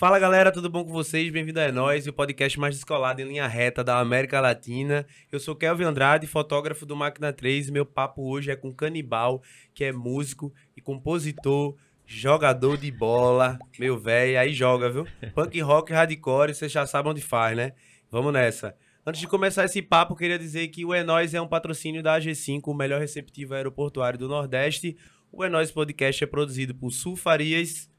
Fala 0.00 0.18
galera, 0.18 0.50
tudo 0.50 0.70
bom 0.70 0.82
com 0.82 0.90
vocês? 0.90 1.30
Bem-vindo 1.30 1.60
a 1.60 1.70
Nós, 1.70 2.06
o 2.06 2.12
podcast 2.14 2.58
mais 2.58 2.74
descolado 2.74 3.20
em 3.20 3.26
linha 3.26 3.46
reta 3.46 3.84
da 3.84 3.98
América 3.98 4.40
Latina. 4.40 5.06
Eu 5.30 5.38
sou 5.38 5.54
Kelvin 5.54 5.84
Andrade, 5.84 6.26
fotógrafo 6.26 6.86
do 6.86 6.96
Máquina 6.96 7.34
3 7.34 7.68
e 7.68 7.70
meu 7.70 7.84
papo 7.84 8.22
hoje 8.22 8.50
é 8.50 8.56
com 8.56 8.72
Canibal, 8.72 9.42
que 9.74 9.84
é 9.84 9.92
músico 9.92 10.54
e 10.74 10.80
compositor, 10.80 11.76
jogador 12.06 12.78
de 12.78 12.90
bola, 12.90 13.58
meu 13.78 13.98
velho, 13.98 14.40
aí 14.40 14.54
joga, 14.54 14.88
viu? 14.88 15.06
Punk 15.34 15.60
rock, 15.60 15.92
hardcore, 15.92 16.54
vocês 16.54 16.72
já 16.72 16.86
sabem 16.86 17.12
onde 17.12 17.20
faz, 17.20 17.54
né? 17.54 17.74
Vamos 18.10 18.32
nessa. 18.32 18.74
Antes 19.04 19.20
de 19.20 19.28
começar 19.28 19.66
esse 19.66 19.82
papo, 19.82 20.16
queria 20.16 20.38
dizer 20.38 20.68
que 20.68 20.82
o 20.82 20.94
É 20.94 21.04
Nós 21.04 21.34
é 21.34 21.40
um 21.42 21.46
patrocínio 21.46 22.02
da 22.02 22.18
AG5, 22.18 22.62
o 22.64 22.72
melhor 22.72 23.02
receptivo 23.02 23.52
aeroportuário 23.52 24.18
do 24.18 24.28
Nordeste. 24.28 24.96
O 25.30 25.44
É 25.44 25.50
Nós 25.50 25.70
Podcast 25.70 26.24
é 26.24 26.26
produzido 26.26 26.74
por 26.74 26.90
Sul 26.90 27.16
Farias, 27.16 27.90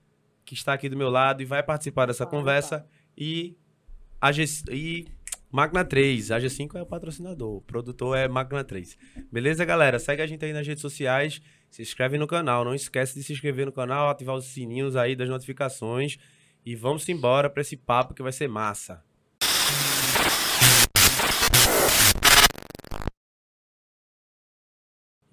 que 0.46 0.54
está 0.54 0.74
aqui 0.74 0.90
do 0.90 0.98
meu 0.98 1.10
lado 1.10 1.42
e 1.42 1.46
vai 1.46 1.64
participar 1.64 2.06
dessa 2.06 2.26
conversa. 2.26 2.86
E, 3.18 3.58
a 4.20 4.32
G, 4.32 4.46
e 4.72 5.08
Máquina 5.52 5.84
3, 5.84 6.32
a 6.32 6.40
G5 6.40 6.76
é 6.76 6.82
o 6.82 6.86
patrocinador, 6.86 7.58
o 7.58 7.62
produtor 7.62 8.18
é 8.18 8.28
Máquina 8.28 8.64
3. 8.64 8.98
Beleza, 9.32 9.66
galera? 9.66 10.00
Segue 10.00 10.22
a 10.22 10.28
gente 10.28 10.46
aí 10.46 10.54
nas 10.54 10.66
redes 10.66 10.82
sociais, 10.82 11.42
se 11.70 11.82
inscreve 11.82 12.18
no 12.18 12.26
canal. 12.26 12.64
Não 12.64 12.74
esquece 12.74 13.16
de 13.16 13.24
se 13.24 13.34
inscrever 13.34 13.66
no 13.66 13.72
canal, 13.72 14.10
ativar 14.10 14.36
os 14.36 14.46
sininhos 14.46 14.96
aí 14.96 15.16
das 15.16 15.28
notificações. 15.28 16.18
E 16.66 16.76
vamos 16.76 17.08
embora 17.10 17.50
para 17.50 17.62
esse 17.62 17.76
papo 17.76 18.14
que 18.14 18.24
vai 18.24 18.32
ser 18.32 18.48
massa. 18.48 19.04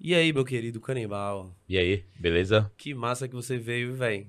E 0.01 0.15
aí, 0.15 0.33
meu 0.33 0.43
querido 0.43 0.81
canibal? 0.81 1.53
E 1.67 1.77
aí, 1.77 2.03
beleza? 2.19 2.71
Que 2.77 2.93
massa 2.93 3.27
que 3.27 3.35
você 3.35 3.57
veio, 3.57 3.93
velho. 3.93 4.27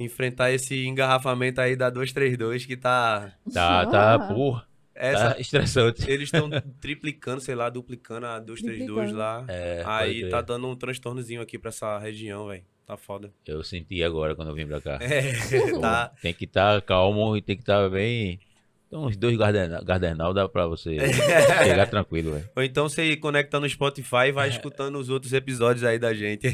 Enfrentar 0.00 0.50
esse 0.50 0.86
engarrafamento 0.86 1.60
aí 1.60 1.76
da 1.76 1.90
232 1.90 2.66
que 2.66 2.76
tá. 2.76 3.32
Tá, 3.52 3.86
tá, 3.86 4.18
porra. 4.18 4.66
Essa, 4.94 5.34
Tá 5.34 5.40
estressante. 5.40 6.10
Eles 6.10 6.24
estão 6.24 6.50
triplicando, 6.80 7.40
sei 7.40 7.54
lá, 7.54 7.70
duplicando 7.70 8.26
a 8.26 8.38
232 8.38 9.12
lá. 9.12 9.44
É, 9.48 9.82
aí 9.86 10.28
tá 10.28 10.40
dando 10.40 10.66
um 10.68 10.76
transtornozinho 10.76 11.40
aqui 11.40 11.58
pra 11.58 11.68
essa 11.68 11.98
região, 11.98 12.48
velho. 12.48 12.64
Tá 12.86 12.96
foda. 12.96 13.32
Eu 13.46 13.62
senti 13.62 14.02
agora 14.02 14.34
quando 14.34 14.48
eu 14.48 14.54
vim 14.54 14.66
pra 14.66 14.80
cá. 14.80 14.98
É, 15.00 15.32
tá. 15.80 16.12
Tem 16.20 16.34
que 16.34 16.44
estar 16.44 16.82
calmo 16.82 17.36
e 17.36 17.40
tem 17.40 17.56
que 17.56 17.62
estar 17.62 17.88
bem. 17.88 18.40
Então, 18.88 19.06
uns 19.06 19.16
dois 19.16 19.36
gardenal, 19.36 19.84
gardenal 19.84 20.34
dá 20.34 20.48
pra 20.48 20.66
você 20.66 20.96
chegar 21.62 21.86
tranquilo, 21.88 22.32
velho. 22.32 22.50
Ou 22.56 22.62
então 22.62 22.88
você 22.88 23.16
conecta 23.16 23.60
no 23.60 23.68
Spotify 23.68 24.26
e 24.26 24.32
vai 24.32 24.48
escutando 24.48 24.98
os 24.98 25.08
outros 25.08 25.32
episódios 25.32 25.84
aí 25.84 25.96
da 25.96 26.12
gente. 26.12 26.48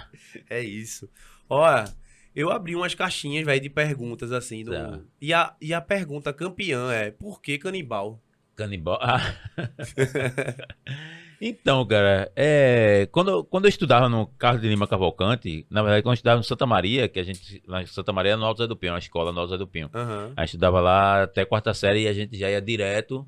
é 0.48 0.62
isso. 0.62 1.06
Ó, 1.50 1.84
eu 2.34 2.50
abri 2.50 2.74
umas 2.76 2.94
caixinhas, 2.94 3.44
velho, 3.44 3.60
de 3.60 3.70
perguntas 3.70 4.32
assim. 4.32 4.64
Do... 4.64 4.72
Tá. 4.72 5.00
E, 5.20 5.32
a, 5.32 5.54
e 5.60 5.72
a 5.74 5.80
pergunta 5.80 6.32
campeã 6.32 6.92
é: 6.92 7.10
por 7.10 7.40
que 7.40 7.58
canibal? 7.58 8.20
Canibal. 8.54 8.98
Ah. 9.00 9.34
então, 11.40 11.84
cara, 11.86 12.30
é, 12.36 13.08
quando, 13.10 13.30
eu- 13.30 13.44
quando 13.44 13.64
eu 13.64 13.68
estudava 13.68 14.08
no 14.08 14.26
Carlos 14.26 14.62
de 14.62 14.68
Lima 14.68 14.86
Cavalcante, 14.86 15.66
na 15.70 15.82
verdade, 15.82 16.02
quando 16.02 16.12
eu 16.12 16.14
estudava 16.14 16.36
no 16.38 16.44
Santa 16.44 16.66
Maria, 16.66 17.08
que 17.08 17.18
a 17.18 17.22
gente. 17.22 17.62
Lá 17.66 17.82
em 17.82 17.86
Santa 17.86 18.12
Maria 18.12 18.36
no 18.36 18.44
Alto 18.44 18.58
Zé 18.62 18.66
do 18.66 18.76
Pinho, 18.76 18.92
uma 18.92 18.98
escola 18.98 19.32
no 19.32 19.40
Alto 19.40 19.50
Zé 19.50 19.58
do 19.58 19.66
Pinho. 19.66 19.90
Aham. 19.94 20.32
A 20.36 20.42
gente 20.42 20.50
estudava 20.50 20.80
lá 20.80 21.22
até 21.24 21.44
quarta 21.44 21.72
série 21.74 22.02
e 22.02 22.08
a 22.08 22.12
gente 22.12 22.36
já 22.38 22.50
ia 22.50 22.60
direto 22.60 23.26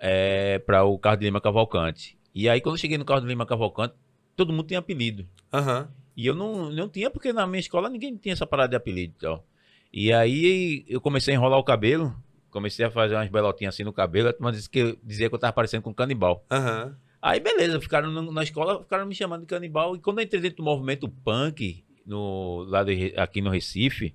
é, 0.00 0.58
para 0.60 0.82
o 0.84 0.98
Carlos 0.98 1.20
de 1.20 1.26
Lima 1.26 1.40
Cavalcante. 1.40 2.18
E 2.34 2.48
aí, 2.48 2.60
quando 2.60 2.74
eu 2.74 2.80
cheguei 2.80 2.98
no 2.98 3.04
Carlos 3.04 3.24
de 3.24 3.28
Lima 3.28 3.46
Cavalcante, 3.46 3.94
todo 4.34 4.52
mundo 4.52 4.66
tinha 4.66 4.80
apelido. 4.80 5.26
Aham. 5.52 5.88
E 6.16 6.26
eu 6.26 6.34
não, 6.34 6.70
não 6.70 6.88
tinha, 6.88 7.10
porque 7.10 7.32
na 7.32 7.46
minha 7.46 7.60
escola 7.60 7.88
ninguém 7.88 8.16
tinha 8.16 8.32
essa 8.32 8.46
parada 8.46 8.70
de 8.70 8.76
apelido 8.76 9.14
e 9.16 9.20
tal. 9.20 9.46
E 9.92 10.12
aí 10.12 10.84
eu 10.88 11.00
comecei 11.00 11.34
a 11.34 11.36
enrolar 11.36 11.58
o 11.58 11.64
cabelo, 11.64 12.14
comecei 12.50 12.84
a 12.84 12.90
fazer 12.90 13.14
umas 13.14 13.28
belotinhas 13.28 13.74
assim 13.74 13.84
no 13.84 13.92
cabelo, 13.92 14.32
turma 14.32 14.52
disse 14.52 14.68
que 14.68 14.78
eu, 14.78 14.98
dizia 15.02 15.28
que 15.28 15.34
eu 15.34 15.38
tava 15.38 15.52
parecendo 15.52 15.82
com 15.82 15.90
um 15.90 15.94
canibal. 15.94 16.44
Aham. 16.50 16.96
Aí 17.20 17.40
beleza, 17.40 17.80
ficaram 17.80 18.10
na 18.10 18.42
escola, 18.42 18.82
ficaram 18.82 19.06
me 19.06 19.14
chamando 19.14 19.40
de 19.40 19.46
canibal. 19.46 19.96
E 19.96 19.98
quando 19.98 20.18
eu 20.18 20.24
entrei 20.24 20.42
dentro 20.42 20.58
do 20.58 20.64
movimento 20.64 21.08
punk, 21.08 21.82
no, 22.04 22.64
lá 22.68 22.84
aqui 23.16 23.40
no 23.40 23.50
Recife, 23.50 24.14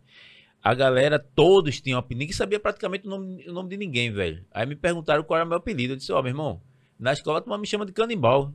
a 0.62 0.74
galera, 0.74 1.18
todos 1.18 1.80
tinham 1.82 1.98
apelido. 1.98 2.20
Ninguém 2.20 2.36
sabia 2.36 2.60
praticamente 2.60 3.08
o 3.08 3.10
nome, 3.10 3.46
o 3.48 3.54
nome 3.54 3.70
de 3.70 3.78
ninguém, 3.78 4.12
velho. 4.12 4.46
Aí 4.52 4.66
me 4.66 4.76
perguntaram 4.76 5.24
qual 5.24 5.38
era 5.38 5.46
o 5.46 5.50
meu 5.50 5.58
apelido. 5.58 5.94
Eu 5.94 5.98
disse, 5.98 6.12
ó, 6.12 6.22
meu 6.22 6.32
irmão, 6.32 6.62
na 7.00 7.14
escola 7.14 7.42
turma 7.42 7.58
me 7.58 7.66
chama 7.66 7.86
de 7.86 7.94
canibal. 7.94 8.54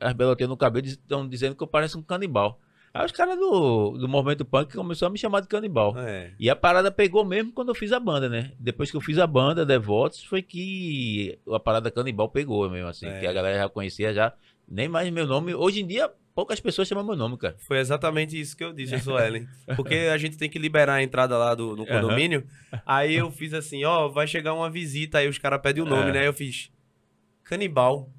As 0.00 0.12
belotinhas 0.12 0.48
no 0.48 0.56
cabelo 0.56 0.86
estão 0.86 1.28
dizendo 1.28 1.56
que 1.56 1.62
eu 1.62 1.66
pareço 1.66 1.98
um 1.98 2.02
canibal. 2.02 2.60
Aí 2.94 3.06
os 3.06 3.12
caras 3.12 3.38
do, 3.38 3.92
do 3.96 4.06
movimento 4.06 4.44
punk 4.44 4.74
começaram 4.74 5.08
a 5.10 5.12
me 5.12 5.18
chamar 5.18 5.40
de 5.40 5.48
canibal. 5.48 5.96
É. 5.98 6.32
E 6.38 6.50
a 6.50 6.54
parada 6.56 6.90
pegou 6.90 7.24
mesmo 7.24 7.50
quando 7.52 7.70
eu 7.70 7.74
fiz 7.74 7.90
a 7.90 7.98
banda, 7.98 8.28
né? 8.28 8.52
Depois 8.58 8.90
que 8.90 8.96
eu 8.96 9.00
fiz 9.00 9.18
a 9.18 9.26
banda, 9.26 9.64
Devotos, 9.64 10.22
foi 10.24 10.42
que 10.42 11.38
a 11.50 11.58
parada 11.58 11.90
canibal 11.90 12.28
pegou 12.28 12.68
mesmo, 12.68 12.88
assim. 12.88 13.06
É. 13.06 13.20
Que 13.20 13.26
a 13.26 13.32
galera 13.32 13.58
já 13.58 13.68
conhecia 13.68 14.12
já. 14.12 14.34
Nem 14.68 14.88
mais 14.88 15.10
meu 15.10 15.26
nome. 15.26 15.54
Hoje 15.54 15.80
em 15.80 15.86
dia, 15.86 16.10
poucas 16.34 16.60
pessoas 16.60 16.86
chamam 16.86 17.02
meu 17.04 17.16
nome, 17.16 17.38
cara. 17.38 17.56
Foi 17.60 17.78
exatamente 17.78 18.38
isso 18.38 18.54
que 18.54 18.62
eu 18.64 18.74
disse, 18.74 18.94
Ellen. 19.10 19.46
Porque 19.74 19.94
a 20.12 20.18
gente 20.18 20.36
tem 20.36 20.50
que 20.50 20.58
liberar 20.58 20.94
a 20.96 21.02
entrada 21.02 21.36
lá 21.38 21.54
do, 21.54 21.74
no 21.74 21.86
condomínio. 21.86 22.44
Aí 22.84 23.14
eu 23.14 23.30
fiz 23.30 23.54
assim, 23.54 23.84
ó, 23.84 24.08
vai 24.08 24.26
chegar 24.26 24.52
uma 24.52 24.68
visita, 24.70 25.16
aí 25.18 25.28
os 25.28 25.38
caras 25.38 25.62
pedem 25.62 25.82
o 25.82 25.86
nome, 25.86 26.10
É. 26.10 26.12
né? 26.12 26.18
Aí 26.20 26.26
eu 26.26 26.34
fiz, 26.34 26.70
canibal. 27.42 28.10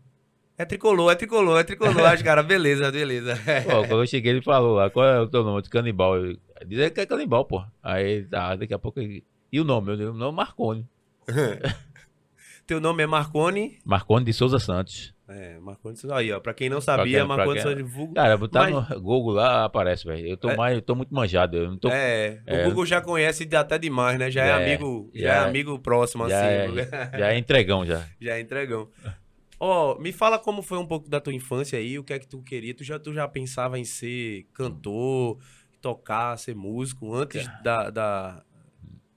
É 0.64 0.66
tricolor, 0.66 1.12
é 1.12 1.16
tricolor, 1.16 1.60
é 1.60 1.64
tricolor. 1.66 2.06
Aí 2.06 2.16
os 2.16 2.22
caras, 2.22 2.46
beleza, 2.46 2.90
beleza. 2.90 3.36
Pô, 3.66 3.86
quando 3.86 4.00
eu 4.02 4.08
cheguei, 4.08 4.32
ele 4.32 4.42
falou 4.42 4.76
lá, 4.76 4.90
qual 4.90 5.06
é 5.06 5.20
o 5.20 5.28
teu 5.28 5.44
nome? 5.44 5.60
Disse, 5.62 5.70
canibal. 5.70 6.16
Eu- 6.16 6.38
Diz 6.66 6.90
que 6.92 7.02
é 7.02 7.06
canibal, 7.06 7.44
pô. 7.44 7.62
Aí, 7.84 8.24
tá, 8.24 8.56
daqui 8.56 8.74
a 8.74 8.80
pouco. 8.80 8.98
ele- 9.02 9.26
E 9.52 9.60
o 9.60 9.66
nome? 9.66 9.98
Meu 9.98 10.14
nome 10.14 10.32
é 10.34 10.36
Marconi. 10.38 10.88
Teu 12.66 12.80
nome 12.80 13.04
é 13.04 13.06
Marconi? 13.06 13.78
Marconi 13.84 14.24
de 14.26 14.32
Souza 14.32 14.58
Santos. 14.58 15.14
É, 15.28 15.60
Marconi. 15.60 15.98
Aí, 16.14 16.32
ó, 16.32 16.40
pra 16.40 16.54
quem 16.54 16.70
não 16.70 16.80
sabia, 16.80 17.20
quem- 17.20 17.28
Marconi 17.28 17.54
quem- 17.62 17.62
Santos 17.62 17.92
vulgo. 17.92 18.14
Cara, 18.14 18.38
botar 18.38 18.72
Mas- 18.72 18.90
no 18.90 19.02
Google 19.02 19.34
lá, 19.34 19.66
aparece, 19.66 20.06
velho. 20.06 20.26
Eu 20.26 20.38
tô 20.38 20.50
É. 20.50 20.56
mais, 20.56 20.76
eu 20.76 20.82
tô 20.82 20.96
muito 20.96 21.14
manjado. 21.14 21.58
Eu 21.58 21.70
não 21.72 21.78
tô. 21.78 21.90
É, 21.90 22.40
o 22.48 22.54
É. 22.54 22.64
Google 22.64 22.86
já 22.86 23.02
conhece 23.02 23.48
até 23.54 23.78
demais, 23.78 24.18
né? 24.18 24.32
Já 24.32 24.46
é, 24.46 24.50
é, 24.50 24.54
amigo, 24.54 25.12
já, 25.14 25.22
já 25.28 25.34
é 25.34 25.38
é. 25.38 25.40
amigo 25.50 25.78
próximo, 25.80 26.30
já, 26.30 26.38
assim. 26.38 26.80
é, 26.80 27.20
já 27.20 27.34
é 27.34 27.38
entregão 27.38 27.86
já. 27.86 28.02
Já 28.22 28.38
é 28.38 28.40
entregão. 28.40 28.88
Ó, 29.60 29.98
me 30.00 30.12
fala 30.12 30.40
como 30.40 30.62
foi 30.62 30.78
um 30.78 30.86
pouco 30.86 31.10
da 31.10 31.20
tua 31.20 31.34
infância 31.34 31.78
aí, 31.78 31.98
o 31.98 32.04
que 32.04 32.14
é 32.14 32.20
que 32.20 32.28
tu 32.28 32.42
queria? 32.42 32.74
Tu 32.74 32.84
já, 32.84 33.00
tu 33.00 33.14
já 33.14 33.28
pensava 33.28 33.80
em 33.80 33.86
ser 33.86 34.46
cantor, 34.54 35.38
tocar, 35.82 36.38
ser 36.38 36.56
músico, 36.56 37.14
antes 37.14 37.48
da, 37.62 37.90
da, 37.90 38.44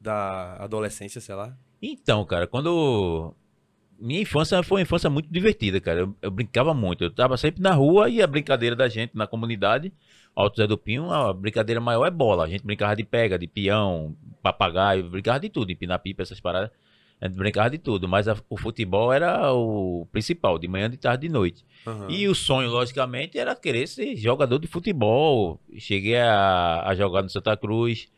da 0.01 0.57
adolescência, 0.57 1.21
sei 1.21 1.35
lá? 1.35 1.57
Então, 1.81 2.25
cara, 2.25 2.47
quando. 2.47 3.35
Minha 3.99 4.21
infância 4.21 4.63
foi 4.63 4.79
uma 4.81 4.83
infância 4.83 5.09
muito 5.09 5.33
divertida, 5.33 5.81
cara. 5.81 6.01
Eu, 6.01 6.17
eu 6.21 6.31
brincava 6.31 6.75
muito. 6.75 7.05
Eu 7.05 7.11
tava 7.11 7.37
sempre 7.39 7.63
na 7.63 7.73
rua 7.73 8.11
e 8.11 8.21
a 8.21 8.27
brincadeira 8.27 8.77
da 8.77 8.89
gente 8.89 9.17
na 9.17 9.27
comunidade, 9.27 9.91
Alto 10.35 10.59
Zé 10.59 10.67
do 10.67 10.77
Pinho, 10.77 11.11
a 11.11 11.33
brincadeira 11.33 11.81
maior 11.81 12.05
é 12.05 12.11
bola. 12.11 12.45
A 12.45 12.49
gente 12.49 12.63
brincava 12.63 12.95
de 12.95 13.05
pega, 13.05 13.39
de 13.39 13.47
peão, 13.47 14.15
papagaio, 14.43 15.09
brincava 15.09 15.41
de 15.41 15.49
tudo, 15.49 15.73
empinar 15.73 15.99
pipa, 16.01 16.23
essas 16.23 16.41
paradas. 16.41 16.71
A 17.21 17.27
gente 17.27 17.37
brincava 17.39 17.71
de 17.71 17.79
tudo, 17.79 18.07
mas 18.07 18.29
a- 18.29 18.37
o 18.51 18.57
futebol 18.59 19.13
era 19.13 19.53
o 19.53 20.07
principal, 20.13 20.59
de 20.59 20.69
manhã, 20.69 20.91
de 20.91 20.97
tarde, 20.99 21.27
de 21.27 21.33
noite. 21.33 21.65
Aham. 21.87 22.09
E 22.11 22.29
o 22.29 22.35
sonho, 22.35 22.69
logicamente, 22.71 23.39
era 23.39 23.57
querer 23.57 23.87
ser 23.89 24.15
jogador 24.17 24.59
de 24.59 24.67
futebol. 24.67 25.59
Cheguei 25.79 26.17
a, 26.19 26.83
a 26.87 26.95
jogar 26.95 27.23
no 27.23 27.31
Santa 27.31 27.57
Cruz, 27.57 28.09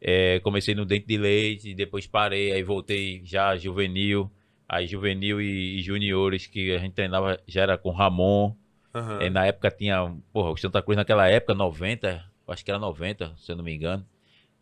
eh, 0.00 0.40
comecei 0.44 0.74
no 0.74 0.84
Dente 0.84 1.06
de 1.06 1.16
Leite, 1.18 1.74
depois 1.74 2.06
parei, 2.06 2.52
aí 2.52 2.62
voltei 2.62 3.20
já 3.24 3.56
juvenil. 3.56 4.30
Aí 4.68 4.86
juvenil 4.86 5.40
e, 5.40 5.78
e 5.78 5.82
juniores, 5.82 6.46
que 6.46 6.72
a 6.74 6.78
gente 6.78 6.92
treinava, 6.94 7.38
já 7.46 7.62
era 7.62 7.76
com 7.78 7.90
Ramon. 7.90 8.54
Aham. 8.94 9.22
Eh, 9.22 9.30
na 9.30 9.44
época 9.46 9.70
tinha, 9.70 10.12
porra, 10.32 10.50
o 10.50 10.56
Santa 10.56 10.80
Cruz 10.82 10.96
naquela 10.96 11.28
época, 11.28 11.54
90, 11.54 12.24
eu 12.46 12.52
acho 12.52 12.64
que 12.64 12.70
era 12.70 12.78
90, 12.78 13.32
se 13.36 13.50
eu 13.50 13.56
não 13.56 13.64
me 13.64 13.74
engano. 13.74 14.06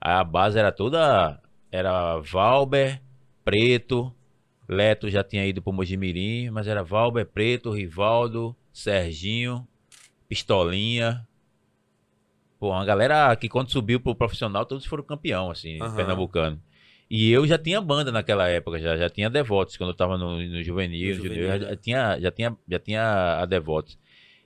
Aí 0.01 0.13
a 0.13 0.25
base 0.25 0.59
era 0.59 0.73
toda, 0.73 1.41
era 1.71 2.19
Valber, 2.19 3.01
Preto, 3.45 4.13
Leto 4.69 5.11
já 5.11 5.23
tinha 5.23 5.47
ido 5.47 5.61
pro 5.61 5.73
Mojimirim, 5.73 6.51
mas 6.51 6.67
era 6.67 6.83
Valber, 6.83 7.27
Preto, 7.27 7.71
Rivaldo, 7.71 8.57
Serginho, 8.73 9.67
Pistolinha. 10.29 11.27
Pô, 12.59 12.71
uma 12.71 12.85
galera 12.85 13.35
que 13.37 13.49
quando 13.49 13.71
subiu 13.71 14.01
pro 14.01 14.15
profissional, 14.15 14.65
todos 14.65 14.87
foram 14.87 15.05
campeão, 15.05 15.51
assim, 15.51 15.79
Aham. 15.81 15.97
pernambucano. 15.97 16.63
E 17.11 17.31
eu 17.31 17.47
já 17.47 17.59
tinha 17.59 17.81
banda 17.81 18.11
naquela 18.11 18.49
época, 18.49 18.81
já, 18.81 18.97
já 18.97 19.11
tinha 19.11 19.29
Devotos, 19.29 19.77
quando 19.77 19.91
eu 19.91 19.97
tava 19.97 20.17
no, 20.17 20.39
no 20.39 20.63
juvenil, 20.63 21.11
No 21.11 21.23
juvenil, 21.23 21.47
já, 21.47 21.59
já 21.59 21.77
tinha, 21.77 22.19
já, 22.21 22.31
tinha, 22.31 22.57
já 22.67 22.79
tinha 22.79 23.43
a 23.43 23.45
Devotos. 23.45 23.99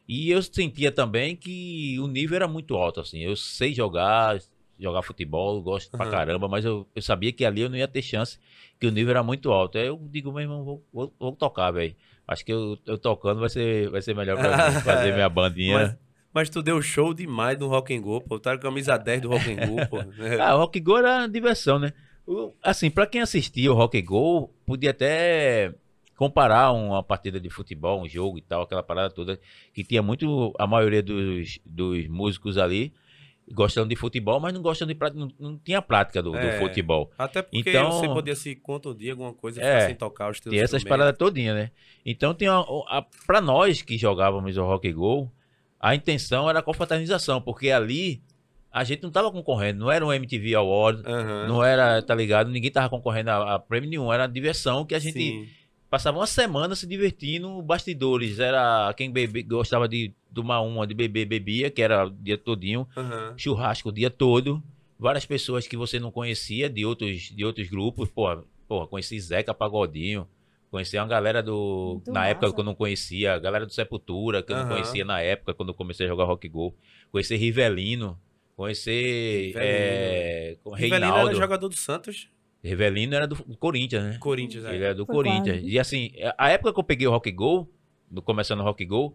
E 0.08 0.30
eu 0.30 0.42
sentia 0.42 0.90
também 0.90 1.36
que 1.36 1.98
o 2.00 2.06
nível 2.08 2.36
era 2.36 2.48
muito 2.48 2.74
alto, 2.74 3.00
assim. 3.00 3.20
Eu 3.20 3.36
sei 3.36 3.72
jogar, 3.74 4.38
jogar 4.78 5.02
futebol, 5.02 5.62
gosto 5.62 5.90
pra 5.96 6.06
Aham. 6.06 6.10
caramba, 6.10 6.48
mas 6.48 6.64
eu, 6.64 6.88
eu 6.94 7.02
sabia 7.02 7.32
que 7.32 7.44
ali 7.44 7.60
eu 7.60 7.68
não 7.68 7.76
ia 7.76 7.86
ter 7.86 8.02
chance, 8.02 8.38
que 8.78 8.86
o 8.86 8.90
nível 8.90 9.10
era 9.10 9.22
muito 9.22 9.50
alto. 9.50 9.78
Aí 9.78 9.86
eu 9.86 9.98
digo, 10.10 10.32
meu 10.32 10.42
irmão, 10.42 10.64
vou, 10.64 10.84
vou, 10.92 11.14
vou 11.18 11.32
tocar, 11.32 11.70
velho. 11.70 11.94
Acho 12.26 12.44
que 12.44 12.52
eu, 12.52 12.78
eu 12.86 12.98
tocando 12.98 13.40
vai 13.40 13.48
ser, 13.48 13.88
vai 13.90 14.02
ser 14.02 14.14
melhor 14.14 14.38
pra 14.38 14.70
mim, 14.70 14.80
fazer 14.80 15.12
minha 15.14 15.28
bandinha. 15.28 15.78
Mas, 15.78 15.96
mas 16.32 16.50
tu 16.50 16.62
deu 16.62 16.80
show 16.82 17.14
demais 17.14 17.58
no 17.58 17.68
Rock 17.68 17.94
and 17.94 18.02
Go, 18.02 18.20
pô. 18.20 18.38
Tá 18.38 18.52
com 18.52 18.58
a 18.58 18.70
camisa 18.70 18.96
10 18.96 19.22
do 19.22 19.28
Rock 19.30 19.50
and 19.50 19.66
Go, 19.66 19.88
pô. 19.88 19.98
Ah, 20.40 20.54
o 20.54 20.58
Rock 20.58 20.78
Go 20.80 20.98
era 20.98 21.26
diversão, 21.26 21.78
né? 21.78 21.92
Assim, 22.62 22.90
pra 22.90 23.06
quem 23.06 23.22
assistia 23.22 23.72
o 23.72 23.74
Rock 23.74 23.98
and 23.98 24.04
Go, 24.04 24.48
podia 24.66 24.90
até 24.90 25.74
comparar 26.14 26.72
uma 26.72 27.02
partida 27.02 27.40
de 27.40 27.48
futebol, 27.48 28.02
um 28.02 28.08
jogo 28.08 28.38
e 28.38 28.42
tal, 28.42 28.62
aquela 28.62 28.82
parada 28.82 29.08
toda, 29.08 29.40
que 29.72 29.84
tinha 29.84 30.02
muito, 30.02 30.52
a 30.58 30.66
maioria 30.66 31.02
dos, 31.02 31.60
dos 31.64 32.06
músicos 32.08 32.58
ali 32.58 32.92
gostando 33.52 33.88
de 33.88 33.96
futebol, 33.96 34.38
mas 34.40 34.52
não 34.52 34.60
gostam 34.62 34.86
de 34.86 34.94
prática, 34.94 35.18
não, 35.20 35.30
não 35.38 35.58
tinha 35.58 35.80
prática 35.82 36.22
do, 36.22 36.32
do 36.32 36.38
É. 36.38 36.58
futebol. 36.58 37.10
Até 37.18 37.42
porque 37.42 37.58
Então- 37.70 37.90
você 37.92 38.06
podia 38.08 38.34
se 38.36 38.54
contundir 38.56 39.10
alguma 39.12 39.32
coisa 39.32 39.62
É. 39.62 39.86
sem 39.86 39.94
tocar 39.94 40.30
os 40.30 40.40
teus 40.40 40.52
Tinha 40.52 40.64
essas 40.64 40.84
paradas 40.84 41.16
todinhas, 41.16 41.54
né? 41.56 41.70
Então 42.04 42.34
tinha 42.34 42.52
a, 42.52 42.98
a, 42.98 43.04
pra 43.26 43.40
nós 43.40 43.82
que 43.82 43.96
jogávamos 43.98 44.56
o 44.56 44.62
Rock 44.64 44.88
and 44.88 44.94
Go, 44.94 45.32
a 45.80 45.94
intenção 45.94 46.48
era 46.48 46.58
a 46.58 46.62
confraternização, 46.62 47.40
porque 47.40 47.70
ali 47.70 48.22
a 48.70 48.84
gente 48.84 49.02
não 49.02 49.10
tava 49.10 49.30
concorrendo, 49.32 49.80
não 49.80 49.90
era 49.90 50.04
um 50.04 50.12
MTV 50.12 50.54
Award, 50.54 51.02
Aham. 51.06 51.46
não 51.48 51.64
era, 51.64 52.02
tá 52.02 52.14
ligado? 52.14 52.50
Ninguém 52.50 52.70
tava 52.70 52.88
concorrendo 52.90 53.30
a, 53.30 53.54
a 53.54 53.58
prêmio 53.58 53.88
nenhum, 53.88 54.12
era 54.12 54.26
diversão 54.26 54.84
que 54.84 54.94
a 54.94 54.98
gente 54.98 55.18
Sim. 55.18 55.48
passava 55.88 56.18
uma 56.18 56.26
semana 56.26 56.74
se 56.76 56.86
divertindo, 56.86 57.62
bastidores, 57.62 58.38
era 58.38 58.92
quem 58.94 59.10
bebe, 59.10 59.42
gostava 59.42 59.88
de 59.88 60.12
tomar 60.34 60.60
uma, 60.60 60.86
de 60.86 60.94
beber, 60.94 61.24
bebia, 61.24 61.70
que 61.70 61.82
era 61.82 62.06
o 62.06 62.10
dia 62.10 62.36
todinho, 62.38 62.86
Aham. 62.96 63.34
churrasco 63.36 63.88
o 63.88 63.92
dia 63.92 64.10
todo, 64.10 64.62
várias 64.98 65.24
pessoas 65.26 65.66
que 65.66 65.76
você 65.76 65.98
não 65.98 66.10
conhecia 66.10 66.68
de 66.68 66.84
outros, 66.84 67.22
de 67.34 67.44
outros 67.44 67.68
grupos, 67.68 68.08
porra, 68.10 68.44
porra, 68.66 68.86
conheci 68.86 69.18
Zeca 69.20 69.54
Pagodinho, 69.54 70.28
conheci 70.70 70.96
uma 70.98 71.06
galera 71.06 71.42
do, 71.42 71.94
Muito 71.94 72.12
na 72.12 72.26
época 72.26 72.46
massa. 72.46 72.54
que 72.54 72.60
eu 72.60 72.64
não 72.64 72.74
conhecia, 72.74 73.34
a 73.34 73.38
galera 73.38 73.64
do 73.64 73.72
Sepultura, 73.72 74.42
que 74.42 74.52
eu 74.52 74.56
não 74.56 74.64
Aham. 74.64 74.72
conhecia 74.74 75.04
na 75.04 75.20
época, 75.20 75.54
quando 75.54 75.70
eu 75.70 75.74
comecei 75.74 76.06
a 76.06 76.08
jogar 76.08 76.24
Rock 76.24 76.48
Go, 76.48 76.74
conheci 77.10 77.36
Rivelino, 77.36 78.18
conhecer 78.56 79.46
Rivelino. 79.46 79.58
é, 79.64 80.56
com 80.62 80.70
Rivelino 80.74 81.00
Reinaldo, 81.06 81.30
era 81.30 81.38
jogador 81.40 81.68
do 81.68 81.76
Santos. 81.76 82.28
Rivelino 82.62 83.14
era 83.14 83.26
do 83.26 83.36
Corinthians, 83.56 84.02
né? 84.04 84.18
Corinthians, 84.18 84.64
Ele 84.64 84.84
é. 84.84 84.88
é 84.88 84.94
do 84.94 85.06
Foi 85.06 85.14
Corinthians. 85.14 85.60
quase. 85.60 85.70
E 85.70 85.78
assim, 85.78 86.10
a 86.36 86.50
época 86.50 86.72
que 86.74 86.80
eu 86.80 86.84
peguei 86.84 87.06
o 87.06 87.10
Rock 87.10 87.30
Go, 87.30 87.70
começando 88.24 88.60
o 88.60 88.64
Rock 88.64 88.84
Go, 88.84 89.14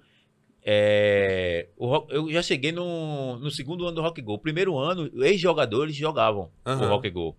é, 0.66 1.68
o 1.78 2.06
eu 2.10 2.32
já 2.32 2.42
cheguei 2.42 2.72
no, 2.72 3.38
no 3.38 3.52
segundo 3.52 3.86
ano 3.86 3.96
do 3.96 4.02
Rock 4.02 4.22
Go. 4.22 4.38
Primeiro 4.40 4.78
ano, 4.78 5.10
ex-jogadores 5.24 5.96
jogavam 5.96 6.50
o 6.66 6.70
Aham. 6.70 6.88
Rock 6.90 7.10
Go. 7.10 7.36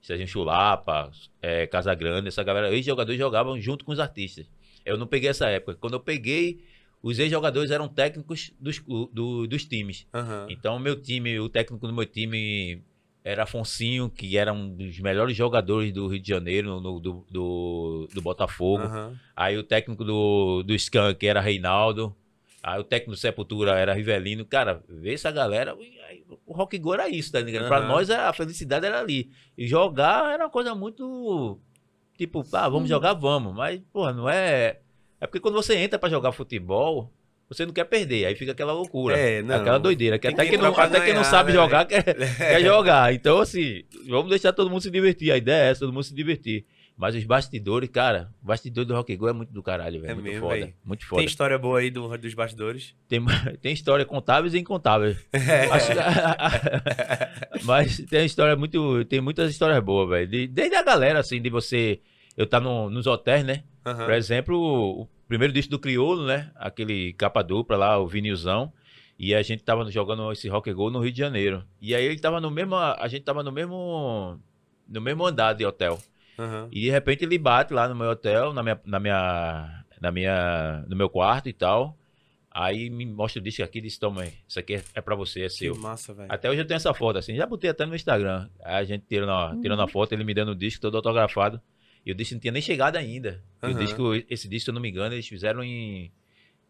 Serginho 0.00 0.26
Chulapa, 0.28 1.10
é, 1.40 1.66
Casagrande, 1.66 2.26
essa 2.28 2.42
galera, 2.42 2.72
ex-jogadores 2.74 3.18
jogavam 3.18 3.60
junto 3.60 3.84
com 3.84 3.92
os 3.92 4.00
artistas. 4.00 4.50
Eu 4.84 4.96
não 4.98 5.06
peguei 5.06 5.30
essa 5.30 5.48
época. 5.48 5.76
Quando 5.80 5.92
eu 5.94 6.00
peguei, 6.00 6.58
os 7.02 7.18
ex-jogadores 7.20 7.70
eram 7.70 7.86
técnicos 7.86 8.52
dos, 8.58 8.80
do- 9.12 9.46
dos 9.46 9.64
times. 9.64 10.06
Aham. 10.12 10.46
Então, 10.50 10.78
meu 10.80 11.00
time, 11.00 11.38
o 11.38 11.48
técnico 11.48 11.86
do 11.86 11.92
meu 11.92 12.04
time 12.06 12.82
era 13.24 13.44
Afonsinho, 13.44 14.10
que 14.10 14.36
era 14.36 14.52
um 14.52 14.74
dos 14.74 14.98
melhores 14.98 15.36
jogadores 15.36 15.92
do 15.92 16.08
Rio 16.08 16.18
de 16.20 16.28
Janeiro, 16.28 16.80
no- 16.80 16.98
do, 16.98 17.24
do, 17.30 18.08
do 18.12 18.20
Botafogo. 18.22 18.82
Aham. 18.82 19.16
Aí 19.36 19.56
o 19.56 19.62
técnico 19.62 20.04
do, 20.04 20.64
do 20.64 20.74
Skank 20.74 21.24
era 21.24 21.40
Reinaldo. 21.40 22.12
Aí 22.62 22.78
o 22.80 22.84
técnico 22.84 23.10
do 23.12 23.16
Sepultura 23.16 23.72
era 23.72 23.92
Rivelino. 23.92 24.44
Cara, 24.44 24.82
vê 24.88 25.14
essa 25.14 25.30
galera. 25.32 25.76
aí 26.08 26.22
O 26.46 26.52
Rock 26.54 26.78
Go 26.78 26.94
era 26.94 27.08
isso, 27.08 27.32
tá 27.32 27.40
ligado? 27.40 27.66
Pra 27.66 27.78
Aham. 27.78 27.88
nós 27.88 28.08
a 28.10 28.32
felicidade 28.32 28.86
era 28.86 29.00
ali. 29.00 29.30
E 29.58 29.66
jogar 29.66 30.32
era 30.32 30.44
uma 30.44 30.50
coisa 30.50 30.74
muito. 30.74 31.58
Tipo, 32.16 32.44
ah, 32.52 32.68
vamos 32.68 32.82
Uhum. 32.82 32.86
jogar, 32.88 33.14
vamos. 33.14 33.52
Mas, 33.54 33.80
porra, 33.92 34.12
não 34.12 34.28
é. 34.28 34.78
É 35.20 35.26
porque 35.26 35.40
quando 35.40 35.54
você 35.54 35.76
entra 35.76 35.98
pra 35.98 36.08
jogar 36.08 36.30
futebol, 36.30 37.12
você 37.48 37.66
não 37.66 37.72
quer 37.72 37.84
perder. 37.84 38.26
Aí 38.26 38.34
fica 38.36 38.52
aquela 38.52 38.72
loucura. 38.72 39.18
É, 39.18 39.42
não. 39.42 39.56
Aquela 39.56 39.78
doideira. 39.78 40.18
Que 40.18 40.28
Tem 40.28 40.34
até 40.34 40.44
que 40.44 40.50
quem 40.50 40.58
não, 40.58 40.72
pra 40.72 40.84
até 40.84 41.00
quem 41.00 41.14
não 41.14 41.24
sabe 41.24 41.52
né, 41.52 41.58
jogar 41.58 41.84
quer, 41.84 42.02
quer 42.36 42.60
jogar. 42.62 43.12
Então, 43.12 43.40
assim, 43.40 43.82
vamos 44.08 44.30
deixar 44.30 44.52
todo 44.52 44.70
mundo 44.70 44.82
se 44.82 44.90
divertir. 44.90 45.32
A 45.32 45.36
ideia 45.36 45.64
é 45.64 45.70
essa, 45.70 45.80
todo 45.80 45.92
mundo 45.92 46.04
se 46.04 46.14
divertir. 46.14 46.64
Mas 47.02 47.16
os 47.16 47.24
bastidores, 47.24 47.88
cara, 47.90 48.30
o 48.40 48.46
bastidor 48.46 48.84
do 48.84 48.94
Rock 48.94 49.16
Go 49.16 49.26
é 49.26 49.32
muito 49.32 49.52
do 49.52 49.60
caralho, 49.60 50.00
velho. 50.00 50.12
É 50.12 50.14
muito 50.14 50.24
mesmo, 50.24 50.48
foda. 50.48 50.72
Muito 50.84 51.04
foda. 51.04 51.18
Tem 51.20 51.26
história 51.26 51.58
boa 51.58 51.80
aí 51.80 51.90
do, 51.90 52.16
dos 52.16 52.32
bastidores? 52.32 52.94
Tem, 53.08 53.20
tem 53.60 53.72
história 53.72 54.04
contáveis 54.04 54.54
e 54.54 54.58
incontáveis. 54.60 55.18
É. 55.34 55.66
Que- 55.66 57.58
Mas 57.66 57.96
tem 58.08 58.24
história 58.24 58.54
muito. 58.54 59.04
Tem 59.06 59.20
muitas 59.20 59.50
histórias 59.50 59.82
boas, 59.82 60.08
velho. 60.10 60.28
De- 60.28 60.46
Desde 60.46 60.76
a 60.76 60.82
galera, 60.84 61.18
assim, 61.18 61.42
de 61.42 61.50
você. 61.50 62.00
Eu 62.36 62.46
tá 62.46 62.60
no, 62.60 62.88
nos 62.88 63.08
hotéis, 63.08 63.44
né? 63.44 63.64
Aham. 63.84 64.04
Por 64.04 64.14
exemplo, 64.14 64.56
o 65.02 65.08
primeiro 65.26 65.52
disco 65.52 65.72
do 65.72 65.80
Criolo, 65.80 66.24
né? 66.24 66.52
Aquele 66.54 67.14
capa 67.14 67.42
dupla 67.42 67.76
lá, 67.76 67.98
o 67.98 68.06
vinilzão. 68.06 68.72
E 69.18 69.34
a 69.34 69.42
gente 69.42 69.64
tava 69.64 69.90
jogando 69.90 70.30
esse 70.30 70.48
rock 70.48 70.70
and 70.70 70.76
roll 70.76 70.92
no 70.92 71.00
Rio 71.00 71.10
de 71.10 71.18
Janeiro. 71.18 71.64
E 71.80 71.96
aí 71.96 72.04
ele 72.04 72.20
tava 72.20 72.40
no 72.40 72.48
mesmo. 72.48 72.76
A 72.76 73.08
gente 73.08 73.24
tava 73.24 73.42
no 73.42 73.50
mesmo. 73.50 74.38
No 74.88 75.00
mesmo 75.00 75.26
andar 75.26 75.52
de 75.54 75.66
hotel. 75.66 75.98
Aham. 76.38 76.68
E 76.72 76.80
de 76.80 76.90
repente 76.90 77.24
ele 77.24 77.38
bate 77.38 77.72
lá 77.72 77.88
no 77.88 77.94
meu 77.94 78.10
hotel, 78.10 78.52
na 78.52 78.62
minha, 78.62 78.80
na 78.84 79.00
minha, 79.00 79.84
na 80.00 80.12
minha, 80.12 80.84
no 80.88 80.96
meu 80.96 81.08
quarto 81.08 81.48
e 81.48 81.52
tal. 81.52 81.96
Aí 82.54 82.90
me 82.90 83.06
mostra 83.06 83.40
o 83.40 83.42
disco 83.42 83.62
aqui 83.62 83.78
e 83.78 83.82
diz, 83.82 83.96
toma 83.96 84.22
aí, 84.22 84.32
isso 84.46 84.58
aqui 84.58 84.74
é, 84.74 84.84
é 84.94 85.00
pra 85.00 85.14
você, 85.14 85.40
é 85.40 85.44
Que 85.44 85.50
seu. 85.50 85.74
massa, 85.74 86.12
velho. 86.12 86.30
Até 86.30 86.50
hoje 86.50 86.60
eu 86.60 86.66
tenho 86.66 86.76
essa 86.76 86.92
foto, 86.92 87.18
assim, 87.18 87.34
já 87.34 87.46
botei 87.46 87.70
até 87.70 87.86
no 87.86 87.94
Instagram. 87.94 88.48
Aí 88.62 88.74
a 88.74 88.84
gente 88.84 89.04
tirando 89.08 89.30
a, 89.30 89.56
tirando 89.60 89.80
a 89.80 89.88
foto, 89.88 90.12
ele 90.12 90.22
me 90.22 90.34
dando 90.34 90.50
o 90.50 90.54
disco 90.54 90.80
todo 90.80 90.96
autografado. 90.96 91.60
E 92.04 92.12
o 92.12 92.14
disco 92.14 92.34
não 92.34 92.40
tinha 92.40 92.52
nem 92.52 92.60
chegado 92.60 92.96
ainda. 92.96 93.42
E 93.62 93.66
o 93.66 93.74
disco, 93.74 94.14
esse 94.28 94.48
disco, 94.48 94.64
se 94.64 94.70
eu 94.70 94.74
não 94.74 94.82
me 94.82 94.90
engano, 94.90 95.14
eles 95.14 95.26
fizeram 95.26 95.62
em... 95.62 96.12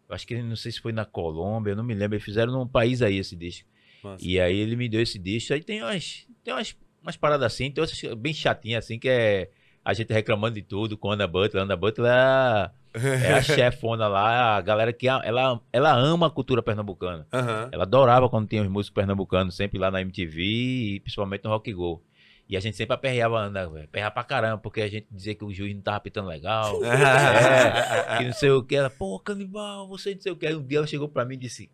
Acho 0.08 0.26
que 0.26 0.40
não 0.42 0.54
sei 0.54 0.70
se 0.70 0.78
foi 0.78 0.92
na 0.92 1.06
Colômbia, 1.06 1.72
eu 1.72 1.76
não 1.76 1.82
me 1.82 1.94
lembro. 1.94 2.14
Eles 2.16 2.24
fizeram 2.24 2.52
num 2.52 2.68
país 2.68 3.00
aí 3.00 3.16
esse 3.16 3.34
disco. 3.34 3.66
Massa. 4.04 4.24
E 4.24 4.38
aí 4.38 4.56
ele 4.56 4.76
me 4.76 4.88
deu 4.88 5.00
esse 5.00 5.18
disco. 5.18 5.54
Aí 5.54 5.62
tem 5.62 5.82
umas, 5.82 6.28
tem 6.44 6.52
umas, 6.52 6.76
umas 7.02 7.16
paradas 7.16 7.52
assim, 7.52 7.70
tem 7.70 7.82
outras 7.82 8.00
bem 8.14 8.32
chatinhas 8.32 8.84
assim, 8.84 8.98
que 8.98 9.08
é 9.08 9.50
a 9.84 9.92
gente 9.92 10.12
reclamando 10.12 10.54
de 10.54 10.62
tudo 10.62 10.96
com 10.96 11.10
a 11.10 11.14
Ana 11.14 11.26
Butler. 11.26 11.64
Ana 11.64 11.76
Butler 11.76 12.10
é 12.10 12.14
a, 12.14 12.70
é 12.94 13.32
a 13.34 13.42
chefona 13.42 14.06
lá, 14.06 14.56
a 14.56 14.60
galera 14.60 14.92
que 14.92 15.08
ela, 15.08 15.60
ela 15.72 15.96
ama 15.96 16.28
a 16.28 16.30
cultura 16.30 16.62
pernambucana. 16.62 17.26
Aham. 17.32 17.68
Ela 17.72 17.82
adorava 17.82 18.28
quando 18.28 18.48
tinha 18.48 18.62
os 18.62 18.68
músicos 18.68 18.94
pernambucanos, 18.94 19.56
sempre 19.56 19.78
lá 19.78 19.90
na 19.90 20.00
MTV 20.00 20.42
e 20.42 21.00
principalmente 21.00 21.44
no 21.44 21.50
Rock 21.50 21.72
Go. 21.72 22.02
E 22.48 22.56
a 22.56 22.60
gente 22.60 22.76
sempre 22.76 22.94
aperreava 22.94 23.38
a 23.38 23.44
Ana, 23.44 23.66
velho. 23.66 23.84
aperreava 23.84 24.14
pra 24.14 24.24
caramba, 24.24 24.58
porque 24.58 24.82
a 24.82 24.88
gente 24.88 25.06
dizia 25.10 25.34
que 25.34 25.44
o 25.44 25.52
juiz 25.52 25.74
não 25.74 25.80
tava 25.80 26.00
pitando 26.00 26.28
legal. 26.28 26.78
é, 26.84 28.18
que 28.18 28.24
não 28.24 28.32
sei 28.32 28.50
o 28.50 28.62
que. 28.62 28.76
Ela, 28.76 28.90
pô, 28.90 29.18
canibal, 29.18 29.88
você 29.88 30.14
não 30.14 30.20
sei 30.20 30.32
o 30.32 30.36
que. 30.36 30.46
Aí 30.46 30.54
um 30.54 30.62
dia 30.62 30.78
ela 30.78 30.86
chegou 30.86 31.08
pra 31.08 31.24
mim 31.24 31.34
e 31.34 31.38
disse. 31.38 31.70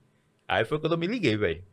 Aí 0.46 0.64
foi 0.64 0.78
quando 0.78 0.92
eu 0.92 0.98
me 0.98 1.06
liguei, 1.06 1.36
velho. 1.36 1.64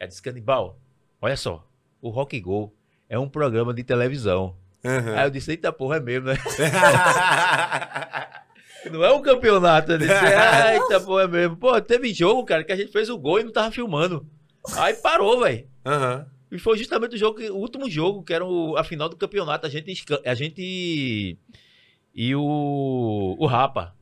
Ela 0.00 0.08
disse, 0.08 0.22
canibal, 0.22 0.78
olha 1.20 1.36
só, 1.36 1.68
o 2.00 2.08
Rock 2.08 2.40
Go 2.40 2.74
é 3.08 3.18
um 3.18 3.28
programa 3.28 3.72
de 3.74 3.82
televisão. 3.84 4.56
Aham. 4.84 5.14
Aí 5.16 5.26
eu 5.26 5.30
disse, 5.30 5.50
eita 5.52 5.72
porra, 5.72 5.96
é 5.96 6.00
mesmo, 6.00 6.26
né? 6.28 6.36
Não 8.90 9.02
é 9.04 9.12
um 9.12 9.22
campeonato. 9.22 9.92
Eu 9.92 9.98
disse, 9.98 10.12
"Ah, 10.12 10.74
eita 10.74 11.00
porra, 11.00 11.22
é 11.24 11.28
mesmo. 11.28 11.56
Pô, 11.56 11.80
teve 11.80 12.12
jogo, 12.12 12.44
cara, 12.44 12.62
que 12.64 12.72
a 12.72 12.76
gente 12.76 12.92
fez 12.92 13.08
o 13.08 13.16
gol 13.18 13.40
e 13.40 13.44
não 13.44 13.52
tava 13.52 13.70
filmando. 13.70 14.26
Aí 14.76 14.94
parou, 14.94 15.40
velho. 15.40 15.66
Aham. 15.84 16.26
E 16.50 16.58
foi 16.58 16.76
justamente 16.78 17.14
o 17.16 17.18
jogo, 17.18 17.40
o 17.40 17.56
último 17.56 17.90
jogo, 17.90 18.22
que 18.22 18.32
era 18.32 18.44
o- 18.44 18.76
a 18.76 18.84
final 18.84 19.08
do 19.08 19.16
campeonato. 19.16 19.66
A 19.66 19.70
gente, 19.70 19.92
a 20.24 20.34
gente 20.34 21.36
e 22.14 22.34
o, 22.36 23.36
o 23.38 23.46
Rapa. 23.46 23.94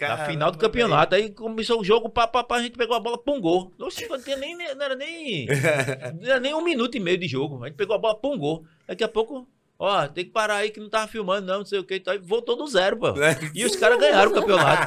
Na 0.00 0.26
final 0.26 0.50
do 0.50 0.58
Caramba, 0.58 0.58
campeonato. 0.58 1.14
Aí 1.14 1.30
começou 1.30 1.80
o 1.80 1.84
jogo, 1.84 2.08
pá, 2.08 2.26
pá, 2.26 2.44
pá, 2.44 2.56
a 2.56 2.62
gente 2.62 2.76
pegou 2.76 2.94
a 2.94 3.00
bola, 3.00 3.18
pum, 3.18 3.40
gol. 3.40 3.72
Não, 3.78 3.88
tinha 3.88 4.36
nem, 4.36 4.56
não 4.56 4.84
era 4.84 4.94
nem. 4.94 5.46
Não 6.20 6.30
era 6.30 6.40
nem 6.40 6.54
um 6.54 6.62
minuto 6.62 6.96
e 6.96 7.00
meio 7.00 7.18
de 7.18 7.26
jogo. 7.26 7.62
A 7.64 7.66
gente 7.66 7.76
pegou 7.76 7.96
a 7.96 7.98
bola, 7.98 8.14
pum, 8.14 8.38
gol. 8.38 8.64
Daqui 8.86 9.02
a 9.02 9.08
pouco, 9.08 9.48
ó, 9.78 10.06
tem 10.06 10.24
que 10.24 10.30
parar 10.30 10.56
aí 10.56 10.70
que 10.70 10.80
não 10.80 10.88
tava 10.88 11.08
filmando, 11.08 11.46
não, 11.46 11.58
não 11.58 11.64
sei 11.64 11.78
o 11.78 11.84
que. 11.84 11.96
Então, 11.96 12.16
voltou 12.22 12.56
do 12.56 12.66
zero, 12.66 12.96
pô. 12.96 13.14
E 13.54 13.64
os 13.64 13.74
caras 13.76 13.98
ganharam 13.98 14.30
o 14.30 14.34
campeonato. 14.34 14.82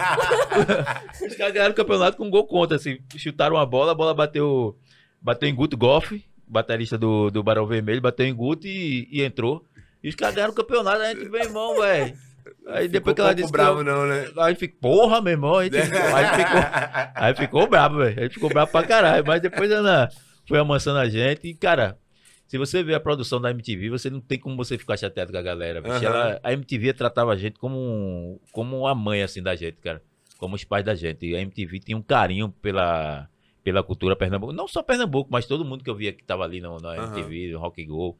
os 1.25 1.36
caras 1.36 1.53
ganharam 1.53 1.72
o 1.72 1.75
campeonato 1.75 2.18
com 2.18 2.30
gol 2.30 2.46
contra, 2.46 2.77
assim. 2.77 3.00
Chutaram 3.18 3.58
a 3.58 3.65
bola, 3.65 3.91
a 3.91 3.96
bola 3.96 4.13
bateu, 4.13 4.77
bateu 5.22 5.50
em 5.50 5.56
Guto 5.56 5.77
Goff, 5.77 6.24
baterista 6.48 6.98
do, 6.98 7.30
do 7.30 7.44
Barão 7.44 7.65
Vermelho, 7.65 8.01
bateu 8.01 8.25
em 8.25 8.34
Guto 8.34 8.68
e, 8.68 9.08
e 9.12 9.22
entrou. 9.22 9.65
E 10.03 10.10
os 10.10 10.15
caras 10.15 10.36
ganharam 10.36 10.53
o 10.53 10.56
campeonato, 10.56 11.01
a 11.01 11.13
gente, 11.13 11.30
meu 11.30 11.41
irmão, 11.41 11.80
velho. 11.80 12.18
Aí 12.67 12.88
depois 12.88 13.15
que 13.15 13.21
ela 13.21 13.33
disse 13.33 13.51
que 13.51 13.60
eu- 13.60 13.63
bravo, 13.63 13.83
não, 13.83 14.05
né? 14.05 14.27
Aí 14.39 14.55
fica, 14.55 14.75
porra, 14.81 15.21
meu 15.21 15.31
irmão, 15.31 15.55
a 15.57 15.63
gente 15.63 15.81
ficou, 15.81 16.00
aí 16.15 16.25
ficou, 16.36 16.62
aí 17.15 17.36
ficou 17.36 17.67
brabo, 17.67 17.98
velho. 17.98 18.21
Aí 18.24 18.29
ficou 18.29 18.50
brabo 18.50 18.71
pra 18.71 18.83
caralho. 18.83 19.24
Mas 19.25 19.41
depois 19.41 19.69
ela 19.71 20.10
foi 20.48 20.60
amansando 20.60 21.00
a 21.00 21.10
gente. 21.10 21.48
E, 21.48 21.53
cara, 21.53 21.98
se 22.48 22.57
você 22.57 22.83
vê 22.83 22.93
a 22.93 23.00
produção 23.00 23.39
da 23.41 23.51
MTV, 23.51 23.89
você 23.89 24.10
não 24.10 24.19
tem 24.21 24.38
como 24.39 24.55
você 24.57 24.77
ficar 24.77 24.98
chateado 24.98 25.31
com 25.31 25.38
a 25.38 25.41
galera. 25.41 25.79
Aham. 25.86 26.03
Ela- 26.03 26.39
a 26.43 26.53
MTV 26.53 26.93
tratava 26.93 27.31
a 27.33 27.38
gente 27.38 27.57
como, 27.60 27.77
um- 27.77 28.39
como 28.51 28.88
a 28.88 28.93
mãe, 28.95 29.21
assim, 29.24 29.41
da 29.41 29.55
gente, 29.55 29.77
cara. 29.81 30.01
Como 30.38 30.55
os 30.55 30.63
pais 30.63 30.83
da 30.83 30.95
gente. 30.95 31.25
E 31.25 31.36
a 31.36 31.39
MTV 31.41 31.79
tinha 31.79 31.98
um 31.98 32.01
carinho 32.01 32.50
pela, 32.62 33.27
pela 33.63 33.83
cultura 33.83 34.15
Pernambuco. 34.15 34.51
Não 34.51 34.67
só 34.67 34.81
Pernambuco, 34.81 35.29
mas 35.31 35.45
todo 35.45 35.63
mundo 35.63 35.83
que 35.83 35.89
eu 35.89 35.95
via 35.95 36.12
que 36.12 36.24
tava 36.24 36.43
ali 36.43 36.60
no, 36.60 36.77
na 36.77 36.93
Aham. 36.95 37.17
MTV, 37.19 37.51
no 37.53 37.60
Rock 37.60 37.86
Go. 37.86 38.17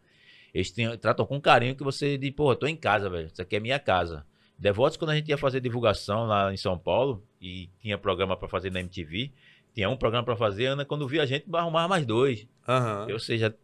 Eles 0.54 0.72
tinham- 0.72 0.98
tratam 0.98 1.26
com 1.26 1.40
carinho 1.40 1.76
que 1.76 1.84
você 1.84 2.18
diz, 2.18 2.32
pô, 2.32 2.56
tô 2.56 2.68
em 2.68 2.76
casa, 2.76 3.10
velho. 3.10 3.28
Isso 3.28 3.42
aqui 3.42 3.56
é 3.56 3.60
minha 3.60 3.80
casa. 3.80 4.26
Devotos, 4.58 4.98
quando 4.98 5.12
a 5.12 5.16
gente 5.16 5.30
ia 5.30 5.38
fazer 5.38 5.60
divulgação 5.62 6.26
lá 6.28 6.54
em 6.54 6.58
São 6.58 6.78
Paulo, 6.78 7.24
e 7.42 7.70
tinha 7.80 7.98
programa 7.98 8.36
pra 8.38 8.48
fazer 8.48 8.72
na 8.72 8.80
MTV, 8.80 9.32
tinha 9.74 9.90
um 9.90 9.98
programa 9.98 10.24
pra 10.26 10.36
fazer, 10.36 10.66
Ana, 10.68 10.86
quando 10.86 11.08
via 11.08 11.24
a 11.24 11.26
gente, 11.26 11.46
arrumava 11.54 11.88
mais 11.88 12.06
dois. 12.06 12.46
Aham. 12.68 13.08
Ou 13.12 13.20
seja, 13.20 13.56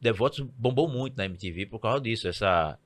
Devotos 0.00 0.40
bombou 0.40 0.88
muito 0.88 1.16
na 1.16 1.24
MTV 1.24 1.66
por 1.66 1.78
causa 1.80 2.00
disso. 2.00 2.28
Essa, 2.28 2.78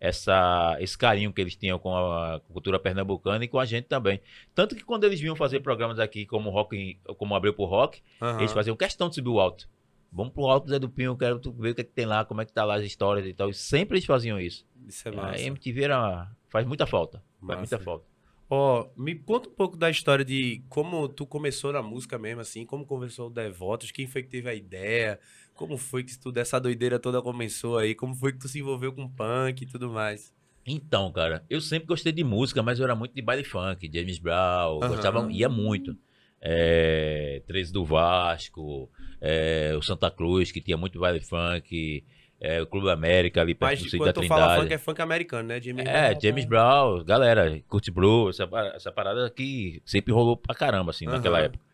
essa, 0.00 0.76
esse 0.80 0.96
carinho 0.96 1.32
que 1.32 1.40
eles 1.40 1.56
tinham 1.56 1.78
com 1.78 1.96
a 1.96 2.40
cultura 2.52 2.78
pernambucana 2.78 3.44
e 3.44 3.48
com 3.48 3.58
a 3.58 3.64
gente 3.64 3.84
também. 3.86 4.20
Tanto 4.54 4.76
que 4.76 4.84
quando 4.84 5.04
eles 5.04 5.18
vinham 5.20 5.34
fazer 5.34 5.60
programas 5.60 5.98
aqui 5.98 6.26
como 6.26 6.50
rock, 6.50 6.98
como 7.16 7.34
abriu 7.34 7.54
pro 7.54 7.64
rock, 7.64 8.02
Aham. 8.20 8.38
eles 8.40 8.52
faziam 8.52 8.76
questão 8.76 9.08
de 9.08 9.14
subir 9.16 9.30
o 9.30 9.40
alto. 9.40 9.68
Vamos 10.14 10.32
pro 10.32 10.46
alto 10.46 10.70
Zé 10.70 10.78
do 10.78 10.88
Pinho, 10.88 11.10
eu 11.10 11.16
quero 11.16 11.40
tu 11.40 11.52
ver 11.52 11.70
o 11.70 11.74
que, 11.74 11.80
é 11.80 11.84
que 11.84 11.90
tem 11.92 12.06
lá, 12.06 12.24
como 12.24 12.40
é 12.40 12.44
que 12.44 12.52
tá 12.52 12.64
lá 12.64 12.76
as 12.76 12.84
histórias 12.84 13.26
e 13.26 13.34
tal. 13.34 13.50
E 13.50 13.54
sempre 13.54 13.98
eles 13.98 14.06
faziam 14.06 14.40
isso. 14.40 14.64
Isso 14.86 15.08
é 15.08 15.10
a 15.10 15.14
massa. 15.14 15.42
MTV 15.42 15.82
era, 15.82 16.30
faz 16.48 16.64
muita 16.64 16.86
falta. 16.86 17.18
Faz 17.40 17.58
Massa. 17.58 17.58
muita 17.58 17.78
falta. 17.80 18.06
Ó, 18.48 18.88
me 18.96 19.16
conta 19.16 19.48
um 19.48 19.52
pouco 19.52 19.76
da 19.76 19.90
história 19.90 20.24
de 20.24 20.62
como 20.68 21.08
tu 21.08 21.26
começou 21.26 21.72
na 21.72 21.82
música 21.82 22.16
mesmo, 22.16 22.40
assim, 22.40 22.64
como 22.64 22.86
começou 22.86 23.26
o 23.26 23.30
Devotos, 23.30 23.90
quem 23.90 24.06
foi 24.06 24.22
que 24.22 24.28
teve 24.28 24.48
a 24.48 24.54
ideia, 24.54 25.18
como 25.54 25.76
foi 25.76 26.04
que 26.04 26.16
tudo 26.16 26.38
essa 26.38 26.60
doideira 26.60 26.98
toda 27.00 27.20
começou 27.20 27.78
aí, 27.78 27.94
como 27.94 28.14
foi 28.14 28.32
que 28.32 28.38
tu 28.38 28.48
se 28.48 28.60
envolveu 28.60 28.92
com 28.92 29.08
punk 29.08 29.62
e 29.62 29.66
tudo 29.66 29.90
mais. 29.90 30.32
Então, 30.66 31.10
cara, 31.10 31.44
eu 31.50 31.60
sempre 31.60 31.86
gostei 31.88 32.12
de 32.12 32.22
música, 32.22 32.62
mas 32.62 32.78
eu 32.78 32.84
era 32.84 32.94
muito 32.94 33.14
de 33.14 33.22
baile 33.22 33.44
funk, 33.44 33.90
James 33.92 34.18
Brown, 34.18 34.78
Aham. 34.82 34.88
gostava, 34.88 35.32
ia 35.32 35.48
muito. 35.48 35.96
É, 36.40 37.42
13 37.46 37.72
do 37.72 37.84
Vasco, 37.84 38.90
é, 39.20 39.74
o 39.76 39.82
Santa 39.82 40.10
Cruz, 40.10 40.50
que 40.52 40.60
tinha 40.60 40.76
muito 40.76 40.98
baile 40.98 41.20
funk, 41.20 42.04
é, 42.40 42.60
o 42.60 42.66
Clube 42.66 42.90
América 42.90 43.40
ali 43.40 43.54
perto 43.54 43.70
Mas 43.70 43.78
do 43.80 43.84
sítio 43.84 44.04
da 44.04 44.12
Trindade. 44.12 44.60
funk, 44.62 44.72
é 44.74 44.78
funk 44.78 45.00
americano, 45.00 45.48
né? 45.48 45.60
James 45.60 45.86
É, 45.86 46.08
Brown, 46.10 46.20
James? 46.20 46.44
Brown, 46.44 47.04
galera, 47.04 47.62
Kurt 47.68 47.90
Blue, 47.90 48.28
essa, 48.28 48.48
essa 48.74 48.92
parada 48.92 49.30
que 49.30 49.80
sempre 49.84 50.12
rolou 50.12 50.36
pra 50.36 50.54
caramba, 50.54 50.90
assim, 50.90 51.06
naquela 51.06 51.38
Aham. 51.38 51.46
época. 51.46 51.64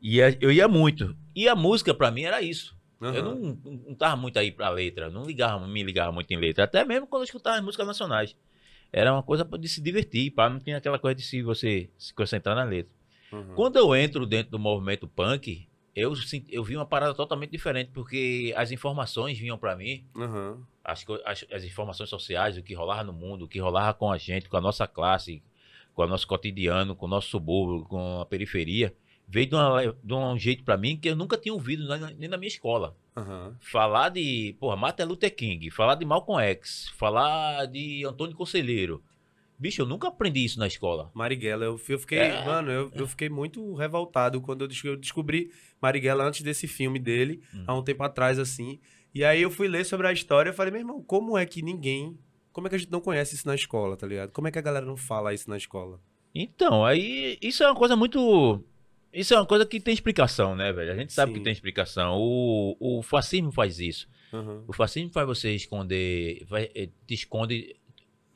E 0.00 0.18
eu 0.18 0.52
ia 0.52 0.68
muito. 0.68 1.16
E 1.34 1.48
a 1.48 1.54
música, 1.56 1.94
pra 1.94 2.10
mim, 2.10 2.24
era 2.24 2.40
isso. 2.42 2.76
Aham. 3.00 3.14
Eu 3.14 3.22
não, 3.22 3.34
não, 3.36 3.72
não 3.88 3.94
tava 3.94 4.16
muito 4.16 4.38
aí 4.38 4.50
pra 4.50 4.68
letra, 4.70 5.10
não 5.10 5.24
ligava, 5.24 5.66
me 5.66 5.82
ligava 5.82 6.12
muito 6.12 6.30
em 6.32 6.36
letra. 6.36 6.64
Até 6.64 6.84
mesmo 6.84 7.06
quando 7.06 7.22
eu 7.22 7.24
escutava 7.26 7.60
músicas 7.60 7.86
nacionais. 7.86 8.36
Era 8.92 9.12
uma 9.12 9.22
coisa 9.22 9.44
de 9.44 9.68
se 9.68 9.82
divertir, 9.82 10.30
pá, 10.30 10.48
não 10.48 10.60
tinha 10.60 10.76
aquela 10.76 10.98
coisa 10.98 11.16
de 11.16 11.22
se 11.22 11.42
você 11.42 11.90
se 11.98 12.14
concentrar 12.14 12.54
na 12.54 12.62
letra. 12.62 12.92
Uhum. 13.32 13.54
Quando 13.54 13.76
eu 13.76 13.94
entro 13.94 14.24
dentro 14.24 14.52
do 14.52 14.58
movimento 14.58 15.08
punk, 15.08 15.66
eu, 15.94 16.12
eu 16.50 16.64
vi 16.64 16.76
uma 16.76 16.86
parada 16.86 17.14
totalmente 17.14 17.50
diferente, 17.50 17.90
porque 17.92 18.52
as 18.56 18.70
informações 18.72 19.38
vinham 19.38 19.56
pra 19.58 19.76
mim 19.76 20.04
Uhum. 20.16 20.62
as, 20.82 21.04
as, 21.24 21.44
as 21.52 21.64
informações 21.64 22.08
sociais, 22.10 22.56
o 22.58 22.62
que 22.62 22.74
rolava 22.74 23.04
no 23.04 23.12
mundo, 23.12 23.44
o 23.44 23.48
que 23.48 23.58
rolava 23.58 23.94
com 23.94 24.10
a 24.10 24.18
gente, 24.18 24.48
com 24.48 24.56
a 24.56 24.60
nossa 24.60 24.86
classe, 24.86 25.42
com 25.94 26.02
o 26.02 26.06
nosso 26.06 26.26
cotidiano, 26.26 26.96
com 26.96 27.06
o 27.06 27.08
nosso 27.08 27.28
subúrbio, 27.28 27.86
com 27.86 28.20
a 28.20 28.26
periferia, 28.26 28.94
veio 29.28 29.46
de, 29.46 29.54
uma 29.54 29.96
de 30.02 30.12
um 30.14 30.36
jeito 30.38 30.64
pra 30.64 30.76
mim 30.76 30.96
que 30.96 31.08
eu 31.08 31.16
nunca 31.16 31.38
tinha 31.38 31.54
ouvido 31.54 31.86
na- 31.86 32.10
nem 32.10 32.28
na 32.28 32.36
minha 32.36 32.48
escola. 32.48 32.96
Uhum. 33.16 33.54
Falar 33.60 34.08
de, 34.08 34.56
porra, 34.58 34.74
Martin 34.76 35.04
Luther 35.04 35.34
King, 35.34 35.70
falar 35.70 35.94
de 35.94 36.04
Malcolm 36.04 36.42
X, 36.42 36.88
falar 36.96 37.66
de 37.66 38.04
Antônio 38.04 38.34
Conselheiro. 38.36 39.02
Bicho, 39.56 39.80
eu 39.82 39.86
nunca 39.86 40.08
aprendi 40.08 40.44
isso 40.44 40.58
na 40.58 40.66
escola. 40.66 41.12
Marighella, 41.14 41.64
eu, 41.64 41.80
eu 41.88 41.98
fiquei, 41.98 42.18
É. 42.18 42.44
mano, 42.44 42.72
eu, 42.72 42.90
eu 42.92 43.06
fiquei 43.06 43.28
muito 43.28 43.72
revoltado 43.74 44.40
quando 44.40 44.62
eu 44.62 44.68
des- 44.68 44.82
eu 44.82 44.96
descobri 44.96 45.52
Marighella 45.84 46.24
antes 46.24 46.40
desse 46.42 46.66
filme 46.66 46.98
dele, 46.98 47.40
Hum. 47.54 47.64
há 47.66 47.74
um 47.74 47.82
tempo 47.82 48.02
atrás, 48.02 48.38
assim. 48.38 48.78
E 49.14 49.22
aí 49.24 49.42
eu 49.42 49.50
fui 49.50 49.68
ler 49.68 49.84
sobre 49.84 50.06
a 50.06 50.12
história 50.12 50.50
e 50.50 50.52
falei, 50.52 50.72
meu 50.72 50.80
irmão, 50.80 51.02
como 51.02 51.36
é 51.38 51.44
que 51.46 51.62
ninguém. 51.62 52.18
Como 52.52 52.66
é 52.66 52.70
que 52.70 52.76
a 52.76 52.78
gente 52.78 52.90
não 52.92 53.00
conhece 53.00 53.34
isso 53.34 53.46
na 53.46 53.54
escola, 53.54 53.96
tá 53.96 54.06
ligado? 54.06 54.30
Como 54.32 54.46
é 54.48 54.50
que 54.50 54.58
a 54.58 54.62
galera 54.62 54.86
não 54.86 54.96
fala 54.96 55.34
isso 55.34 55.48
na 55.50 55.56
escola? 55.56 56.00
Então, 56.34 56.84
aí 56.84 57.38
isso 57.42 57.62
é 57.62 57.66
uma 57.68 57.76
coisa 57.76 57.94
muito. 57.96 58.62
Isso 59.12 59.32
é 59.34 59.36
uma 59.38 59.46
coisa 59.46 59.64
que 59.64 59.78
tem 59.78 59.94
explicação, 59.94 60.56
né, 60.56 60.72
velho? 60.72 60.92
A 60.92 60.96
gente 60.96 61.12
sabe 61.12 61.32
Sim. 61.32 61.38
que 61.38 61.44
tem 61.44 61.52
explicação. 61.52 62.16
O, 62.18 62.76
o 62.98 63.02
fascismo 63.02 63.52
faz 63.52 63.78
isso. 63.78 64.08
Uhum. 64.32 64.64
O 64.66 64.72
fascismo 64.72 65.10
faz 65.12 65.26
você 65.26 65.54
esconder, 65.54 66.44
eh, 66.74 66.88
te 67.06 67.14
esconde, 67.14 67.76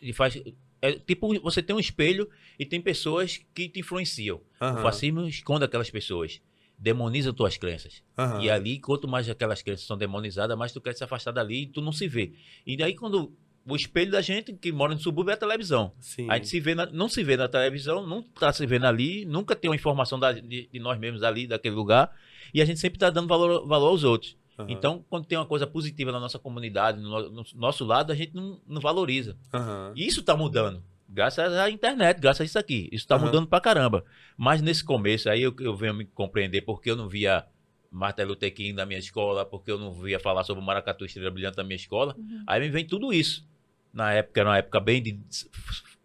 e 0.01 0.13
faz. 0.13 0.41
É 0.81 0.93
tipo, 0.93 1.37
você 1.41 1.61
tem 1.61 1.75
um 1.75 1.81
espelho 1.81 2.29
e 2.57 2.65
tem 2.65 2.81
pessoas 2.81 3.41
que 3.53 3.69
te 3.69 3.81
influenciam. 3.81 4.37
O 4.61 4.65
Aham. 4.65 4.83
fascismo 4.83 5.27
esconde 5.27 5.65
aquelas 5.65 5.91
pessoas, 5.91 6.41
demoniza 6.79 7.33
tuas 7.33 7.57
crenças. 7.57 8.03
Aham. 8.17 8.41
E 8.43 8.49
ali, 8.51 8.79
quanto 8.79 9.09
mais 9.09 9.29
aquelas 9.29 9.61
crenças 9.63 9.87
são 9.87 9.97
demonizadas, 9.99 10.57
mais 10.57 10.73
tu 10.73 10.81
quer 10.81 10.95
se 10.95 11.03
afastar 11.05 11.33
dali 11.33 11.63
e 11.63 11.67
tu 11.67 11.81
não 11.81 11.93
se 11.93 12.07
vê. 12.07 12.33
E 12.67 12.77
daí, 12.77 12.95
quando 12.95 13.33
o 13.67 13.77
espelho 13.77 14.11
da 14.13 14.21
gente 14.23 14.53
que 14.55 14.73
mora 14.73 14.95
no 14.95 15.01
subúrbio 15.01 15.31
é 15.31 15.35
a 15.35 15.37
televisão. 15.37 15.93
Sim. 16.01 16.31
A 16.31 16.37
gente 16.37 16.49
se 16.49 16.59
vê 16.61 16.75
na- 16.75 16.87
não 16.87 17.09
se 17.09 17.23
vê 17.23 17.37
na 17.37 17.49
televisão, 17.49 18.07
não 18.07 18.23
tá 18.23 18.51
se 18.53 18.65
vendo 18.67 18.87
ali, 18.87 19.25
nunca 19.27 19.55
tem 19.55 19.69
uma 19.69 19.77
informação 19.77 20.19
da- 20.19 20.33
de, 20.33 20.69
de 20.73 20.79
nós 20.79 20.99
mesmos 20.99 21.23
ali, 21.23 21.47
daquele 21.47 21.75
lugar, 21.75 22.11
e 22.55 22.63
a 22.63 22.65
gente 22.65 22.81
sempre 22.81 22.99
tá 22.99 23.11
dando 23.11 23.29
valor, 23.29 23.67
valor 23.67 23.89
aos 23.89 24.05
outros. 24.05 24.37
Aham. 24.59 24.71
Então, 24.71 25.05
quando 25.11 25.27
tem 25.27 25.37
uma 25.37 25.45
coisa 25.47 25.67
positiva 25.67 26.11
na 26.11 26.19
nossa 26.19 26.39
comunidade, 26.39 27.01
no, 27.01 27.31
no 27.31 27.45
nosso 27.57 27.85
lado, 27.85 28.11
a 28.11 28.15
gente 28.15 28.35
não, 28.35 28.59
não 28.67 28.81
valoriza. 28.81 29.37
Aham. 29.53 29.93
E 29.95 30.07
isso 30.07 30.23
tá 30.23 30.35
mudando. 30.37 30.83
Graças 31.09 31.53
à 31.55 31.71
internet, 31.71 32.21
graças 32.21 32.43
a 32.43 32.45
isso 32.45 32.59
aqui. 32.59 32.89
Isso 32.93 33.07
tá 33.07 33.17
Aham. 33.17 33.27
mudando 33.27 33.47
pra 33.47 33.61
caramba. 33.61 34.05
Mas 34.37 34.61
nesse 34.61 34.85
começo, 34.85 35.29
aí 35.31 35.43
eu, 35.43 35.55
eu 35.61 35.75
venho 35.75 35.95
me 35.95 36.05
compreender 36.05 36.63
porque 36.63 36.91
eu 36.91 36.97
não 36.97 37.09
via 37.09 37.45
Martin 37.91 38.23
Luther 38.23 38.53
King 38.53 38.75
na 38.75 38.85
minha 38.85 38.99
escola, 38.99 39.45
porque 39.47 39.71
eu 39.71 39.79
não 39.79 39.93
via 39.93 40.21
falar 40.21 40.45
sobre 40.45 40.63
o 40.63 40.67
Maracatu 40.67 41.05
Estrela 41.07 41.31
Brilhante 41.31 41.57
na 41.57 41.65
minha 41.65 41.77
escola. 41.77 42.15
Aí 42.47 42.61
me 42.61 42.69
vem 42.69 42.85
tudo 42.87 43.13
isso. 43.13 43.47
Na 43.93 44.13
época, 44.13 44.41
era 44.41 44.51
uma 44.51 44.59
época 44.59 44.79
bem 44.81 45.03
de, 45.03 45.19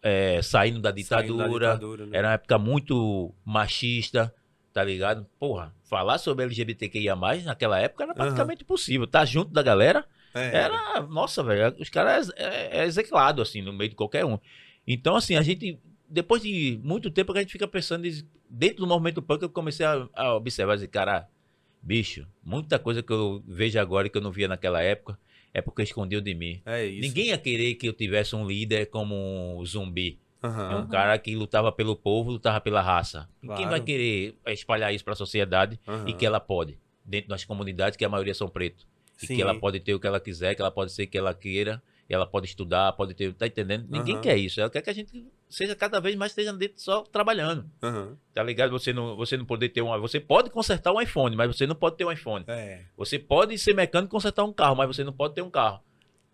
é, 0.02 0.40
saindo 0.42 0.80
da 0.80 0.88
Saindo 0.90 1.36
da 1.36 1.44
ditadura. 1.44 1.66
ditadura, 1.74 2.06
né? 2.06 2.16
Era 2.18 2.28
uma 2.28 2.34
época 2.34 2.58
muito 2.58 3.34
machista, 3.44 4.34
tá 4.72 4.82
ligado? 4.82 5.26
Porra, 5.38 5.74
falar 5.84 6.16
sobre 6.16 6.44
LGBTQIA+, 6.44 7.14
naquela 7.44 7.78
época 7.78 8.04
era 8.04 8.14
praticamente 8.14 8.62
impossível. 8.62 9.06
Tá 9.06 9.24
junto 9.26 9.52
da 9.52 9.62
galera, 9.62 10.06
É, 10.34 10.56
era... 10.56 11.02
Nossa, 11.02 11.42
velho, 11.42 11.76
os 11.78 11.90
caras 11.90 12.30
é, 12.36 12.80
é 12.80 12.84
execrado, 12.86 13.42
assim, 13.42 13.60
no 13.60 13.72
meio 13.72 13.90
de 13.90 13.96
qualquer 13.96 14.24
um. 14.24 14.38
Então, 14.86 15.16
assim, 15.16 15.36
a 15.36 15.42
gente... 15.42 15.78
Depois 16.08 16.42
de 16.42 16.78
muito 16.82 17.10
tempo 17.10 17.32
que 17.32 17.38
a 17.38 17.42
gente 17.42 17.52
fica 17.52 17.66
pensando... 17.68 18.06
Dentro 18.48 18.78
do 18.78 18.86
movimento 18.86 19.20
punk, 19.22 19.42
eu 19.42 19.48
comecei 19.48 19.84
a, 19.84 20.08
a 20.14 20.34
observar, 20.34 20.74
assim, 20.74 20.86
cara... 20.86 21.28
Bicho, 21.82 22.26
muita 22.42 22.78
coisa 22.78 23.02
que 23.02 23.12
eu 23.12 23.42
vejo 23.46 23.78
agora 23.78 24.08
que 24.08 24.16
eu 24.16 24.22
não 24.22 24.30
via 24.32 24.48
naquela 24.48 24.82
época... 24.82 25.18
É 25.56 25.62
porque 25.62 25.82
escondeu 25.82 26.20
de 26.20 26.34
mim. 26.34 26.60
É 26.66 26.84
isso. 26.84 27.00
Ninguém 27.02 27.26
ia 27.28 27.38
querer 27.38 27.76
que 27.76 27.88
eu 27.88 27.92
tivesse 27.92 28.34
um 28.34 28.44
líder 28.44 28.86
como 28.86 29.14
um 29.60 29.64
zumbi. 29.64 30.18
É 30.42 30.46
Aham. 30.48 30.80
um 30.80 30.88
cara 30.88 31.16
que 31.16 31.32
lutava 31.36 31.70
pelo 31.70 31.94
povo, 31.94 32.32
lutava 32.32 32.60
pela 32.60 32.82
raça. 32.82 33.28
E 33.40 33.46
Quem 33.46 33.56
Claro. 33.58 33.70
vai 33.70 33.80
querer 33.80 34.34
espalhar 34.48 34.92
isso 34.92 35.04
para 35.04 35.12
a 35.12 35.16
sociedade 35.16 35.78
Aham. 35.86 36.08
e 36.08 36.12
que 36.12 36.26
ela 36.26 36.40
pode, 36.40 36.76
dentro 37.04 37.28
das 37.28 37.44
comunidades 37.44 37.96
que 37.96 38.04
a 38.04 38.08
maioria 38.08 38.34
são 38.34 38.48
pretos, 38.48 38.84
e 39.22 39.26
Sim. 39.28 39.36
que 39.36 39.42
ela 39.42 39.54
pode 39.54 39.78
ter 39.78 39.94
o 39.94 40.00
que 40.00 40.08
ela 40.08 40.18
quiser, 40.18 40.56
que 40.56 40.60
ela 40.60 40.72
pode 40.72 40.90
ser 40.90 41.04
o 41.04 41.06
que 41.06 41.16
ela 41.16 41.32
queira, 41.32 41.80
e 42.08 42.14
ela 42.14 42.26
pode 42.26 42.46
estudar, 42.46 42.92
pode 42.92 43.14
ter, 43.14 43.32
tá 43.32 43.46
entendendo? 43.46 43.86
Ninguém 43.88 44.14
Aham. 44.14 44.22
quer 44.22 44.36
isso. 44.36 44.60
Ela 44.60 44.70
quer 44.70 44.82
que 44.82 44.90
a 44.90 44.94
gente 44.94 45.26
seja 45.48 45.74
cada 45.74 46.00
vez 46.00 46.14
mais 46.16 46.32
esteja 46.32 46.52
dentro 46.52 46.80
só 46.80 47.02
trabalhando. 47.02 47.68
Aham. 47.82 48.16
Tá 48.32 48.42
ligado? 48.42 48.70
Você 48.72 48.92
não, 48.92 49.16
você 49.16 49.36
não 49.36 49.44
poder 49.44 49.70
ter 49.70 49.82
um, 49.82 50.00
você 50.00 50.20
pode 50.20 50.50
consertar 50.50 50.92
um 50.92 51.00
iPhone, 51.00 51.34
mas 51.34 51.56
você 51.56 51.66
não 51.66 51.74
pode 51.74 51.96
ter 51.96 52.04
um 52.04 52.12
iPhone. 52.12 52.44
É. 52.48 52.84
Você 52.96 53.18
pode 53.18 53.56
ser 53.58 53.74
mecânico 53.74 54.10
e 54.10 54.16
consertar 54.16 54.44
um 54.44 54.52
carro, 54.52 54.76
mas 54.76 54.86
você 54.86 55.02
não 55.02 55.12
pode 55.12 55.34
ter 55.34 55.42
um 55.42 55.50
carro. 55.50 55.80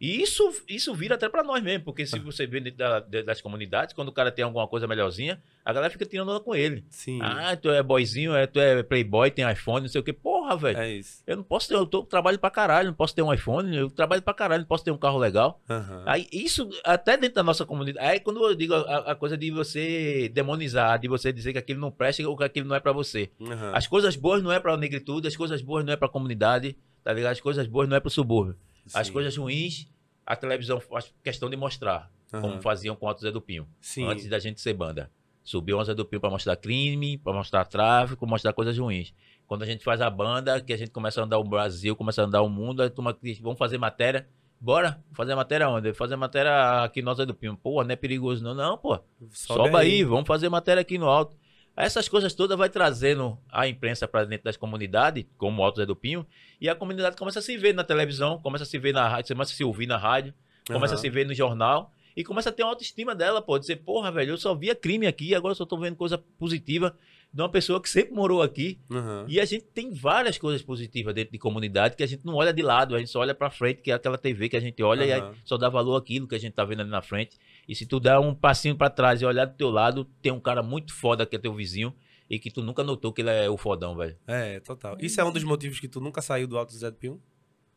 E 0.00 0.22
isso, 0.22 0.50
isso 0.66 0.94
vira 0.94 1.14
até 1.16 1.28
pra 1.28 1.44
nós 1.44 1.62
mesmo, 1.62 1.84
porque 1.84 2.06
se 2.06 2.16
Ah. 2.16 2.20
você 2.20 2.46
vê 2.46 2.58
dentro 2.58 2.78
da- 2.78 3.00
das 3.00 3.42
comunidades, 3.42 3.92
quando 3.94 4.08
o 4.08 4.12
cara 4.12 4.32
tem 4.32 4.42
alguma 4.42 4.66
coisa 4.66 4.86
melhorzinha, 4.86 5.42
a 5.62 5.72
galera 5.74 5.92
fica 5.92 6.06
tirando 6.06 6.30
onda 6.30 6.40
com 6.40 6.54
ele. 6.54 6.86
Sim. 6.88 7.18
Ah, 7.20 7.54
tu 7.54 7.68
é 7.70 7.82
boyzinho, 7.82 8.34
é, 8.34 8.46
tu 8.46 8.58
é 8.58 8.82
playboy, 8.82 9.30
tem 9.30 9.46
iPhone, 9.50 9.82
não 9.82 9.88
sei 9.90 10.00
o 10.00 10.04
que. 10.04 10.12
Porra, 10.14 10.56
velho. 10.56 10.78
é 10.78 10.90
isso. 10.94 11.22
Eu 11.26 11.36
não 11.36 11.42
posso 11.44 11.68
ter, 11.68 11.74
eu 11.74 11.84
tô, 11.84 12.02
trabalho 12.02 12.38
pra 12.38 12.50
caralho, 12.50 12.88
não 12.88 12.94
posso 12.94 13.14
ter 13.14 13.20
um 13.20 13.30
iPhone, 13.32 13.76
eu 13.76 13.90
trabalho 13.90 14.22
pra 14.22 14.32
caralho, 14.32 14.62
não 14.62 14.66
posso 14.68 14.82
ter 14.82 14.90
um 14.90 14.96
carro 14.96 15.18
legal. 15.18 15.60
Aham. 15.68 16.02
Aí 16.06 16.26
isso, 16.32 16.66
até 16.82 17.18
dentro 17.18 17.34
da 17.34 17.42
nossa 17.42 17.66
comunidade, 17.66 18.06
aí 18.06 18.18
quando 18.20 18.42
eu 18.42 18.54
digo 18.54 18.72
a, 18.72 19.12
a 19.12 19.14
coisa 19.14 19.36
de 19.36 19.50
você 19.50 20.30
demonizar, 20.32 20.98
de 20.98 21.08
você 21.08 21.30
dizer 21.30 21.52
que 21.52 21.58
aquilo 21.58 21.78
não 21.78 21.90
presta 21.90 22.26
ou 22.26 22.34
que 22.38 22.44
aquilo 22.44 22.66
não 22.66 22.74
é 22.76 22.80
pra 22.80 22.92
você. 22.92 23.30
Aham. 23.38 23.72
As 23.74 23.86
coisas 23.86 24.16
boas 24.16 24.42
não 24.42 24.50
é 24.50 24.58
pra 24.58 24.74
negritude, 24.78 25.28
as 25.28 25.36
coisas 25.36 25.60
boas 25.60 25.84
não 25.84 25.92
é 25.92 25.96
pra 25.96 26.08
comunidade, 26.08 26.74
tá 27.04 27.12
ligado? 27.12 27.32
As 27.32 27.40
coisas 27.40 27.66
boas 27.66 27.86
não 27.86 27.96
é 27.96 28.00
pro 28.00 28.08
subúrbio. 28.10 28.56
As 28.94 29.06
Sim. 29.08 29.12
coisas 29.12 29.36
ruins, 29.36 29.86
a 30.30 30.36
televisão 30.36 30.78
faz 30.78 31.12
questão 31.24 31.50
de 31.50 31.56
mostrar, 31.56 32.08
Aham. 32.32 32.40
como 32.42 32.62
faziam 32.62 32.94
com 32.94 33.04
o 33.04 33.18
Zé 33.18 33.32
do 33.32 33.40
Pinho, 33.40 33.66
Sim. 33.80 34.06
antes 34.06 34.28
da 34.28 34.38
gente 34.38 34.60
ser 34.60 34.72
banda. 34.74 35.10
Subiu 35.42 35.76
o 35.76 35.82
Zé 35.84 35.92
do 35.92 36.04
Pinho 36.04 36.20
pra 36.20 36.30
mostrar 36.30 36.54
crime, 36.54 37.18
pra 37.18 37.32
mostrar 37.32 37.64
tráfico, 37.64 38.24
mostrar 38.28 38.52
coisas 38.52 38.78
ruins. 38.78 39.12
Quando 39.48 39.62
a 39.62 39.66
gente 39.66 39.82
faz 39.82 40.00
a 40.00 40.08
banda, 40.08 40.60
que 40.60 40.72
a 40.72 40.76
gente 40.76 40.92
começa 40.92 41.20
a 41.20 41.24
andar 41.24 41.38
o 41.38 41.42
Brasil, 41.42 41.96
começa 41.96 42.22
a 42.22 42.26
andar 42.26 42.42
o 42.42 42.48
mundo, 42.48 42.80
aí 42.80 42.90
turma 42.90 43.16
diz, 43.20 43.40
vamos 43.40 43.58
fazer 43.58 43.76
matéria. 43.76 44.28
Bora, 44.60 45.02
fazer 45.14 45.34
matéria 45.34 45.68
onde? 45.68 45.92
Fazer 45.92 46.14
matéria 46.14 46.84
aqui 46.84 47.02
no 47.02 47.12
Zé 47.12 47.26
do 47.26 47.34
Pinho. 47.34 47.56
Pô, 47.56 47.82
não 47.82 47.90
é 47.90 47.96
perigoso 47.96 48.44
não. 48.44 48.54
Não, 48.54 48.78
pô. 48.78 49.00
Sobe, 49.30 49.74
aí, 49.74 50.04
vamos 50.04 50.28
fazer 50.28 50.48
matéria 50.48 50.82
aqui 50.82 50.96
no 50.96 51.08
alto. 51.08 51.36
Essas 51.84 52.08
coisas 52.08 52.34
todas 52.34 52.56
vai 52.58 52.68
trazendo 52.68 53.38
a 53.50 53.66
imprensa 53.66 54.06
para 54.06 54.24
dentro 54.24 54.44
das 54.44 54.56
comunidades, 54.56 55.24
como 55.38 55.60
o 55.62 55.64
Alto 55.64 55.78
Zé 55.80 55.86
do 55.86 55.96
Pinho, 55.96 56.26
e 56.60 56.68
a 56.68 56.74
comunidade 56.74 57.16
começa 57.16 57.38
a 57.38 57.42
se 57.42 57.56
ver 57.56 57.74
na 57.74 57.84
televisão, 57.84 58.38
começa 58.40 58.64
a 58.64 58.66
se 58.66 58.78
ver 58.78 58.92
na 58.92 59.08
rádio, 59.08 59.34
começa 59.34 59.52
a 59.52 59.56
se 59.56 59.64
ouvir 59.64 59.86
na 59.86 59.96
rádio, 59.96 60.34
começa 60.66 60.94
a 60.94 60.96
Aham. 60.96 61.02
se 61.02 61.10
ver 61.10 61.26
no 61.26 61.34
jornal, 61.34 61.92
E 62.16 62.24
começa 62.24 62.48
a 62.50 62.52
ter 62.52 62.64
uma 62.64 62.70
autoestima 62.70 63.14
dela, 63.14 63.40
pô. 63.40 63.56
Dizer, 63.58 63.76
porra, 63.76 64.10
velho, 64.10 64.32
eu 64.32 64.36
só 64.36 64.52
via 64.54 64.74
crime 64.74 65.06
aqui, 65.06 65.32
agora 65.34 65.52
eu 65.52 65.56
só 65.56 65.64
tô 65.64 65.78
vendo 65.78 65.94
coisa 65.96 66.18
positiva 66.18 66.94
de 67.32 67.40
uma 67.40 67.48
pessoa 67.48 67.80
que 67.80 67.88
sempre 67.88 68.12
morou 68.12 68.42
aqui. 68.42 68.80
Aham. 68.90 69.24
E 69.28 69.38
a 69.38 69.44
gente 69.44 69.64
tem 69.66 69.92
várias 69.92 70.36
coisas 70.36 70.60
positivas 70.60 71.14
dentro 71.14 71.30
de 71.32 71.38
comunidade 71.38 71.94
que 71.96 72.02
a 72.02 72.06
gente 72.06 72.26
não 72.26 72.34
olha 72.34 72.52
de 72.52 72.62
lado, 72.62 72.96
a 72.96 72.98
gente 72.98 73.10
só 73.10 73.20
olha 73.20 73.32
pra 73.34 73.48
frente, 73.48 73.80
que 73.80 73.92
é 73.92 73.94
aquela 73.94 74.18
TV 74.18 74.48
que 74.48 74.56
a 74.56 74.60
gente 74.60 74.82
olha 74.82 75.04
e 75.04 75.12
aí 75.12 75.20
Aham. 75.20 75.34
só 75.44 75.56
dá 75.56 75.68
valor 75.68 75.96
àquilo 75.96 76.26
que 76.26 76.34
a 76.34 76.38
gente 76.38 76.52
tá 76.52 76.64
vendo 76.64 76.80
ali 76.80 76.90
na 76.90 77.00
frente. 77.00 77.38
E 77.70 77.74
se 77.76 77.86
tu 77.86 78.00
der 78.00 78.18
um 78.18 78.34
passinho 78.34 78.74
pra 78.74 78.90
trás 78.90 79.22
e 79.22 79.24
olhar 79.24 79.44
do 79.44 79.54
teu 79.54 79.70
lado, 79.70 80.04
tem 80.20 80.32
um 80.32 80.40
cara 80.40 80.60
muito 80.60 80.92
foda 80.92 81.24
que 81.24 81.36
é 81.36 81.38
teu 81.38 81.54
vizinho 81.54 81.94
e 82.28 82.36
que 82.36 82.50
tu 82.50 82.62
nunca 82.62 82.82
notou 82.82 83.12
que 83.12 83.22
ele 83.22 83.30
é 83.30 83.48
o 83.48 83.56
fodão, 83.56 83.94
velho. 83.94 84.16
É, 84.26 84.58
total. 84.58 84.96
Isso 84.98 85.20
é 85.20 85.24
um 85.24 85.30
dos 85.30 85.44
motivos 85.44 85.78
que 85.78 85.86
tu 85.86 86.00
nunca 86.00 86.20
saiu 86.20 86.48
do 86.48 86.58
Alto 86.58 86.72
Zé 86.72 86.90
do 86.90 86.96
Pium? 86.96 87.20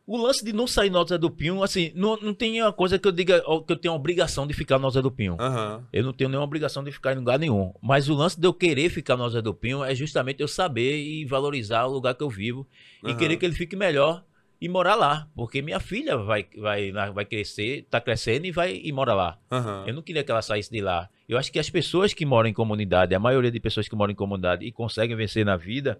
O 0.07 0.17
lance 0.17 0.43
de 0.43 0.51
não 0.51 0.65
sair 0.65 0.89
no 0.89 0.97
Alto 0.97 1.09
Zé 1.09 1.17
do 1.19 1.29
Pinho, 1.29 1.61
assim, 1.61 1.91
não, 1.93 2.17
não 2.17 2.33
tem 2.33 2.59
uma 2.59 2.73
coisa 2.73 2.97
que 2.97 3.07
eu 3.07 3.11
diga 3.11 3.39
que 3.39 3.71
eu 3.73 3.77
tenho 3.77 3.93
a 3.93 3.95
obrigação 3.95 4.47
de 4.47 4.53
ficar 4.55 4.79
no 4.79 4.85
Alto 4.85 4.95
Zé 4.95 5.01
do 5.03 5.11
Pinho. 5.11 5.37
Aham. 5.39 5.85
Eu 5.93 6.03
não 6.03 6.11
tenho 6.11 6.27
nenhuma 6.27 6.45
obrigação 6.45 6.83
de 6.83 6.91
ficar 6.91 7.13
em 7.13 7.17
lugar 7.17 7.37
nenhum. 7.37 7.71
Mas 7.79 8.09
o 8.09 8.15
lance 8.15 8.39
de 8.39 8.47
eu 8.47 8.53
querer 8.53 8.89
ficar 8.89 9.15
no 9.15 9.21
Alto 9.21 9.33
Zé 9.33 9.43
do 9.43 9.53
Pinho 9.53 9.83
é 9.83 9.93
justamente 9.93 10.41
eu 10.41 10.47
saber 10.47 10.97
e 10.97 11.23
valorizar 11.23 11.85
o 11.85 11.91
lugar 11.91 12.15
que 12.15 12.23
eu 12.23 12.31
vivo 12.31 12.67
e 13.03 13.09
Aham. 13.09 13.17
querer 13.17 13.37
que 13.37 13.45
ele 13.45 13.53
fique 13.53 13.75
melhor 13.75 14.25
e 14.63 14.69
morar 14.69 14.95
lá. 14.95 15.27
Porque 15.35 15.61
minha 15.61 15.79
filha 15.79 16.15
vai, 16.17 16.47
vai, 16.57 16.91
vai 16.91 17.25
crescer, 17.25 17.85
tá 17.89 17.99
crescendo 17.99 18.45
e 18.45 18.51
vai 18.51 18.79
e 18.83 18.91
mora 18.93 19.13
lá. 19.13 19.37
Aham. 19.51 19.83
Eu 19.87 19.93
não 19.93 20.01
queria 20.01 20.23
que 20.23 20.31
ela 20.31 20.41
saísse 20.41 20.71
de 20.71 20.79
lá. 20.79 21.09
Eu 21.27 21.37
acho 21.37 21.51
que 21.51 21.59
as 21.59 21.69
pessoas 21.69 22.13
que 22.13 22.25
moram 22.25 22.47
em 22.49 22.53
comunidade, 22.53 23.13
a 23.13 23.19
maioria 23.19 23.51
de 23.51 23.59
pessoas 23.59 23.87
que 23.89 23.95
moram 23.95 24.11
em 24.13 24.15
comunidade 24.15 24.65
e 24.65 24.71
conseguem 24.71 25.15
vencer 25.17 25.45
na 25.45 25.57
vida, 25.57 25.99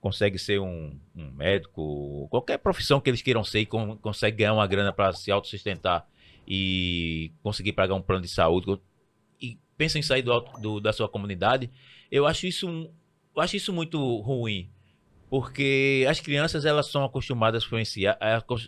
consegue 0.00 0.38
ser 0.38 0.58
um, 0.60 0.98
um 1.14 1.30
médico, 1.32 2.26
qualquer 2.30 2.56
profissão 2.58 3.00
que 3.00 3.10
eles 3.10 3.20
queiram 3.20 3.44
ser 3.44 3.60
e 3.60 3.66
con 3.66 3.96
consegue 3.98 4.38
ganhar 4.38 4.54
uma 4.54 4.66
grana 4.66 4.92
para 4.94 5.12
se 5.12 5.30
autossustentar 5.30 6.06
e 6.48 7.32
conseguir 7.42 7.72
pagar 7.74 7.94
um 7.94 8.02
plano 8.02 8.22
de 8.22 8.28
saúde 8.28 8.80
e 9.40 9.58
pensa 9.76 9.98
em 9.98 10.02
sair 10.02 10.22
do, 10.22 10.40
do- 10.60 10.80
da 10.80 10.92
sua 10.92 11.08
comunidade, 11.08 11.70
eu 12.10 12.26
acho 12.26 12.46
isso 12.46 12.90
eu 13.36 13.42
acho 13.42 13.56
isso 13.56 13.72
muito 13.72 13.98
ruim. 14.20 14.70
Porque 15.30 16.04
as 16.08 16.18
crianças 16.20 16.64
elas 16.64 16.90
são 16.90 17.04
acostumadas 17.04 17.62
a 17.62 17.66
influenciar, 17.66 18.18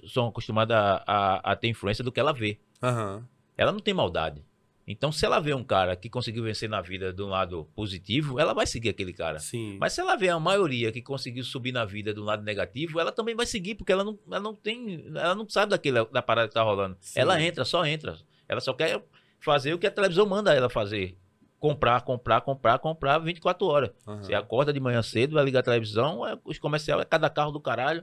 são 0.07 0.28
acostumadas 0.28 0.76
a, 0.76 1.02
a- 1.07 1.52
a 1.52 1.57
ter 1.57 1.69
influência 1.69 2.04
do 2.04 2.12
que 2.12 2.21
ela 2.21 2.33
vê 2.33 2.59
Aham. 2.83 3.26
ela 3.59 3.73
não 3.73 3.81
tem 3.81 3.92
maldade. 3.92 4.45
Então, 4.87 5.12
se 5.12 5.25
ela 5.25 5.38
vê 5.38 5.54
um 5.54 5.62
cara 5.62 5.95
que 5.95 6.11
conseguiu 6.11 6.42
vencer 6.42 6.69
na 6.69 6.81
vida 6.81 7.14
um 7.21 7.28
lado 7.28 7.69
positivo, 7.75 8.40
ela 8.40 8.52
vai 8.52 8.66
seguir 8.66 8.88
aquele 8.88 9.12
cara. 9.12 9.38
Sim. 9.38 9.76
Mas 9.81 9.92
se 9.92 10.00
ela 10.00 10.16
vê 10.16 10.28
a 10.28 10.40
maioria 10.40 10.90
que 10.90 11.00
conseguiu 11.00 11.45
subir 11.45 11.71
na 11.71 11.85
vida 11.85 12.12
do 12.12 12.23
lado 12.25 12.42
negativo, 12.42 12.99
ela 12.99 13.12
também 13.12 13.35
vai 13.37 13.47
seguir, 13.47 13.76
porque 13.76 13.92
ela 13.92 14.02
não, 14.02 14.19
ela 14.26 14.40
não 14.40 14.54
tem. 14.57 15.04
Ela 15.14 15.37
não 15.37 15.49
sabe 15.49 15.71
daquele, 15.71 16.04
da 16.07 16.21
parada 16.21 16.49
que 16.49 16.54
tá 16.54 16.62
rolando. 16.64 16.97
Sim. 17.00 17.21
Ela 17.21 17.40
entra, 17.40 17.64
só 17.64 17.87
entra. 17.87 18.19
Ela 18.49 18.61
só 18.61 18.73
quer 18.75 19.00
fazer 19.38 19.73
o 19.73 19.78
que 19.78 19.87
a 19.87 19.90
televisão 19.90 20.26
manda 20.26 20.52
ela 20.52 20.69
fazer. 20.69 21.16
Comprar, 21.62 22.00
comprar, 22.00 22.40
comprar, 22.40 22.76
comprar 22.81 23.19
24 23.21 23.64
horas. 23.69 23.90
Aham. 24.04 24.21
Você 24.21 24.35
acorda 24.35 24.73
de 24.73 24.81
manhã 24.81 25.00
cedo, 25.00 25.35
vai 25.35 25.45
ligar 25.45 25.61
a 25.61 25.62
televisão, 25.62 26.26
é, 26.26 26.37
os 26.45 26.59
comerciais 26.59 27.00
é 27.00 27.04
cada 27.04 27.31
carro 27.31 27.52
do 27.52 27.61
caralho, 27.61 28.02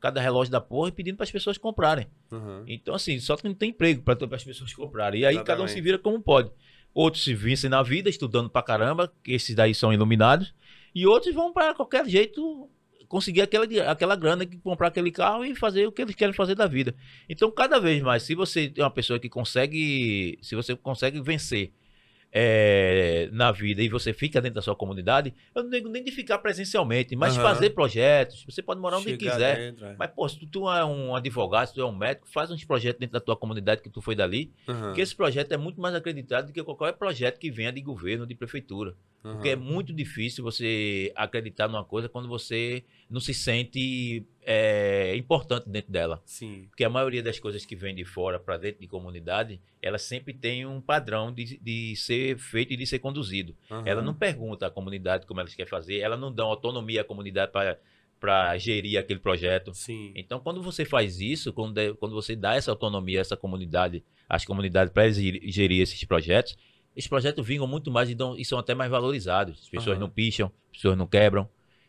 cada 0.00 0.20
relógio 0.20 0.50
da 0.50 0.60
porra 0.60 0.88
e 0.88 0.92
pedindo 0.92 1.16
para 1.16 1.22
as 1.22 1.30
pessoas 1.30 1.56
comprarem. 1.56 2.08
Aham. 2.32 2.64
Então, 2.66 2.96
assim, 2.96 3.20
só 3.20 3.36
que 3.36 3.44
não 3.44 3.54
tem 3.54 3.70
emprego 3.70 4.02
para 4.02 4.18
as 4.34 4.42
pessoas 4.42 4.74
comprarem. 4.74 5.20
E 5.20 5.24
aí 5.24 5.36
cada 5.36 5.62
um 5.62 5.66
Exatamente. 5.66 5.72
se 5.72 5.80
vira 5.80 5.98
como 5.98 6.20
pode. 6.20 6.50
Outros 6.92 7.22
se 7.22 7.32
vencem 7.32 7.70
na 7.70 7.80
vida, 7.80 8.10
estudando 8.10 8.50
pra 8.50 8.60
caramba, 8.60 9.12
que 9.22 9.32
esses 9.32 9.54
daí 9.54 9.72
são 9.72 9.92
iluminados. 9.92 10.52
E 10.92 11.06
outros 11.06 11.32
vão 11.32 11.52
para 11.52 11.74
qualquer 11.74 12.08
jeito 12.08 12.68
conseguir 13.06 13.42
aquela, 13.42 13.66
aquela 13.88 14.16
grana, 14.16 14.44
que 14.44 14.58
comprar 14.58 14.88
aquele 14.88 15.12
carro 15.12 15.44
e 15.44 15.54
fazer 15.54 15.86
o 15.86 15.92
que 15.92 16.02
eles 16.02 16.16
querem 16.16 16.34
fazer 16.34 16.56
da 16.56 16.66
vida. 16.66 16.92
Então, 17.28 17.52
cada 17.52 17.78
vez 17.78 18.02
mais, 18.02 18.24
se 18.24 18.34
você 18.34 18.72
é 18.76 18.82
uma 18.82 18.90
pessoa 18.90 19.16
que 19.20 19.28
consegue, 19.28 20.40
se 20.42 20.56
você 20.56 20.74
consegue 20.74 21.20
vencer 21.20 21.72
é, 22.38 23.30
na 23.32 23.50
vida 23.50 23.80
e 23.80 23.88
você 23.88 24.12
fica 24.12 24.42
dentro 24.42 24.56
da 24.56 24.62
sua 24.62 24.76
comunidade, 24.76 25.32
eu 25.54 25.62
não 25.62 25.70
digo 25.70 25.88
nem 25.88 26.04
de 26.04 26.10
ficar 26.10 26.36
presencialmente, 26.36 27.16
mas 27.16 27.32
Aham. 27.34 27.42
fazer 27.42 27.70
projetos. 27.70 28.44
Você 28.44 28.60
pode 28.60 28.78
morar 28.78 28.98
onde 28.98 29.08
Chegar 29.08 29.32
quiser. 29.32 29.56
dentro, 29.56 29.86
é. 29.86 29.96
Mas, 29.98 30.10
pô, 30.10 30.28
se 30.28 30.38
tu, 30.38 30.46
tu 30.46 30.70
é 30.70 30.84
um 30.84 31.16
advogado, 31.16 31.68
se 31.68 31.72
tu 31.74 31.80
é 31.80 31.86
um 31.86 31.96
médico, 31.96 32.28
faz 32.28 32.50
uns 32.50 32.62
projetos 32.62 33.00
dentro 33.00 33.14
da 33.14 33.20
tua 33.20 33.36
comunidade 33.36 33.80
que 33.80 33.88
tu 33.88 34.02
foi 34.02 34.14
dali, 34.14 34.52
Aham. 34.68 34.88
porque 34.88 35.00
esse 35.00 35.16
projeto 35.16 35.52
é 35.52 35.56
muito 35.56 35.80
mais 35.80 35.94
acreditado 35.94 36.48
do 36.48 36.52
que 36.52 36.62
qualquer 36.62 36.92
projeto 36.92 37.38
que 37.38 37.50
venha 37.50 37.72
de 37.72 37.80
governo, 37.80 38.26
de 38.26 38.34
prefeitura. 38.34 38.94
Aham. 39.26 39.34
Porque 39.34 39.48
é 39.48 39.56
muito 39.56 39.92
difícil 39.92 40.44
você 40.44 41.12
acreditar 41.16 41.66
numa 41.66 41.84
coisa 41.84 42.08
quando 42.08 42.28
você 42.28 42.84
não 43.10 43.20
se 43.20 43.34
sente 43.34 44.24
é, 44.42 45.16
importante 45.16 45.68
dentro 45.68 45.90
dela. 45.90 46.22
Sim. 46.24 46.66
Porque 46.68 46.84
a 46.84 46.88
maioria 46.88 47.22
das 47.22 47.40
coisas 47.40 47.66
que 47.66 47.74
vem 47.74 47.92
de 47.92 48.04
fora 48.04 48.38
para 48.38 48.56
dentro 48.56 48.80
de 48.80 48.86
comunidade, 48.86 49.60
elas 49.82 50.02
sempre 50.02 50.32
tem 50.32 50.64
um 50.64 50.80
padrão 50.80 51.32
de, 51.32 51.58
de 51.58 51.96
ser 51.96 52.38
feito 52.38 52.72
e 52.72 52.76
de 52.76 52.86
ser 52.86 53.00
conduzido. 53.00 53.56
Aham. 53.68 53.82
Ela 53.84 54.02
não 54.02 54.14
pergunta 54.14 54.66
à 54.66 54.70
comunidade 54.70 55.26
como 55.26 55.40
elas 55.40 55.54
querem 55.54 55.68
fazer, 55.68 55.98
ela 55.98 56.16
não 56.16 56.32
dá 56.32 56.44
autonomia 56.44 57.00
à 57.00 57.04
comunidade 57.04 57.50
para 58.20 58.56
gerir 58.58 58.96
aquele 58.96 59.18
projeto. 59.18 59.74
Sim. 59.74 60.12
Então, 60.14 60.38
quando 60.38 60.62
você 60.62 60.84
faz 60.84 61.20
isso, 61.20 61.52
quando, 61.52 61.96
quando 61.96 62.14
você 62.14 62.36
dá 62.36 62.54
essa 62.54 62.70
autonomia 62.70 63.18
a 63.18 63.22
essa 63.22 63.36
comunidade, 63.36 64.04
às 64.28 64.44
comunidades 64.44 64.92
para 64.92 65.10
gerir 65.10 65.82
esses 65.82 66.02
projetos, 66.04 66.56
esses 66.96 67.08
projetos 67.08 67.46
vingam 67.46 67.66
muito 67.66 67.90
mais 67.90 68.08
e, 68.10 68.14
dão- 68.14 68.36
e 68.36 68.44
são 68.44 68.58
até 68.58 68.74
mais 68.74 68.90
valorizados. 68.90 69.60
As 69.62 69.68
pessoas 69.68 69.96
Aham. 69.96 70.06
não 70.06 70.10
picham, 70.10 70.50
as 70.70 70.76
pessoas 70.78 70.96
não 70.96 71.06
quebram. 71.06 71.48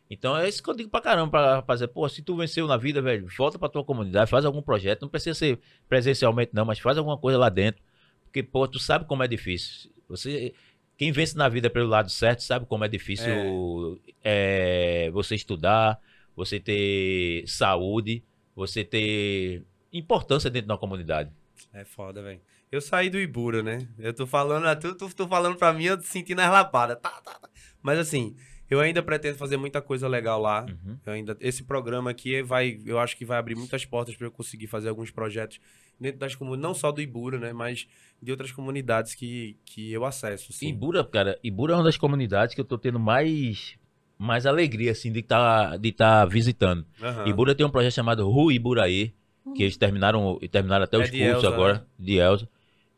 Então, 0.10 0.38
é 0.38 0.48
isso 0.48 0.62
que 0.64 0.70
eu 0.70 0.76
digo 0.76 0.90
pra 0.90 1.02
caramba 1.02 1.32
pra 1.32 1.56
rapaziada. 1.56 1.92
Pô, 1.92 2.08
se 2.08 2.22
tu 2.22 2.36
venceu 2.36 2.66
na 2.68 2.78
vida, 2.78 3.02
velho, 3.02 3.28
volta 3.38 3.58
pra 3.60 3.68
tua 3.68 3.84
comunidade, 3.84 4.30
faz 4.30 4.46
algum 4.46 4.62
projeto. 4.62 5.02
Não 5.02 5.10
precisa 5.10 5.34
ser 5.34 5.60
presencialmente, 5.90 6.52
não, 6.54 6.64
mas 6.66 6.80
faz 6.80 6.98
alguma 6.98 7.18
coisa 7.18 7.38
lá 7.38 7.50
dentro. 7.50 7.82
Porque, 8.24 8.42
pô, 8.44 8.68
tu 8.68 8.80
sabe 8.80 9.06
como 9.06 9.24
é 9.24 9.28
difícil. 9.28 9.92
Você. 10.08 10.54
Quem 10.98 11.12
vence 11.12 11.38
na 11.38 11.48
vida 11.48 11.70
pelo 11.70 11.88
lado 11.88 12.10
certo 12.10 12.42
sabe 12.42 12.66
como 12.66 12.84
é 12.84 12.88
difícil 12.88 14.02
é, 14.24 15.10
você 15.12 15.36
estudar, 15.36 16.00
você 16.36 16.60
ter 16.60 17.44
saúde, 17.48 18.24
você 18.56 18.84
ter 18.84 19.64
importância 19.94 20.50
dentro 20.50 20.68
de 20.68 20.72
uma 20.72 20.78
comunidade. 20.78 21.32
É 21.74 21.84
foda, 21.86 22.22
velho. 22.24 22.40
Eu 22.72 22.82
saí 22.82 23.10
do 23.10 23.20
Ibura, 23.20 23.64
né? 23.64 23.88
Eu 23.98 24.14
tô 24.14 24.28
falando, 24.28 24.80
tu, 24.80 24.94
tu, 24.96 25.14
tu 25.16 25.28
falando 25.28 25.56
pra 25.56 25.72
mim, 25.72 25.86
eu 25.86 26.02
sentindo 26.02 26.42
as 26.42 26.52
lapadas. 26.52 26.98
Tá, 27.02 27.10
tá, 27.24 27.34
tá. 27.40 27.50
Mas 27.82 27.98
assim, 27.98 28.36
eu 28.70 28.82
ainda 28.82 29.02
pretendo 29.02 29.38
fazer 29.38 29.56
muita 29.56 29.82
coisa 29.82 30.08
legal 30.08 30.42
lá. 30.42 30.66
Uhum. 30.66 30.98
Eu 31.06 31.14
ainda, 31.14 31.38
esse 31.40 31.64
programa 31.64 32.12
aqui 32.12 32.42
vai, 32.42 32.80
eu 32.86 33.00
acho 33.00 33.16
que 33.16 33.24
vai 33.24 33.38
abrir 33.38 33.56
muitas 33.56 33.86
portas 33.86 34.16
para 34.16 34.28
eu 34.28 34.32
conseguir 34.32 34.68
fazer 34.68 34.90
alguns 34.90 35.10
projetos 35.10 35.60
dentro 36.00 36.20
das 36.20 36.36
comunidades, 36.36 36.64
não 36.68 36.74
só 36.74 36.92
do 36.92 37.02
Ibura, 37.02 37.40
né, 37.40 37.54
mas 37.54 37.88
de 38.22 38.32
outras 38.32 38.52
comunidades 38.52 39.16
que, 39.16 39.58
que 39.66 39.92
eu 39.92 40.04
acesso. 40.04 40.52
Assim. 40.52 40.68
Ibura, 40.68 41.04
cara, 41.06 41.40
Ibura 41.42 41.74
é 41.74 41.76
uma 41.78 41.84
das 41.84 41.98
comunidades 41.98 42.54
que 42.54 42.60
eu 42.60 42.66
tô 42.66 42.78
tendo 42.78 43.00
mais, 43.00 43.76
mais 44.18 44.46
alegria, 44.46 44.92
assim, 44.92 45.12
de 45.12 45.20
estar 45.20 45.78
de 45.78 45.92
tá 45.94 46.26
visitando. 46.26 46.86
Aham. 47.02 47.28
Ibura 47.28 47.56
tem 47.56 47.66
um 47.66 47.70
projeto 47.70 47.94
chamado 47.94 48.30
Ru 48.30 48.52
Iburaí, 48.52 49.14
que 49.56 49.64
eles 49.64 49.78
terminaram, 49.78 50.38
terminaram 50.52 50.84
até 50.84 50.98
É 50.98 51.00
os 51.00 51.10
cursos 51.10 51.28
Elza, 51.28 51.48
agora, 51.48 51.74
né? 51.76 51.84
de 51.98 52.18
Elza. 52.18 52.50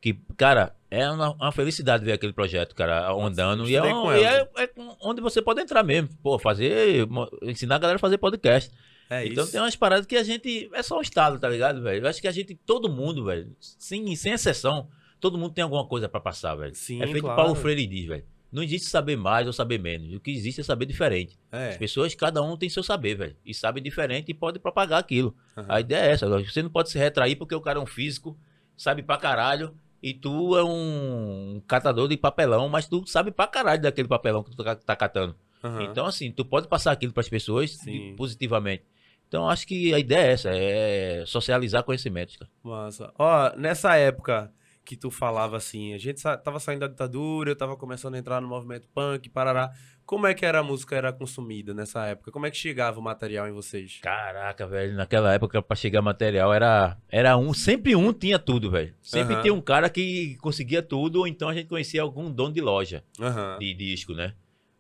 Que, 0.02 0.14
cara, 0.38 0.76
é 0.90 1.10
uma, 1.10 1.32
uma 1.34 1.52
felicidade 1.52 2.06
ver 2.06 2.14
aquele 2.14 2.34
projeto, 2.34 2.74
cara, 2.74 3.12
andando. 3.12 3.68
E, 3.70 3.76
é, 3.76 3.82
e 3.82 4.24
é, 4.24 4.50
é 4.58 4.70
onde 5.02 5.22
você 5.22 5.42
pode 5.42 5.62
entrar 5.62 5.84
mesmo. 5.84 6.10
Pô, 6.24 6.40
fazer. 6.40 7.08
Ensinar 7.44 7.76
a 7.76 7.80
galera 7.80 7.98
a 7.98 8.00
fazer 8.00 8.18
podcast. 8.18 8.72
É 9.10 9.26
então 9.26 9.44
isso. 9.44 9.52
tem 9.52 9.62
umas 9.62 9.76
paradas 9.76 10.06
que 10.06 10.16
a 10.16 10.24
gente. 10.24 10.70
É 10.74 10.84
só 10.84 10.98
um 10.98 11.02
estado, 11.02 11.40
tá 11.40 11.50
ligado, 11.50 11.82
velho? 11.82 12.06
Eu 12.06 12.10
acho 12.10 12.22
que 12.22 12.28
a 12.28 12.32
gente, 12.32 12.56
todo 12.56 12.88
mundo, 12.88 13.26
velho, 13.26 13.52
sem, 13.60 14.16
sem 14.16 14.34
exceção, 14.34 14.88
todo 15.20 15.38
mundo 15.38 15.54
tem 15.54 15.64
alguma 15.64 15.86
coisa 15.86 16.08
pra 16.08 16.20
passar, 16.20 16.56
velho. 16.56 16.76
Sim, 16.76 17.02
é 17.02 17.08
feito 17.08 17.22
claro. 17.22 17.36
Paulo 17.36 17.56
Freire 17.56 17.86
diz, 17.88 18.06
velho. 18.06 18.24
Não 18.52 18.64
existe 18.64 18.88
saber 18.88 19.16
mais 19.16 19.46
ou 19.46 19.54
saber 19.54 19.80
menos. 19.80 20.14
O 20.14 20.20
que 20.20 20.32
existe 20.32 20.62
é 20.62 20.64
saber 20.64 20.86
diferente. 20.86 21.38
É. 21.52 21.70
As 21.70 21.78
pessoas, 21.78 22.16
cada 22.16 22.42
um 22.42 22.58
tem 22.58 22.68
seu 22.68 22.82
saber, 22.82 23.16
velho. 23.16 23.36
E 23.46 23.54
sabe 23.54 23.80
diferente 23.80 24.30
e 24.30 24.34
pode 24.34 24.58
propagar 24.60 25.00
aquilo. 25.00 25.36
Aham. 25.56 25.68
A 25.70 25.80
ideia 25.80 26.08
é 26.08 26.12
essa. 26.12 26.28
Você 26.28 26.64
não 26.64 26.70
pode 26.70 26.90
se 26.90 26.98
retrair 26.98 27.36
porque 27.36 27.54
o 27.54 27.62
cara 27.62 27.78
é 27.78 27.82
um 27.82 27.86
físico, 27.86 28.36
sabe 28.76 29.04
pra 29.04 29.18
caralho, 29.18 29.76
e 30.02 30.14
tu 30.14 30.56
é 30.58 30.64
um 30.64 31.62
catador 31.68 32.08
de 32.08 32.18
papelão, 32.18 32.70
mas 32.70 32.88
tu 32.88 33.06
sabe 33.08 33.32
pra 33.32 33.48
caralho 33.48 33.82
daquele 33.82 34.08
papelão 34.08 34.44
que 34.44 34.52
tu 34.56 34.64
tá, 34.64 34.76
tá 34.76 34.96
catando. 34.96 35.36
Aham. 35.64 35.84
Então, 35.84 36.06
assim, 36.06 36.32
tu 36.32 36.46
pode 36.46 36.68
passar 36.68 36.92
aquilo 36.92 37.12
pras 37.14 37.28
pessoas 37.28 37.72
Sim. 37.78 37.92
de- 38.12 38.14
positivamente. 38.16 38.84
Então, 39.28 39.48
acho 39.50 39.68
que 39.68 39.94
a 39.94 40.00
ideia 40.00 40.28
é 40.28 40.32
essa, 40.32 40.50
é 40.52 41.24
socializar 41.28 41.84
conhecimentos, 41.84 42.36
cara. 42.38 42.50
Massa. 42.64 43.14
Ó, 43.20 43.56
nessa 43.58 43.96
época 43.96 44.52
que 44.84 44.96
tu 44.98 45.12
falava 45.12 45.56
assim, 45.58 45.94
a 45.94 46.00
gente 46.00 46.20
sa- 46.20 46.36
tava 46.38 46.60
saindo 46.60 46.80
da 46.80 46.88
ditadura, 46.88 47.52
eu 47.52 47.56
tava 47.56 47.76
começando 47.78 48.16
a 48.16 48.18
entrar 48.18 48.42
no 48.42 48.48
movimento 48.48 48.88
punk, 48.90 49.30
parará. 49.30 49.72
Como 50.10 50.26
é 50.26 50.34
que 50.34 50.44
era 50.44 50.58
a 50.62 50.64
música 50.64 50.96
era 50.96 51.14
consumida 51.14 51.72
nessa 51.72 52.04
época? 52.08 52.32
Como 52.32 52.44
é 52.44 52.50
que 52.50 52.58
chegava 52.58 53.00
o 53.00 53.04
material 53.04 53.48
em 53.48 53.52
vocês? 53.52 54.00
Caraca, 54.02 54.66
velho, 54.66 54.96
naquela 54.96 55.32
época 55.32 55.62
pra 55.62 55.76
chegar 55.76 56.02
material 56.02 56.52
era, 56.52 56.98
era 57.10 57.38
um, 57.38 57.54
sempre 57.54 57.96
um 57.96 58.12
tinha 58.12 58.40
tudo, 58.40 58.72
velho. 58.72 58.92
Sempre 59.04 59.36
Aham. 59.36 59.42
tinha 59.44 59.54
um 59.54 59.62
cara 59.62 59.88
que 59.88 60.36
conseguia 60.42 60.82
tudo, 60.82 61.18
ou 61.20 61.28
então 61.28 61.48
a 61.48 61.54
gente 61.54 61.68
conhecia 61.68 62.02
algum 62.02 62.32
dono 62.32 62.52
de 62.52 62.60
loja. 62.60 63.04
Aham. 63.22 63.60
de 63.60 63.72
disco, 63.76 64.16
né? 64.16 64.34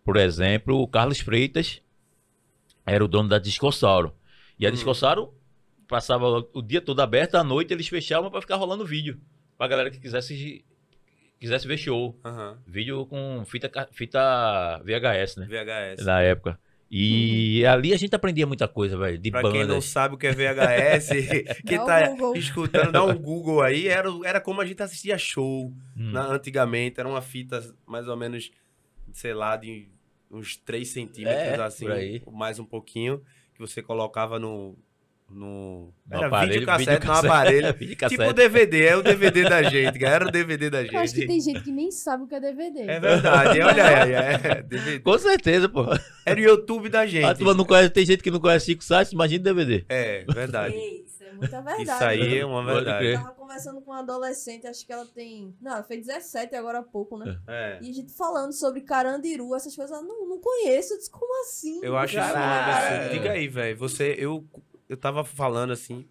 Por 0.04 0.18
exemplo, 0.18 0.82
o 0.82 0.88
Carlos 0.88 1.20
Freitas 1.20 1.80
era 2.84 3.06
o 3.06 3.08
dono 3.08 3.30
da 3.30 3.38
Discossauro. 3.38 4.16
E 4.58 4.66
a 4.66 4.70
Uhum. 4.70 4.74
Discossauro 4.74 5.32
passava 5.88 6.26
o 6.54 6.62
dia 6.64 6.82
todo 6.82 7.02
aberta, 7.02 7.40
à 7.40 7.44
noite 7.44 7.72
eles 7.72 7.88
fechavam 7.88 8.32
pra 8.32 8.42
ficar 8.42 8.56
rolando 8.56 8.84
vídeo. 8.84 9.22
Pra 9.60 9.68
galera 9.68 9.92
que 9.92 10.00
quisesse 10.00 10.66
quisesse 11.40 11.68
ver 11.68 11.78
show. 11.78 12.20
Aham. 12.24 12.58
Vídeo 12.68 13.06
com 13.06 13.44
fita, 13.46 13.70
fita 13.92 14.82
VHS, 14.84 15.38
né? 15.38 15.48
VHS. 15.48 16.06
Na 16.06 16.22
época. 16.22 16.60
E 16.92 17.64
ali 17.68 17.94
a 17.94 17.98
gente 17.98 18.16
aprendia 18.16 18.48
muita 18.48 18.68
coisa, 18.68 18.98
velho. 18.98 19.18
De 19.20 19.30
Pra 19.30 19.44
quem 19.52 19.64
não 19.64 19.80
sabe 19.80 20.16
o 20.16 20.18
que 20.18 20.26
é 20.26 20.32
VHS, 20.32 21.10
Dá 21.64 21.84
um 21.84 21.86
tá 21.86 22.08
Google. 22.08 22.36
escutando, 22.36 22.92
dá 22.92 23.04
um 23.04 23.16
Google 23.16 23.62
aí. 23.62 23.88
Era, 23.88 24.10
era 24.26 24.42
como 24.42 24.60
a 24.60 24.66
gente 24.66 24.82
assistia 24.82 25.16
show 25.18 25.68
Hum. 25.96 26.12
na- 26.12 26.26
antigamente. 26.34 27.00
Era 27.00 27.08
uma 27.08 27.22
fita 27.22 27.64
mais 27.86 28.08
ou 28.08 28.18
menos, 28.18 28.50
sei 29.14 29.36
lá, 29.36 29.56
de 29.56 29.88
uns 30.32 30.58
3 30.58 30.88
centímetros, 30.88 31.40
É, 31.60 31.62
assim, 31.62 31.86
mais 32.32 32.58
um 32.58 32.66
pouquinho, 32.66 33.22
que 33.54 33.60
você 33.60 33.84
colocava 33.84 34.40
no. 34.40 34.76
No 35.32 35.94
No 36.08 36.18
era 36.18 36.28
aparelho, 36.28 36.54
videocassete 36.62 36.90
no 36.90 36.96
videocassete. 37.00 37.28
aparelho. 37.28 37.74
Videocassete. 37.80 38.18
tipo 38.22 38.30
o 38.30 38.34
DVD, 38.34 38.86
é 38.86 38.96
o 38.96 39.02
DVD 39.04 39.44
da 39.44 39.64
gente, 39.64 40.00
cara. 40.00 40.16
Era 40.16 40.28
o 40.28 40.32
DVD 40.32 40.70
da 40.70 40.82
Eu 40.84 41.00
acho 41.00 41.14
que 41.14 41.20
gente. 41.22 41.28
tem 41.30 41.42
gente 41.42 41.64
que 41.64 41.72
nem 41.72 41.92
sabe 41.92 42.24
o 42.24 42.28
que 42.28 42.36
é 42.36 42.40
DVD. 42.40 42.82
É 42.82 43.00
verdade, 43.00 43.62
olha 43.62 43.86
aí, 44.04 44.12
é, 44.14 44.62
DVD. 44.64 45.00
Com 45.00 45.18
certeza, 45.20 45.70
pô. 45.70 45.86
Era 46.26 46.40
o 46.40 46.44
YouTube 46.44 46.90
da 46.90 47.06
gente. 47.06 47.26
A 47.26 47.36
turma 47.36 47.54
não 47.54 47.66
conhece, 47.66 47.90
tem 47.92 48.06
gente 48.06 48.24
que 48.24 48.32
não 48.32 48.40
conhece 48.40 48.66
Chico 48.68 48.84
Sainz, 48.84 49.12
imagina 49.12 49.44
DVD. 49.44 49.86
É, 49.90 50.26
verdade. 50.34 50.76
Isso 50.76 51.24
é 51.24 51.32
muita 51.34 51.62
verdade. 51.62 51.84
Isso 51.84 52.04
aí 52.04 52.38
é 52.40 52.46
uma 52.46 52.64
verdade. 52.66 53.06
Eu 53.08 53.18
tava 53.20 53.32
conversando 53.32 53.82
com 53.82 53.92
uma 53.92 54.00
adolescente, 54.00 54.68
acho 54.68 54.86
que 54.86 54.92
ela 54.94 55.06
tem. 55.06 55.56
Não, 55.62 55.74
ela 55.74 55.84
fez 55.84 56.06
17 56.06 56.56
agora 56.56 56.80
há 56.80 56.84
pouco, 56.84 57.18
né? 57.18 57.40
É. 57.48 57.80
E 57.82 57.90
a 57.90 57.94
gente 57.94 58.12
falando 58.14 58.52
sobre 58.54 58.82
Carandiru, 58.82 59.56
essas 59.56 59.76
coisas, 59.76 59.96
ela 59.96 60.06
não, 60.06 60.28
não 60.28 60.40
conheço. 60.40 60.94
Eu 60.94 60.98
disse, 60.98 61.10
como 61.12 61.42
assim? 61.44 61.80
Eu 61.84 61.98
acho 61.98 62.18
isso 62.18 62.28
um 62.28 62.38
absurdo. 62.38 63.14
Diga 63.14 63.32
aí, 63.32 63.48
velho. 63.48 63.78
Você, 63.78 64.16
eu, 64.20 64.46
eu 64.90 64.98
tava 64.98 65.24
falando 65.24 65.72
assim. 65.72 66.06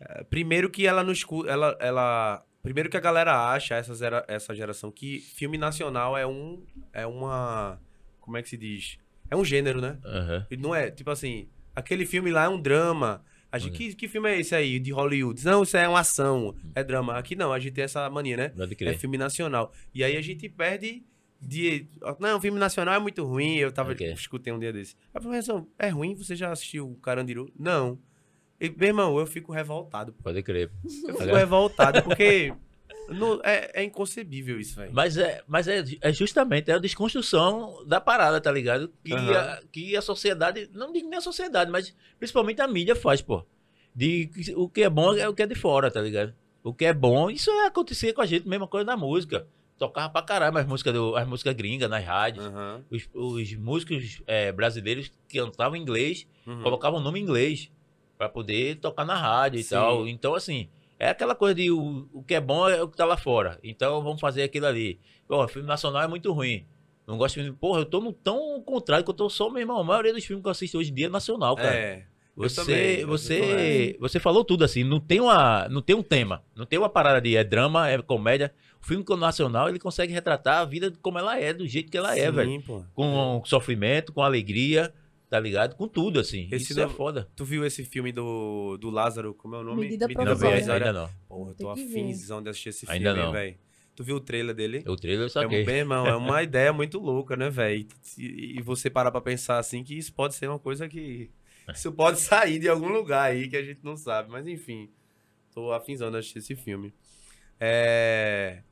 eh, 0.00 0.24
Primeiro 0.24 0.70
que 0.70 0.86
ela 0.86 1.02
não 1.04 1.12
escuta. 1.12 1.50
Ela, 1.50 1.76
ela, 1.80 2.44
primeiro 2.62 2.88
que 2.88 2.96
a 2.96 3.00
galera 3.00 3.50
acha, 3.52 3.74
essa, 3.74 3.94
gera- 3.94 4.24
essa 4.28 4.54
geração, 4.54 4.90
que 4.90 5.18
filme 5.20 5.58
nacional 5.58 6.16
é 6.16 6.26
um. 6.26 6.64
É 6.92 7.06
uma. 7.06 7.80
Como 8.20 8.36
é 8.36 8.42
que 8.42 8.48
se 8.48 8.56
diz? 8.56 8.96
É 9.30 9.36
um 9.36 9.44
gênero, 9.44 9.80
né? 9.80 9.98
Aham. 10.04 10.46
E 10.50 10.56
não 10.56 10.74
é, 10.74 10.90
tipo 10.90 11.10
assim, 11.10 11.48
aquele 11.74 12.06
filme 12.06 12.30
lá 12.30 12.44
é 12.44 12.48
um 12.48 12.60
drama. 12.60 13.22
A 13.50 13.58
gente, 13.58 13.76
que, 13.76 13.94
que 13.94 14.08
filme 14.08 14.28
é 14.30 14.40
esse 14.40 14.52
aí, 14.54 14.80
de 14.80 14.90
Hollywood? 14.90 15.44
Não, 15.44 15.62
isso 15.62 15.76
é 15.76 15.86
uma 15.88 16.00
ação, 16.00 16.56
é 16.74 16.82
drama. 16.82 17.16
Aqui 17.16 17.36
não, 17.36 17.52
a 17.52 17.58
gente 17.60 17.72
tem 17.74 17.84
essa 17.84 18.10
mania, 18.10 18.36
né? 18.36 18.52
É 18.90 18.98
filme 18.98 19.16
nacional. 19.16 19.72
E 19.94 20.02
aí 20.02 20.16
a 20.16 20.20
gente 20.22 20.48
perde 20.48 21.04
de. 21.40 21.86
Não, 22.18 22.40
filme 22.40 22.58
nacional 22.58 22.94
é 22.94 22.98
muito 22.98 23.24
ruim. 23.24 23.56
Eu 23.56 23.70
tava 23.72 23.92
Ok. 23.92 24.12
escutei 24.12 24.52
um 24.52 24.58
dia 24.58 24.72
desse. 24.72 24.96
A 25.12 25.20
professor, 25.20 25.66
é 25.78 25.88
ruim? 25.88 26.14
Você 26.14 26.34
já 26.36 26.50
assistiu 26.50 26.98
Carandiru? 27.02 27.50
Não. 27.58 27.98
E, 28.60 28.68
meu 28.70 28.88
irmão, 28.88 29.18
eu 29.18 29.26
fico 29.26 29.52
revoltado. 29.52 30.12
pô. 30.12 30.22
Pode 30.22 30.42
crer. 30.42 30.70
Eu 31.06 31.14
fico 31.16 31.34
revoltado 31.34 32.00
porque 32.04 32.54
não- 33.10 33.40
é, 33.44 33.70
é 33.74 33.84
inconcebível 33.84 34.58
isso, 34.58 34.76
velho. 34.76 34.92
Mas, 34.94 35.16
é, 35.18 35.42
mas 35.46 35.68
é, 35.68 35.84
é 36.00 36.12
justamente 36.12 36.70
é 36.70 36.74
a 36.74 36.78
desconstrução 36.78 37.84
da 37.86 38.00
parada, 38.00 38.40
tá 38.40 38.50
ligado? 38.50 38.90
Que, 39.04 39.12
Aham. 39.12 39.32
a, 39.38 39.62
que 39.70 39.96
a 39.96 40.00
sociedade, 40.00 40.70
não 40.72 40.92
digo 40.92 41.08
nem 41.08 41.18
a 41.18 41.22
sociedade, 41.22 41.70
mas 41.70 41.94
principalmente 42.18 42.60
a 42.62 42.68
mídia 42.68 42.94
faz, 42.96 43.20
pô. 43.20 43.44
De 43.94 44.30
o 44.56 44.68
que 44.68 44.82
é 44.82 44.88
bom 44.90 45.14
é 45.14 45.28
o 45.28 45.34
que 45.34 45.42
é 45.42 45.46
de 45.46 45.54
fora, 45.54 45.90
tá 45.90 46.00
ligado? 46.00 46.34
O 46.62 46.72
que 46.72 46.84
é 46.86 46.92
bom, 46.94 47.30
isso 47.30 47.50
é 47.50 47.66
acontecer 47.66 48.12
com 48.14 48.22
a 48.22 48.26
gente, 48.26 48.48
mesma 48.48 48.66
coisa 48.66 48.86
na 48.86 48.96
música. 48.96 49.46
Tocava 49.78 50.08
pra 50.08 50.22
caramba 50.22 50.60
as 50.60 50.66
músicas, 50.66 50.92
do, 50.94 51.16
as 51.16 51.26
músicas 51.26 51.52
gringas 51.54 51.90
nas 51.90 52.04
rádios. 52.04 52.44
Aham. 52.46 52.84
Os, 52.90 53.08
os 53.12 53.54
músicos 53.54 54.22
é, 54.26 54.52
brasileiros 54.52 55.10
que 55.28 55.38
cantavam 55.38 55.76
inglês 55.76 56.26
Uhum. 56.46 56.62
colocavam 56.62 57.00
o 57.00 57.02
nome 57.02 57.18
em 57.18 57.22
inglês 57.22 57.70
pra 58.18 58.28
poder 58.28 58.76
tocar 58.76 59.04
na 59.04 59.16
rádio 59.16 59.58
Sim. 59.60 59.66
e 59.66 59.68
tal. 59.70 60.08
Então, 60.08 60.34
assim, 60.34 60.68
é 60.98 61.08
aquela 61.08 61.34
coisa 61.34 61.54
de 61.54 61.70
o, 61.70 62.06
o 62.12 62.22
que 62.22 62.34
é 62.34 62.40
bom 62.40 62.68
é 62.68 62.82
o 62.82 62.88
que 62.88 62.96
tá 62.96 63.04
lá 63.06 63.16
fora. 63.16 63.58
Então, 63.64 64.02
vamos 64.02 64.20
fazer 64.20 64.42
aquilo 64.42 64.66
ali. 64.66 65.00
Pô, 65.26 65.46
filme 65.48 65.66
nacional 65.66 66.02
é 66.02 66.06
muito 66.06 66.30
ruim. 66.32 66.66
Não 67.06 67.18
gosto 67.18 67.34
de 67.36 67.42
filme. 67.42 67.58
Porra, 67.58 67.80
eu 67.80 67.84
tô 67.86 68.00
no 68.00 68.12
tão 68.12 68.62
contrário 68.64 69.04
que 69.04 69.10
eu 69.10 69.14
tô 69.14 69.28
só, 69.28 69.50
meu 69.50 69.60
irmão. 69.60 69.78
A 69.78 69.84
maioria 69.84 70.12
dos 70.12 70.24
filmes 70.24 70.42
que 70.42 70.46
eu 70.48 70.52
assisto 70.52 70.78
hoje 70.78 70.90
em 70.90 70.94
dia 70.94 71.06
é 71.06 71.08
nacional, 71.10 71.56
cara. 71.56 71.74
É. 71.74 72.06
Você, 72.36 72.56
também, 72.60 73.04
você, 73.04 73.96
você 74.00 74.18
falou 74.18 74.44
tudo 74.44 74.64
assim, 74.64 74.82
não 74.82 74.98
tem 74.98 75.20
uma, 75.20 75.68
não 75.68 75.80
tem 75.80 75.94
um 75.94 76.02
tema, 76.02 76.42
não 76.56 76.66
tem 76.66 76.76
uma 76.78 76.88
parada 76.88 77.20
de 77.20 77.36
é 77.36 77.44
drama, 77.44 77.88
é 77.88 78.02
comédia. 78.02 78.52
O 78.84 78.86
filme 78.86 79.04
nacional, 79.18 79.68
ele 79.70 79.78
consegue 79.78 80.12
retratar 80.12 80.58
a 80.60 80.64
vida 80.66 80.92
como 81.00 81.18
ela 81.18 81.40
é, 81.40 81.54
do 81.54 81.66
jeito 81.66 81.90
que 81.90 81.96
ela 81.96 82.14
é, 82.16 82.26
Sim, 82.26 82.32
velho. 82.32 82.62
pô. 82.62 82.84
Com 82.94 83.42
sofrimento, 83.46 84.12
com 84.12 84.20
alegria, 84.22 84.92
tá 85.30 85.40
ligado? 85.40 85.74
Com 85.74 85.88
tudo 85.88 86.20
assim. 86.20 86.48
Esse 86.52 86.72
Isso 86.72 86.80
é 86.80 86.82
não- 86.84 86.90
foda. 86.90 87.26
Tu 87.34 87.44
viu 87.46 87.64
esse 87.64 87.82
filme 87.82 88.12
do, 88.12 88.76
do 88.76 88.90
Lázaro? 88.90 89.32
Como 89.32 89.54
é 89.54 89.58
o 89.60 89.64
nome? 89.64 89.80
Medida 89.80 90.06
Não, 90.06 90.14
Provisória. 90.14 90.74
ainda 90.74 90.92
não. 90.92 91.10
Porra, 91.26 91.50
eu 91.52 91.54
tô 91.54 91.70
afinzão 91.70 92.42
de 92.42 92.50
assistir 92.50 92.68
esse 92.68 92.90
Ainda 92.90 93.12
filme, 93.12 93.24
não. 93.26 93.32
velho. 93.32 93.56
Tu 93.96 94.04
viu 94.04 94.16
o 94.16 94.20
trailer 94.20 94.54
dele? 94.54 94.82
O 94.86 94.96
trailer 94.96 95.22
eu 95.22 95.26
É, 95.26 95.30
saquei. 95.30 95.64
bem, 95.64 95.76
irmão, 95.76 96.06
é 96.06 96.14
uma 96.14 96.42
ideia 96.42 96.72
muito 96.72 96.98
louca, 96.98 97.36
né, 97.36 97.48
velho? 97.48 97.86
E, 98.18 98.58
e 98.58 98.60
você 98.60 98.90
parar 98.90 99.10
pra 99.10 99.20
pensar 99.20 99.58
assim 99.58 99.82
que 99.82 99.96
isso 99.96 100.12
pode 100.12 100.34
ser 100.34 100.46
uma 100.48 100.58
coisa 100.58 100.86
que. 100.88 101.30
Isso 101.72 101.90
pode 101.90 102.20
sair 102.20 102.58
de 102.58 102.68
algum 102.68 102.88
lugar 102.88 103.30
aí 103.30 103.48
que 103.48 103.56
a 103.56 103.62
gente 103.62 103.82
não 103.82 103.96
sabe. 103.96 104.30
Mas 104.30 104.46
enfim, 104.46 104.90
tô 105.54 105.72
afinzando 105.72 106.12
de 106.12 106.18
assistir 106.18 106.38
esse 106.40 106.54
filme. 106.54 106.92
É. 107.58 108.62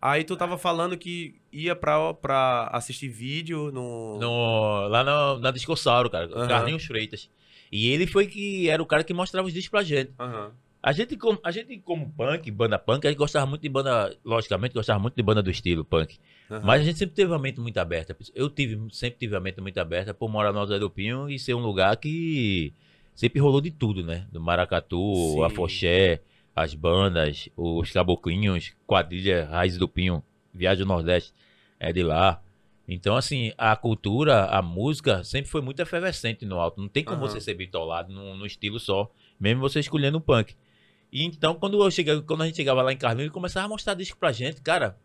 Aí 0.00 0.24
tu 0.24 0.36
tava 0.36 0.58
falando 0.58 0.96
que 0.96 1.34
ia 1.52 1.74
pra, 1.74 2.12
pra 2.14 2.68
assistir 2.72 3.08
vídeo 3.08 3.70
no. 3.72 4.18
No- 4.20 4.88
lá 4.88 5.02
no- 5.02 5.38
na 5.40 5.50
Discossauro, 5.50 6.10
cara. 6.10 6.26
Aham. 6.34 6.46
Carlinhos 6.48 6.84
Freitas. 6.84 7.28
E 7.72 7.88
ele 7.88 8.06
foi 8.06 8.26
que 8.26 8.68
era 8.68 8.82
o 8.82 8.86
cara 8.86 9.02
que 9.02 9.12
mostrava 9.14 9.46
os 9.48 9.52
discos 9.54 9.70
pra 9.70 9.82
gente. 9.82 10.12
Aham. 10.18 10.52
A 10.82 10.92
gente, 10.92 11.16
como, 11.16 11.36
a 11.42 11.50
gente, 11.50 11.78
como 11.78 12.08
punk, 12.12 12.48
banda 12.52 12.78
punk, 12.78 13.04
a 13.06 13.10
gente 13.10 13.18
gostava 13.18 13.44
muito 13.44 13.62
de 13.62 13.68
banda, 13.68 14.14
logicamente, 14.24 14.72
gostava 14.72 15.00
muito 15.00 15.16
de 15.16 15.22
banda 15.22 15.42
do 15.42 15.50
estilo 15.50 15.84
punk. 15.84 16.16
aham. 16.48 16.60
Mas 16.64 16.82
a 16.82 16.84
gente 16.84 16.98
sempre 16.98 17.16
teve 17.16 17.34
a 17.34 17.38
mente 17.38 17.58
muito 17.58 17.76
aberta. 17.78 18.16
Eu 18.34 18.48
tive, 18.48 18.78
sempre 18.94 19.18
tive 19.18 19.34
a 19.34 19.40
mente 19.40 19.60
muito 19.60 19.76
aberta 19.78 20.14
por 20.14 20.30
morar 20.30 20.52
no 20.52 20.60
Alto 20.60 20.78
do 20.78 20.88
Pinho 20.90 21.28
e 21.28 21.40
ser 21.40 21.54
um 21.54 21.60
lugar 21.60 21.96
que 21.96 22.72
sempre 23.16 23.40
rolou 23.40 23.60
de 23.60 23.72
tudo, 23.72 24.04
né? 24.04 24.26
Do 24.30 24.40
Maracatu, 24.40 25.12
Sim. 25.14 25.42
a 25.42 25.50
Foché, 25.50 26.20
as 26.56 26.74
bandas, 26.74 27.50
os 27.54 27.90
caboclinhos, 27.90 28.74
quadrilha, 28.86 29.44
Raiz 29.44 29.76
do 29.76 29.86
Pinho, 29.86 30.24
Viagem 30.54 30.84
ao 30.84 30.88
Nordeste, 30.88 31.34
é 31.78 31.92
de 31.92 32.02
lá. 32.02 32.42
Então, 32.88 33.14
assim, 33.14 33.52
a 33.58 33.76
cultura, 33.76 34.46
a 34.46 34.62
música 34.62 35.22
sempre 35.22 35.50
foi 35.50 35.60
muito 35.60 35.82
efervescente 35.82 36.46
no 36.46 36.58
alto. 36.58 36.80
Não 36.80 36.88
tem 36.88 37.04
como 37.04 37.20
Aham. 37.20 37.28
você 37.28 37.42
ser 37.42 37.52
bitolado 37.54 38.10
num, 38.10 38.34
num 38.36 38.46
estilo 38.46 38.80
só, 38.80 39.12
mesmo 39.38 39.60
você 39.60 39.80
escolhendo 39.80 40.16
o 40.16 40.20
punk. 40.20 40.54
E 41.12 41.24
então, 41.24 41.54
quando, 41.56 41.82
eu 41.82 41.90
cheguei, 41.90 42.22
quando 42.22 42.42
a 42.42 42.46
gente 42.46 42.56
chegava 42.56 42.80
lá 42.80 42.90
em 42.90 42.96
Carlinhos, 42.96 43.26
ele 43.26 43.34
começava 43.34 43.66
a 43.66 43.68
mostrar 43.68 43.92
disco 43.92 44.16
pra 44.16 44.32
gente, 44.32 44.62
cara. 44.62 44.98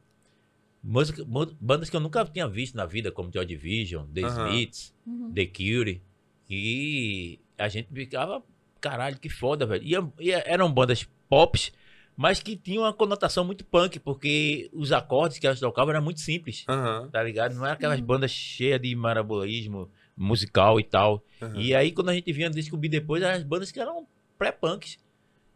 Música, 0.82 1.24
bandas 1.60 1.90
que 1.90 1.96
eu 1.96 2.00
nunca 2.00 2.24
tinha 2.26 2.48
visto 2.48 2.76
na 2.76 2.86
vida, 2.86 3.12
como 3.12 3.32
Joy 3.32 3.46
Division, 3.46 4.06
The 4.08 4.22
Aham. 4.22 4.30
Smiths, 4.30 4.94
Uhum. 5.06 5.34
The 5.34 5.46
Cure. 5.48 6.02
E 6.50 7.40
a 7.58 7.68
gente 7.68 7.90
ficava, 7.94 8.42
caralho, 8.80 9.20
que 9.20 9.30
foda, 9.30 9.66
velho. 9.66 9.84
E, 9.84 10.28
e 10.28 10.32
eram 10.32 10.72
bandas 10.72 11.08
pops, 11.32 11.72
mas 12.18 12.42
que 12.42 12.58
tinham 12.58 12.84
uma 12.84 12.92
conotação 12.94 13.46
muito 13.46 13.64
punk, 13.64 13.98
porque 14.00 14.70
os 14.74 14.92
acordes 14.92 15.40
que 15.40 15.48
elas 15.48 15.62
tocavam 15.62 15.94
eram 15.94 16.04
muito 16.04 16.20
simples, 16.20 16.66
Aham. 16.68 17.08
tá 17.10 17.24
ligado? 17.24 17.56
Não 17.56 17.64
era 17.64 17.74
aquelas 17.76 18.00
Uhum. 18.00 18.06
bandas 18.06 18.32
cheias 18.32 18.82
de 18.82 18.94
marabolismo 18.94 19.90
musical 20.18 20.78
e 20.78 20.84
tal. 20.84 21.24
aham. 21.42 21.54
E 21.56 21.74
aí, 21.74 21.92
quando 21.94 22.10
a 22.10 22.14
gente 22.14 22.32
vinha 22.34 22.50
descobrir 22.50 22.90
depois, 22.90 23.24
eram 23.24 23.36
as 23.38 23.44
bandas 23.44 23.72
que 23.72 23.80
eram 23.80 24.06
pré-punks. 24.38 25.00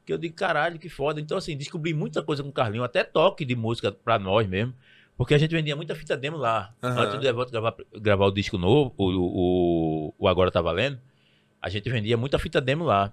Que 0.06 0.14
eu 0.14 0.18
digo, 0.18 0.34
caralho, 0.36 0.80
que 0.80 0.88
foda. 0.88 1.20
Então, 1.20 1.38
assim, 1.38 1.58
descobri 1.58 1.94
muita 1.94 2.24
coisa 2.24 2.42
com 2.42 2.50
o 2.50 2.54
Carlinho, 2.54 2.84
até 2.84 3.04
toque 3.04 3.44
de 3.44 3.56
música 3.56 3.92
pra 3.92 4.18
nós 4.18 4.48
mesmo. 4.48 4.74
Porque 5.18 5.34
a 5.34 5.38
gente 5.38 5.52
vendia 5.52 5.76
muita 5.76 5.94
fita 5.96 6.16
demo 6.16 6.38
lá. 6.38 6.74
Antes 6.82 7.16
do 7.16 7.22
Devoto 7.22 7.52
gravar, 7.52 7.76
gravar 8.02 8.26
o 8.28 8.32
disco 8.32 8.58
novo, 8.58 8.94
o, 8.98 9.10
o, 9.10 10.14
o 10.18 10.28
Agora 10.28 10.52
Tá 10.52 10.62
Valendo, 10.62 11.00
a 11.62 11.70
gente 11.70 11.90
vendia 11.90 12.16
muita 12.18 12.38
fita 12.40 12.62
demo 12.62 12.84
lá. 12.86 13.12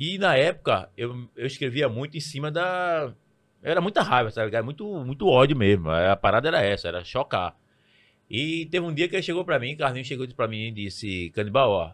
E 0.00 0.16
na 0.16 0.36
época, 0.36 0.88
eu, 0.96 1.28
eu 1.34 1.44
escrevia 1.44 1.88
muito 1.88 2.16
em 2.16 2.20
cima 2.20 2.52
da. 2.52 3.12
Era 3.60 3.80
muita 3.80 4.00
raiva, 4.00 4.30
tá 4.30 4.44
ligado? 4.44 4.64
Muito, 4.64 4.86
muito 5.04 5.26
ódio 5.26 5.56
mesmo. 5.56 5.90
A 5.90 6.14
parada 6.14 6.46
era 6.46 6.62
essa, 6.62 6.86
era 6.86 7.02
chocar. 7.02 7.56
E 8.30 8.66
teve 8.66 8.86
um 8.86 8.94
dia 8.94 9.08
que 9.08 9.16
ele 9.16 9.24
chegou 9.24 9.44
pra 9.44 9.58
mim, 9.58 9.74
Carlinhos 9.76 10.06
chegou 10.06 10.28
pra 10.28 10.46
mim 10.46 10.68
e 10.68 10.70
disse: 10.70 11.30
Canibal, 11.30 11.70
ó, 11.72 11.92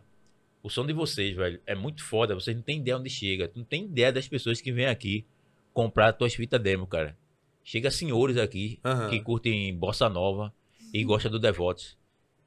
o 0.62 0.68
som 0.68 0.84
de 0.84 0.92
vocês, 0.92 1.34
velho, 1.34 1.58
é 1.66 1.74
muito 1.74 2.04
foda. 2.04 2.34
Vocês 2.34 2.54
não 2.54 2.62
tem 2.62 2.78
ideia 2.78 2.98
onde 2.98 3.08
chega. 3.08 3.48
Tu 3.48 3.58
não 3.58 3.64
tem 3.64 3.86
ideia 3.86 4.12
das 4.12 4.28
pessoas 4.28 4.60
que 4.60 4.70
vêm 4.70 4.84
aqui 4.84 5.24
comprar 5.72 6.12
tuas 6.12 6.34
fitas 6.34 6.60
demo, 6.60 6.86
cara. 6.86 7.16
Chega 7.64 7.90
senhores 7.90 8.36
aqui 8.36 8.80
Aham. 8.84 9.08
que 9.08 9.18
curtem 9.20 9.74
bossa 9.74 10.10
nova 10.10 10.52
e 10.92 11.02
gostam 11.04 11.32
do 11.32 11.38
Devotes. 11.38 11.96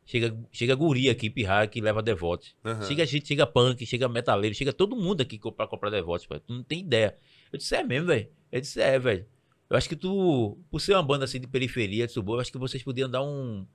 Chega, 0.09 0.35
chega 0.51 0.73
guri 0.73 1.09
aqui, 1.09 1.29
pirraia, 1.29 1.67
que 1.67 1.81
leva 1.81 2.01
Devotes. 2.01 2.55
Aham. 2.63 2.81
Chega 2.83 3.05
gente, 3.05 3.27
chega 3.27 3.45
punk, 3.45 3.85
chega 3.85 4.07
metaleiro, 4.07 4.55
chega 4.55 4.71
todo 4.71 4.95
mundo 4.95 5.19
aqui 5.21 5.37
pra 5.51 5.67
comprar 5.67 5.89
Devotes, 5.89 6.25
velho. 6.27 6.41
Tu 6.47 6.53
não 6.53 6.63
tem 6.63 6.79
ideia. 6.79 7.15
Eu 7.51 7.57
disse, 7.57 7.75
é 7.75 7.83
mesmo, 7.83 8.07
velho. 8.07 8.29
Eu 8.51 8.61
disse, 8.61 8.79
é, 8.81 8.97
velho. 8.97 9.25
Eu 9.69 9.75
acho 9.75 9.89
que 9.89 9.97
tu, 9.97 10.57
por 10.71 10.79
ser 10.79 10.93
uma 10.93 11.03
banda 11.03 11.25
assim 11.25 11.41
de 11.41 11.45
periferia, 11.47 12.07
de 12.07 12.13
subúrbio, 12.13 12.37
eu 12.37 12.41
acho 12.41 12.51
que 12.53 12.57
vocês 12.57 12.81
podiam 12.81 13.09
dar 13.09 13.21
um, 13.21 13.67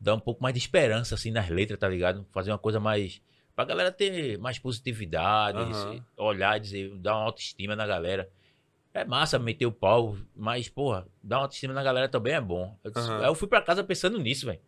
dar 0.00 0.14
um 0.14 0.18
pouco 0.20 0.42
mais 0.42 0.54
de 0.54 0.58
esperança, 0.60 1.14
assim, 1.14 1.30
nas 1.30 1.48
letras, 1.50 1.78
tá 1.78 1.86
ligado? 1.86 2.26
Fazer 2.32 2.50
uma 2.50 2.58
coisa 2.58 2.80
mais. 2.80 3.20
Pra 3.54 3.66
galera 3.66 3.92
ter 3.92 4.38
mais 4.38 4.58
positividade, 4.58 5.58
se- 5.74 6.02
olhar 6.16 6.56
e 6.56 6.60
dizer, 6.60 6.94
dar 6.96 7.16
uma 7.16 7.24
autoestima 7.24 7.76
na 7.76 7.86
galera. 7.86 8.28
É 8.94 9.04
massa 9.04 9.38
meter 9.38 9.66
o 9.66 9.72
pau, 9.72 10.16
mas, 10.34 10.70
porra, 10.70 11.06
dar 11.22 11.36
uma 11.36 11.42
autoestima 11.42 11.74
na 11.74 11.82
galera 11.82 12.08
também 12.08 12.32
é 12.32 12.40
bom. 12.40 12.74
Eu, 12.82 12.90
disse- 12.90 13.10
aí 13.20 13.26
eu 13.26 13.34
fui 13.34 13.46
pra 13.46 13.60
casa 13.60 13.84
pensando 13.84 14.18
nisso, 14.18 14.46
velho. 14.46 14.58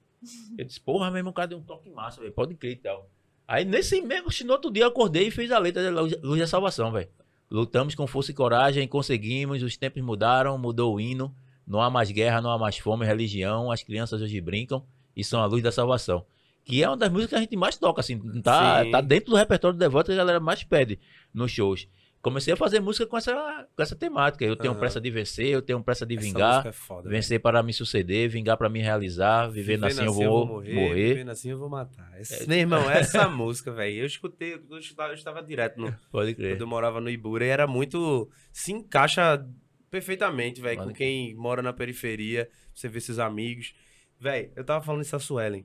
Eu 0.57 0.65
disse, 0.65 0.81
porra, 0.81 1.11
meu 1.11 1.19
irmão, 1.19 1.33
cara 1.33 1.49
deu 1.49 1.59
um 1.59 1.63
toque 1.63 1.91
massa, 1.91 2.21
velho. 2.21 2.33
Pode 2.33 2.55
crer 2.55 2.73
e 2.73 2.77
tal. 2.77 3.09
Aí 3.47 3.65
nesse 3.65 4.03
mesmo, 4.03 4.29
no 4.45 4.53
outro 4.53 4.71
dia 4.71 4.85
eu 4.85 4.89
acordei 4.89 5.29
e 5.29 5.31
fiz 5.31 5.51
a 5.51 5.59
letra 5.59 5.83
da 5.83 6.03
Luz, 6.03 6.23
Luz 6.23 6.41
da 6.41 6.47
Salvação, 6.47 6.93
velho. 6.93 7.09
Lutamos 7.51 7.95
com 7.95 8.07
força 8.07 8.31
e 8.31 8.35
coragem, 8.35 8.87
conseguimos, 8.87 9.63
os 9.63 9.77
tempos 9.77 10.03
mudaram, 10.03 10.59
mudou 10.59 10.95
o 10.95 11.01
hino. 11.01 11.35
Não 11.67 11.81
há 11.81 11.89
mais 11.89 12.11
guerra, 12.11 12.43
não 12.43 12.51
há 12.51 12.59
mais 12.59 12.77
fome, 12.79 13.07
religião. 13.07 13.71
As 13.71 13.83
crianças 13.83 14.21
hoje 14.21 14.41
brincam 14.41 14.85
e 15.17 15.25
são 15.25 15.41
a 15.41 15.47
luz 15.47 15.63
da 15.63 15.73
salvação. 15.73 16.25
Que 16.65 16.83
é 16.83 16.89
uma 16.89 16.97
das 16.97 17.11
músicas 17.11 17.31
que 17.31 17.37
a 17.37 17.41
gente 17.41 17.57
mais 17.57 17.77
toca, 17.77 18.01
assim. 18.01 18.19
Tá, 18.43 18.85
Sim. 18.85 18.91
tá 18.91 19.01
dentro 19.01 19.31
do 19.31 19.37
repertório 19.37 19.77
do 19.77 19.81
Devoto 19.81 20.07
que 20.07 20.13
a 20.13 20.17
galera 20.17 20.41
mais 20.41 20.63
pede 20.63 20.99
nos 21.33 21.51
shows. 21.51 21.89
Comecei 22.21 22.53
a 22.53 22.57
fazer 22.57 22.81
música 22.81 23.07
com 23.07 23.17
essa, 23.17 23.33
com 23.77 23.83
essa 23.83 23.95
temática. 23.95 24.45
Eu 24.45 24.57
tenho 24.57 24.73
Aham. 24.73 24.81
pressa 24.81 25.01
de 25.01 25.09
vencer, 25.11 25.47
eu 25.47 25.63
tenho 25.63 25.81
pressa 25.83 26.05
de 26.05 26.17
Essa 26.17 26.23
vingar. 26.27 26.67
é 26.67 26.73
foda, 26.73 27.03
velho. 27.03 27.13
Vencer 27.13 27.41
para 27.41 27.63
me 27.63 27.73
suceder, 27.73 28.29
vingar 28.29 28.57
para 28.57 28.69
me 28.69 28.81
realizar, 28.81 29.47
vivendo 29.49 29.85
assim 29.85 30.05
eu 30.05 30.13
vou 30.13 30.47
morrer. 30.47 31.09
Vivendo 31.15 31.31
assim 31.31 31.51
eu 31.51 31.59
vou 31.59 31.69
matar. 31.69 32.21
Esse- 32.21 32.49
Meu 32.49 32.59
irmão, 32.59 32.91
essa 32.91 33.29
música, 33.31 33.71
velho, 33.73 33.99
eu 34.01 34.07
escutei, 34.07 34.55
eu 34.69 34.79
estava, 34.79 35.11
eu 35.11 35.15
estava 35.15 35.43
direto 35.43 35.79
no, 35.81 35.93
Pode 36.11 36.35
quando 36.35 36.37
crer. 36.37 36.61
eu 36.61 36.67
morava 36.67 37.01
no 37.01 37.09
Ibura 37.09 37.45
e 37.47 37.49
era 37.49 37.67
muito. 37.69 38.29
Se 38.53 38.73
encaixa 38.73 39.47
perfeitamente, 39.89 40.61
velho, 40.61 40.83
com 40.83 40.93
quem 40.93 41.35
mora 41.35 41.63
na 41.63 41.73
periferia, 41.73 42.49
você 42.75 42.89
vê 42.89 43.01
seus 43.01 43.19
amigos. 43.21 43.75
Velho, 44.21 44.51
eu 44.57 44.65
tava 44.65 44.85
falando 44.85 45.03
isso 45.03 45.15
a 45.15 45.21
Suelen. 45.21 45.65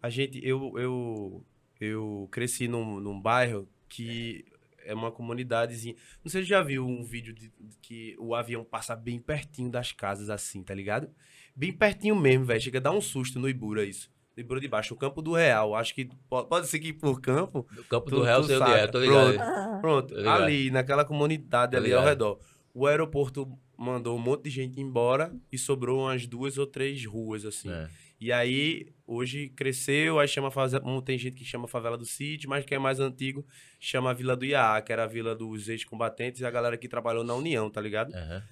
A 0.00 0.08
gente, 0.08 0.40
eu, 0.46 0.72
eu, 0.78 1.44
eu 1.80 2.28
cresci 2.30 2.68
num, 2.68 3.00
num 3.00 3.20
bairro 3.20 3.68
que 3.88 4.44
é 4.84 4.94
uma 4.94 5.10
comunidadezinha. 5.10 5.94
Não 6.24 6.30
sei 6.30 6.42
se 6.42 6.48
já 6.48 6.62
viu 6.62 6.86
um 6.86 7.02
vídeo 7.02 7.32
de, 7.34 7.48
de 7.60 7.76
que 7.80 8.16
o 8.18 8.34
avião 8.34 8.64
passa 8.64 8.94
bem 8.94 9.18
pertinho 9.18 9.70
das 9.70 9.92
casas, 9.92 10.30
assim, 10.30 10.62
tá 10.62 10.74
ligado? 10.74 11.08
Bem 11.56 11.72
pertinho 11.72 12.16
mesmo, 12.16 12.44
velho. 12.44 12.60
Chega 12.60 12.78
a 12.78 12.82
dar 12.82 12.92
um 12.92 13.00
susto 13.00 13.38
no 13.38 13.48
Ibura, 13.48 13.84
isso. 13.84 14.10
No 14.36 14.40
Ibura 14.40 14.60
de 14.60 14.66
baixo, 14.68 14.94
o 14.94 14.96
campo 14.96 15.22
do 15.22 15.32
Real. 15.34 15.74
Acho 15.74 15.94
que 15.94 16.08
po- 16.28 16.44
pode 16.44 16.66
ser 16.66 16.78
que 16.80 16.92
por 16.92 17.20
campo 17.20 17.66
No 17.76 17.84
campo 17.84 18.06
Tu- 18.10 18.16
do 18.16 18.22
tu 18.24 18.44
sei 18.44 18.56
onde 18.58 18.72
é, 18.72 18.86
tô 18.86 18.98
ligado. 19.00 19.34
Pronto. 19.34 19.40
Ah, 19.42 19.78
Pronto, 19.80 20.08
Tô 20.14 20.16
ligado. 20.18 20.42
ali, 20.42 20.70
naquela 20.70 21.04
comunidade 21.04 21.76
ali 21.76 21.92
ao 21.92 22.04
redor. 22.04 22.40
O 22.72 22.86
aeroporto 22.86 23.48
mandou 23.78 24.16
um 24.16 24.20
monte 24.20 24.44
de 24.44 24.50
gente 24.50 24.80
embora 24.80 25.32
e 25.52 25.56
sobrou 25.58 26.00
umas 26.02 26.26
duas 26.26 26.58
ou 26.58 26.66
três 26.66 27.04
ruas, 27.04 27.44
assim. 27.44 27.70
É. 27.70 27.88
E 28.24 28.32
aí, 28.32 28.86
hoje 29.06 29.50
cresceu, 29.50 30.18
aí 30.18 30.26
chama 30.26 30.50
favela, 30.50 31.02
tem 31.02 31.18
gente 31.18 31.36
que 31.36 31.44
chama 31.44 31.68
Favela 31.68 31.98
do 31.98 32.06
Sítio, 32.06 32.48
mas 32.48 32.64
que 32.64 32.74
é 32.74 32.78
mais 32.78 32.98
antigo, 32.98 33.46
chama 33.78 34.12
a 34.12 34.14
Vila 34.14 34.34
do 34.34 34.46
Iá, 34.46 34.80
que 34.80 34.90
era 34.90 35.04
a 35.04 35.06
vila 35.06 35.34
dos 35.34 35.68
ex-combatentes 35.68 36.40
e 36.40 36.46
a 36.46 36.50
galera 36.50 36.78
que 36.78 36.88
trabalhou 36.88 37.22
na 37.22 37.34
União, 37.34 37.68
tá 37.68 37.82
ligado? 37.82 38.14
Aham. 38.14 38.42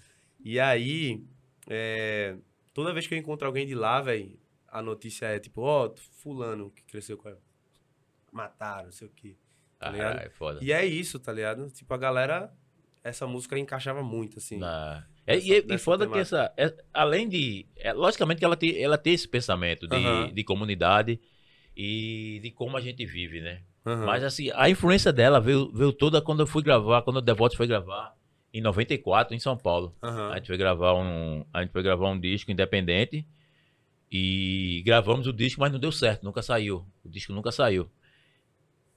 E 0.44 0.60
aí, 0.60 1.24
é, 1.70 2.36
toda 2.74 2.92
vez 2.92 3.06
que 3.06 3.14
eu 3.14 3.18
encontro 3.18 3.46
alguém 3.46 3.66
de 3.66 3.74
lá, 3.74 3.98
velho, 4.02 4.38
a 4.68 4.82
notícia 4.82 5.24
é 5.24 5.38
tipo, 5.38 5.62
ó, 5.62 5.90
fulano 6.20 6.70
que 6.70 6.82
cresceu 6.82 7.16
com 7.16 7.30
ela. 7.30 7.40
Mataram, 8.30 8.84
não 8.84 8.92
sei 8.92 9.08
o 9.08 9.10
quê. 9.10 9.36
Tá 9.78 9.88
ligado? 9.88 10.12
Caralho, 10.12 10.30
foda. 10.32 10.58
E 10.62 10.70
é 10.70 10.84
isso, 10.84 11.18
tá 11.18 11.32
ligado? 11.32 11.70
Tipo, 11.70 11.94
a 11.94 11.96
galera, 11.96 12.52
essa 13.02 13.26
música 13.26 13.58
encaixava 13.58 14.02
muito, 14.02 14.36
assim. 14.38 14.58
Na- 14.58 15.06
É, 15.26 15.38
e, 15.38 15.64
e 15.68 15.78
foda 15.78 16.06
que 16.06 16.18
essa. 16.18 16.52
é- 16.56 16.74
além 16.92 17.28
de. 17.28 17.66
é, 17.76 17.92
logicamente 17.92 18.38
que 18.38 18.44
ela 18.44 18.56
tem, 18.56 18.82
ela 18.82 18.98
tem 18.98 19.14
esse 19.14 19.28
pensamento 19.28 19.86
de, 19.86 19.94
Aham. 19.96 20.32
de 20.32 20.44
comunidade 20.44 21.20
e 21.76 22.40
de 22.42 22.50
como 22.50 22.76
a 22.76 22.80
gente 22.80 23.04
vive, 23.06 23.40
né? 23.40 23.60
Aham. 23.86 24.06
Mas 24.06 24.24
assim, 24.24 24.50
a 24.54 24.68
influência 24.68 25.12
dela 25.12 25.40
veio, 25.40 25.70
veio 25.72 25.92
toda 25.92 26.20
quando 26.20 26.40
eu 26.40 26.46
fui 26.46 26.62
gravar, 26.62 27.02
quando 27.02 27.16
o 27.16 27.22
Devotos 27.22 27.56
foi 27.56 27.66
gravar, 27.66 28.14
em 28.52 28.60
94, 28.60 29.34
em 29.34 29.38
São 29.38 29.56
Paulo. 29.56 29.94
Aham. 30.02 30.30
A 30.32 30.36
gente 30.36 30.48
foi 30.48 30.56
gravar 30.56 30.94
um, 30.94 31.44
a 31.52 31.62
gente 31.62 31.72
foi 31.72 31.82
gravar 31.82 32.10
um 32.10 32.18
disco 32.18 32.50
independente 32.50 33.26
e 34.10 34.82
gravamos 34.84 35.26
o 35.26 35.32
disco, 35.32 35.60
mas 35.60 35.72
não 35.72 35.78
deu 35.78 35.92
certo, 35.92 36.22
nunca 36.24 36.42
saiu. 36.42 36.84
O 37.04 37.08
disco 37.08 37.32
nunca 37.32 37.50
saiu. 37.50 37.88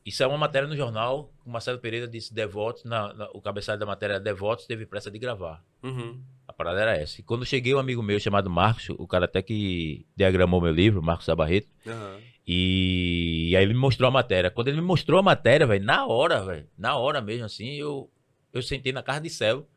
Isso 0.06 0.22
é 0.22 0.28
uma 0.28 0.38
matéria 0.38 0.68
no 0.68 0.76
jornal, 0.78 1.34
o 1.44 1.50
Marcelo 1.50 1.80
Pereira 1.80 2.08
disse 2.08 2.32
Devotos, 2.34 2.84
na, 2.84 3.12
na- 3.14 3.30
o 3.34 3.42
cabeçalho 3.42 3.80
da 3.80 3.86
matéria 3.88 4.20
Devotos 4.20 4.68
teve 4.68 4.86
pressa 4.86 5.10
de 5.10 5.18
gravar. 5.18 5.64
Uhum. 5.82 6.22
A 6.48 6.54
parada 6.54 6.80
era 6.80 6.96
essa. 6.96 7.20
E 7.20 7.24
quando 7.24 7.44
cheguei, 7.44 7.74
um 7.74 7.80
amigo 7.80 8.04
meu 8.04 8.20
chamado 8.20 8.48
Marcos, 8.48 8.88
o 8.90 9.08
cara 9.08 9.26
até 9.26 9.42
que 9.42 10.06
diagramou 10.16 10.62
meu 10.62 10.72
livro, 10.72 11.02
Marcos 11.02 11.26
Sabarreto, 11.26 11.68
Aham. 11.88 12.20
e, 12.46 13.48
e 13.50 13.56
aí 13.58 13.64
ele 13.64 13.74
me 13.74 13.80
mostrou 13.80 14.08
a 14.08 14.12
matéria. 14.12 14.52
Quando 14.52 14.68
ele 14.68 14.78
me 14.80 14.84
mostrou 14.86 15.20
a 15.20 15.24
matéria, 15.24 15.66
velho, 15.66 15.84
na 15.84 16.06
hora, 16.06 16.44
velho, 16.46 16.68
na 16.78 16.96
hora 16.96 17.20
mesmo, 17.20 17.46
assim, 17.46 17.74
eu, 17.74 18.08
eu 18.54 18.62
sentei 18.62 18.92
na 18.94 19.02
casa 19.02 19.22
de 19.22 19.30
céu 19.32 19.68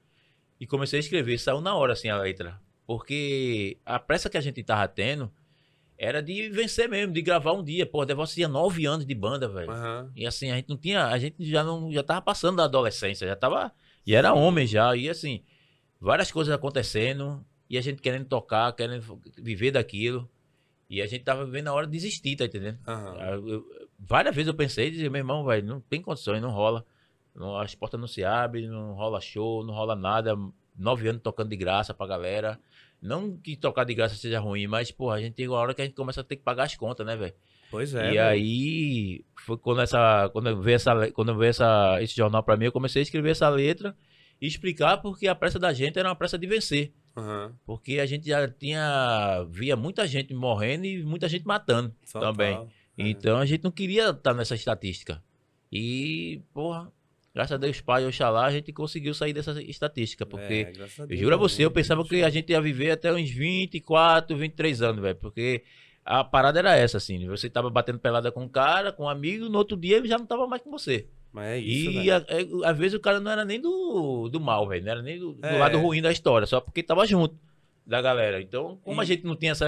e 0.60 0.66
comecei 0.66 0.98
a 0.98 1.00
escrever. 1.00 1.38
Saiu 1.38 1.62
na 1.62 1.74
hora, 1.74 1.94
assim, 1.94 2.10
a 2.10 2.18
letra. 2.18 2.60
Porque 2.86 3.78
a 3.86 3.98
pressa 3.98 4.28
que 4.28 4.36
a 4.36 4.40
gente 4.42 4.62
tava 4.62 4.86
tendo 4.88 5.32
era 5.98 6.22
de 6.22 6.48
vencer 6.48 6.88
mesmo, 6.88 7.12
de 7.12 7.20
gravar 7.20 7.52
um 7.52 7.62
dia. 7.64 7.84
Pô, 7.84 8.04
Devoto 8.04 8.32
tinha 8.32 8.46
nove 8.48 8.86
anos 8.86 9.04
de 9.04 9.14
banda, 9.14 9.48
velho. 9.48 9.70
Aham. 9.70 10.12
E 10.14 10.24
assim, 10.26 10.50
a 10.50 10.54
gente 10.56 10.68
não 10.68 10.76
tinha, 10.76 11.06
a 11.06 11.18
gente 11.18 11.44
já 11.44 11.64
não, 11.64 11.90
já 11.92 12.02
tava 12.04 12.22
passando 12.22 12.56
da 12.56 12.64
adolescência, 12.64 13.26
já 13.26 13.34
tava, 13.34 13.72
e 14.06 14.14
era 14.14 14.32
homem 14.32 14.66
já, 14.66 14.94
e 14.96 15.08
assim, 15.10 15.42
várias 16.00 16.30
coisas 16.30 16.54
acontecendo, 16.54 17.44
e 17.68 17.76
a 17.76 17.80
gente 17.80 18.00
querendo 18.00 18.26
tocar, 18.26 18.72
querendo 18.74 19.20
viver 19.36 19.72
daquilo, 19.72 20.30
e 20.88 21.02
a 21.02 21.06
gente 21.06 21.24
tava 21.24 21.44
vivendo 21.44 21.68
a 21.68 21.74
hora 21.74 21.86
de 21.86 21.92
desistir, 21.92 22.36
tá 22.36 22.44
entendendo? 22.44 22.78
Eu- 23.34 23.48
eu- 23.48 23.66
várias 23.98 24.34
vezes 24.34 24.46
eu 24.48 24.54
pensei, 24.54 24.90
dizia, 24.90 25.10
meu 25.10 25.18
irmão, 25.18 25.44
velho, 25.44 25.66
não 25.66 25.80
tem 25.80 26.00
condições, 26.00 26.40
não 26.40 26.50
rola, 26.50 26.86
não- 27.34 27.58
as 27.58 27.74
portas 27.74 28.00
não 28.00 28.06
se 28.06 28.24
abrem, 28.24 28.68
não 28.68 28.94
rola 28.94 29.20
show, 29.20 29.64
não 29.64 29.74
rola 29.74 29.94
nada, 29.96 30.34
nove 30.76 31.08
anos 31.08 31.20
tocando 31.22 31.50
de 31.50 31.56
graça 31.56 31.92
pra 31.92 32.06
galera, 32.06 32.58
não 33.00 33.36
que 33.36 33.56
tocar 33.56 33.84
de 33.84 33.94
graça 33.94 34.14
seja 34.14 34.40
ruim, 34.40 34.66
mas, 34.66 34.90
porra, 34.90 35.16
a 35.16 35.20
gente 35.20 35.34
tem 35.34 35.48
uma 35.48 35.58
hora 35.58 35.74
que 35.74 35.82
a 35.82 35.84
gente 35.84 35.94
começa 35.94 36.20
a 36.20 36.24
ter 36.24 36.36
que 36.36 36.42
pagar 36.42 36.64
as 36.64 36.76
contas, 36.76 37.06
né, 37.06 37.16
velho? 37.16 37.34
Pois 37.70 37.94
é. 37.94 37.98
e 37.98 38.14
velho. 38.14 38.22
aí, 38.22 39.24
foi 39.36 39.58
quando, 39.58 39.80
essa, 39.82 40.28
quando 40.32 40.48
eu 40.48 40.60
vi, 40.60 40.72
essa, 40.72 41.10
quando 41.12 41.30
eu 41.30 41.38
vi 41.38 41.46
essa, 41.46 42.02
esse 42.02 42.16
jornal 42.16 42.42
pra 42.42 42.56
mim, 42.56 42.66
eu 42.66 42.72
comecei 42.72 43.00
a 43.00 43.04
escrever 43.04 43.30
essa 43.30 43.48
letra 43.48 43.96
e 44.40 44.46
explicar 44.46 44.98
porque 44.98 45.28
a 45.28 45.34
pressa 45.34 45.58
da 45.58 45.72
gente 45.72 45.98
era 45.98 46.08
uma 46.08 46.16
pressa 46.16 46.38
de 46.38 46.46
vencer. 46.46 46.92
Aham. 47.16 47.52
Porque 47.66 47.98
a 47.98 48.06
gente 48.06 48.28
já 48.28 48.48
tinha, 48.48 49.44
via 49.50 49.76
muita 49.76 50.06
gente 50.06 50.32
morrendo 50.32 50.86
e 50.86 51.02
muita 51.02 51.28
gente 51.28 51.46
matando 51.46 51.94
Total. 52.10 52.32
também. 52.32 52.54
É. 52.54 53.08
Então 53.08 53.38
a 53.38 53.46
gente 53.46 53.64
não 53.64 53.70
queria 53.70 54.10
estar 54.10 54.34
nessa 54.34 54.54
estatística. 54.54 55.22
E, 55.70 56.40
porra, 56.54 56.90
graças 57.38 57.52
a 57.54 57.56
Deus, 57.56 57.80
Pai, 57.80 58.04
Oxalá, 58.04 58.46
a 58.46 58.50
gente 58.50 58.72
conseguiu 58.72 59.14
sair 59.14 59.32
dessa 59.32 59.62
estatística. 59.62 60.26
Porque 60.26 60.66
É, 60.76 60.82
a 60.82 61.02
eu 61.02 61.06
Deus, 61.06 61.20
juro 61.20 61.34
a 61.36 61.38
você, 61.38 61.64
eu 61.64 61.70
pensava 61.70 62.04
que 62.04 62.22
a 62.24 62.30
gente 62.30 62.50
ia 62.50 62.60
viver 62.60 62.90
até 62.90 63.12
uns 63.12 63.30
24, 63.30 64.36
23 64.36 64.82
anos, 64.82 65.00
velho. 65.00 65.14
Porque 65.16 65.62
a 66.04 66.24
parada 66.24 66.58
era 66.58 66.74
essa, 66.76 66.96
assim. 66.96 67.26
Você 67.28 67.48
tava 67.48 67.70
batendo 67.70 67.98
pelada 68.00 68.32
com 68.32 68.42
um 68.42 68.48
cara, 68.48 68.90
com 68.90 69.04
um 69.04 69.08
amigo, 69.08 69.48
no 69.48 69.56
outro 69.58 69.76
dia 69.76 69.96
ele 69.98 70.08
já 70.08 70.18
não 70.18 70.26
tava 70.26 70.46
mais 70.48 70.62
com 70.62 70.70
você. 70.70 71.06
Mas 71.32 71.46
é 71.46 71.58
isso, 71.58 71.90
e 71.92 72.10
a- 72.10 72.24
é, 72.26 72.68
às 72.68 72.76
vezes 72.76 72.94
o 72.94 73.00
cara 73.00 73.20
não 73.20 73.30
era 73.30 73.44
nem 73.44 73.60
do, 73.60 74.28
do 74.28 74.40
mal, 74.40 74.66
velho. 74.66 74.84
Não 74.84 74.90
era 74.90 75.02
nem 75.02 75.18
do, 75.18 75.34
do 75.34 75.46
É. 75.46 75.58
lado 75.58 75.78
ruim 75.78 76.02
da 76.02 76.10
história, 76.10 76.46
só 76.46 76.60
porque 76.60 76.82
tava 76.82 77.06
junto 77.06 77.36
da 77.86 78.00
galera. 78.02 78.40
Então, 78.40 78.78
como 78.82 79.00
a 79.00 79.04
E- 79.04 79.06
gente 79.06 79.24
não 79.24 79.36
tinha 79.36 79.52
essa. 79.52 79.66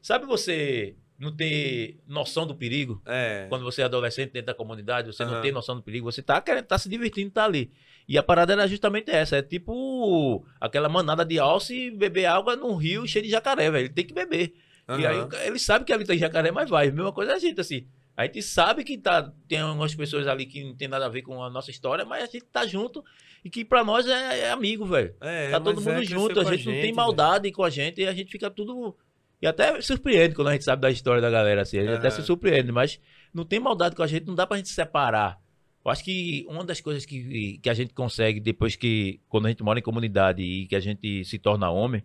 Sabe 0.00 0.24
você 0.24 0.94
não 1.20 1.30
ter 1.30 2.00
noção 2.08 2.46
do 2.46 2.54
perigo? 2.54 3.00
É. 3.06 3.46
Quando 3.48 3.62
você 3.62 3.82
é 3.82 3.84
adolescente 3.84 4.32
dentro 4.32 4.46
da 4.46 4.54
comunidade, 4.54 5.12
você 5.12 5.24
não 5.24 5.34
Aham. 5.34 5.42
tem 5.42 5.52
noção 5.52 5.76
do 5.76 5.82
perigo, 5.82 6.10
você 6.10 6.22
tá 6.22 6.40
querendo, 6.40 6.64
tá 6.64 6.78
se 6.78 6.88
divertindo, 6.88 7.30
tá 7.30 7.44
ali. 7.44 7.70
E 8.08 8.18
a 8.18 8.22
parada 8.22 8.54
era 8.54 8.66
justamente 8.66 9.10
essa, 9.10 9.36
é 9.36 9.42
tipo 9.42 10.44
aquela 10.60 10.88
manada 10.88 11.24
de 11.24 11.38
alce 11.38 11.74
e 11.74 11.90
beber 11.90 12.24
água 12.24 12.56
num 12.56 12.74
rio 12.74 13.06
cheio 13.06 13.24
de 13.24 13.30
jacaré, 13.30 13.70
velho. 13.70 13.86
Ele 13.86 13.94
tem 13.94 14.06
que 14.06 14.14
beber. 14.14 14.54
E 14.98 15.06
aí 15.06 15.28
ele 15.46 15.58
sabe 15.58 15.84
que 15.84 15.92
ali 15.92 16.04
tem 16.04 16.18
jacaré, 16.18 16.50
mas 16.50 16.68
vai. 16.68 16.90
Mesma 16.90 17.12
coisa 17.12 17.34
a 17.34 17.38
gente, 17.38 17.60
assim. 17.60 17.86
A 18.16 18.24
gente 18.24 18.42
sabe 18.42 18.84
que 18.84 18.98
tá, 18.98 19.32
tem 19.48 19.60
algumas 19.60 19.94
pessoas 19.94 20.26
ali 20.26 20.44
que 20.44 20.62
não 20.64 20.74
tem 20.74 20.88
nada 20.88 21.06
a 21.06 21.08
ver 21.08 21.22
com 21.22 21.42
a 21.42 21.48
nossa 21.48 21.70
história, 21.70 22.04
mas 22.04 22.24
a 22.24 22.26
gente 22.26 22.44
tá 22.46 22.66
junto 22.66 23.02
e 23.44 23.48
que 23.48 23.64
pra 23.64 23.82
nós 23.82 24.06
é, 24.06 24.40
é 24.40 24.50
amigo, 24.50 24.84
velho. 24.84 25.14
É, 25.20 25.50
tá 25.50 25.60
todo 25.60 25.80
mundo 25.80 26.02
é, 26.02 26.04
junto, 26.04 26.38
a 26.38 26.44
com 26.44 26.50
gente, 26.50 26.66
não 26.66 26.74
tem 26.74 26.92
maldade 26.92 27.50
com 27.52 27.64
a 27.64 27.70
gente 27.70 28.00
e 28.00 28.06
a 28.06 28.12
gente 28.12 28.30
fica 28.30 28.50
tudo. 28.50 28.96
E 29.42 29.46
até 29.46 29.80
surpreende 29.80 30.34
quando 30.34 30.48
a 30.48 30.52
gente 30.52 30.64
sabe 30.64 30.82
da 30.82 30.90
história 30.90 31.20
da 31.22 31.30
galera, 31.30 31.62
assim. 31.62 31.78
A 31.78 31.82
gente 31.82 31.94
até 31.94 32.08
Aham. 32.08 32.16
se 32.16 32.22
surpreende, 32.24 32.70
mas 32.70 33.00
não 33.32 33.44
tem 33.44 33.58
maldade 33.58 33.96
com 33.96 34.02
a 34.02 34.06
gente, 34.06 34.26
não 34.26 34.34
dá 34.34 34.46
pra 34.46 34.56
gente 34.58 34.68
separar. 34.68 35.40
Eu 35.82 35.90
acho 35.90 36.04
que 36.04 36.44
uma 36.46 36.62
das 36.62 36.80
coisas 36.80 37.06
que, 37.06 37.58
que 37.62 37.70
a 37.70 37.74
gente 37.74 37.94
consegue 37.94 38.38
depois 38.38 38.76
que, 38.76 39.20
quando 39.28 39.46
a 39.46 39.48
gente 39.48 39.62
mora 39.62 39.78
em 39.78 39.82
comunidade 39.82 40.42
e 40.42 40.66
que 40.66 40.76
a 40.76 40.80
gente 40.80 41.24
se 41.24 41.38
torna 41.38 41.70
homem, 41.70 42.02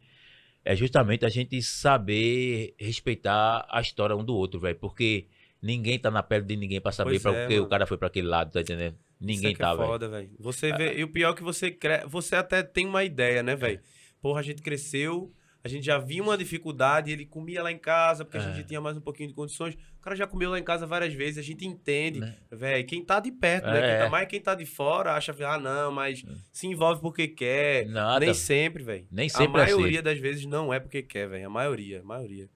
é 0.63 0.74
justamente 0.76 1.26
a 1.26 1.30
gente 1.30 1.62
saber 1.62 2.74
respeitar 2.80 3.65
a 3.69 3.82
história 3.82 4.15
um 4.15 4.24
do 4.24 4.34
outro, 4.34 4.60
velho. 4.60 4.78
Porque 4.78 5.28
ninguém 5.62 6.00
tá 6.00 6.10
na 6.10 6.24
pele 6.24 6.45
de 6.45 6.56
ninguém 6.56 6.80
pra 6.80 6.93
saber 6.93 7.19
Pois 7.19 7.21
pra 7.21 7.34
é, 7.36 7.48
que 7.48 7.60
o 7.60 7.67
cara 7.67 7.86
foi 7.86 7.98
pra 7.98 8.08
aquele 8.08 8.28
lado, 8.28 8.52
tá 8.54 8.62
entendendo? 8.62 8.95
Ninguém 9.19 9.36
Isso 9.36 9.48
é 9.48 9.54
que 9.54 9.60
tá, 9.60 9.71
é 9.71 9.76
velho. 9.76 9.88
foda, 9.88 10.08
velho. 10.08 10.30
Você 10.39 10.71
vê, 10.71 10.98
e 10.98 11.04
o 11.04 11.08
pior 11.10 11.32
é 11.32 11.36
que 11.36 11.43
você 11.43 11.69
cre... 11.69 12.06
você 12.08 12.38
até 12.38 12.63
tem 12.63 12.86
uma 12.86 13.04
ideia, 13.04 13.43
né, 13.43 13.52
É. 13.52 13.56
velho? 13.58 13.80
Porra, 14.21 14.39
a 14.39 14.43
gente 14.43 14.62
cresceu, 14.62 15.32
a 15.65 15.67
gente 15.67 15.84
já 15.84 15.97
via 15.97 16.21
uma 16.21 16.38
dificuldade, 16.38 17.12
ele 17.12 17.25
comia 17.25 17.63
lá 17.63 17.71
em 17.71 17.78
casa, 17.80 18.23
porque 18.23 18.38
a 18.38 18.41
É. 18.41 18.54
gente 18.54 18.67
tinha 18.67 18.80
mais 18.80 18.95
um 18.95 19.01
pouquinho 19.01 19.30
de 19.30 19.34
condições. 19.34 19.73
O 19.97 19.99
cara 19.99 20.15
já 20.15 20.28
comeu 20.28 20.51
lá 20.51 20.60
em 20.60 20.63
casa 20.63 20.86
várias 20.86 21.12
vezes, 21.15 21.39
a 21.39 21.41
gente 21.41 21.65
entende. 21.65 22.19
Né? 22.19 22.38
Velho, 22.51 22.86
quem 22.86 23.04
tá 23.04 23.19
de 23.19 23.32
perto, 23.32 23.65
né? 23.65 23.80
É. 23.80 23.89
Quem 23.89 23.99
tá 24.06 24.10
mais 24.12 24.28
quem 24.28 24.39
tá 24.39 24.54
de 24.54 24.65
fora 24.67 25.13
acha, 25.15 25.36
ah, 25.47 25.58
não, 25.58 25.91
mas 25.91 26.23
se 26.51 26.67
envolve 26.67 27.01
porque 27.01 27.28
quer. 27.28 27.88
Nada. 27.88 28.23
Nem 28.23 28.34
sempre, 28.36 28.84
velho. 28.84 29.08
Nem 29.12 29.25
A 29.25 29.30
sempre 29.30 29.60
é 29.62 29.63
assim. 29.63 29.73
maioria 29.73 30.04
das 30.04 30.19
vezes 30.19 30.45
não 30.45 30.71
é 30.71 30.80
porque 30.80 31.01
quer, 31.01 31.28
velho. 31.28 31.47
A 31.47 31.49
maioria, 31.49 32.01
a 32.01 32.04
maioria. 32.04 32.47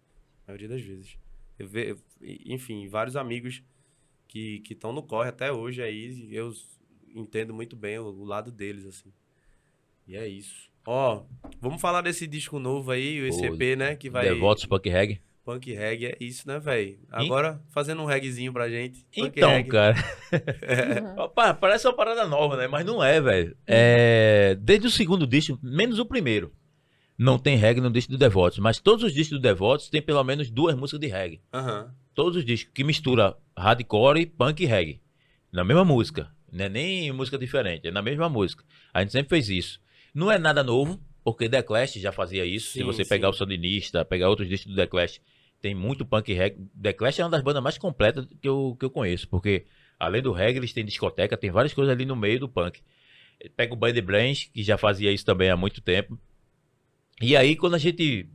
A 0.45 0.51
maioria 0.51 0.67
das 0.67 0.81
vezes. 0.81 1.17
Eu 1.57 1.67
ve, 1.67 1.95
enfim, 2.45 2.87
vários 2.87 3.15
amigos 3.15 3.63
que 4.27 4.61
estão 4.69 4.93
no 4.93 5.01
corre 5.01 5.29
até 5.29 5.51
hoje 5.51 5.81
aí, 5.81 6.29
eu 6.31 6.53
entendo 7.15 7.55
muito 7.55 7.75
bem 7.75 7.97
o, 7.97 8.03
o 8.05 8.23
lado 8.23 8.51
deles, 8.51 8.85
assim. 8.85 9.11
E 10.07 10.15
é 10.15 10.27
isso. 10.27 10.69
Ó, 10.91 11.21
vamos 11.61 11.79
falar 11.79 12.01
desse 12.01 12.25
disco 12.25 12.57
novo 12.57 12.89
aí, 12.89 13.21
o 13.21 13.27
ECP, 13.27 13.75
né? 13.75 13.95
Que 13.95 14.09
vai. 14.09 14.27
Devotos 14.27 14.65
Punk 14.65 14.89
Reggae. 14.89 15.21
Punk 15.45 15.71
reggae, 15.71 16.07
é 16.07 16.17
isso, 16.19 16.47
né, 16.47 16.59
velho? 16.59 16.97
Agora, 17.11 17.61
fazendo 17.69 18.01
um 18.01 18.05
reggaezinho 18.05 18.51
pra 18.51 18.67
gente. 18.69 19.05
Punk 19.15 19.37
Então, 19.37 19.51
reggae. 19.51 19.69
cara. 19.69 19.95
Uhum. 21.15 21.21
Opa, 21.25 21.53
parece 21.53 21.87
uma 21.87 21.93
parada 21.93 22.27
nova, 22.27 22.57
né? 22.57 22.67
Mas 22.67 22.83
não 22.85 23.03
é, 23.03 23.21
velho. 23.21 23.55
É... 23.67 24.57
Desde 24.59 24.87
o 24.87 24.91
segundo 24.91 25.27
disco, 25.27 25.59
menos 25.61 25.99
o 25.99 26.05
primeiro. 26.05 26.51
Não 27.15 27.37
tem 27.37 27.55
reggae 27.55 27.81
no 27.81 27.91
disco 27.91 28.11
do 28.11 28.17
Devotos. 28.17 28.57
Mas 28.57 28.79
todos 28.79 29.03
os 29.03 29.13
discos 29.13 29.37
do 29.37 29.41
Devotos 29.41 29.89
tem 29.89 30.01
pelo 30.01 30.23
menos 30.23 30.49
duas 30.49 30.75
músicas 30.75 30.99
de 31.01 31.07
reggae. 31.07 31.41
Aham. 31.53 31.93
Todos 32.15 32.37
os 32.37 32.45
discos 32.45 32.71
que 32.73 32.83
mistura 32.83 33.35
hardcore, 33.55 34.25
punk 34.25 34.61
e 34.63 34.65
reggae. 34.65 35.01
Na 35.51 35.63
mesma 35.63 35.85
música. 35.85 36.31
Não 36.51 36.65
é 36.65 36.69
nem 36.69 37.11
música 37.11 37.37
diferente, 37.37 37.87
é 37.87 37.91
na 37.91 38.01
mesma 38.01 38.27
música. 38.27 38.63
A 38.91 39.01
gente 39.01 39.11
sempre 39.11 39.29
fez 39.29 39.49
isso. 39.49 39.79
Não 40.13 40.31
é 40.31 40.37
nada 40.37 40.63
novo, 40.63 40.99
porque 41.23 41.49
The 41.49 41.61
Clash 41.61 41.93
já 41.95 42.11
fazia 42.11 42.45
isso. 42.45 42.71
Se 42.71 42.79
Sim, 42.79 42.83
você 42.85 43.03
sim. 43.03 43.09
pegar 43.09 43.29
o 43.29 43.33
Sandinista, 43.33 44.03
pegar 44.03 44.29
outros 44.29 44.47
discos 44.47 44.71
do 44.71 44.75
The 44.75 44.87
Clash, 44.87 45.21
tem 45.61 45.75
muito 45.75 46.05
punk 46.05 46.31
e 46.31 46.33
reggae. 46.33 46.57
The 46.81 46.93
Clash 46.93 47.19
é 47.19 47.23
uma 47.23 47.29
das 47.29 47.41
bandas 47.41 47.61
mais 47.61 47.77
completas 47.77 48.25
que 48.41 48.47
eu, 48.47 48.75
que 48.79 48.85
eu 48.85 48.89
conheço, 48.89 49.27
porque 49.27 49.65
além 49.99 50.21
do 50.21 50.31
reggae, 50.31 50.59
eles 50.59 50.73
têm 50.73 50.85
discoteca, 50.85 51.37
tem 51.37 51.51
várias 51.51 51.73
coisas 51.73 51.93
ali 51.93 52.05
no 52.05 52.15
meio 52.15 52.39
do 52.39 52.49
punk. 52.49 52.81
Pega 53.55 53.73
o 53.73 53.77
Buddy 53.77 54.01
Brains, 54.01 54.49
que 54.53 54.63
já 54.63 54.77
fazia 54.77 55.11
isso 55.11 55.25
também 55.25 55.49
há 55.49 55.55
muito 55.55 55.81
tempo. 55.81 56.17
E 57.21 57.35
aí, 57.35 57.55
quando 57.55 57.75
a 57.75 57.77
gente 57.77 58.27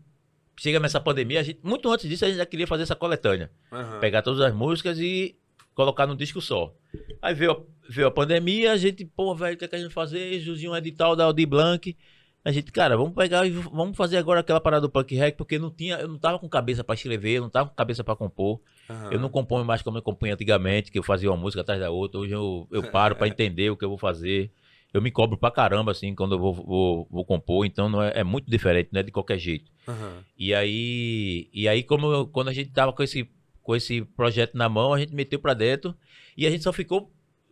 chega 0.58 0.78
nessa 0.78 1.00
pandemia, 1.00 1.40
a 1.40 1.42
gente, 1.42 1.60
muito 1.62 1.90
antes 1.90 2.08
disso, 2.08 2.24
a 2.24 2.28
gente 2.28 2.36
já 2.36 2.46
queria 2.46 2.66
fazer 2.66 2.84
essa 2.84 2.94
coletânea 2.94 3.50
aham. 3.72 3.98
pegar 4.00 4.22
todas 4.22 4.40
as 4.40 4.54
músicas 4.54 4.98
e 4.98 5.36
colocar 5.74 6.06
num 6.06 6.16
disco 6.16 6.40
só. 6.40 6.72
Aí 7.20 7.34
veio, 7.34 7.52
a- 7.52 7.60
veio 7.88 8.06
a 8.06 8.10
pandemia, 8.10 8.72
a 8.72 8.76
gente, 8.76 9.04
pô, 9.04 9.34
velho, 9.34 9.54
o 9.54 9.58
que, 9.58 9.64
é 9.64 9.68
que 9.68 9.76
a 9.76 9.78
gente 9.78 9.92
fazer? 9.92 10.40
Surgiu 10.42 10.72
um 10.72 10.76
edital 10.76 11.14
da 11.16 11.24
Audi 11.24 11.44
Blanc. 11.46 11.96
A 12.44 12.52
gente, 12.52 12.70
cara, 12.70 12.94
vamos 12.96 13.14
pegar 13.14 13.46
e 13.46 13.50
vamos 13.50 13.96
fazer 13.96 14.18
agora 14.18 14.40
aquela 14.40 14.60
parada 14.60 14.82
do 14.82 14.90
punk 14.90 15.14
rap, 15.14 15.34
porque 15.36 15.58
não 15.58 15.70
tinha, 15.70 15.96
eu 15.96 16.08
não 16.08 16.18
tava 16.18 16.38
com 16.38 16.46
cabeça 16.46 16.84
pra 16.84 16.94
escrever, 16.94 17.38
eu 17.38 17.42
não 17.42 17.48
tava 17.48 17.70
com 17.70 17.74
cabeça 17.74 18.04
pra 18.04 18.14
compor. 18.14 18.60
aham. 18.88 19.12
Eu 19.12 19.18
não 19.18 19.30
componho 19.30 19.64
mais 19.64 19.80
como 19.80 19.96
eu 19.96 20.02
compunha 20.02 20.34
antigamente, 20.34 20.90
que 20.92 20.98
eu 20.98 21.02
fazia 21.02 21.30
uma 21.30 21.38
música 21.38 21.62
atrás 21.62 21.80
da 21.80 21.90
outra. 21.90 22.20
Hoje 22.20 22.34
eu, 22.34 22.68
eu 22.70 22.82
paro 22.90 23.16
pra 23.16 23.26
entender 23.28 23.70
o 23.70 23.76
que 23.76 23.84
eu 23.84 23.88
vou 23.88 23.96
fazer. 23.98 24.50
Eu 24.92 25.00
me 25.02 25.10
cobro 25.10 25.36
pra 25.38 25.50
caramba, 25.50 25.90
assim, 25.90 26.14
quando 26.14 26.34
eu 26.34 26.38
vou, 26.38 26.52
vou, 26.52 27.08
vou 27.10 27.24
compor, 27.24 27.64
então 27.66 27.88
não 27.88 28.00
é, 28.02 28.12
é 28.20 28.22
muito 28.22 28.48
diferente, 28.48 28.90
né, 28.92 29.02
de 29.02 29.10
qualquer 29.10 29.38
jeito. 29.38 29.72
Aham. 29.88 30.22
E 30.38 30.54
aí, 30.54 31.48
e 31.52 31.66
aí 31.66 31.82
como 31.82 32.12
eu- 32.12 32.26
quando 32.28 32.48
a 32.48 32.52
gente 32.52 32.70
tava 32.70 32.92
com 32.92 33.02
esse, 33.02 33.28
com 33.64 33.74
esse 33.74 34.02
projeto 34.02 34.54
na 34.56 34.68
mão, 34.68 34.92
a 34.94 35.00
gente 35.00 35.12
meteu 35.12 35.40
pra 35.40 35.54
dentro 35.54 35.96
e 36.36 36.46
a 36.46 36.50
gente 36.50 36.62
só 36.62 36.72
ficou 36.72 37.10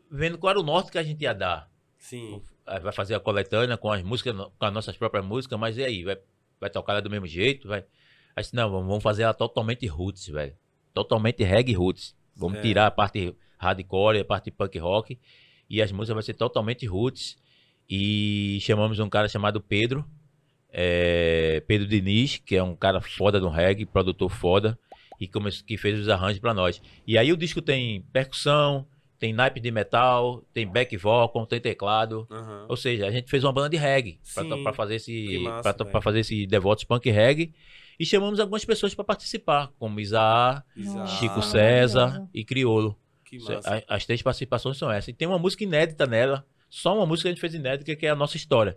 vendo 0.08 0.38
qual 0.38 0.50
era 0.52 0.60
o 0.60 0.62
norte 0.62 0.92
que 0.92 0.98
a 0.98 1.02
gente 1.02 1.22
ia 1.22 1.32
dar. 1.34 1.68
Sim. 1.98 2.40
Vai 2.64 2.92
fazer 2.92 3.14
a 3.16 3.20
coletânea 3.20 3.76
com 3.76 3.90
as 3.90 4.02
músicas, 4.02 4.36
com 4.36 4.64
as 4.64 4.72
nossas 4.72 4.96
próprias 4.96 5.24
músicas, 5.24 5.58
mas 5.58 5.76
e 5.76 5.82
aí? 5.84 6.04
Vai, 6.04 6.16
vai 6.60 6.70
tocar 6.70 6.92
ela 6.92 7.02
do 7.02 7.10
mesmo 7.10 7.26
jeito? 7.26 7.66
Vai? 7.66 7.80
Aí 8.36 8.42
disse, 8.42 8.54
não, 8.54 8.70
vamos 8.70 8.86
vamos 8.86 9.02
fazer 9.02 9.22
ela 9.24 9.34
totalmente 9.34 9.86
roots, 9.86 10.28
velho. 10.28 10.54
Totalmente 10.94 11.42
reggae 11.42 11.72
roots. 11.72 12.14
Vamos 12.36 12.58
É. 12.58 12.62
tirar 12.62 12.86
a 12.86 12.90
parte 12.90 13.34
hardcore, 13.58 14.20
a 14.20 14.24
parte 14.24 14.50
punk 14.50 14.78
rock. 14.78 15.18
E 15.68 15.80
as 15.82 15.90
músicas 15.90 16.14
vão 16.14 16.22
ser 16.22 16.34
totalmente 16.34 16.86
roots. 16.86 17.36
E 17.88 18.58
chamamos 18.60 18.98
um 18.98 19.08
cara 19.08 19.28
chamado 19.28 19.60
Pedro. 19.60 20.04
é, 20.74 21.62
Pedro 21.66 21.86
Diniz, 21.86 22.38
que 22.38 22.56
é 22.56 22.62
um 22.62 22.74
cara 22.74 23.00
foda 23.02 23.38
do 23.38 23.48
reggae, 23.50 23.84
produtor 23.84 24.30
foda. 24.30 24.78
E 25.22 25.28
come- 25.28 25.50
que 25.52 25.76
fez 25.76 26.00
os 26.00 26.08
arranjos 26.08 26.40
pra 26.40 26.52
nós. 26.52 26.82
E 27.06 27.16
aí 27.16 27.32
o 27.32 27.36
disco 27.36 27.62
tem 27.62 28.02
percussão, 28.12 28.86
tem 29.18 29.32
naipe 29.32 29.60
de 29.60 29.70
metal, 29.70 30.42
tem 30.52 30.66
back 30.66 30.96
vocal, 30.96 31.46
tem 31.46 31.60
teclado. 31.60 32.26
Aham. 32.30 32.66
Ou 32.68 32.76
seja, 32.76 33.06
a 33.06 33.10
gente 33.10 33.30
fez 33.30 33.44
uma 33.44 33.52
banda 33.52 33.68
de 33.70 33.76
reggae 33.76 34.18
pra 34.64 34.72
fazer 34.72 34.94
Que 34.94 34.96
esse 35.36 35.44
pra 35.92 36.00
fazer 36.00 36.20
esse 36.20 36.46
Devotos 36.46 36.82
Punk 36.84 37.08
Reggae 37.08 37.52
e 38.00 38.04
chamamos 38.04 38.40
algumas 38.40 38.64
pessoas 38.64 38.94
pra 38.96 39.04
participar, 39.04 39.70
como 39.78 40.00
Isaá, 40.00 40.64
Exato. 40.76 41.10
Chico 41.10 41.40
César 41.40 42.26
e 42.34 42.44
Criolo. 42.44 42.98
Que 43.24 43.38
massa. 43.38 43.76
A- 43.88 43.94
As 43.94 44.04
três 44.04 44.20
participações 44.22 44.76
são 44.76 44.90
essas. 44.90 45.08
E 45.08 45.12
tem 45.12 45.28
uma 45.28 45.38
música 45.38 45.62
inédita 45.62 46.04
nela, 46.04 46.44
só 46.68 46.96
uma 46.96 47.06
música 47.06 47.28
que 47.28 47.28
a 47.28 47.32
gente 47.32 47.40
fez 47.40 47.54
inédita 47.54 47.94
que 47.94 48.04
é 48.06 48.10
a 48.10 48.16
nossa 48.16 48.36
história. 48.36 48.76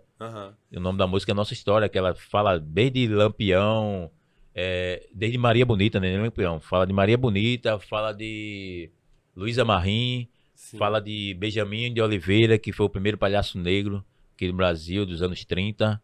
E 0.70 0.76
o 0.76 0.80
nome 0.80 0.96
da 0.98 1.06
música 1.08 1.32
é 1.32 1.34
Nossa 1.34 1.54
História, 1.54 1.88
que 1.88 1.98
ela 1.98 2.14
fala 2.14 2.56
desde 2.60 3.08
Lampião, 3.08 4.10
é, 4.56 5.06
desde 5.12 5.38
Maria 5.38 5.64
Bonita, 5.64 6.00
né? 6.00 6.18
Lampião. 6.18 6.58
Fala 6.58 6.86
de 6.86 6.92
Maria 6.92 7.16
Bonita, 7.16 7.78
fala 7.78 8.12
de 8.12 8.90
Luísa 9.36 9.64
Marim, 9.64 10.28
Sim. 10.56 10.78
Fala 10.78 11.00
de 11.00 11.34
Benjamin 11.34 11.92
de 11.92 12.00
Oliveira, 12.00 12.58
que 12.58 12.72
foi 12.72 12.86
o 12.86 12.90
primeiro 12.90 13.18
palhaço 13.18 13.58
negro 13.58 14.02
aqui 14.34 14.48
no 14.48 14.54
Brasil, 14.54 15.04
dos 15.04 15.22
anos 15.22 15.44
30. 15.44 16.02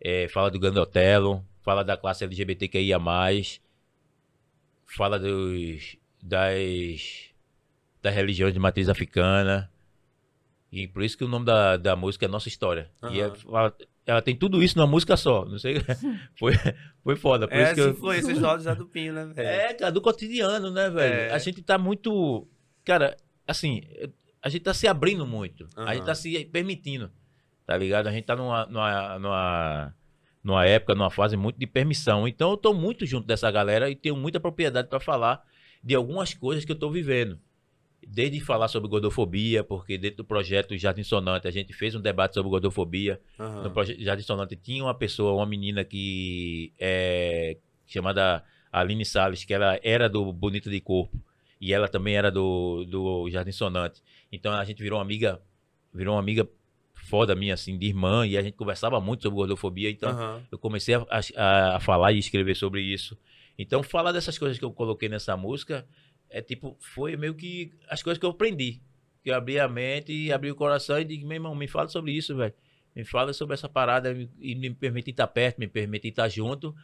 É, 0.00 0.26
fala 0.28 0.50
do 0.50 0.58
Gandotelo. 0.58 1.44
Fala 1.60 1.84
da 1.84 1.96
classe 1.96 2.24
LGBTQIA. 2.24 2.98
Fala 4.86 5.18
dos, 5.18 5.96
das, 6.20 7.30
das 8.02 8.14
religiões 8.14 8.54
de 8.54 8.58
matriz 8.58 8.88
africana. 8.88 9.70
E 10.72 10.88
por 10.88 11.02
isso 11.02 11.18
que 11.18 11.24
o 11.24 11.28
nome 11.28 11.44
da, 11.44 11.76
da 11.76 11.94
música 11.94 12.24
é 12.24 12.28
Nossa 12.28 12.48
História. 12.48 12.90
E 13.12 13.20
é-. 13.20 13.30
Ela, 14.06 14.20
tem 14.22 14.34
tudo 14.34 14.62
isso 14.62 14.76
numa 14.76 14.86
música 14.86 15.16
só. 15.16 15.44
Não 15.44 15.58
sei. 15.58 15.76
foi, 16.38 16.52
foi 17.04 17.16
foda. 17.16 17.46
Por 17.46 17.56
É 17.56 17.64
isso 17.64 17.74
que 17.74 17.80
eu, 17.80 17.90
influências 17.90 18.38
do 18.38 18.46
Aldo 18.46 18.74
do 18.76 18.86
Pinho, 18.86 19.12
né, 19.12 19.24
velho? 19.26 19.48
é, 19.48 19.74
cara, 19.74 19.92
do 19.92 20.00
cotidiano, 20.00 20.70
né, 20.70 20.88
velho? 20.90 21.14
É. 21.14 21.30
A 21.32 21.38
gente 21.38 21.62
tá 21.62 21.76
muito. 21.78 22.48
Cara, 22.84 23.16
assim, 23.46 23.82
a 24.42 24.48
gente 24.48 24.62
tá 24.62 24.74
se 24.74 24.88
abrindo 24.88 25.26
muito. 25.26 25.68
A 25.76 25.82
Aham. 25.82 25.94
gente 25.94 26.06
tá 26.06 26.14
se 26.14 26.44
permitindo, 26.46 27.10
tá 27.66 27.76
ligado? 27.76 28.06
A 28.08 28.12
gente 28.12 28.24
tá 28.24 28.34
numa, 28.34 28.66
numa, 28.66 29.18
numa, 29.18 29.94
numa 30.42 30.64
época, 30.66 30.94
numa 30.94 31.10
fase 31.10 31.36
muito 31.36 31.58
de 31.58 31.66
permissão. 31.66 32.26
Então 32.26 32.50
eu 32.50 32.56
tô 32.56 32.72
muito 32.72 33.04
junto 33.06 33.26
dessa 33.26 33.50
galera 33.50 33.90
e 33.90 33.94
tenho 33.94 34.16
muita 34.16 34.40
propriedade 34.40 34.88
pra 34.88 34.98
falar 34.98 35.42
de 35.84 35.94
algumas 35.94 36.34
coisas 36.34 36.64
que 36.64 36.72
eu 36.72 36.78
tô 36.78 36.90
vivendo. 36.90 37.38
Desde 38.06 38.40
falar 38.40 38.68
sobre 38.68 38.88
gordofobia, 38.88 39.62
porque 39.62 39.96
dentro 39.98 40.18
do 40.18 40.24
projeto 40.24 40.76
Jardim 40.76 41.02
Sonante 41.02 41.46
a 41.46 41.50
gente 41.50 41.72
fez 41.72 41.94
um 41.94 42.00
debate 42.00 42.34
sobre 42.34 42.50
gordofobia. 42.50 43.20
Aham. 43.38 43.64
No 43.64 43.70
projeto 43.70 44.00
Jardim 44.02 44.22
Sonante 44.22 44.56
tinha 44.56 44.82
uma 44.82 44.94
pessoa, 44.94 45.32
uma 45.34 45.46
menina 45.46 45.84
que 45.84 46.72
é 46.78 47.56
chamada 47.86 48.42
Aline 48.72 49.04
Salles, 49.04 49.44
que 49.44 49.52
ela 49.52 49.78
era 49.82 50.08
do 50.08 50.32
Bonita 50.32 50.70
de 50.70 50.80
Corpo 50.80 51.20
e 51.60 51.72
ela 51.74 51.88
também 51.88 52.14
era 52.16 52.30
do, 52.30 52.84
do 52.86 53.28
Jardim 53.30 53.52
Sonante. 53.52 54.02
Então 54.32 54.52
a 54.52 54.64
gente 54.64 54.82
virou 54.82 54.98
uma 54.98 55.04
amiga, 55.04 55.40
virou 55.92 56.14
uma 56.14 56.20
amiga 56.20 56.48
foda 56.94 57.34
minha, 57.34 57.54
assim, 57.54 57.76
de 57.76 57.86
irmã, 57.86 58.26
e 58.26 58.36
a 58.36 58.42
gente 58.42 58.54
conversava 58.56 59.00
muito 59.00 59.22
sobre 59.22 59.36
gordofobia, 59.36 59.90
então 59.90 60.10
Aham. 60.10 60.42
eu 60.52 60.58
comecei 60.58 60.94
a, 60.94 61.04
a- 61.36 61.76
a 61.76 61.80
falar 61.80 62.12
e 62.12 62.18
escrever 62.18 62.54
sobre 62.54 62.80
isso. 62.82 63.18
Então, 63.58 63.82
falar 63.82 64.12
dessas 64.12 64.38
coisas 64.38 64.58
que 64.58 64.64
eu 64.64 64.70
coloquei 64.72 65.08
nessa 65.08 65.36
música 65.36 65.84
é 66.30 66.40
tipo, 66.40 66.76
foi 66.80 67.16
meio 67.16 67.34
que 67.34 67.72
as 67.88 68.02
coisas 68.02 68.18
que 68.18 68.24
eu 68.26 68.30
aprendi. 68.30 68.80
Que 69.22 69.30
eu 69.30 69.34
abri 69.34 69.58
a 69.58 69.68
mente 69.68 70.12
e 70.12 70.32
abri 70.32 70.50
o 70.50 70.54
coração 70.54 70.98
e 70.98 71.04
disse, 71.04 71.24
meu 71.24 71.34
irmão, 71.34 71.54
me 71.54 71.68
fala 71.68 71.88
sobre 71.88 72.12
isso, 72.12 72.34
velho. 72.36 72.54
Me 72.96 73.04
fala 73.04 73.32
sobre 73.32 73.54
essa 73.54 73.68
parada 73.68 74.16
e 74.40 74.54
me 74.54 74.70
permite 74.74 75.10
estar 75.10 75.26
perto, 75.26 75.58
me 75.58 75.68
permite 75.68 76.08
estar 76.08 76.28
junto. 76.28 76.74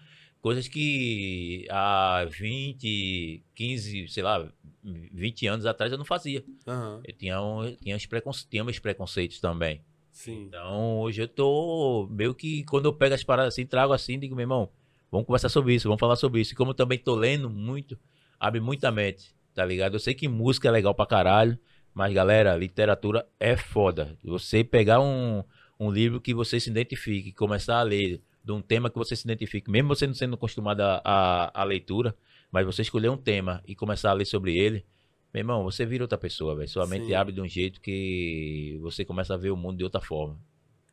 Coisas 0.41 0.69
que 0.69 1.67
há 1.71 2.27
20, 2.31 3.43
15, 3.55 4.09
sei 4.09 4.23
lá, 4.23 4.49
20 4.85 5.47
anos 5.47 5.67
atrás 5.67 5.91
eu 5.91 5.99
não 5.99 6.05
fazia. 6.05 6.45
Aham. 6.67 7.01
Eu 7.05 7.13
tinha, 7.15 7.41
um, 7.43 7.75
tinha, 7.77 7.97
os 7.97 8.07
preconce- 8.07 8.47
tinha 8.49 8.63
meus 8.63 8.79
preconceitos 8.79 9.41
também. 9.41 9.81
Sim. 10.13 10.45
Então, 10.45 10.99
hoje 11.01 11.23
eu 11.23 11.29
tô 11.29 12.09
meio 12.11 12.35
que 12.35 12.65
quando 12.65 12.87
eu 12.87 12.93
pego 12.93 13.15
as 13.15 13.25
paradas 13.25 13.53
assim, 13.55 13.67
trago 13.67 13.93
assim, 13.93 14.19
digo, 14.19 14.35
meu 14.35 14.45
irmão, 14.45 14.71
vamos 15.11 15.27
conversar 15.27 15.49
sobre 15.49 15.75
isso, 15.75 15.89
vamos 15.89 16.01
falar 16.01 16.17
sobre 16.17 16.41
isso. 16.41 16.53
E 16.53 16.57
como 16.57 16.71
eu 16.71 16.75
também 16.75 16.99
tô 16.99 17.15
lendo 17.15 17.51
muito, 17.51 17.99
abre 18.39 18.61
muita 18.61 18.91
mente, 18.91 19.35
tá 19.57 19.65
ligado? 19.65 19.95
Eu 19.95 19.99
sei 19.99 20.13
que 20.13 20.29
música 20.29 20.69
é 20.69 20.71
legal 20.71 20.95
pra 20.95 21.07
caralho, 21.07 21.59
mas 21.95 22.13
galera, 22.13 22.55
literatura 22.55 23.27
é 23.41 23.57
foda. 23.57 24.15
Você 24.23 24.63
pegar 24.63 25.01
um, 25.01 25.43
um 25.81 25.91
livro 25.91 26.21
que 26.21 26.35
você 26.35 26.61
se 26.61 26.69
identifique, 26.69 27.33
começar 27.33 27.79
a 27.79 27.83
ler 27.83 28.21
de 28.45 28.53
um 28.53 28.61
tema 28.61 28.91
que 28.91 28.99
você 28.99 29.17
se 29.17 29.27
identifique, 29.27 29.71
mesmo 29.71 29.89
você 29.89 30.07
não 30.07 30.13
sendo 30.13 30.35
acostumado 30.35 30.83
à 30.83 31.65
leitura, 31.65 32.15
mas 32.53 32.67
você 32.67 32.83
escolher 32.83 33.09
um 33.09 33.17
tema 33.17 33.63
e 33.67 33.75
começar 33.75 34.11
a 34.11 34.13
ler 34.13 34.27
sobre 34.27 34.59
ele, 34.59 34.85
meu 35.33 35.41
irmão, 35.41 35.65
você 35.65 35.87
vira 35.87 36.05
outra 36.05 36.19
pessoa, 36.19 36.55
velho. 36.55 36.69
Sua 36.69 36.87
mente 36.87 37.07
Sim. 37.07 37.15
abre 37.15 37.33
de 37.33 37.41
um 37.41 37.49
jeito 37.49 37.81
que 37.81 38.79
você 38.83 39.07
começa 39.07 39.33
a 39.33 39.39
ver 39.39 39.51
o 39.51 39.57
mundo 39.57 39.79
de 39.79 39.85
outra 39.85 40.03
forma. 40.03 40.39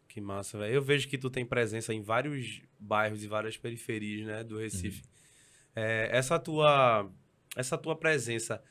Que 0.08 0.22
massa, 0.22 0.58
velho. 0.58 0.74
Eu 0.74 0.82
vejo 0.82 1.10
que 1.10 1.18
tu 1.18 1.30
tem 1.30 1.46
presença 1.46 1.94
em 1.94 2.02
vários 2.02 2.62
bairros 2.80 3.26
e 3.26 3.28
várias 3.28 3.58
periferias, 3.58 4.26
né, 4.26 4.42
do 4.42 4.58
Recife. 4.58 5.02
Uhum. 5.02 5.84
É, 5.84 6.18
essa 6.18 6.40
tua 6.40 7.12
essa 7.56 7.78
tua 7.78 7.96
presença, 7.96 8.62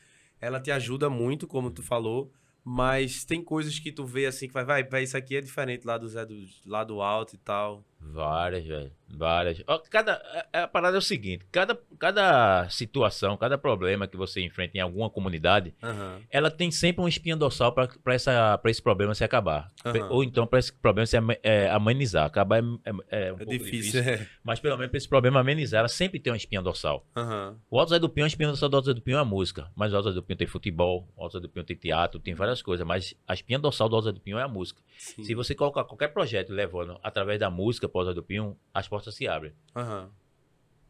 ela 0.40 0.60
te 0.60 0.70
ajuda 0.70 1.08
muito, 1.08 1.46
como 1.46 1.70
tu 1.70 1.82
falou, 1.82 2.32
mas 2.64 3.24
tem 3.24 3.42
coisas 3.42 3.78
que 3.78 3.90
tu 3.90 4.04
vê 4.04 4.26
assim 4.26 4.46
que 4.46 4.54
vai, 4.54 4.64
vai, 4.64 4.84
vai 4.84 5.02
isso 5.02 5.16
aqui 5.16 5.36
é 5.36 5.40
diferente 5.40 5.86
lá 5.86 5.98
do 5.98 6.08
Zé 6.08 6.24
do 6.24 6.36
lá 6.66 6.84
do 6.84 7.00
alto 7.00 7.34
e 7.34 7.38
tal. 7.38 7.84
Várias, 8.04 8.64
velho. 8.64 8.92
Várias. 9.14 9.62
Ó, 9.66 9.78
Cada, 9.90 10.14
a, 10.52 10.62
a 10.62 10.68
parada 10.68 10.96
é 10.96 10.98
o 10.98 11.02
seguinte: 11.02 11.44
cada, 11.52 11.78
cada 11.98 12.68
situação, 12.70 13.36
cada 13.36 13.58
problema 13.58 14.08
que 14.08 14.16
você 14.16 14.40
enfrenta 14.40 14.78
em 14.78 14.80
alguma 14.80 15.10
comunidade, 15.10 15.74
Aham. 15.82 16.20
ela 16.30 16.50
tem 16.50 16.70
sempre 16.70 17.02
uma 17.02 17.08
espinha 17.08 17.36
dorsal 17.36 17.72
para 17.72 17.90
esse 18.70 18.82
problema 18.82 19.14
se 19.14 19.22
acabar. 19.22 19.70
Aham. 19.84 20.08
Ou 20.10 20.24
então 20.24 20.46
para 20.46 20.58
esse 20.58 20.72
problema 20.72 21.06
se 21.06 21.16
é, 21.42 21.68
amenizar. 21.70 22.24
Acabar 22.24 22.58
é, 22.58 22.62
é, 23.10 23.28
é 23.28 23.32
um 23.32 23.36
É 23.38 23.44
difícil, 23.44 24.00
é. 24.00 24.26
Mas 24.42 24.60
pelo 24.60 24.76
menos 24.76 24.90
para 24.90 24.98
esse 24.98 25.08
problema 25.08 25.40
amenizar, 25.40 25.80
ela 25.80 25.88
sempre 25.88 26.18
tem 26.18 26.32
uma 26.32 26.36
espinha 26.36 26.62
dorsal. 26.62 27.06
Aham. 27.14 27.56
O 27.70 27.86
Zé 27.86 27.98
do 27.98 28.08
Pinho, 28.08 28.24
a 28.24 28.28
espinha 28.28 28.48
dorsal 28.48 28.68
do 28.68 28.80
Zé 28.80 28.94
do 28.94 29.02
Pinho 29.02 29.18
é 29.18 29.20
a 29.20 29.24
música. 29.24 29.70
Mas 29.76 29.92
o 29.92 30.02
Zé 30.02 30.12
do 30.12 30.22
Pinho 30.22 30.38
tem 30.38 30.46
futebol, 30.46 31.06
o 31.16 31.28
Zé 31.28 31.38
do 31.38 31.48
Pinho 31.48 31.64
tem 31.64 31.76
teatro, 31.76 32.18
tem 32.18 32.34
várias 32.34 32.62
coisas. 32.62 32.86
Mas 32.86 33.14
a 33.28 33.34
espinha 33.34 33.58
dorsal 33.58 33.90
do 33.90 34.00
Zé 34.00 34.10
do 34.12 34.20
Pinho 34.20 34.38
é 34.38 34.42
a 34.42 34.48
música. 34.48 34.80
Sim. 34.96 35.24
Se 35.24 35.34
você 35.34 35.54
colocar 35.54 35.84
qualquer 35.84 36.08
projeto 36.08 36.50
levando 36.50 36.98
através 37.02 37.38
da 37.38 37.50
música 37.50 37.88
Zé 38.04 38.14
do 38.14 38.22
Pinho, 38.22 38.56
as 38.72 38.88
portas 38.88 39.14
se 39.14 39.26
abrem. 39.28 39.52
Aham. 39.76 40.08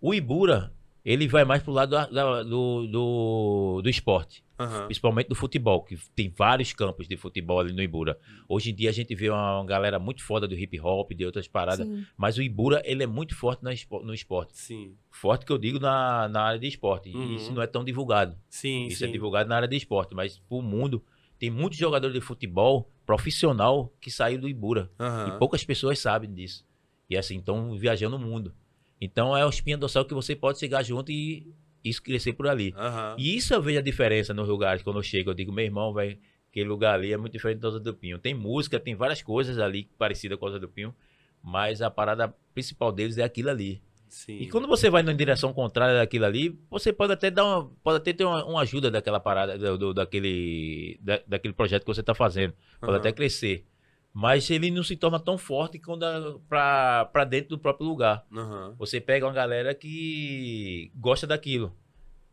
O 0.01 0.13
Ibura, 0.15 0.73
ele 1.05 1.27
vai 1.29 1.45
mais 1.45 1.63
pro 1.63 1.73
lado 1.73 1.91
da- 1.91 2.07
da- 2.07 2.43
do, 2.43 2.87
do, 2.87 3.81
do 3.83 3.89
esporte. 3.89 4.43
Aham. 4.59 4.85
Principalmente 4.87 5.29
do 5.29 5.35
futebol, 5.35 5.83
que 5.83 5.97
tem 6.15 6.29
vários 6.37 6.73
campos 6.73 7.09
de 7.09 7.17
futebol 7.17 7.59
ali 7.61 7.73
no 7.73 7.83
Ibura. 7.83 8.17
Hoje 8.49 8.71
em 8.71 8.75
dia 8.75 8.91
a 8.91 8.93
gente 8.93 9.13
vê 9.15 9.29
uma, 9.31 9.59
uma 9.59 9.67
galera 9.67 9.99
muito 9.99 10.23
foda 10.23 10.47
do 10.47 10.55
hip 10.57 10.79
hop, 10.81 11.11
de 11.13 11.25
outras 11.27 11.49
paradas. 11.49 11.87
Sim. 11.87 12.05
Mas 12.17 12.37
o 12.39 12.43
Ibura, 12.43 12.81
ele 12.85 13.03
é 13.03 13.07
muito 13.07 13.35
forte 13.35 13.63
na 13.65 13.73
espo- 13.73 14.03
no 14.05 14.15
esporte. 14.15 14.57
Sim. 14.57 14.95
Forte 15.11 15.45
que 15.45 15.53
eu 15.53 15.59
digo 15.59 15.81
na, 15.81 16.29
na 16.29 16.43
área 16.43 16.61
de 16.61 16.67
esporte. 16.69 17.09
E 17.11 17.17
Uhum. 17.17 17.35
isso 17.37 17.53
não 17.53 17.63
é 17.63 17.67
tão 17.67 17.85
divulgado. 17.85 18.37
Sim, 18.49 18.87
Isso 18.87 18.99
sim. 19.01 19.05
é 19.07 19.09
divulgado 19.09 19.49
na 19.49 19.57
área 19.57 19.69
de 19.69 19.77
esporte. 19.77 20.15
Mas 20.15 20.39
pro 20.39 20.63
mundo, 20.63 21.05
tem 21.39 21.51
muitos 21.51 21.79
jogadores 21.79 22.15
de 22.15 22.21
futebol 22.21 22.89
profissional 23.05 23.93
que 24.01 24.11
saiu 24.11 24.41
do 24.41 24.49
Ibura. 24.49 24.91
Aham. 24.99 25.29
E 25.35 25.39
poucas 25.39 25.65
pessoas 25.65 25.99
sabem 25.99 26.33
disso. 26.33 26.65
E 27.13 27.17
assim, 27.17 27.39
estão 27.39 27.77
viajando 27.77 28.17
o 28.17 28.19
mundo. 28.19 28.55
Então 29.01 29.37
é 29.37 29.45
o 29.45 29.49
espinha 29.49 29.77
dorsal 29.77 30.05
que 30.05 30.15
você 30.15 30.35
pode 30.37 30.59
chegar 30.59 30.83
junto 30.83 31.11
e 31.11 31.53
isso 31.85 32.03
crescer 32.03 32.33
por 32.35 32.47
ali. 32.47 32.73
Aham. 32.77 33.17
E 33.19 33.37
isso 33.37 33.53
eu 33.53 33.61
vejo 33.61 33.79
a 33.79 33.83
diferença 33.83 34.33
nos 34.33 34.49
lugares. 34.49 34.83
Quando 34.83 34.99
eu 34.99 35.03
chego, 35.03 35.31
eu 35.31 35.35
digo, 35.35 35.53
meu 35.53 35.65
irmão, 35.65 35.93
velho, 35.93 36.19
aquele 36.51 36.69
lugar 36.69 36.95
ali 36.95 37.13
é 37.13 37.17
muito 37.17 37.33
diferente 37.33 37.59
da 37.59 37.69
Rosa 37.69 37.81
do 37.81 37.93
Pinho. 37.95 38.19
Tem 38.19 38.33
música, 38.35 38.79
tem 38.79 38.95
várias 38.95 39.21
coisas 39.23 39.59
ali 39.59 39.89
parecidas 39.99 40.39
com 40.39 40.47
a 40.47 40.49
Rosa 40.49 40.61
do 40.61 40.69
Pinho, 40.69 40.95
mas 41.43 41.83
a 41.83 41.91
parada 41.91 42.33
principal 42.55 42.93
deles 42.93 43.19
é 43.19 43.25
aquilo 43.25 43.51
ali. 43.51 43.83
Sim. 44.09 44.39
E 44.39 44.49
quando 44.49 44.69
você 44.69 44.91
vai 44.91 45.03
na 45.03 45.13
direção 45.15 45.53
contrária 45.55 45.97
daquilo 45.97 46.27
ali, 46.27 46.57
você 46.71 46.93
pode 46.93 47.15
até 47.15 47.31
dar 47.31 47.45
uma, 47.45 47.71
pode 47.83 47.97
até 47.97 48.13
ter 48.13 48.25
uma, 48.25 48.45
uma 48.45 48.61
ajuda 48.61 48.91
daquela 48.91 49.19
parada, 49.19 49.57
do, 49.59 49.79
do- 49.79 49.95
daquele, 49.95 50.99
da- 51.01 51.23
daquele 51.27 51.55
projeto 51.55 51.83
que 51.83 51.93
você 51.93 52.01
está 52.03 52.15
fazendo. 52.15 52.53
Pode 52.79 52.93
Aham. 52.93 52.99
até 53.01 53.11
crescer. 53.13 53.65
Mas 54.15 54.51
ele 54.51 54.71
não 54.71 54.83
se 54.83 54.95
torna 54.97 55.19
tão 55.19 55.39
forte 55.39 55.79
quando 55.79 56.03
a- 56.05 56.39
pra, 56.49 57.05
pra 57.07 57.25
dentro 57.25 57.51
do 57.51 57.59
próprio 57.59 57.87
lugar. 57.87 58.27
Aham. 58.33 58.75
Você 58.79 59.01
pega 59.01 59.27
uma 59.27 59.33
galera 59.33 59.75
que 59.75 60.91
gosta 60.95 61.27
daquilo. 61.27 61.75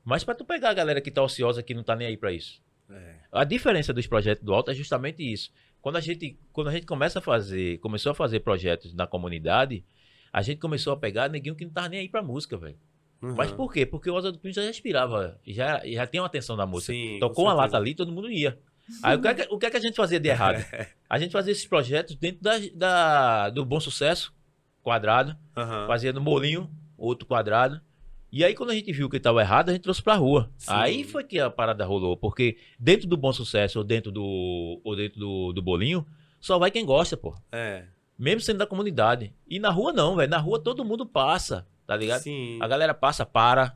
Mas 0.04 0.24
pra 0.24 0.36
tu 0.36 0.44
pegar 0.44 0.70
a 0.70 0.74
galera 0.74 1.00
que 1.02 1.12
tá 1.12 1.24
ociosa, 1.24 1.64
que 1.64 1.74
não 1.74 1.84
tá 1.84 1.96
nem 1.96 2.08
aí 2.08 2.18
pra 2.18 2.32
isso. 2.34 2.62
É. 2.90 3.16
A 3.32 3.44
diferença 3.44 3.94
dos 3.94 4.08
projetos 4.08 4.44
do 4.44 4.54
Alto 4.54 4.72
é 4.72 4.74
justamente 4.74 5.22
isso. 5.24 5.52
Quando 5.82 5.96
a 5.96 6.02
gente, 6.02 6.38
quando 6.52 6.68
a 6.68 6.72
gente 6.72 6.86
começa 6.86 7.20
a 7.20 7.22
fazer, 7.22 7.78
começou 7.80 8.12
a 8.12 8.16
fazer 8.16 8.42
projetos 8.42 8.94
na 8.94 9.08
comunidade, 9.08 9.86
a 10.34 10.42
gente 10.42 10.60
começou 10.60 10.92
a 10.94 10.98
pegar 10.98 11.30
neguinho 11.30 11.56
que 11.56 11.64
não 11.64 11.72
tava 11.72 11.90
nem 11.90 12.00
aí 12.02 12.10
pra 12.10 12.22
música, 12.22 12.58
velho. 12.58 12.78
Uhum. 13.22 13.36
Mas 13.36 13.52
por 13.52 13.72
quê? 13.72 13.86
Porque 13.86 14.10
o 14.10 14.16
Osa 14.16 14.32
do 14.32 14.40
Pinho 14.40 14.54
já 14.54 14.62
respirava, 14.64 15.40
já, 15.46 15.82
já 15.86 16.08
tinha 16.08 16.22
uma 16.22 16.28
atenção 16.28 16.58
da 16.58 16.66
música. 16.66 16.94
Sim, 16.94 17.18
Tocou 17.20 17.36
com 17.36 17.42
uma 17.44 17.54
lata 17.54 17.78
ali, 17.78 17.94
todo 17.96 18.12
mundo 18.12 18.30
ia. 18.32 18.58
Aí 19.04 19.16
o 19.18 19.22
que, 19.22 19.28
é 19.28 19.34
que, 19.34 19.48
o 19.54 19.58
que 19.58 19.66
é 19.66 19.70
que 19.72 19.78
a 19.78 19.82
gente 19.82 19.96
fazia 19.96 20.20
de 20.20 20.30
errado? 20.30 20.64
A 21.10 21.18
gente 21.18 21.32
fazia 21.32 21.52
esses 21.52 21.66
projetos 21.66 22.16
dentro 22.16 22.42
da, 22.44 22.54
da- 22.76 23.50
do 23.50 23.66
Bom 23.66 23.80
Sucesso, 23.80 24.32
quadrado, 24.84 25.36
Aham. 25.58 25.88
fazia 25.88 26.14
no 26.14 26.22
Molinho, 26.22 26.70
outro 26.98 27.26
quadrado. 27.28 27.82
E 28.32 28.46
aí, 28.46 28.54
quando 28.54 28.70
a 28.70 28.76
gente 28.76 28.92
viu 28.94 29.10
que 29.10 29.18
estava 29.18 29.42
errado, 29.42 29.70
a 29.70 29.74
gente 29.74 29.82
trouxe 29.82 30.04
pra 30.04 30.14
rua. 30.14 30.52
Sim. 30.56 30.72
Aí 30.72 31.04
foi 31.04 31.24
que 31.24 31.40
a 31.40 31.50
parada 31.50 31.84
rolou. 31.84 32.16
Porque 32.16 32.58
dentro 32.80 33.08
do 33.08 33.18
Bom 33.18 33.34
Sucesso 33.34 33.80
ou 33.80 33.84
dentro 33.84 34.12
do, 34.12 34.80
ou 34.84 34.96
dentro 34.96 35.20
do, 35.20 35.52
do 35.52 35.64
Bolinho, 35.64 36.06
só 36.40 36.60
vai 36.60 36.70
quem 36.70 36.86
gosta, 36.86 37.18
pô. 37.18 37.36
É. 37.52 37.86
Mesmo 38.18 38.42
sendo 38.42 38.60
da 38.60 38.68
comunidade. 38.68 39.34
E 39.48 39.58
na 39.58 39.72
rua 39.72 39.92
não, 39.92 40.16
velho. 40.16 40.30
Na 40.30 40.38
rua 40.38 40.60
todo 40.60 40.86
mundo 40.86 41.08
passa, 41.08 41.68
tá 41.88 41.96
ligado? 41.96 42.22
Sim. 42.22 42.60
A 42.62 42.68
galera 42.68 42.94
passa, 42.94 43.26
para, 43.26 43.74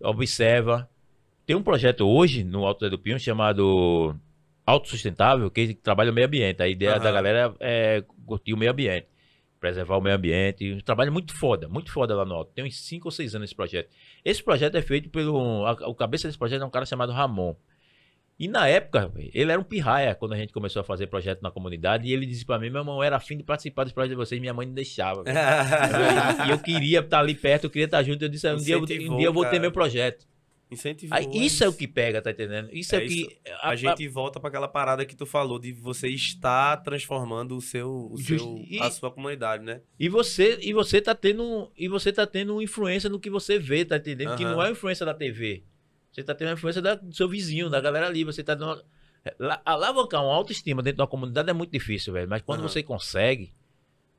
observa. 0.00 0.88
Tem 1.44 1.56
um 1.56 1.62
projeto 1.62 2.06
hoje 2.06 2.44
no 2.44 2.64
Alto 2.66 2.88
do 2.88 2.98
Pinho 2.98 3.18
chamado 3.18 4.14
Autossustentável, 4.68 5.50
que 5.50 5.74
trabalha 5.74 6.10
o 6.10 6.14
meio 6.14 6.26
ambiente. 6.26 6.62
A 6.62 6.68
ideia 6.68 6.92
Aham. 6.92 7.00
da 7.02 7.12
galera 7.12 7.54
é 7.60 8.04
curtir 8.26 8.52
o 8.52 8.56
meio 8.56 8.70
ambiente, 8.70 9.06
preservar 9.58 9.96
o 9.96 10.00
meio 10.00 10.14
ambiente. 10.16 10.72
Um 10.74 10.80
trabalho 10.80 11.10
muito 11.12 11.34
foda, 11.34 11.68
muito 11.68 11.90
foda 11.90 12.14
lá 12.14 12.24
no 12.24 12.34
Alto. 12.34 12.52
Tem 12.54 12.64
uns 12.64 12.78
5 12.80 13.08
ou 13.08 13.10
6 13.12 13.34
anos 13.34 13.48
esse 13.48 13.54
projeto. 13.56 13.88
Esse 14.24 14.42
projeto 14.42 14.76
é 14.76 14.82
feito 14.82 15.08
pelo. 15.08 15.64
a- 15.66 15.88
o 15.88 15.94
cabeça 15.94 16.28
desse 16.28 16.38
projeto 16.38 16.62
é 16.62 16.64
um 16.66 16.70
cara 16.70 16.84
chamado 16.86 17.12
Ramon. 17.12 17.54
E 18.40 18.46
na 18.46 18.68
época, 18.68 19.10
ele 19.34 19.50
era 19.50 19.60
um 19.60 19.64
pirraia 19.64 20.14
quando 20.14 20.32
a 20.32 20.36
gente 20.36 20.52
começou 20.52 20.78
a 20.78 20.84
fazer 20.84 21.08
projeto 21.08 21.42
na 21.42 21.50
comunidade. 21.50 22.06
E 22.06 22.12
ele 22.12 22.24
disse 22.24 22.44
pra 22.46 22.56
mim: 22.56 22.70
meu 22.70 22.82
irmão, 22.82 23.02
era 23.02 23.16
afim 23.16 23.36
de 23.36 23.42
participar 23.42 23.82
dos 23.82 23.92
projetos 23.92 24.16
de 24.16 24.16
vocês, 24.16 24.40
minha 24.40 24.54
mãe 24.54 24.64
não 24.66 24.74
deixava. 24.74 25.24
E 26.46 26.50
eu 26.50 26.58
queria 26.60 27.00
estar 27.00 27.18
ali 27.18 27.34
perto, 27.34 27.64
eu 27.64 27.70
queria 27.70 27.86
estar 27.86 28.02
junto. 28.02 28.22
Eu 28.22 28.28
disse, 28.28 28.48
um 28.52 28.56
dia, 28.56 28.74
eu- 28.76 28.82
um 28.82 29.16
dia 29.16 29.26
eu 29.26 29.32
vou 29.32 29.44
ter 29.46 29.58
meu 29.58 29.72
projeto. 29.72 30.24
Incentivou. 30.70 31.16
Aí, 31.16 31.26
isso 31.34 31.64
é 31.64 31.68
o 31.68 31.72
que 31.72 31.88
pega, 31.88 32.20
tá 32.20 32.30
entendendo? 32.30 32.68
Isso 32.72 32.94
é, 32.94 32.98
É 33.02 33.04
o 33.04 33.08
que. 33.08 33.38
A, 33.62 33.74
gente 33.74 34.06
volta 34.08 34.38
pra 34.38 34.48
aquela 34.48 34.68
parada 34.68 35.04
que 35.06 35.16
tu 35.16 35.24
falou 35.24 35.58
de 35.58 35.72
você 35.72 36.08
estar 36.08 36.76
transformando 36.78 37.56
o 37.56 37.60
seu, 37.62 38.08
o 38.12 38.16
Just- 38.18 38.42
seu 38.44 38.64
e- 38.68 38.78
a 38.80 38.90
sua 38.90 39.10
comunidade, 39.10 39.64
né? 39.64 39.80
E 39.98 40.08
você, 40.08 40.58
e 40.60 40.72
você 40.74 41.00
tá 41.00 41.14
tendo. 41.14 41.72
E 41.76 41.88
você 41.88 42.12
tá 42.12 42.26
tendo 42.26 42.60
influência 42.60 43.08
no 43.08 43.18
que 43.18 43.30
você 43.30 43.58
vê, 43.58 43.84
tá 43.84 43.96
entendendo? 43.96 44.36
Que 44.36 44.44
Aham. 44.44 44.52
não 44.56 44.62
é 44.62 44.70
influência 44.70 45.06
da 45.06 45.14
TV. 45.14 45.64
Você 46.12 46.22
tá 46.22 46.34
tendo 46.34 46.48
a 46.48 46.52
influência 46.52 46.82
da- 46.82 46.94
do 46.96 47.14
seu 47.14 47.28
vizinho, 47.28 47.70
da 47.70 47.80
galera 47.80 48.06
ali. 48.06 48.22
Você 48.24 48.42
tá 48.44 48.54
dando. 48.54 48.82
La- 49.38 49.60
Alavancar 49.64 50.22
uma 50.24 50.34
autoestima 50.34 50.82
dentro 50.82 50.96
de 50.98 51.02
uma 51.02 51.08
comunidade 51.08 51.48
é 51.50 51.52
muito 51.52 51.70
difícil, 51.70 52.12
velho. 52.12 52.28
Mas 52.28 52.42
quando 52.42 52.60
Aham. 52.60 52.68
você 52.68 52.82
consegue. 52.82 53.52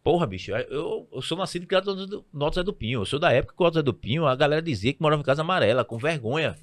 Porra, 0.04 0.26
bicho, 0.26 0.52
eu, 0.52 1.08
eu 1.12 1.22
sou 1.22 1.38
nascido 1.38 1.64
e 1.64 1.66
criado 1.66 2.26
no 2.32 2.46
Alto 2.46 2.56
Zé 2.56 2.64
do 2.64 2.74
Pinho. 2.74 3.02
Eu 3.02 3.06
sou 3.06 3.20
da 3.20 3.32
época 3.32 3.54
que 3.56 3.62
o 3.62 3.66
Alto 3.66 3.76
Zé 3.76 3.82
do 3.82 3.94
Pinho, 3.94 4.26
a 4.26 4.36
galera 4.36 4.62
dizia 4.62 4.94
que 4.94 5.02
morava 5.02 5.22
em 5.22 5.26
casa 5.26 5.42
amarela, 5.42 5.84
com 5.84 5.98
vergonha 5.98 6.56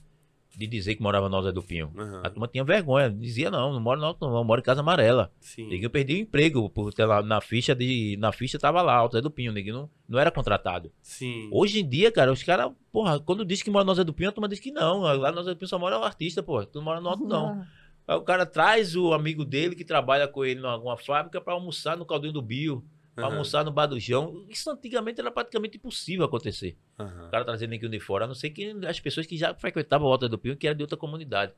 de 0.56 0.66
dizer 0.66 0.94
que 0.94 1.02
morava 1.02 1.28
no 1.28 1.36
Alto 1.36 1.48
Zé 1.48 1.52
do 1.52 1.62
Pinho. 1.62 1.92
Aham. 1.96 2.22
A 2.24 2.30
turma 2.30 2.48
tinha 2.48 2.64
vergonha, 2.64 3.10
dizia 3.10 3.50
não, 3.50 3.74
não 3.74 3.80
moro 3.80 4.00
no 4.00 4.06
Alto, 4.06 4.26
não, 4.26 4.34
eu 4.34 4.42
moro 4.42 4.60
em 4.60 4.64
casa 4.64 4.80
amarela. 4.80 5.30
Sim. 5.38 5.68
Neguinho 5.68 5.90
perdeu 5.90 6.16
o 6.16 6.20
emprego, 6.20 6.70
por 6.70 6.94
ter 6.94 7.04
lá 7.04 7.22
na 7.22 7.42
ficha 7.42 7.74
de. 7.74 8.16
Na 8.18 8.32
ficha 8.32 8.58
tava 8.58 8.80
lá, 8.80 8.94
Alto 8.94 9.16
Zé 9.16 9.20
do 9.20 9.30
Pinho, 9.30 9.52
neguinho 9.52 9.74
não, 9.74 9.90
não 10.08 10.18
era 10.18 10.30
contratado. 10.30 10.90
Sim. 11.02 11.50
Hoje 11.52 11.80
em 11.80 11.88
dia, 11.88 12.10
cara, 12.10 12.32
os 12.32 12.42
caras, 12.42 12.72
porra, 12.90 13.20
quando 13.20 13.44
diz 13.44 13.62
que 13.62 13.70
mora 13.70 13.84
no 13.84 13.90
Alto 13.90 13.98
Zé 13.98 14.04
do 14.04 14.14
Pinho, 14.14 14.30
a 14.30 14.32
turma 14.32 14.48
diz 14.48 14.58
que 14.58 14.72
não. 14.72 15.02
Lá 15.02 15.30
no 15.30 15.38
Alto 15.38 15.44
Zé 15.44 15.50
do 15.50 15.58
Pinho 15.58 15.68
só 15.68 15.78
mora 15.78 15.98
o 15.98 16.02
artista, 16.04 16.42
porra. 16.42 16.64
Tu 16.64 16.78
não 16.78 16.84
mora 16.84 17.02
no 17.02 17.08
Alto, 17.10 17.26
não. 17.26 17.66
Aí 18.08 18.16
o 18.16 18.22
cara 18.22 18.46
traz 18.46 18.94
o 18.96 19.12
amigo 19.12 19.44
dele 19.44 19.74
que 19.74 19.84
trabalha 19.84 20.28
com 20.28 20.44
ele 20.44 20.60
em 20.60 20.64
alguma 20.64 20.96
fábrica 20.96 21.40
pra 21.40 21.54
almoçar 21.54 21.96
no 21.96 22.06
caldinho 22.06 22.32
do 22.32 22.40
Bio, 22.40 22.84
pra 23.16 23.24
Aham. 23.24 23.32
almoçar 23.32 23.64
no 23.64 23.72
bar 23.72 23.86
do 23.86 23.98
João. 23.98 24.44
Isso 24.48 24.70
antigamente 24.70 25.20
era 25.20 25.30
praticamente 25.30 25.78
impossível 25.78 26.26
acontecer. 26.26 26.76
Aham. 26.98 27.26
O 27.26 27.30
cara 27.30 27.44
trazendo 27.44 27.70
neguinho 27.70 27.90
de 27.90 27.98
fora, 27.98 28.26
a 28.26 28.28
não 28.28 28.34
ser 28.34 28.50
que 28.50 28.76
as 28.86 29.00
pessoas 29.00 29.26
que 29.26 29.36
já 29.36 29.54
frequentavam 29.54 30.06
o 30.06 30.12
Alto 30.12 30.28
do 30.28 30.38
Pinho, 30.38 30.56
que 30.56 30.66
era 30.66 30.76
de 30.76 30.82
outra 30.82 30.98
comunidade. 30.98 31.52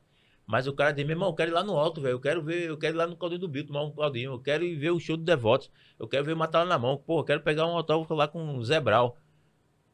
Mas 0.47 0.65
o 0.65 0.73
cara 0.73 0.91
diz, 0.91 1.05
meu 1.05 1.13
irmão, 1.13 1.29
eu 1.29 1.35
quero 1.35 1.51
ir 1.51 1.53
lá 1.53 1.63
no 1.63 1.77
alto, 1.77 2.01
velho. 2.01 2.13
Eu 2.13 2.19
quero 2.19 2.41
ver, 2.41 2.69
eu 2.69 2.75
quero 2.75 2.95
ir 2.95 2.97
lá 2.97 3.05
no 3.05 3.15
Caldinho 3.15 3.41
do 3.41 3.47
Bio, 3.47 3.67
tomar 3.67 3.83
um 3.83 3.91
caldinho. 3.91 4.31
Eu 4.31 4.39
quero 4.39 4.63
ir 4.63 4.75
ver 4.77 4.89
o 4.89 4.99
show 4.99 5.15
do 5.15 5.23
Devotos. 5.23 5.69
Eu 5.99 6.07
quero 6.07 6.25
ver 6.25 6.35
matar 6.35 6.65
na 6.65 6.79
mão. 6.79 6.97
Pô, 6.97 7.19
eu 7.19 7.23
quero 7.23 7.41
pegar 7.41 7.67
um 7.67 7.77
autógrafo 7.77 8.15
lá 8.15 8.27
com 8.27 8.57
o 8.57 8.65
Zé 8.65 8.79
Brau. 8.79 9.15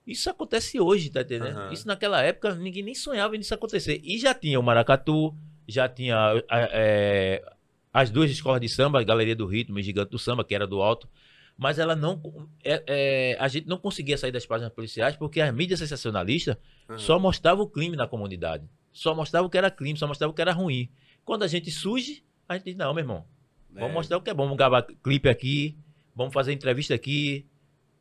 Isso 0.07 0.30
acontece 0.30 0.80
hoje, 0.80 1.09
tá 1.09 1.22
entendendo? 1.22 1.57
Aham. 1.57 1.74
Isso 1.74 1.86
naquela 1.86 2.22
época, 2.22 2.55
ninguém 2.55 2.84
nem 2.84 2.95
sonhava 2.95 3.36
nisso 3.36 3.53
acontecer. 3.53 3.99
E 4.01 4.18
já 4.18 4.34
tinha 4.34 4.57
o 4.57 4.63
Maracatu, 4.63 5.36
já 5.68 5.89
tinha 5.89 6.41
é, 6.49 7.43
as 7.91 8.09
duas 8.09 8.32
escolas 8.32 8.61
de 8.61 8.70
samba, 8.70 9.01
a 9.01 9.03
Galeria 9.03 9.36
do 9.36 9.45
Ritmo 9.45 9.78
e 9.80 9.84
Gigante 9.84 10.11
do 10.11 10.20
Samba, 10.20 10.45
que 10.45 10.55
era 10.55 10.66
do 10.66 10.82
alto. 10.82 11.09
Mas 11.57 11.79
ela 11.79 11.95
não. 11.95 12.21
é- 12.63 12.83
é, 12.87 13.37
a 13.39 13.47
gente 13.47 13.67
não 13.67 13.77
conseguia 13.77 14.17
sair 14.17 14.31
das 14.31 14.45
páginas 14.45 14.73
policiais 14.73 15.15
porque 15.15 15.39
a 15.39 15.51
mídia 15.51 15.77
sensacionalista 15.77 16.59
Aham. 16.89 16.97
só 16.99 17.17
mostrava 17.19 17.61
o 17.61 17.67
crime 17.67 17.95
na 17.95 18.07
comunidade. 18.07 18.67
Só 18.91 19.15
mostrava 19.15 19.47
o 19.47 19.49
que 19.49 19.57
era 19.57 19.71
crime, 19.71 19.97
só 19.97 20.07
mostrava 20.07 20.31
o 20.31 20.33
que 20.35 20.41
era 20.41 20.51
ruim. 20.51 20.89
Quando 21.23 21.43
a 21.43 21.47
gente 21.47 21.71
surge, 21.71 22.23
a 22.47 22.55
gente 22.55 22.65
diz, 22.65 22.75
não, 22.75 22.93
meu 22.93 23.01
irmão, 23.03 23.25
vamos 23.71 23.89
É. 23.89 23.93
mostrar 23.93 24.17
o 24.17 24.21
que 24.21 24.29
é 24.29 24.33
bom. 24.33 24.43
Vamos 24.43 24.57
gravar 24.57 24.83
clipe 24.83 25.29
aqui, 25.29 25.77
vamos 26.13 26.33
fazer 26.33 26.51
entrevista 26.53 26.93
aqui. 26.93 27.45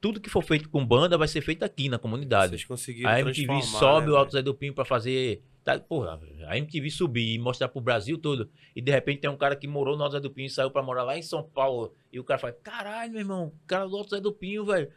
Tudo 0.00 0.20
que 0.20 0.28
for 0.28 0.42
feito 0.42 0.68
com 0.68 0.84
banda 0.84 1.16
vai 1.16 1.26
ser 1.28 1.40
feito 1.40 1.64
aqui 1.64 1.88
na 1.88 1.98
comunidade. 1.98 2.50
Vocês 2.50 2.64
conseguiram 2.64 3.09
A 3.09 3.20
MTV 3.20 3.62
sobe 3.62 4.07
né, 4.09 4.12
o 4.12 4.16
Alto? 4.16 4.32
Zé 4.32 4.42
do 4.42 4.52
Pinho 4.55 4.74
pra 4.74 4.84
fazer 4.84 5.42
Tá, 5.65 5.79
porra, 5.79 6.21
a 6.47 6.59
MTV 6.59 6.91
subir 6.91 7.35
e 7.35 7.39
mostrar 7.39 7.69
pro 7.69 7.81
Brasil 7.81 8.19
todo. 8.19 8.51
E 8.77 8.83
de 8.83 8.93
repente 8.93 9.21
tem 9.23 9.31
um 9.31 9.37
cara 9.37 9.57
que 9.57 9.67
morou 9.67 9.97
no 9.97 10.03
Alto 10.03 10.12
Zé 10.12 10.21
do 10.21 10.31
Pinho 10.31 10.47
e 10.47 10.51
saiu 10.51 10.71
pra 10.71 10.83
morar 10.83 11.03
lá 11.05 11.17
em 11.17 11.23
São 11.23 11.43
Paulo. 11.43 11.95
E 12.12 12.21
o 12.21 12.25
cara 12.25 12.39
fala: 12.39 12.53
caralho, 12.62 13.11
meu 13.12 13.21
irmão, 13.21 13.47
o 13.47 13.67
cara 13.67 13.87
do 13.89 13.97
Alto 13.97 14.11
Zé 14.15 14.21
do 14.21 14.31
Pinho, 14.33 14.65
velho. 14.67 14.91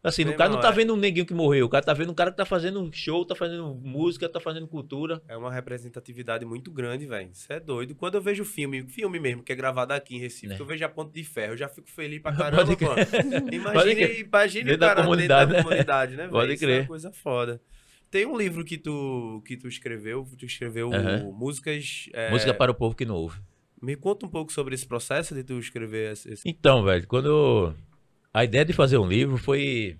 Assim, 0.00 0.24
Meu 0.24 0.34
o 0.34 0.36
cara 0.36 0.48
não 0.48 0.60
tá 0.60 0.68
é. 0.68 0.72
vendo 0.72 0.94
um 0.94 0.96
neguinho 0.96 1.26
que 1.26 1.34
morreu, 1.34 1.66
o 1.66 1.68
cara 1.68 1.84
tá 1.84 1.92
vendo 1.92 2.10
um 2.12 2.14
cara 2.14 2.30
que 2.30 2.36
tá 2.36 2.44
fazendo 2.44 2.88
show, 2.92 3.24
tá 3.24 3.34
fazendo 3.34 3.74
música, 3.74 4.28
tá 4.28 4.38
fazendo 4.38 4.66
cultura. 4.68 5.20
É 5.26 5.36
uma 5.36 5.52
representatividade 5.52 6.44
muito 6.44 6.70
grande, 6.70 7.04
velho. 7.04 7.28
Isso 7.32 7.52
é 7.52 7.58
doido. 7.58 7.96
Quando 7.96 8.14
eu 8.14 8.22
vejo 8.22 8.44
filme, 8.44 8.84
filme 8.88 9.18
mesmo, 9.18 9.42
que 9.42 9.52
é 9.52 9.56
gravado 9.56 9.92
aqui 9.92 10.14
em 10.14 10.20
Recife, 10.20 10.52
É. 10.52 10.56
que 10.56 10.62
eu 10.62 10.66
vejo 10.66 10.84
a 10.84 10.88
Ponte 10.88 11.12
de 11.12 11.24
Ferro, 11.24 11.54
eu 11.54 11.56
já 11.56 11.68
fico 11.68 11.90
feliz 11.90 12.20
pra 12.22 12.30
Pode 12.32 12.76
caramba, 12.76 12.76
crer. 12.76 12.88
mano. 12.88 13.42
Pode 13.42 13.56
Imagine, 13.56 13.94
crer. 13.96 14.20
imagine 14.20 14.72
o 14.72 14.78
da 14.78 14.86
cara 14.88 15.02
comunidade, 15.02 15.40
dentro 15.50 15.52
da 15.52 15.56
né? 15.58 15.62
comunidade, 15.64 16.10
né, 16.12 16.16
velho? 16.18 16.30
Pode 16.30 16.52
Isso 16.54 16.64
é 16.64 16.66
crer. 16.68 16.80
uma 16.82 16.86
coisa 16.86 17.12
foda. 17.12 17.60
Tem 18.10 18.26
um 18.26 18.36
livro 18.36 18.64
que 18.64 18.78
tu, 18.78 19.42
que 19.46 19.56
tu 19.56 19.68
escreveu, 19.68 20.26
tu 20.38 20.46
escreveu 20.46 20.92
Aham. 20.92 21.30
músicas... 21.32 22.08
é, 22.12 22.30
Música 22.30 22.54
para 22.54 22.70
o 22.72 22.74
povo 22.74 22.94
que 22.94 23.04
não 23.04 23.14
ouve. 23.16 23.40
Me 23.80 23.94
conta 23.96 24.26
um 24.26 24.28
pouco 24.28 24.52
sobre 24.52 24.74
esse 24.74 24.86
processo 24.86 25.34
de 25.34 25.44
tu 25.44 25.58
escrever 25.58 26.12
esse... 26.12 26.34
Então, 26.44 26.82
velho, 26.82 27.06
quando 27.06 27.26
eu- 27.28 27.74
a 28.32 28.44
ideia 28.44 28.64
de 28.64 28.72
fazer 28.72 28.98
um 28.98 29.06
livro 29.08 29.36
foi 29.36 29.98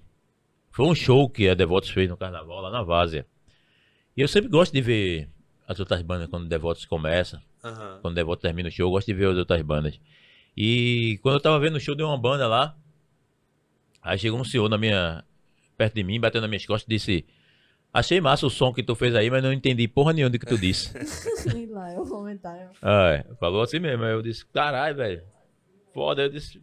foi 0.71 0.87
um 0.87 0.95
show 0.95 1.29
que 1.29 1.49
a 1.49 1.55
Devotos 1.55 1.91
fez 1.91 2.09
no 2.09 2.17
carnaval 2.17 2.61
lá 2.61 2.71
na 2.71 2.83
Várzea. 2.83 3.27
E 4.17 4.21
eu 4.21 4.29
sempre 4.29 4.49
gosto 4.49 4.73
de 4.73 4.81
ver 4.81 5.29
as 5.67 5.79
outras 5.81 6.01
bandas 6.03 6.29
quando 6.29 6.49
Devotos 6.49 6.85
começa, 6.87 7.43
Aham. 7.65 7.99
quando 8.01 8.15
Devotos 8.15 8.43
termina 8.43 8.69
o 8.69 8.73
show, 8.73 8.87
eu 8.87 8.91
gosto 8.91 9.07
de 9.09 9.15
ver 9.15 9.29
as 9.29 9.37
outras 9.37 9.61
bandas. 9.63 10.01
E 10.57 11.19
quando 11.23 11.35
eu 11.35 11.41
tava 11.41 11.59
vendo 11.59 11.77
o 11.77 11.81
show 11.81 11.95
de 11.95 12.03
uma 12.03 12.17
banda 12.17 12.47
lá, 12.47 12.77
aí 14.01 14.19
chegou 14.19 14.41
um 14.41 14.45
senhor 14.45 14.69
na 14.69 14.79
minha 14.79 15.25
perto 15.77 15.95
de 15.95 16.03
mim, 16.05 16.19
bateu 16.21 16.41
nas 16.41 16.49
minhas 16.51 16.65
costas 16.67 16.87
e 16.87 16.95
disse: 16.95 17.27
"Achei 17.93 18.21
massa 18.21 18.47
o 18.47 18.51
som 18.51 18.73
que 18.73 18.83
tu 18.83 18.95
fez 18.95 19.15
aí, 19.15 19.31
mas 19.31 19.43
não 19.43 19.53
entendi 19.53 19.89
porra 19.89 20.13
nenhuma 20.13 20.31
do 20.31 20.39
que 20.39 20.47
tu 20.47 20.59
disse". 20.59 20.93
E 21.57 21.67
lá, 21.67 21.91
é 21.91 21.99
o 21.99 22.05
comentário. 22.05 22.69
Ah, 22.83 23.11
é. 23.11 23.25
Falou 23.41 23.63
assim 23.63 23.79
mesmo. 23.79 24.05
Aí 24.05 24.13
eu 24.13 24.23
disse, 24.23 24.45
caralho, 24.47 24.97
velho. 24.97 25.23
Foda. 25.95 26.23
Eu 26.23 26.29
disse. 26.29 26.61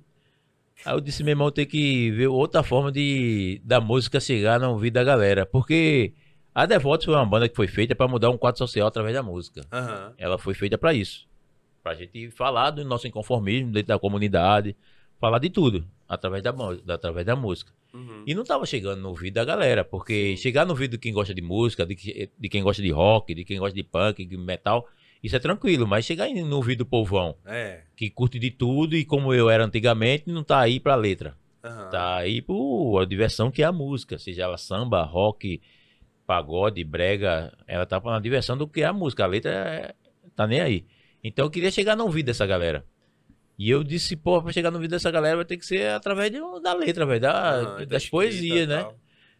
Aí 0.85 0.93
eu 0.93 0.99
disse, 1.01 1.23
meu 1.23 1.31
irmão, 1.31 1.49
tem 1.51 1.65
que 1.65 2.11
ver 2.11 2.27
outra 2.27 2.61
forma 2.61 2.91
de 2.91 3.61
da 3.63 3.79
música 3.81 4.19
chegar 4.19 4.59
no 4.59 4.71
ouvido 4.71 4.93
da 4.93 5.03
galera. 5.03 5.45
Porque 5.45 6.13
a 6.53 6.65
Devotos 6.65 7.05
foi 7.05 7.15
uma 7.15 7.25
banda 7.25 7.49
que 7.49 7.55
foi 7.55 7.67
feita 7.67 7.95
pra 7.95 8.07
mudar 8.07 8.29
um 8.29 8.37
quadro 8.37 8.57
social 8.59 8.87
através 8.87 9.15
da 9.15 9.23
música. 9.23 9.61
Aham. 9.71 10.13
Ela 10.17 10.37
foi 10.37 10.53
feita 10.53 10.77
pra 10.77 10.93
isso. 10.93 11.27
Pra 11.81 11.93
gente 11.95 12.29
falar 12.31 12.71
do 12.71 12.83
nosso 12.85 13.07
inconformismo 13.07 13.71
dentro 13.71 13.87
da 13.87 13.99
comunidade. 13.99 14.75
Falar 15.19 15.39
de 15.39 15.49
tudo. 15.49 15.85
Através 16.07 16.43
da, 16.43 16.53
através 16.93 17.25
da 17.25 17.35
música. 17.35 17.71
Uhum. 17.93 18.23
E 18.27 18.35
não 18.35 18.43
tava 18.43 18.65
chegando 18.65 19.01
no 19.01 19.09
ouvido 19.09 19.33
da 19.35 19.45
galera, 19.45 19.83
porque 19.83 20.37
chegar 20.37 20.63
no 20.65 20.71
ouvido 20.71 20.91
de 20.91 20.97
quem 20.99 21.11
gosta 21.13 21.33
de 21.33 21.41
música, 21.41 21.85
de, 21.85 21.95
que- 21.95 22.29
de 22.37 22.49
quem 22.49 22.61
gosta 22.61 22.81
de 22.81 22.91
rock, 22.91 23.33
de 23.33 23.43
quem 23.43 23.57
gosta 23.57 23.73
de 23.75 23.83
punk, 23.83 24.23
de 24.25 24.37
metal, 24.37 24.87
isso 25.23 25.35
é 25.35 25.39
tranquilo, 25.39 25.87
mas 25.87 26.05
chegar 26.05 26.29
no 26.29 26.55
ouvido 26.57 26.79
do 26.79 26.85
povão, 26.85 27.35
É. 27.45 27.81
que 27.95 28.09
curte 28.11 28.37
de 28.37 28.51
tudo 28.51 28.95
e 28.95 29.03
como 29.03 29.33
eu 29.33 29.49
era 29.49 29.65
antigamente, 29.65 30.25
não 30.29 30.43
tá 30.43 30.59
aí 30.59 30.79
pra 30.79 30.93
letra. 30.95 31.35
Aham. 31.63 31.89
Tá 31.89 32.17
aí 32.17 32.41
por 32.41 32.99
a 33.01 33.05
diversão 33.05 33.49
que 33.49 33.63
é 33.63 33.65
a 33.65 33.71
música, 33.71 34.19
seja 34.19 34.43
ela 34.43 34.57
samba, 34.57 35.01
rock, 35.03 35.59
pagode, 36.27 36.83
brega, 36.83 37.51
ela 37.67 37.85
tá 37.85 37.99
na 37.99 38.19
diversão 38.19 38.55
do 38.57 38.67
que 38.67 38.81
é 38.81 38.85
a 38.85 38.93
música, 38.93 39.23
a 39.23 39.27
letra 39.27 39.51
é, 39.51 39.95
tá 40.35 40.45
nem 40.45 40.59
aí. 40.59 40.85
Então 41.23 41.45
eu 41.45 41.49
queria 41.49 41.71
chegar 41.71 41.95
no 41.95 42.03
ouvido 42.03 42.27
dessa 42.27 42.45
galera. 42.45 42.85
E 43.57 43.69
eu 43.69 43.83
disse, 43.83 44.15
pô, 44.15 44.41
pra 44.41 44.51
chegar 44.51 44.69
no 44.69 44.77
ouvido 44.77 44.91
dessa 44.91 45.09
galera 45.09 45.37
vai 45.37 45.45
ter 45.45 45.57
que 45.57 45.65
ser 45.65 45.89
através 45.89 46.31
de 46.31 46.39
da 46.61 46.73
letra, 46.73 47.05
velho, 47.05 47.21
da, 47.21 47.61
da 47.61 47.85
das 47.85 48.03
escrita 48.03 48.11
poesias, 48.11 48.67
né? 48.67 48.81
tal. 48.81 48.99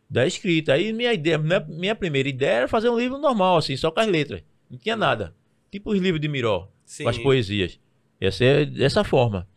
da 0.09 0.26
escrita. 0.26 0.74
Aí 0.74 0.93
minha 0.93 1.13
ideia, 1.13 1.38
minha, 1.38 1.59
minha 1.59 1.95
primeira 1.95 2.30
ideia 2.30 2.51
era 2.51 2.68
fazer 2.68 2.89
um 2.89 2.97
livro 2.97 3.18
normal, 3.18 3.57
assim, 3.57 3.76
só 3.76 3.91
com 3.91 3.99
as 3.99 4.07
letras. 4.07 4.41
Não 4.70 4.78
tinha 4.78 4.95
nada. 4.95 5.36
Tipo 5.70 5.91
os 5.91 5.99
livros 5.99 6.22
de 6.22 6.30
Miró, 6.30 6.70
Sim. 6.86 7.03
com 7.03 7.09
as 7.09 7.18
poesias. 7.18 7.80
Ia 8.22 8.32
ser 8.32 8.66
dessa 8.68 9.03
forma. 9.03 9.47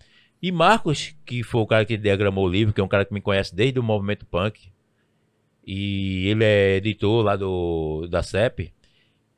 E 0.42 0.50
Marcos, 0.50 1.14
que 1.24 1.42
foi 1.42 1.60
o 1.60 1.66
cara 1.66 1.84
que 1.84 1.96
diagramou 1.96 2.44
o 2.44 2.48
livro, 2.48 2.74
que 2.74 2.80
é 2.80 2.84
um 2.84 2.88
cara 2.88 3.04
que 3.04 3.14
me 3.14 3.20
conhece 3.20 3.54
desde 3.54 3.78
o 3.78 3.82
movimento 3.82 4.26
punk, 4.26 4.70
e 5.66 6.28
ele 6.28 6.44
é 6.44 6.76
editor 6.76 7.22
lá 7.22 7.36
do 7.36 8.06
da 8.08 8.22
CEP, 8.22 8.72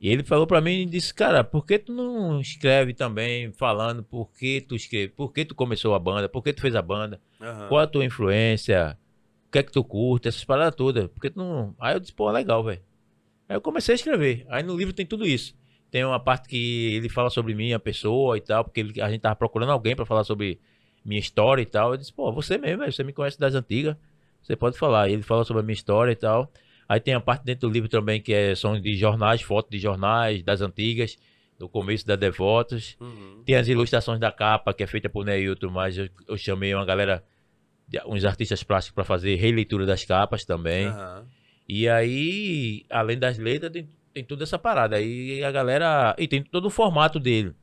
e 0.01 0.09
ele 0.09 0.23
falou 0.25 0.47
pra 0.47 0.61
mim 0.61 0.81
e 0.83 0.87
disse, 0.87 1.13
cara, 1.13 1.45
por 1.45 1.67
que 1.67 1.79
tu 1.79 1.93
não 1.93 2.41
escreve 2.41 2.95
também 2.95 3.53
falando 3.53 4.03
por 4.03 4.31
que 4.33 4.61
tu 4.61 4.75
escreve, 4.75 5.09
por 5.09 5.33
que 5.33 5.45
tu 5.45 5.55
começou 5.55 5.95
a 5.95 5.99
banda, 5.99 6.29
por 6.29 6.43
que 6.43 6.53
tu 6.53 6.61
fez 6.63 6.75
a 6.75 6.81
banda? 6.83 7.21
Aham. 7.41 7.69
Qual 7.69 7.81
a 7.81 7.87
tua 7.87 8.05
influência? 8.05 8.97
O 9.49 9.51
que 9.53 9.59
é 9.59 9.63
que 9.63 9.73
tu 9.73 9.83
curte? 9.85 10.29
Essas 10.29 10.45
paradas 10.45 10.75
todas. 10.75 11.07
Porque 11.09 11.29
tu 11.31 11.39
não. 11.39 11.75
Aí 11.79 11.95
eu 11.95 12.01
disse, 12.01 12.13
pô, 12.15 12.31
legal, 12.31 12.63
velho. 12.65 12.81
Aí 13.49 13.57
eu 13.57 13.61
comecei 13.61 13.93
a 13.93 13.97
escrever. 13.97 14.47
Aí 14.49 14.63
no 14.63 14.77
livro 14.77 14.95
tem 14.95 15.05
tudo 15.05 15.27
isso. 15.27 15.55
Tem 15.91 16.05
uma 16.05 16.21
parte 16.21 16.49
que 16.49 16.95
ele 16.95 17.09
fala 17.09 17.29
sobre 17.31 17.53
mim, 17.53 17.73
a 17.73 17.79
pessoa 17.81 18.37
e 18.39 18.41
tal, 18.41 18.63
porque 18.65 18.79
ele- 18.81 19.01
a 19.03 19.11
gente 19.11 19.21
tava 19.23 19.35
procurando 19.35 19.73
alguém 19.73 19.97
pra 19.97 20.07
falar 20.07 20.23
sobre 20.25 20.61
minha 21.05 21.19
história 21.21 21.61
e 21.63 21.67
tal. 21.67 21.91
Eu 21.93 21.97
disse, 21.97 22.13
pô, 22.13 22.31
você 22.33 22.57
mesmo, 22.57 22.79
velho, 22.79 22.93
você 22.93 23.03
me 23.03 23.13
conhece 23.13 23.39
das 23.41 23.55
antigas. 23.55 23.97
Você 24.41 24.55
pode 24.55 24.79
falar. 24.79 25.09
E 25.09 25.13
ele 25.15 25.23
fala 25.23 25.45
sobre 25.45 25.61
a 25.63 25.65
minha 25.65 25.75
história 25.75 26.13
e 26.13 26.17
tal. 26.17 26.51
Aí 26.91 26.99
tem 26.99 27.15
a 27.15 27.21
parte 27.21 27.45
dentro 27.45 27.69
do 27.69 27.73
livro 27.73 27.89
também 27.89 28.21
que 28.21 28.35
é, 28.35 28.53
são 28.57 28.81
de 28.81 28.97
jornais, 28.97 29.41
fotos 29.41 29.71
de 29.71 29.79
jornais 29.79 30.43
das 30.43 30.61
antigas, 30.61 31.17
do 31.57 31.69
começo 31.69 32.05
da 32.05 32.17
Devotos. 32.17 32.97
Uhum. 32.99 33.45
Tem 33.47 33.55
as 33.55 33.69
ilustrações 33.69 34.19
da 34.19 34.33
capa, 34.33 34.75
que 34.75 34.83
é 34.83 34.89
feita 34.89 35.09
por 35.09 35.25
Neilton, 35.25 35.71
mas 35.71 35.97
eu, 35.97 36.09
eu 36.27 36.37
chamei 36.37 36.75
uma 36.75 36.85
galera, 36.85 37.23
uns 38.07 38.25
artistas 38.25 38.65
plásticos 38.65 38.93
para 38.93 39.05
fazer 39.05 39.37
releitura 39.37 39.87
das 39.87 40.05
capas 40.05 40.45
também. 40.45 40.89
Aham. 40.89 41.27
E 41.69 41.89
aí, 41.89 42.85
além 42.91 43.17
das 43.17 43.39
letras, 43.39 43.71
tem, 43.71 43.89
tem 44.13 44.25
toda 44.25 44.43
essa 44.43 44.59
parada. 44.59 44.97
Aí 44.97 45.45
a 45.45 45.53
galera. 45.53 46.17
E 46.19 46.27
tem 46.27 46.43
todo 46.43 46.65
o 46.65 46.71
formato 46.71 47.21
dele. 47.21 47.55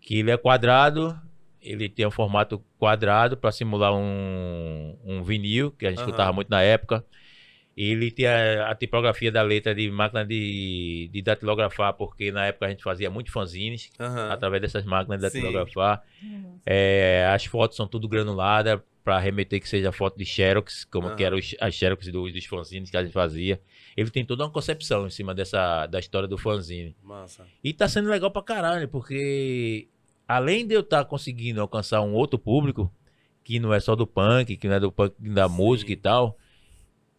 Que 0.00 0.20
ele 0.20 0.30
é 0.30 0.36
quadrado, 0.38 1.14
ele 1.60 1.90
tem 1.90 2.06
um 2.06 2.10
formato 2.10 2.64
quadrado 2.78 3.36
para 3.36 3.52
simular 3.52 3.92
um, 3.92 4.96
um 5.04 5.22
vinil, 5.22 5.72
que 5.72 5.84
a 5.84 5.90
gente 5.90 5.98
Aham. 5.98 6.06
escutava 6.08 6.32
muito 6.32 6.48
na 6.48 6.62
época. 6.62 7.04
Ele 7.76 8.10
tem 8.10 8.26
a, 8.26 8.70
a 8.70 8.74
tipografia 8.74 9.30
da 9.30 9.42
letra 9.42 9.74
de 9.74 9.90
máquina 9.90 10.24
de, 10.24 11.10
de 11.12 11.20
datilografar, 11.20 11.92
porque 11.92 12.32
na 12.32 12.46
época 12.46 12.66
a 12.66 12.70
gente 12.70 12.82
fazia 12.82 13.10
muito 13.10 13.30
fanzines 13.30 13.90
Aham. 14.00 14.30
através 14.30 14.62
dessas 14.62 14.84
máquinas 14.84 15.20
de 15.20 15.26
datilografar. 15.26 16.02
Uhum. 16.22 16.58
É, 16.64 17.28
as 17.30 17.44
fotos 17.44 17.76
são 17.76 17.86
tudo 17.86 18.08
granulada 18.08 18.82
para 19.04 19.18
remeter 19.18 19.60
que 19.60 19.68
seja 19.68 19.92
foto 19.92 20.16
de 20.16 20.24
Xerox, 20.24 20.84
como 20.86 21.08
Aham. 21.08 21.16
que 21.16 21.22
eram 21.22 21.38
as 21.60 21.74
Xerox 21.74 22.08
dos, 22.08 22.32
dos 22.32 22.44
fanzines 22.46 22.90
que 22.90 22.96
a 22.96 23.04
gente 23.04 23.12
fazia. 23.12 23.60
Ele 23.94 24.10
tem 24.10 24.24
toda 24.24 24.44
uma 24.44 24.50
concepção 24.50 25.06
em 25.06 25.10
cima 25.10 25.34
dessa 25.34 25.86
da 25.86 25.98
história 25.98 26.26
do 26.26 26.38
fanzine. 26.38 26.96
Massa. 27.04 27.46
E 27.62 27.74
tá 27.74 27.86
sendo 27.86 28.08
legal 28.08 28.30
pra 28.30 28.42
caralho, 28.42 28.88
porque 28.88 29.86
além 30.26 30.66
de 30.66 30.74
eu 30.74 30.80
estar 30.80 31.04
conseguindo 31.04 31.60
alcançar 31.60 32.00
um 32.00 32.14
outro 32.14 32.38
público, 32.38 32.90
que 33.44 33.60
não 33.60 33.72
é 33.72 33.78
só 33.78 33.94
do 33.94 34.06
punk, 34.06 34.56
que 34.56 34.66
não 34.66 34.74
é 34.74 34.80
do 34.80 34.90
punk 34.90 35.14
da 35.20 35.46
Sim. 35.46 35.54
música 35.54 35.92
e 35.92 35.96
tal, 35.96 36.36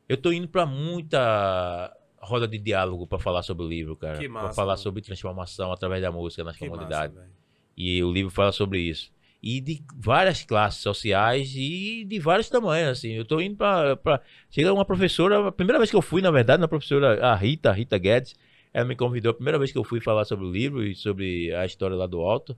eu 0.07 0.17
tô 0.17 0.31
indo 0.31 0.47
pra 0.47 0.65
muita 0.65 1.95
roda 2.19 2.47
de 2.47 2.57
diálogo 2.57 3.07
pra 3.07 3.19
falar 3.19 3.43
sobre 3.43 3.65
o 3.65 3.67
livro, 3.67 3.95
cara. 3.95 4.17
Que 4.17 4.25
Pra 4.29 4.41
massa, 4.43 4.53
falar 4.53 4.73
mano. 4.73 4.77
sobre 4.79 5.01
transformação 5.01 5.71
através 5.71 6.01
da 6.01 6.11
música 6.11 6.43
nas 6.43 6.55
Que 6.57 6.67
comunidades. 6.67 7.15
massa. 7.15 7.29
E 7.75 8.03
o 8.03 8.11
livro 8.11 8.31
fala 8.31 8.51
sobre 8.51 8.79
isso. 8.81 9.11
E 9.41 9.61
de 9.61 9.83
várias 9.95 10.43
classes 10.43 10.81
sociais 10.81 11.53
e 11.55 12.03
de 12.05 12.19
vários 12.19 12.49
tamanhos, 12.49 12.89
assim. 12.97 13.11
Eu 13.13 13.23
tô 13.23 13.39
indo 13.39 13.55
pra... 13.55 13.95
pra... 13.95 14.19
Chega 14.49 14.73
uma 14.73 14.83
professora... 14.83 15.47
A 15.47 15.51
primeira 15.51 15.77
vez 15.77 15.91
que 15.91 15.95
eu 15.95 16.01
fui, 16.01 16.21
na 16.21 16.31
verdade, 16.31 16.59
na 16.59 16.67
professora... 16.67 17.23
A 17.23 17.35
Rita, 17.35 17.69
a 17.69 17.73
Rita 17.73 17.97
Guedes, 17.99 18.35
ela 18.73 18.83
me 18.87 18.95
convidou. 18.95 19.29
A 19.29 19.35
primeira 19.35 19.59
vez 19.59 19.71
que 19.71 19.77
eu 19.77 19.83
fui 19.83 20.01
falar 20.01 20.25
sobre 20.25 20.43
o 20.45 20.51
livro 20.51 20.83
e 20.83 20.95
sobre 20.95 21.53
a 21.53 21.65
história 21.65 21.95
lá 21.95 22.07
do 22.07 22.19
alto. 22.19 22.57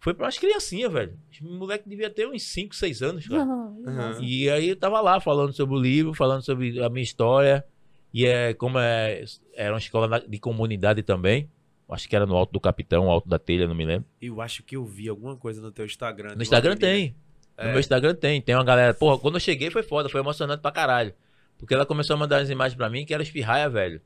Foi 0.00 0.14
pra 0.14 0.24
umas 0.24 0.38
criancinhas, 0.38 0.90
velho. 0.90 1.12
Os 1.30 1.40
moleque 1.40 1.88
devia 1.88 2.08
ter 2.08 2.26
uns 2.26 2.42
5, 2.44 2.74
6 2.74 3.02
anos, 3.02 3.28
cara. 3.28 3.42
Aham. 3.42 4.18
E 4.22 4.48
aí 4.48 4.70
eu 4.70 4.76
tava 4.76 5.00
lá 5.00 5.20
falando 5.20 5.52
sobre 5.52 5.74
o 5.76 5.78
livro, 5.78 6.14
falando 6.14 6.42
sobre 6.42 6.82
a 6.82 6.88
minha 6.88 7.02
história. 7.02 7.64
E 8.12 8.24
é 8.26 8.54
como 8.54 8.78
é, 8.78 9.22
era 9.54 9.72
uma 9.72 9.78
escola 9.78 10.20
de 10.26 10.38
comunidade 10.38 11.02
também. 11.02 11.48
Acho 11.88 12.08
que 12.08 12.16
era 12.16 12.24
no 12.24 12.34
Alto 12.36 12.52
do 12.52 12.60
Capitão, 12.60 13.10
Alto 13.10 13.28
da 13.28 13.38
Telha, 13.38 13.68
não 13.68 13.74
me 13.74 13.84
lembro. 13.84 14.06
Eu 14.22 14.40
acho 14.40 14.62
que 14.62 14.74
eu 14.76 14.84
vi 14.84 15.08
alguma 15.08 15.36
coisa 15.36 15.60
no 15.60 15.70
teu 15.70 15.84
Instagram. 15.84 16.34
No 16.34 16.42
Instagram 16.42 16.76
tem. 16.76 17.14
No 17.58 17.64
É. 17.64 17.70
meu 17.72 17.80
Instagram 17.80 18.14
tem. 18.14 18.40
Tem 18.40 18.54
uma 18.54 18.64
galera. 18.64 18.94
Porra, 18.94 19.18
quando 19.18 19.34
eu 19.34 19.40
cheguei 19.40 19.70
foi 19.70 19.82
foda, 19.82 20.08
foi 20.08 20.20
emocionante 20.20 20.62
pra 20.62 20.70
caralho. 20.72 21.12
Porque 21.58 21.74
ela 21.74 21.84
começou 21.84 22.14
a 22.14 22.18
mandar 22.18 22.38
as 22.40 22.48
imagens 22.48 22.76
pra 22.76 22.88
mim 22.88 23.04
que 23.04 23.12
era 23.12 23.22
espirraia, 23.22 23.68
velho. 23.68 24.00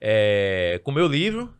É, 0.00 0.80
com 0.84 0.92
meu 0.92 1.06
livro. 1.06 1.52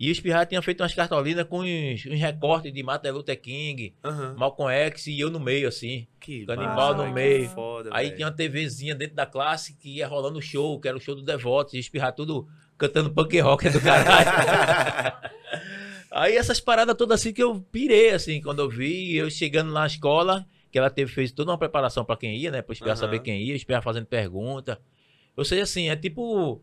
E 0.00 0.08
o 0.08 0.12
espirraia 0.12 0.46
tinha 0.46 0.62
feito 0.62 0.80
umas 0.80 0.94
cartolinas 0.94 1.44
com 1.48 1.60
uns, 1.60 2.06
uns 2.06 2.20
recortes 2.20 2.72
de 2.72 2.82
Martin 2.84 3.08
Luther 3.08 3.40
King, 3.40 3.96
Aham. 4.04 4.36
Malcolm 4.38 4.72
X 4.72 5.08
e 5.08 5.18
eu 5.18 5.28
no 5.28 5.40
meio, 5.40 5.66
assim. 5.66 6.06
Que 6.20 6.46
massa, 6.46 6.94
no 6.94 7.12
meio. 7.12 7.48
Foda, 7.48 7.90
Aí 7.92 8.04
velho. 8.06 8.16
tinha 8.16 8.28
uma 8.28 8.32
TVzinha 8.34 8.94
dentro 8.94 9.16
da 9.16 9.26
classe 9.26 9.74
que 9.74 9.96
ia 9.96 10.06
rolando 10.06 10.38
o 10.38 10.42
show, 10.42 10.78
que 10.80 10.86
era 10.86 10.96
o 10.96 11.00
show 11.00 11.16
do 11.16 11.22
Devotos, 11.22 11.74
e 11.74 11.78
espirrar 11.78 12.12
tudo 12.14 12.46
cantando 12.76 13.10
punk 13.10 13.40
rock 13.40 13.68
do 13.70 13.80
caralho. 13.80 14.30
Aí 16.12 16.36
essas 16.36 16.60
paradas 16.60 16.94
todas 16.96 17.20
assim 17.20 17.32
que 17.32 17.42
eu 17.42 17.60
pirei, 17.60 18.10
assim, 18.10 18.40
quando 18.40 18.60
eu 18.60 18.68
vi, 18.68 19.16
eu 19.16 19.28
chegando 19.28 19.72
na 19.72 19.84
escola, 19.86 20.46
que 20.70 20.78
ela 20.78 20.90
teve, 20.90 21.10
fez 21.12 21.32
toda 21.32 21.50
uma 21.50 21.58
preparação 21.58 22.04
pra 22.04 22.16
quem 22.16 22.36
ia, 22.36 22.50
né? 22.52 22.62
Pra 22.62 22.72
esperar 22.72 22.92
Aham. 22.92 23.00
saber 23.00 23.18
quem 23.18 23.42
ia, 23.42 23.54
esperar 23.56 23.82
fazendo 23.82 24.06
pergunta. 24.06 24.80
Ou 25.36 25.44
seja, 25.44 25.62
assim, 25.64 25.88
é 25.88 25.96
tipo. 25.96 26.62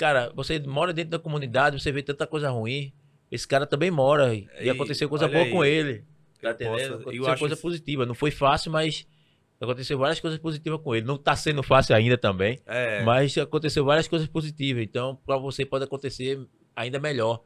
Cara, 0.00 0.32
você 0.34 0.58
mora 0.58 0.92
dentro 0.94 1.10
da 1.10 1.18
comunidade, 1.18 1.78
você 1.80 1.92
vê 1.92 2.02
tanta 2.02 2.26
coisa 2.26 2.48
ruim. 2.50 2.90
Esse 3.30 3.46
cara 3.46 3.66
também 3.66 3.90
mora 3.90 4.34
e, 4.34 4.48
E 4.60 4.70
aconteceu 4.70 5.08
coisa 5.08 5.28
boa 5.28 5.44
aí, 5.44 5.50
com 5.50 5.62
ele. 5.64 6.04
Tá 6.40 6.52
entendendo? 6.52 6.72
posso- 6.72 6.92
eu 6.92 6.98
aconteceu 7.24 7.38
coisa 7.38 7.54
isso- 7.54 7.62
positiva. 7.62 8.06
Não 8.06 8.14
foi 8.14 8.30
fácil, 8.30 8.72
mas 8.72 9.06
aconteceu 9.60 9.98
várias 9.98 10.18
coisas 10.18 10.38
positivas 10.40 10.80
com 10.82 10.94
ele. 10.96 11.06
Não 11.06 11.18
tá 11.18 11.36
sendo 11.36 11.62
fácil 11.62 11.94
ainda 11.94 12.16
também, 12.16 12.58
É, 12.66 13.02
mas 13.04 13.36
aconteceu 13.36 13.84
várias 13.84 14.08
coisas 14.08 14.26
positivas. 14.26 14.82
Então, 14.82 15.16
para 15.26 15.36
você 15.36 15.66
pode 15.66 15.84
acontecer 15.84 16.40
ainda 16.74 16.98
melhor. 16.98 17.42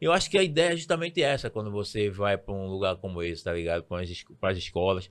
Eu 0.00 0.12
acho 0.12 0.28
que 0.30 0.36
a 0.36 0.42
ideia 0.42 0.74
é 0.74 0.76
justamente 0.76 1.22
essa 1.22 1.48
quando 1.48 1.70
você 1.70 2.10
vai 2.10 2.36
para 2.36 2.52
um 2.52 2.66
lugar 2.66 2.96
como 2.96 3.22
esse, 3.22 3.42
tá 3.42 3.52
ligado? 3.54 3.84
Para 3.84 4.50
as 4.50 4.58
escolas. 4.58 5.10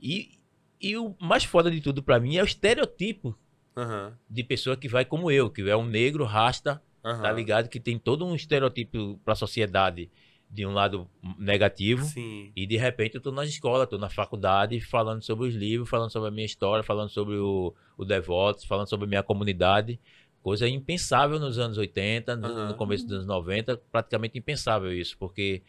E, 0.00 0.38
e 0.80 0.96
o 0.98 1.16
mais 1.18 1.44
foda 1.44 1.70
de 1.70 1.80
tudo 1.80 2.02
para 2.02 2.20
mim 2.20 2.36
é 2.36 2.42
o 2.42 2.44
estereotipo 2.44 3.34
aham, 3.80 4.18
de 4.28 4.44
pessoa 4.44 4.76
que 4.76 4.88
vai 4.88 5.04
como 5.04 5.30
eu, 5.30 5.50
que 5.50 5.68
é 5.68 5.76
um 5.76 5.84
negro, 5.84 6.24
rasta, 6.24 6.82
aham. 7.04 7.22
tá 7.22 7.32
ligado? 7.32 7.68
Que 7.68 7.80
tem 7.80 7.98
todo 7.98 8.24
um 8.26 8.34
estereotipo 8.34 9.18
para 9.24 9.32
a 9.32 9.36
sociedade 9.36 10.10
de 10.50 10.66
um 10.66 10.72
lado 10.72 11.08
negativo. 11.38 12.04
Sim. 12.04 12.52
E 12.56 12.66
de 12.66 12.76
repente 12.76 13.14
eu 13.14 13.20
tô 13.20 13.30
na 13.30 13.44
escola, 13.44 13.86
tô 13.86 13.96
na 13.98 14.10
faculdade, 14.10 14.80
falando 14.80 15.22
sobre 15.22 15.48
os 15.48 15.54
livros, 15.54 15.88
falando 15.88 16.10
sobre 16.10 16.28
a 16.28 16.32
minha 16.32 16.46
história, 16.46 16.82
falando 16.82 17.08
sobre 17.08 17.36
o, 17.36 17.74
o 17.96 18.04
Devotos, 18.04 18.64
falando 18.64 18.88
sobre 18.88 19.06
a 19.06 19.08
minha 19.08 19.22
comunidade. 19.22 20.00
Coisa 20.42 20.68
impensável 20.68 21.38
nos 21.38 21.58
anos 21.58 21.76
80, 21.78 22.34
no, 22.34 22.46
Aham. 22.46 22.68
no 22.68 22.74
começo 22.74 23.04
dos 23.04 23.14
anos 23.14 23.26
90, 23.26 23.76
praticamente 23.92 24.38
impensável 24.38 24.92
isso, 24.92 25.16
porque 25.18 25.62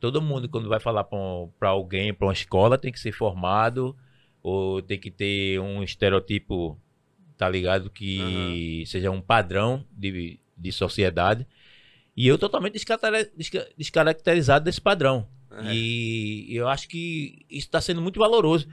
todo 0.00 0.20
mundo, 0.20 0.48
quando 0.48 0.68
vai 0.68 0.80
falar 0.80 1.04
para 1.04 1.68
alguém, 1.68 2.12
para 2.12 2.26
uma 2.26 2.32
escola, 2.32 2.76
tem 2.76 2.92
que 2.92 2.98
ser 3.00 3.12
formado, 3.12 3.96
ou 4.42 4.82
tem 4.82 4.98
que 4.98 5.10
ter 5.10 5.60
um 5.60 5.82
estereotipo, 5.82 6.78
tá 7.36 7.48
ligado? 7.48 7.90
Que 7.90 8.84
seja 8.86 9.10
um 9.10 9.20
padrão 9.20 9.84
de, 9.92 10.38
de 10.56 10.72
sociedade. 10.72 11.46
E 12.16 12.26
eu 12.26 12.38
totalmente 12.38 12.72
descaracteri- 12.74 13.30
desca- 13.36 13.68
descaracterizado 13.76 14.64
desse 14.64 14.80
padrão. 14.80 15.28
É. 15.50 15.74
E 15.74 16.46
eu 16.54 16.68
acho 16.68 16.88
que 16.88 17.44
isso 17.50 17.66
está 17.66 17.80
sendo 17.80 18.00
muito 18.00 18.18
valoroso. 18.18 18.66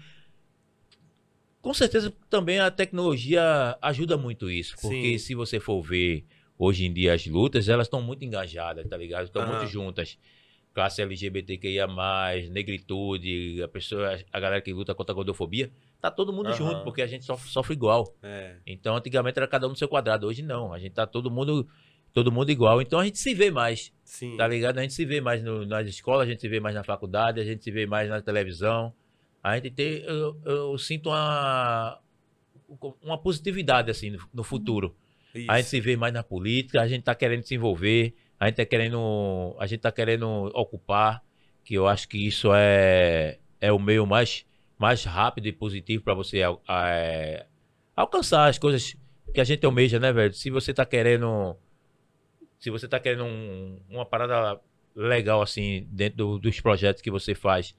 Com 1.61 1.74
certeza 1.74 2.14
também 2.30 2.59
a 2.59 2.70
tecnologia 2.70 3.78
ajuda 3.82 4.18
muito 4.18 4.49
isso. 4.49 4.76
Porque 4.82 5.14
Sim. 5.14 5.18
se 5.18 5.36
você 5.36 5.59
for 5.59 5.82
ver 5.82 6.26
hoje 6.57 6.86
em 6.86 6.93
dia 6.93 7.14
as 7.14 7.26
lutas, 7.26 7.70
elas 7.70 7.88
estão 7.88 8.01
muito 8.01 8.24
engajadas, 8.26 8.88
tá 8.88 8.97
ligado? 8.97 9.26
Estão 9.26 9.41
Aham. 9.43 9.57
muito 9.59 9.72
juntas. 9.72 10.18
Classe 10.74 11.01
LGBTQIA, 11.01 11.88
negritude, 12.49 13.61
a 13.61 13.68
pessoa, 13.68 14.20
a 14.32 14.39
galera 14.39 14.61
que 14.61 14.74
luta 14.74 14.95
contra 14.95 15.14
a 15.14 15.16
gordofobia, 15.16 15.72
tá 16.04 16.12
todo 16.12 16.34
mundo 16.34 16.47
Aham. 16.49 16.56
junto, 16.58 16.84
porque 16.84 17.01
a 17.01 17.08
gente 17.08 17.24
sofre, 17.24 17.49
sofre 17.49 17.74
igual. 17.74 18.14
É. 18.22 18.58
Então, 18.68 18.95
antigamente 18.97 19.39
era 19.39 19.47
cada 19.47 19.66
um 19.66 19.70
no 19.70 19.76
seu 19.78 19.88
quadrado, 19.88 20.28
hoje 20.28 20.41
não. 20.41 20.74
A 20.74 20.78
gente 20.78 20.91
tá 20.91 21.08
todo 21.08 21.32
mundo, 21.32 21.66
todo 22.12 22.30
mundo 22.30 22.51
igual. 22.51 22.82
Então 22.82 22.99
a 22.99 23.06
gente 23.06 23.18
se 23.18 23.34
vê 23.34 23.49
mais. 23.49 23.93
Sim. 24.04 24.36
Tá 24.36 24.45
ligado? 24.45 24.78
A 24.80 24.82
gente 24.82 24.93
se 24.93 25.06
vê 25.06 25.22
mais 25.22 25.41
no- 25.41 25.66
nas 25.66 25.88
escolas, 25.88 26.28
a 26.28 26.30
gente 26.30 26.41
se 26.41 26.49
vê 26.49 26.60
mais 26.60 26.76
na 26.76 26.84
faculdade, 26.84 27.39
a 27.39 27.43
gente 27.45 27.64
se 27.64 27.72
vê 27.72 27.86
mais 27.86 28.10
na 28.10 28.22
televisão. 28.22 28.93
A 29.41 29.56
gente 29.56 29.72
tem. 29.72 29.99
Eu, 30.04 30.38
eu 30.45 30.78
sinto 30.78 31.08
uma, 31.10 31.97
uma 33.01 33.18
positividade, 33.18 33.89
assim, 33.89 34.10
no, 34.12 34.20
no 34.34 34.43
futuro. 34.43 34.95
Isso. 35.34 35.49
A 35.49 35.58
gente 35.58 35.70
se 35.70 35.80
vê 35.80 35.95
mais 35.95 36.14
na 36.14 36.22
política, 36.22 36.82
a 36.82 36.88
gente 36.88 37.04
tá 37.04 37.16
querendo 37.16 37.43
se 37.43 37.56
envolver, 37.56 38.14
a 38.39 38.47
gente 38.47 38.58
tá 38.58 38.66
querendo. 38.66 39.56
A 39.58 39.66
gente 39.68 39.80
tá 39.80 39.91
querendo 39.91 40.28
ocupar, 40.54 41.24
que 41.64 41.74
eu 41.76 41.88
acho 41.88 42.08
que 42.10 42.18
isso 42.28 42.49
é, 42.54 43.39
é 43.62 43.72
o 43.72 43.80
meio 43.80 44.06
mais, 44.06 44.45
mais 44.78 45.03
rápido 45.03 45.47
e 45.47 45.51
positivo 45.53 46.03
para 46.03 46.13
você 46.13 46.39
é, 46.69 47.45
alcançar 47.95 48.47
as 48.49 48.57
coisas 48.57 48.95
que 49.34 49.39
a 49.39 49.43
gente 49.43 49.65
almeja, 49.65 49.99
né, 49.99 50.11
velho? 50.11 50.34
Se 50.34 50.49
você 50.49 50.74
tá 50.74 50.86
querendo. 50.86 51.55
Se 52.59 52.69
você 52.69 52.88
tá 52.88 52.99
querendo 52.99 53.26
um- 53.26 53.80
uma 53.89 54.05
parada 54.05 54.59
legal, 54.95 55.41
assim, 55.41 55.88
dentro 55.91 56.17
do- 56.17 56.39
dos 56.39 56.59
projetos 56.61 57.01
que 57.01 57.11
você 57.11 57.34
faz 57.36 57.76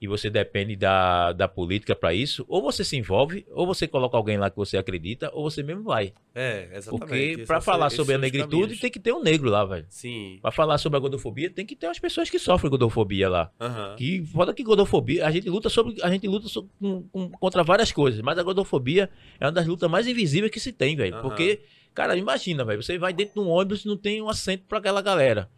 e 0.00 0.06
você 0.06 0.30
depende 0.30 0.76
da, 0.76 1.32
da 1.32 1.48
política 1.48 1.94
para 1.96 2.14
isso, 2.14 2.44
ou 2.48 2.62
você 2.62 2.84
se 2.84 2.96
envolve, 2.96 3.44
ou 3.50 3.66
você 3.66 3.88
coloca 3.88 4.16
alguém 4.16 4.36
lá 4.38 4.48
que 4.48 4.56
você 4.56 4.76
acredita, 4.76 5.28
ou 5.34 5.50
você 5.50 5.62
mesmo 5.62 5.82
vai. 5.82 6.12
É, 6.34 6.68
exatamente. 6.72 6.98
Porque 7.36 7.44
pra 7.46 7.60
são- 7.60 7.72
falar 7.72 7.90
sobre 7.90 8.14
a 8.14 8.18
negritude 8.18 8.76
tem 8.76 8.90
que 8.90 9.00
ter 9.00 9.12
um 9.12 9.20
negro 9.22 9.50
lá, 9.50 9.64
velho. 9.64 9.86
Sim. 9.88 10.38
Pra 10.40 10.52
falar 10.52 10.78
sobre 10.78 10.96
a 10.96 11.00
gordofobia 11.00 11.50
tem 11.50 11.66
que 11.66 11.74
ter 11.74 11.88
umas 11.88 11.98
pessoas 11.98 12.30
que 12.30 12.38
sofrem 12.38 12.70
gordofobia 12.70 13.28
lá. 13.28 13.50
Aham. 13.60 13.96
Que 13.96 14.22
foda 14.26 14.54
que 14.54 14.62
gordofobia, 14.62 15.26
a 15.26 15.30
gente 15.32 15.50
luta 15.50 15.68
sobre, 15.68 16.00
a 16.02 16.10
gente 16.10 16.28
luta 16.28 16.48
so- 16.48 16.68
com- 16.80 17.02
com- 17.10 17.30
contra 17.30 17.64
várias 17.64 17.90
coisas, 17.90 18.20
mas 18.20 18.38
a 18.38 18.42
gordofobia 18.44 19.10
é 19.40 19.46
uma 19.46 19.52
das 19.52 19.66
lutas 19.66 19.90
mais 19.90 20.06
invisíveis 20.06 20.52
que 20.52 20.60
se 20.60 20.72
tem, 20.72 20.94
velho. 20.94 21.14
Aham. 21.16 21.22
Porque, 21.22 21.60
cara, 21.92 22.16
imagina, 22.16 22.64
velho, 22.64 22.80
você 22.82 22.96
vai 22.98 23.12
dentro 23.12 23.34
de 23.34 23.40
um 23.40 23.50
ônibus 23.50 23.84
e 23.84 23.88
não 23.88 23.96
tem 23.96 24.22
um 24.22 24.28
assento 24.28 24.62
pra 24.68 24.78
aquela 24.78 25.02
galera. 25.02 25.50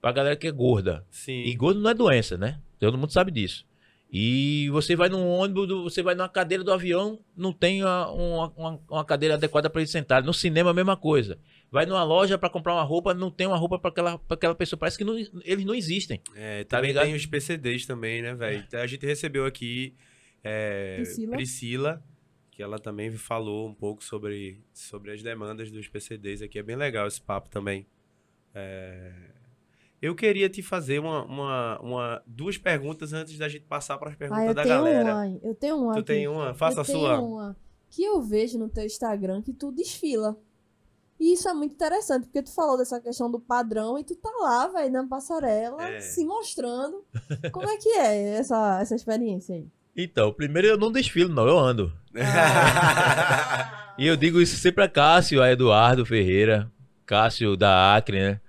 Pra 0.00 0.10
galera 0.12 0.34
que 0.34 0.46
é 0.48 0.50
gorda. 0.50 1.04
Sim. 1.10 1.42
E 1.44 1.54
gordo 1.54 1.78
não 1.78 1.90
é 1.90 1.94
doença, 1.94 2.38
né? 2.38 2.58
Todo 2.80 2.96
mundo 2.98 3.12
sabe 3.12 3.30
disso. 3.30 3.64
E 4.14 4.68
você 4.70 4.94
vai 4.94 5.08
num 5.08 5.26
ônibus, 5.26 5.66
você 5.68 6.02
vai 6.02 6.14
numa 6.14 6.28
cadeira 6.28 6.62
do 6.62 6.70
avião, 6.70 7.18
não 7.34 7.50
tem 7.50 7.82
uma, 7.82 8.10
uma, 8.10 8.80
uma- 8.90 9.04
cadeira 9.06 9.36
adequada 9.36 9.70
para 9.70 9.80
ele 9.80 9.88
sentar. 9.88 10.22
No 10.22 10.34
cinema, 10.34 10.70
a 10.70 10.74
mesma 10.74 10.98
coisa. 10.98 11.38
Vai 11.70 11.86
numa 11.86 12.04
loja 12.04 12.36
para 12.36 12.50
comprar 12.50 12.74
uma 12.74 12.82
roupa, 12.82 13.14
não 13.14 13.30
tem 13.30 13.46
uma 13.46 13.56
roupa 13.56 13.78
para 13.78 13.90
aquela, 13.90 14.18
pra 14.18 14.34
aquela 14.34 14.54
pessoa. 14.54 14.78
Parece 14.78 14.98
que 14.98 15.04
não- 15.04 15.16
eles 15.44 15.64
não 15.64 15.74
existem. 15.74 16.20
É, 16.34 16.62
Tá 16.64 16.76
também 16.76 16.90
ligado? 16.90 17.06
tem 17.06 17.14
os 17.14 17.24
PCDs 17.24 17.86
também, 17.86 18.20
né, 18.20 18.34
velho? 18.34 18.66
A 18.74 18.86
gente 18.86 19.06
recebeu 19.06 19.46
aqui 19.46 19.94
é, 20.44 20.96
Priscila. 20.96 21.36
Priscila, 21.36 22.04
que 22.50 22.62
ela 22.62 22.78
também 22.78 23.10
falou 23.12 23.66
um 23.66 23.72
pouco 23.74 24.04
sobre, 24.04 24.60
sobre 24.74 25.10
as 25.12 25.22
demandas 25.22 25.70
dos 25.70 25.88
PCDs 25.88 26.42
aqui. 26.42 26.58
É 26.58 26.62
bem 26.62 26.76
legal 26.76 27.06
esse 27.06 27.22
papo 27.22 27.48
também. 27.48 27.86
É, 28.54 29.10
Eu 30.02 30.14
queria 30.16 30.48
te 30.50 30.60
fazer 30.62 30.98
uma, 30.98 31.24
uma, 31.24 31.78
uma- 31.80 32.22
duas 32.26 32.58
perguntas 32.58 33.12
antes 33.12 33.38
da 33.38 33.48
gente 33.48 33.64
passar 33.66 33.96
para 33.98 34.08
as 34.08 34.14
Ah, 34.14 34.18
perguntas 34.18 34.46
eu 34.48 34.54
da 34.54 34.62
tenho 34.64 34.74
galera. 34.74 35.14
uma. 35.14 35.38
Eu 35.44 35.54
tenho 35.54 35.76
uma. 35.78 35.92
Tu 35.92 35.98
aqui. 36.00 36.06
tem 36.08 36.26
uma? 36.28 36.52
Faça 36.54 36.78
eu 36.78 36.80
a 36.80 36.84
sua. 36.84 37.16
Tenho 37.16 37.24
uma 37.28 37.56
que 37.88 38.02
eu 38.02 38.20
vejo 38.20 38.58
no 38.58 38.68
teu 38.68 38.84
Instagram 38.84 39.40
que 39.42 39.52
tu 39.52 39.70
desfila. 39.70 40.36
E 41.20 41.34
isso 41.34 41.48
é 41.48 41.52
muito 41.54 41.72
interessante, 41.74 42.24
porque 42.24 42.42
tu 42.42 42.52
falou 42.52 42.76
dessa 42.76 43.00
questão 43.00 43.30
do 43.30 43.38
padrão 43.38 43.96
e 43.96 44.02
tu 44.02 44.16
tá 44.16 44.28
lá, 44.40 44.66
velho, 44.66 44.90
na 44.92 45.06
passarela, 45.06 45.80
É. 45.88 46.00
se 46.00 46.24
mostrando. 46.24 47.04
Como 47.52 47.68
é 47.68 47.76
que 47.76 47.90
é 47.90 48.38
essa, 48.38 48.80
essa 48.80 48.96
experiência 48.96 49.54
aí? 49.54 49.68
Então, 49.96 50.32
primeiro 50.32 50.66
eu 50.66 50.76
não 50.76 50.90
desfilo, 50.90 51.32
não, 51.32 51.46
eu 51.46 51.56
ando. 51.58 51.92
E 53.98 54.06
eu 54.06 54.16
digo 54.16 54.40
isso 54.40 54.56
sempre 54.56 54.82
a 54.82 54.88
Cássio, 54.88 55.42
a 55.42 55.52
Eduardo 55.52 56.04
Ferreira, 56.06 56.70
Cássio 57.04 57.56
da 57.56 57.94
Acre, 57.94 58.18
né? 58.20 58.40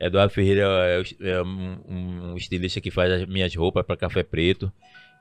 Eduardo 0.00 0.32
Ferreira 0.32 0.62
é, 0.86 1.02
é 1.20 1.42
um, 1.42 1.78
um 2.32 2.36
estilista 2.36 2.80
que 2.80 2.90
faz 2.90 3.12
as 3.12 3.26
minhas 3.28 3.54
roupas 3.54 3.84
para 3.86 3.96
café 3.96 4.22
preto. 4.22 4.70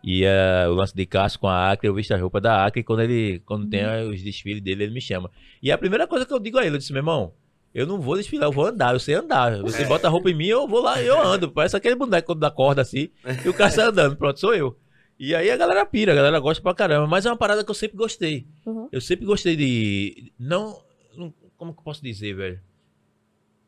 E 0.03 0.25
é, 0.25 0.67
o 0.67 0.73
lance 0.73 0.93
de 0.95 1.05
Cássio 1.05 1.39
com 1.39 1.47
a 1.47 1.71
Acre, 1.71 1.87
eu 1.87 1.93
visto 1.93 2.11
a 2.13 2.17
roupa 2.17 2.41
da 2.41 2.65
Acre 2.65 2.81
e 2.81 2.83
quando 2.83 3.01
ele 3.01 3.39
quando 3.45 3.69
tem 3.69 3.85
os 4.09 4.21
desfiles 4.21 4.61
dele, 4.61 4.83
ele 4.83 4.93
me 4.93 4.99
chama. 4.99 5.31
E 5.61 5.71
a 5.71 5.77
primeira 5.77 6.05
coisa 6.07 6.25
que 6.25 6.33
eu 6.33 6.39
digo 6.39 6.57
a 6.57 6.65
ele, 6.65 6.75
eu 6.75 6.79
disse, 6.79 6.91
meu 6.91 6.99
irmão, 6.99 7.33
eu 7.73 7.87
não 7.87 8.01
vou 8.01 8.17
desfilar, 8.17 8.47
eu 8.49 8.51
vou 8.51 8.65
andar, 8.65 8.93
eu 8.93 8.99
sei 8.99 9.15
andar. 9.15 9.61
Você 9.61 9.83
É. 9.83 9.85
bota 9.85 10.07
a 10.07 10.09
roupa 10.09 10.29
em 10.29 10.33
mim, 10.35 10.47
eu 10.47 10.67
vou 10.67 10.81
lá, 10.81 11.01
eu 11.01 11.17
ando. 11.21 11.49
Parece 11.49 11.77
aquele 11.77 11.95
boneco 11.95 12.35
da 12.35 12.51
corda 12.51 12.81
assim, 12.81 13.09
e 13.45 13.47
o 13.49 13.53
cara 13.53 13.71
sai 13.71 13.85
andando, 13.85 14.17
pronto, 14.17 14.39
sou 14.39 14.53
eu. 14.53 14.77
E 15.17 15.33
aí 15.33 15.49
a 15.49 15.55
galera 15.55 15.85
pira, 15.85 16.11
a 16.11 16.15
galera 16.15 16.37
gosta 16.39 16.61
pra 16.61 16.73
caramba. 16.73 17.07
Mas 17.07 17.25
é 17.25 17.29
uma 17.29 17.37
parada 17.37 17.63
que 17.63 17.71
eu 17.71 17.75
sempre 17.75 17.95
gostei. 17.95 18.45
Uhum. 18.65 18.89
Eu 18.91 18.99
sempre 18.99 19.25
gostei 19.25 19.55
de. 19.55 20.33
Não. 20.37 20.81
não- 21.15 21.33
Como 21.55 21.71
que 21.71 21.79
eu 21.79 21.83
posso 21.83 22.03
dizer, 22.03 22.33
velho? 22.35 22.59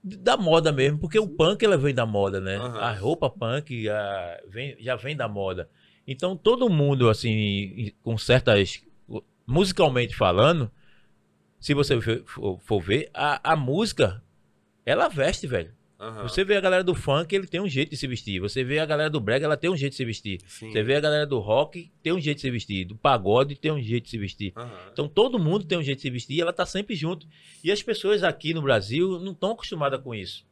Da 0.08 0.38
moda 0.38 0.72
mesmo, 0.72 1.00
porque 1.00 1.18
o 1.18 1.28
punk 1.28 1.64
ela 1.66 1.78
vem 1.78 1.94
da 1.94 2.06
moda, 2.06 2.40
né? 2.40 2.58
Aham. 2.58 2.78
A 2.80 2.92
roupa 2.94 3.28
punk 3.28 3.90
a- 3.90 4.40
vem- 4.48 4.76
já 4.80 4.96
vem 4.96 5.16
da 5.16 5.28
moda. 5.28 5.68
Então 6.08 6.38
todo 6.38 6.70
mundo, 6.70 7.10
assim, 7.10 7.92
com 8.04 8.16
certas. 8.18 8.84
Musicalmente 9.48 10.16
falando, 10.16 10.72
se 11.60 11.74
você 11.74 12.00
for, 12.00 12.24
for- 12.26 12.60
for 12.64 12.80
ver, 12.82 13.10
a, 13.14 13.54
a 13.54 13.56
música, 13.56 14.22
ela 14.86 15.08
veste, 15.08 15.48
velho. 15.48 15.74
Aham. 16.00 16.24
Você 16.24 16.44
vê 16.44 16.58
a 16.58 16.62
galera 16.62 16.84
do 16.84 16.94
funk, 16.94 17.34
ele 17.34 17.48
tem 17.48 17.62
um 17.62 17.68
jeito 17.70 17.92
de 17.92 17.98
se 17.98 18.06
vestir. 18.06 18.40
Você 18.42 18.64
vê 18.64 18.80
a 18.80 18.86
galera 18.86 19.10
do 19.10 19.20
brega, 19.22 19.46
ela 19.46 19.56
tem 19.56 19.70
um 19.70 19.78
jeito 19.78 19.92
de 19.92 19.98
se 19.98 20.04
vestir. 20.06 20.42
Sim. 20.46 20.72
Você 20.72 20.84
vê 20.84 20.96
a 20.96 21.00
galera 21.00 21.26
do 21.26 21.40
rock, 21.40 21.90
tem 22.04 22.12
um 22.12 22.20
jeito 22.20 22.38
de 22.38 22.42
se 22.42 22.52
vestir. 22.52 22.86
Do 22.86 22.96
pagode, 22.96 23.56
tem 23.56 23.72
um 23.72 23.82
jeito 23.82 24.04
de 24.06 24.10
se 24.10 24.18
vestir. 24.18 24.52
Aham. 24.56 24.70
Então 24.92 25.08
todo 25.08 25.40
mundo 25.40 25.64
tem 25.66 25.78
um 25.78 25.84
jeito 25.84 26.00
de 26.00 26.02
se 26.02 26.10
vestir 26.10 26.36
e 26.38 26.42
ela 26.42 26.52
tá 26.52 26.66
sempre 26.66 26.96
junto. 26.96 27.26
E 27.64 27.72
as 27.72 27.82
pessoas 27.82 28.24
aqui 28.24 28.54
no 28.54 28.62
Brasil 28.62 29.20
não 29.20 29.32
estão 29.32 29.52
acostumadas 29.52 30.02
com 30.02 30.14
isso. 30.14 30.46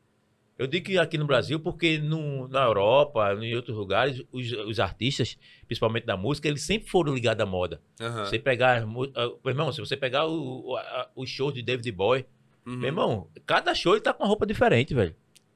Eu 0.57 0.67
digo 0.67 0.85
que 0.85 0.97
aqui 0.99 1.17
no 1.17 1.25
Brasil, 1.25 1.59
porque 1.59 1.97
no, 1.97 2.47
na 2.47 2.63
Europa, 2.63 3.33
em 3.41 3.55
outros 3.55 3.75
lugares, 3.75 4.21
os, 4.31 4.51
os 4.51 4.79
artistas, 4.79 5.35
principalmente 5.65 6.05
da 6.05 6.15
música, 6.15 6.47
eles 6.47 6.61
sempre 6.61 6.87
foram 6.89 7.13
ligados 7.13 7.41
à 7.41 7.45
moda. 7.45 7.81
Aham. 7.99 8.23
Você 8.25 8.37
pegar. 8.39 8.85
Meu 8.85 9.11
irmão, 9.47 9.71
se 9.73 9.81
você 9.81 9.97
pegar 9.97 10.27
o, 10.27 10.69
o, 10.69 10.77
a- 10.77 11.09
o 11.15 11.25
show 11.25 11.51
de 11.51 11.61
David 11.61 11.91
Boy, 11.91 12.25
Uhum. 12.65 12.77
meu 12.77 12.87
irmão, 12.87 13.27
cada 13.45 13.75
show 13.75 13.93
ele 13.93 13.99
tá 13.99 14.13
com 14.13 14.23
uma 14.23 14.29
roupa 14.29 14.45
diferente, 14.45 14.93
velho. 14.93 15.13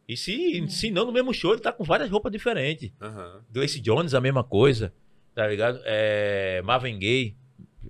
E 0.07 0.15
se, 0.15 0.65
se 0.69 0.89
não 0.89 1.05
no 1.05 1.11
mesmo 1.11 1.33
show, 1.33 1.51
ele 1.53 1.61
tá 1.61 1.71
com 1.71 1.83
várias 1.83 2.09
roupas 2.09 2.31
diferentes. 2.31 2.91
Aham. 3.01 3.41
Grace 3.51 3.79
Jones, 3.79 4.13
a 4.13 4.21
mesma 4.21 4.43
coisa, 4.43 4.93
tá 5.35 5.45
ligado? 5.47 5.79
É, 5.83 6.61
Marvin 6.63 6.97
Gaye, 6.97 7.35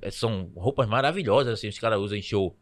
é, 0.02 0.10
são 0.10 0.52
roupas 0.56 0.88
maravilhosas, 0.88 1.54
assim, 1.54 1.68
os 1.68 1.78
caras 1.78 2.00
usam 2.00 2.18
em 2.18 2.22
show. 2.22 2.58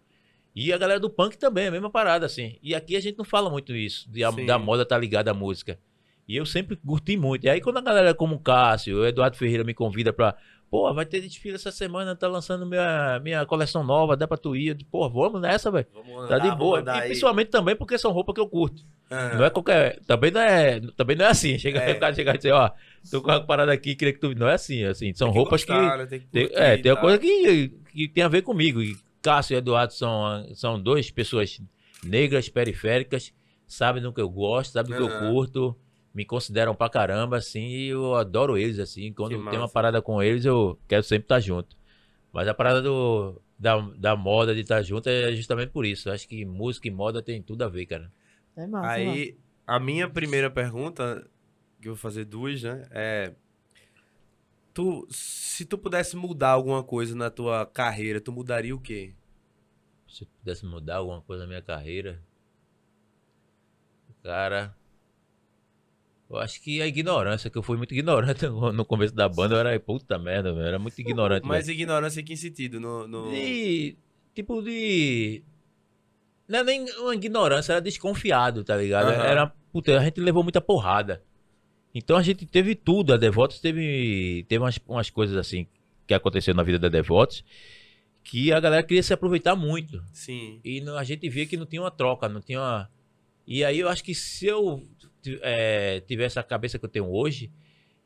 E 0.53 0.72
a 0.74 0.78
galera 0.78 0.99
do 0.99 1.10
punk 1.10 1.38
também, 1.38 1.68
a 1.68 1.72
mesma 1.72 1.89
parada, 1.89 2.26
assim. 2.26 2.58
E 2.62 2.74
aqui 2.76 2.95
a 2.95 2.99
gente 2.99 3.18
não 3.18 3.26
fala 3.26 3.49
muito 3.49 3.74
isso, 3.76 4.10
de 4.12 4.24
a- 4.24 4.32
da 4.32 4.58
moda 4.60 4.86
tá 4.86 4.97
ligada 4.97 5.32
à 5.32 5.34
música. 5.34 5.80
E 6.28 6.36
eu 6.36 6.45
sempre 6.45 6.76
curti 6.76 7.16
muito. 7.16 7.45
E 7.45 7.49
aí 7.49 7.62
quando 7.62 7.78
a 7.78 7.82
galera 7.82 8.14
como 8.14 8.36
o 8.36 8.39
Cássio, 8.39 8.97
o 9.01 9.06
Eduardo 9.06 9.38
Ferreira 9.38 9.64
me 9.64 9.74
convida 9.74 10.12
pra... 10.12 10.36
Pô, 10.70 10.93
vai 10.93 11.05
ter 11.05 11.22
desfile 11.22 11.55
essa 11.55 11.72
semana, 11.72 12.16
tá 12.16 12.28
lançando 12.28 12.66
minha, 12.66 13.20
minha 13.24 13.45
coleção 13.45 13.84
nova, 13.84 14.18
dá 14.18 14.28
pra 14.28 14.36
tu 14.36 14.55
ir. 14.55 14.78
Pô, 14.91 15.07
vamos 15.09 15.39
nessa, 15.39 15.72
velho. 15.72 15.86
Tá 16.28 16.38
de 16.39 16.51
boa. 16.55 16.84
E 16.86 16.89
aí. 16.89 17.07
principalmente 17.07 17.49
também 17.49 17.76
porque 17.76 17.97
são 17.97 18.11
roupas 18.11 18.34
que 18.36 18.41
eu 18.41 18.47
curto. 18.49 18.84
Aham. 19.09 19.38
Não 19.38 19.45
é 19.45 19.49
qualquer. 19.49 19.99
Também 20.07 20.32
não 20.32 20.41
é, 20.41 20.82
também 20.97 21.16
não 21.16 21.26
é 21.26 21.30
assim. 21.30 21.57
Chega 21.59 21.80
É. 21.80 21.93
o 21.93 21.99
cara 21.99 22.13
chegar 22.13 22.34
e 22.36 22.38
dizer, 22.38 22.51
ó, 22.51 22.72
tô 23.09 23.22
com 23.22 23.30
uma 23.30 23.39
parada 23.39 23.72
aqui, 23.72 23.95
queria 23.95 24.13
que 24.13 24.20
tu. 24.20 24.34
Não 24.36 24.47
é 24.49 24.55
assim, 24.55 24.84
assim. 24.84 25.13
São 25.13 25.32
que 25.32 25.38
roupas 25.38 25.63
gostar, 25.63 25.97
né? 25.99 26.05
Tem 26.07 26.20
que 26.20 26.26
que. 26.26 26.32
tem- 26.32 26.47
curtir 26.47 26.61
é, 26.61 26.78
tem 26.78 26.91
uma 26.91 26.99
coisa 27.01 27.18
que, 27.20 27.70
que 27.93 28.07
tem 28.09 28.24
a 28.24 28.28
ver 28.28 28.41
comigo. 28.41 28.82
E 28.82 28.97
Cássio 29.22 29.53
e 29.53 29.57
Eduardo 29.57 29.93
são, 29.93 30.45
são 30.55 30.80
duas 30.82 31.09
pessoas 31.11 31.59
negras, 32.03 32.49
periféricas, 32.49 33.32
sabem 33.68 34.01
do 34.01 34.11
que 34.11 34.20
eu 34.22 34.30
gosto, 34.30 34.74
sabem 34.74 34.91
do 34.91 35.07
que 35.07 35.13
eu 35.13 35.20
curto, 35.20 35.76
me 36.16 36.24
consideram 36.26 36.74
pra 36.74 36.89
caramba, 36.89 37.36
assim, 37.38 37.68
e 37.68 37.88
eu 37.89 38.16
adoro 38.16 38.57
eles, 38.57 38.80
assim. 38.80 39.11
Quando 39.11 39.32
Que 39.32 39.36
tem 39.36 39.43
uma 39.55 39.61
massa. 39.61 39.74
parada 39.74 40.01
com 40.01 40.24
eles, 40.24 40.45
eu 40.45 40.80
quero 40.88 41.03
sempre 41.03 41.26
estar 41.26 41.41
junto. 41.41 41.76
Mas 42.32 42.47
a 42.47 42.53
parada 42.53 42.82
do, 42.82 43.41
da, 43.59 43.78
da 43.97 44.16
moda 44.16 44.55
de 44.55 44.61
estar 44.61 44.82
junto 44.82 45.09
é 45.09 45.34
justamente 45.34 45.72
por 45.72 45.86
isso. 45.86 46.07
Eu 46.07 46.13
acho 46.13 46.26
que 46.26 46.45
música 46.45 46.88
e 46.88 46.91
moda 46.91 47.22
tem 47.22 47.41
tudo 47.41 47.63
a 47.63 47.68
ver, 47.68 47.86
cara. 47.86 48.11
É 48.55 48.66
massa, 48.66 48.97
mano. 48.97 49.11
Aí, 49.11 49.38
a 49.68 49.78
minha 49.78 50.09
primeira 50.09 50.49
pergunta, 50.49 51.30
que 51.82 51.89
eu 51.89 51.95
vou 51.95 52.01
fazer 52.01 52.24
duas, 52.24 52.63
né? 52.63 52.88
É. 52.91 53.34
Tu, 54.74 55.05
se 55.09 55.66
tu 55.66 55.78
pudesse 55.78 56.16
mudar 56.16 56.51
alguma 56.51 56.82
coisa 56.84 57.13
na 57.16 57.30
tua 57.30 57.66
carreira, 57.66 58.22
tu 58.22 58.32
mudaria 58.32 58.74
o 58.76 58.80
quê? 58.80 59.13
Se 60.07 60.24
eu 60.24 60.28
pudesse 60.39 60.66
mudar 60.66 60.97
alguma 60.97 61.22
coisa 61.22 61.43
na 61.43 61.47
minha 61.47 61.61
carreira, 61.61 62.22
cara, 64.24 64.76
eu 66.30 66.38
acho 66.38 66.62
que 66.62 66.82
a 66.82 66.88
ignorância, 66.88 67.50
que 67.50 67.58
eu 67.58 67.64
fui 67.64 67.78
muito 67.78 67.94
ignorante 67.94 68.46
no 68.48 68.86
começo 68.86 69.14
da 69.14 69.30
banda, 69.30 69.56
eu 69.56 69.60
era 69.60 69.80
puta 69.80 70.18
merda, 70.18 70.50
era 70.62 70.80
muito 70.80 71.00
ignorante. 71.00 71.46
Mas 71.46 71.68
ignorância 71.68 72.22
em 72.22 72.26
que 72.26 72.36
sentido? 72.36 72.80
No, 72.80 73.08
no... 73.08 73.32
de, 73.32 73.96
tipo 74.34 74.62
de, 74.62 75.44
não 76.48 76.60
é 76.60 76.64
nem 76.64 76.86
uma 77.00 77.16
ignorância, 77.16 77.74
era 77.74 77.82
desconfiado, 77.82 78.64
tá 78.64 78.76
ligado? 78.78 79.10
Aham. 79.10 79.24
Era, 79.24 79.54
puta, 79.72 79.98
a 79.98 80.04
gente 80.04 80.20
levou 80.20 80.44
muita 80.44 80.62
porrada. 80.62 81.22
Então 81.94 82.18
a 82.18 82.24
gente 82.24 82.46
teve 82.46 82.76
tudo, 82.76 83.14
a 83.14 83.18
Devotos 83.18 83.60
teve, 83.60 84.46
teve 84.50 84.62
umas, 84.62 84.78
umas 84.88 85.10
coisas 85.10 85.38
assim 85.38 85.66
que 86.06 86.14
aconteceu 86.14 86.54
na 86.54 86.62
vida 86.62 86.78
da 86.78 86.90
Devotos 86.90 87.44
que 88.26 88.52
a 88.52 88.60
galera 88.60 88.84
queria 88.84 89.04
se 89.04 89.14
aproveitar 89.14 89.56
muito. 89.56 90.04
Sim. 90.12 90.60
E 90.64 90.82
não- 90.82 90.98
a 90.98 91.04
gente 91.04 91.30
via 91.30 91.46
que 91.46 91.56
não 91.56 91.66
tinha 91.66 91.82
uma 91.82 91.92
troca, 91.92 92.28
não 92.28 92.42
tinha 92.42 92.60
uma... 92.60 92.90
E 93.48 93.64
aí 93.64 93.80
eu 93.80 93.88
acho 93.88 94.04
que 94.04 94.16
se 94.16 94.48
eu 94.48 94.84
eh, 95.42 96.02
tivesse 96.08 96.40
a 96.40 96.44
cabeça 96.44 96.78
que 96.80 96.86
eu 96.86 96.90
tenho 96.90 97.10
hoje, 97.10 97.52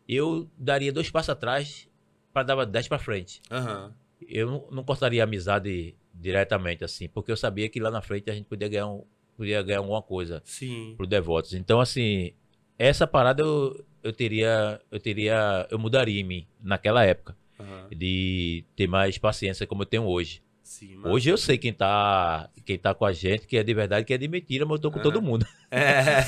eu 0.07 0.49
daria 0.57 0.91
dois 0.91 1.09
passos 1.09 1.29
atrás 1.29 1.87
para 2.33 2.43
dar 2.43 2.65
dez 2.65 2.87
para 2.87 2.99
frente. 2.99 3.41
Aham. 3.51 3.93
Eu 4.27 4.49
não, 4.51 4.67
não 4.71 4.83
cortaria 4.83 5.23
a 5.23 5.25
amizade 5.25 5.95
diretamente 6.13 6.83
assim, 6.83 7.07
porque 7.07 7.31
eu 7.31 7.37
sabia 7.37 7.69
que 7.69 7.79
lá 7.79 7.89
na 7.89 8.01
frente 8.01 8.29
a 8.29 8.33
gente 8.33 8.45
podia 8.45 8.67
ganhar, 8.67 8.87
um, 8.87 9.03
podia 9.37 9.61
ganhar 9.61 9.79
alguma 9.79 10.01
coisa 10.01 10.41
Sim. 10.43 10.95
pro 10.97 11.07
Devotos. 11.07 11.53
Então 11.53 11.79
assim, 11.79 12.33
essa 12.77 13.07
parada 13.07 13.41
eu, 13.41 13.85
eu 14.03 14.11
teria, 14.11 14.81
eu 14.91 14.99
teria, 14.99 15.67
eu 15.69 15.79
mudaria 15.79 16.19
em 16.19 16.23
mim 16.23 16.47
naquela 16.61 17.05
época 17.05 17.37
Aham. 17.59 17.87
de 17.95 18.65
ter 18.75 18.87
mais 18.87 19.17
paciência 19.17 19.65
como 19.65 19.83
eu 19.83 19.85
tenho 19.85 20.05
hoje. 20.05 20.41
Sim. 20.69 20.99
Hoje 21.03 21.31
eu 21.31 21.35
sei 21.35 21.57
quem 21.57 21.73
tá, 21.73 22.47
quem 22.63 22.77
tá 22.77 22.93
com 22.93 23.03
a 23.03 23.11
gente, 23.11 23.47
que 23.47 23.57
é 23.57 23.63
de 23.63 23.73
verdade, 23.73 24.05
que 24.05 24.13
é 24.13 24.17
de 24.19 24.27
mentira, 24.27 24.67
mas 24.67 24.75
eu 24.75 24.81
tô 24.83 24.91
com 24.91 24.99
Ah. 24.99 25.01
todo 25.01 25.19
mundo. 25.19 25.43
É. 25.71 26.23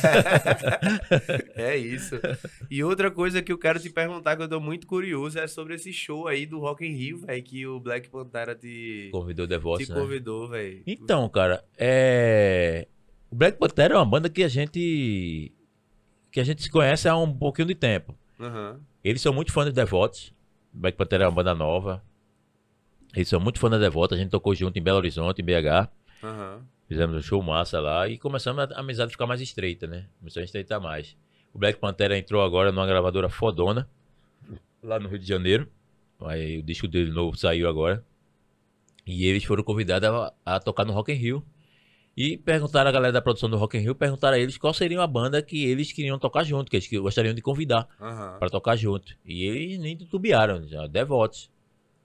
é 1.73 1.77
isso. 1.77 2.19
E 2.69 2.83
outra 2.83 3.09
coisa 3.11 3.39
que 3.41 3.51
eu 3.51 3.57
quero 3.57 3.79
te 3.79 3.89
perguntar, 3.91 4.35
que 4.35 4.41
eu 4.41 4.49
tô 4.49 4.59
muito 4.59 4.87
curioso, 4.87 5.37
é 5.39 5.45
sobre 5.47 5.75
esse 5.75 5.93
show 5.93 6.27
aí 6.27 6.47
do 6.47 6.59
Rock 6.59 6.83
in 6.85 6.93
Rio, 6.93 7.19
velho, 7.19 7.43
que 7.43 7.67
o 7.67 7.79
Black 7.79 8.09
Pantera 8.09 8.55
te, 8.55 9.09
Convidou 9.11 9.45
o 9.45 9.77
te 9.77 9.89
né? 9.91 9.95
convidou, 9.95 10.47
velho. 10.47 10.81
Então, 10.87 11.29
cara, 11.29 11.63
é... 11.77 12.87
O 13.29 13.35
Black 13.35 13.59
Panther 13.59 13.91
é 13.91 13.95
uma 13.95 14.05
banda 14.05 14.27
que 14.27 14.43
a 14.43 14.47
gente... 14.47 15.51
Que 16.31 16.39
a 16.39 16.43
gente 16.43 16.63
se 16.63 16.71
conhece 16.71 17.07
há 17.07 17.15
um 17.15 17.31
pouquinho 17.31 17.67
de 17.67 17.75
tempo. 17.75 18.15
Aham. 18.39 18.79
Eles 19.03 19.21
são 19.21 19.33
muito 19.33 19.51
fãs 19.51 19.65
de 19.67 19.71
Devotos. 19.71 20.33
Black 20.73 20.97
Panther 20.97 21.21
é 21.21 21.25
uma 21.25 21.31
banda 21.31 21.53
nova. 21.53 22.03
Eles 23.15 23.27
são 23.27 23.39
muito 23.39 23.59
fãs 23.59 23.71
da 23.71 23.77
Devotos. 23.77 24.17
A 24.17 24.21
gente 24.21 24.31
tocou 24.31 24.55
junto 24.55 24.77
em 24.77 24.81
Belo 24.81 24.97
Horizonte, 24.97 25.41
em 25.41 25.45
BH. 25.45 25.89
Aham. 26.23 26.61
Fizemos 26.87 27.15
um 27.15 27.21
show 27.21 27.41
massa 27.41 27.79
lá 27.79 28.07
e 28.09 28.17
começamos 28.17 28.63
a 28.71 28.79
amizade 28.79 29.11
ficar 29.11 29.25
mais 29.25 29.39
estreita, 29.39 29.87
né? 29.87 30.07
Começou 30.19 30.41
a 30.41 30.43
estreitar 30.43 30.81
mais. 30.81 31.15
O 31.53 31.59
Black 31.59 31.79
Pantera 31.79 32.17
entrou 32.17 32.41
agora 32.41 32.71
numa 32.71 32.85
gravadora 32.85 33.29
fodona, 33.29 33.89
lá 34.83 34.99
no 34.99 35.07
Rio 35.07 35.19
de 35.19 35.27
Janeiro. 35.27 35.69
Aí 36.19 36.59
o 36.59 36.63
disco 36.63 36.87
dele 36.87 37.11
novo 37.11 37.37
saiu 37.37 37.67
agora. 37.67 38.03
E 39.05 39.25
eles 39.25 39.43
foram 39.43 39.63
convidados 39.63 40.07
a, 40.09 40.33
a 40.45 40.59
tocar 40.59 40.85
no 40.85 40.93
Rock 40.93 41.11
in 41.11 41.15
Rio. 41.15 41.45
E 42.15 42.37
perguntaram 42.37 42.89
a 42.89 42.91
galera 42.91 43.13
da 43.13 43.21
produção 43.21 43.49
do 43.49 43.57
Rock 43.57 43.77
in 43.77 43.81
Rio, 43.81 43.95
perguntaram 43.95 44.35
a 44.35 44.39
eles 44.39 44.57
qual 44.57 44.73
seria 44.73 45.01
a 45.01 45.07
banda 45.07 45.41
que 45.41 45.63
eles 45.65 45.91
queriam 45.91 46.19
tocar 46.19 46.43
junto, 46.43 46.69
que 46.69 46.75
eles 46.75 46.89
gostariam 46.91 47.33
de 47.33 47.41
convidar 47.41 47.87
Aham. 47.99 48.37
pra 48.37 48.49
tocar 48.49 48.75
junto. 48.75 49.15
E 49.25 49.45
eles 49.45 49.79
nem 49.79 49.95
titubearam, 49.95 50.67
já 50.67 50.87
Devotos. 50.87 51.49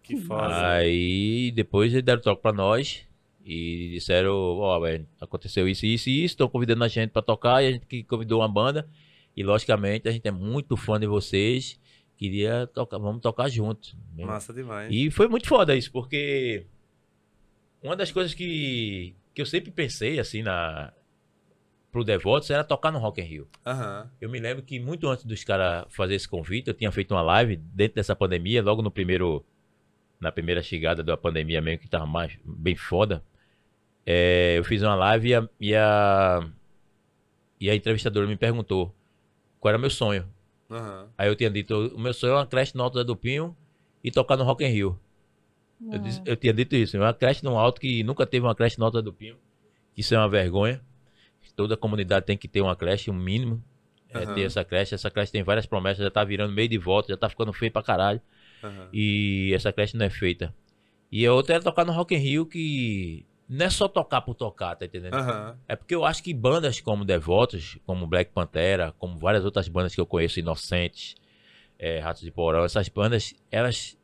Que 0.06 0.16
foda. 0.16 0.74
Aí 0.74 1.50
depois 1.52 1.92
eles 1.92 2.04
deram 2.04 2.20
toque 2.20 2.40
pra 2.40 2.52
nós 2.52 3.04
e 3.44 3.90
disseram, 3.90 4.32
ó, 4.32 4.78
velho, 4.80 5.06
aconteceu 5.20 5.68
isso, 5.68 5.84
isso 5.84 6.08
e 6.08 6.24
isso, 6.24 6.32
estão 6.32 6.48
convidando 6.48 6.84
a 6.84 6.88
gente 6.88 7.10
pra 7.10 7.22
tocar 7.22 7.62
e 7.62 7.68
a 7.68 7.72
gente 7.72 7.86
que 7.86 8.04
convidou 8.04 8.40
uma 8.40 8.48
banda. 8.48 8.88
E 9.36 9.42
logicamente 9.42 10.08
a 10.08 10.12
gente 10.12 10.26
é 10.26 10.30
muito 10.30 10.76
fã 10.76 10.98
de 10.98 11.06
vocês, 11.06 11.78
queria 12.16 12.66
tocar, 12.68 12.98
vamos 12.98 13.20
tocar 13.20 13.48
junto. 13.48 13.96
Massa 14.16 14.52
demais. 14.52 14.88
E 14.90 15.10
foi 15.10 15.28
muito 15.28 15.48
foda 15.48 15.76
isso, 15.76 15.92
porque 15.92 16.66
uma 17.82 17.94
das 17.94 18.10
coisas 18.10 18.32
que, 18.32 19.14
que 19.34 19.42
eu 19.42 19.46
sempre 19.46 19.70
pensei 19.70 20.18
assim 20.18 20.42
na 20.42 20.92
pro 21.92 22.04
Devotos 22.04 22.50
era 22.50 22.62
tocar 22.62 22.90
no 22.90 22.98
Rock 22.98 23.22
in 23.22 23.24
Rio. 23.24 23.48
Aham. 23.64 24.10
Eu 24.20 24.28
me 24.28 24.38
lembro 24.38 24.62
que 24.62 24.78
muito 24.78 25.08
antes 25.08 25.24
dos 25.24 25.42
caras 25.44 25.86
fazer 25.88 26.14
esse 26.14 26.28
convite, 26.28 26.68
eu 26.68 26.74
tinha 26.74 26.92
feito 26.92 27.14
uma 27.14 27.22
live 27.22 27.56
dentro 27.56 27.94
dessa 27.94 28.14
pandemia, 28.14 28.62
logo 28.62 28.82
no 28.82 28.90
primeiro. 28.90 29.44
Na 30.20 30.32
primeira 30.32 30.62
chegada 30.62 31.02
da 31.02 31.16
pandemia 31.16 31.60
mesmo, 31.60 31.80
que 31.80 31.88
tava 31.88 32.06
mais, 32.06 32.38
bem 32.44 32.74
foda. 32.76 33.22
É, 34.04 34.54
eu 34.56 34.64
fiz 34.64 34.82
uma 34.82 34.94
live 34.94 35.28
e 35.28 35.34
a, 35.34 35.48
e 35.60 35.74
a. 35.74 36.48
e 37.60 37.70
a 37.70 37.74
entrevistadora 37.74 38.26
me 38.26 38.36
perguntou 38.36 38.94
qual 39.60 39.70
era 39.70 39.78
o 39.78 39.80
meu 39.80 39.90
sonho. 39.90 40.26
Aham. 40.70 41.08
Aí 41.18 41.28
eu 41.28 41.36
tinha 41.36 41.50
dito: 41.50 41.74
o 41.94 41.98
meu 41.98 42.12
sonho 42.14 42.32
é 42.32 42.36
uma 42.36 42.46
creche 42.46 42.76
no 42.76 42.82
Alto 42.82 42.94
da 42.96 43.02
Dupinho 43.02 43.56
e 44.02 44.10
tocar 44.10 44.36
no 44.36 44.44
Rock 44.44 44.64
in 44.64 44.68
Rio. 44.68 44.98
Eu, 45.92 45.98
disse- 45.98 46.22
eu 46.24 46.36
tinha 46.36 46.52
dito 46.54 46.74
isso, 46.74 46.96
uma 46.96 47.12
creche 47.12 47.44
no 47.44 47.58
alto 47.58 47.80
que 47.80 48.02
nunca 48.02 48.26
teve 48.26 48.46
uma 48.46 48.54
creche 48.54 48.78
no 48.78 48.84
Alto 48.86 49.02
do 49.02 49.12
Pinho. 49.12 49.36
Isso 49.96 50.14
é 50.14 50.18
uma 50.18 50.28
vergonha. 50.28 50.80
Toda 51.54 51.76
comunidade 51.76 52.26
tem 52.26 52.36
que 52.36 52.48
ter 52.48 52.60
uma 52.60 52.74
creche, 52.76 53.10
um 53.10 53.14
mínimo. 53.14 53.62
É 54.10 54.24
Aham. 54.24 54.34
ter 54.34 54.42
essa 54.42 54.64
creche. 54.64 54.94
Essa 54.94 55.10
creche 55.10 55.32
tem 55.32 55.42
várias 55.42 55.66
promessas, 55.66 56.02
já 56.02 56.10
tá 56.10 56.24
virando 56.24 56.52
meio 56.52 56.68
de 56.68 56.78
volta, 56.78 57.08
já 57.08 57.16
tá 57.16 57.28
ficando 57.28 57.52
feio 57.52 57.70
pra 57.72 57.82
caralho. 57.82 58.20
Aham. 58.66 58.88
E 58.92 59.52
essa 59.54 59.72
creche 59.72 59.96
não 59.96 60.06
é 60.06 60.10
feita. 60.10 60.54
E 61.10 61.24
a 61.24 61.32
outra 61.32 61.54
era 61.54 61.64
tocar 61.64 61.84
no 61.84 61.92
Rock 61.92 62.14
in 62.14 62.18
Rio, 62.18 62.46
que 62.46 63.24
não 63.48 63.66
é 63.66 63.70
só 63.70 63.86
tocar 63.86 64.22
por 64.22 64.34
tocar, 64.34 64.74
tá 64.74 64.84
entendendo? 64.84 65.14
Aham. 65.14 65.58
É 65.68 65.76
porque 65.76 65.94
eu 65.94 66.04
acho 66.04 66.22
que 66.22 66.34
bandas 66.34 66.80
como 66.80 67.04
Devotos, 67.04 67.78
como 67.86 68.06
Black 68.06 68.32
Pantera, 68.32 68.92
como 68.98 69.18
várias 69.18 69.44
outras 69.44 69.68
bandas 69.68 69.94
que 69.94 70.00
eu 70.00 70.06
conheço, 70.06 70.40
Inocentes, 70.40 71.14
é, 71.78 72.00
Ratos 72.00 72.22
de 72.22 72.30
Porão, 72.30 72.64
essas 72.64 72.88
bandas, 72.88 73.34
elas 73.50 73.96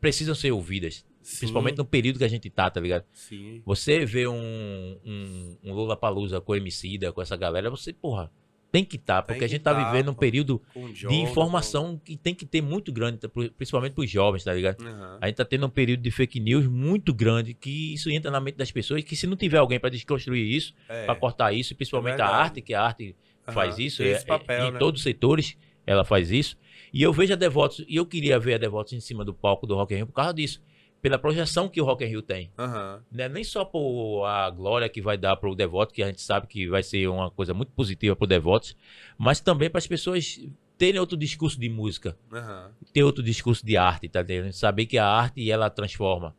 precisam 0.00 0.34
ser 0.34 0.52
ouvidas. 0.52 1.04
Sim. 1.20 1.38
Principalmente 1.38 1.78
no 1.78 1.84
período 1.84 2.18
que 2.18 2.24
a 2.24 2.28
gente 2.28 2.50
tá, 2.50 2.68
tá 2.68 2.80
ligado? 2.80 3.04
Sim. 3.12 3.62
Você 3.64 4.04
vê 4.04 4.26
um, 4.26 4.98
um, 5.04 5.58
um 5.62 5.72
Lula 5.72 5.96
Palusa 5.96 6.40
com 6.40 6.56
Emicida, 6.56 7.12
com 7.12 7.22
essa 7.22 7.36
galera, 7.36 7.70
você, 7.70 7.92
porra, 7.92 8.30
tem 8.72 8.82
que 8.84 8.96
estar, 8.96 9.22
porque 9.22 9.38
Tem 9.40 9.44
a 9.46 9.48
gente 9.48 9.58
que 9.60 9.64
tá 9.64 9.74
tá, 9.74 9.92
vivendo 9.92 10.10
um 10.10 10.14
período 10.14 10.60
Com 10.72 10.90
de 10.90 11.14
informação 11.14 12.00
que 12.02 12.16
tem 12.16 12.34
que 12.34 12.46
ter 12.46 12.62
muito 12.62 12.90
grande, 12.90 13.18
tá, 13.18 13.28
principalmente 13.56 13.92
pros 13.92 14.10
jovens, 14.10 14.42
tá 14.44 14.52
ligado? 14.54 14.82
Aham. 14.84 15.18
A 15.20 15.26
gente 15.26 15.36
tá 15.36 15.44
tendo 15.44 15.66
um 15.66 15.70
período 15.70 16.00
de 16.00 16.10
fake 16.10 16.40
news 16.40 16.66
muito 16.66 17.12
grande, 17.12 17.52
que 17.52 17.92
isso 17.92 18.10
entra 18.10 18.30
na 18.30 18.40
mente 18.40 18.56
das 18.56 18.72
pessoas, 18.72 19.04
que 19.04 19.14
se 19.14 19.26
não 19.26 19.36
tiver 19.36 19.58
alguém 19.58 19.78
pra 19.78 19.90
desconstruir 19.90 20.42
isso, 20.56 20.72
É. 20.88 21.04
pra 21.04 21.14
cortar 21.14 21.52
isso, 21.52 21.74
principalmente 21.76 22.14
a 22.14 22.16
verdade. 22.16 22.32
arte, 22.42 22.62
que 22.62 22.72
a 22.72 22.82
arte 22.82 23.14
faz 23.52 23.74
Aham. 23.74 23.82
isso, 23.82 24.02
é- 24.02 24.20
papel, 24.24 24.64
é- 24.64 24.68
em 24.68 24.72
né? 24.72 24.78
todos 24.78 25.00
os 25.00 25.04
setores 25.04 25.56
ela 25.86 26.04
faz 26.04 26.30
isso. 26.30 26.56
E 26.94 27.02
eu 27.02 27.12
vejo 27.12 27.32
a 27.32 27.36
Devotos, 27.36 27.84
e 27.86 27.96
eu 27.96 28.06
queria 28.06 28.38
ver 28.38 28.54
a 28.54 28.58
Devotos 28.58 28.92
em 28.94 29.00
cima 29.00 29.22
do 29.24 29.34
palco 29.34 29.66
do 29.66 29.74
Rock 29.74 29.92
in 29.92 29.98
Rio 29.98 30.06
por 30.06 30.12
causa 30.14 30.32
disso, 30.32 30.62
pela 31.02 31.18
projeção 31.18 31.68
que 31.68 31.80
o 31.80 31.84
Rock 31.84 32.04
in 32.04 32.08
Rio 32.08 32.22
tem. 32.22 32.52
Aham. 32.56 33.02
Né? 33.10 33.28
Nem 33.28 33.42
só 33.42 33.64
por 33.64 34.24
a 34.24 34.48
glória 34.48 34.88
que 34.88 35.02
vai 35.02 35.18
dar 35.18 35.36
pro 35.36 35.54
Devoto, 35.54 35.92
que 35.92 36.02
a 36.02 36.06
gente 36.06 36.22
sabe 36.22 36.46
que 36.46 36.68
vai 36.68 36.82
ser 36.82 37.08
uma 37.08 37.28
coisa 37.28 37.52
muito 37.52 37.72
positiva 37.72 38.14
pro 38.14 38.26
Devotos, 38.26 38.76
mas 39.18 39.40
também 39.40 39.68
para 39.68 39.78
as 39.78 39.86
pessoas 39.86 40.40
terem 40.78 41.00
outro 41.00 41.16
discurso 41.16 41.58
de 41.58 41.68
música, 41.68 42.16
Aham. 42.32 42.70
ter 42.92 43.02
outro 43.02 43.22
discurso 43.22 43.66
de 43.66 43.76
arte, 43.76 44.08
tá 44.08 44.20
entendendo? 44.20 44.52
Saber 44.52 44.86
que 44.86 44.96
a 44.96 45.06
arte 45.06 45.50
ela 45.50 45.68
transforma. 45.68 46.36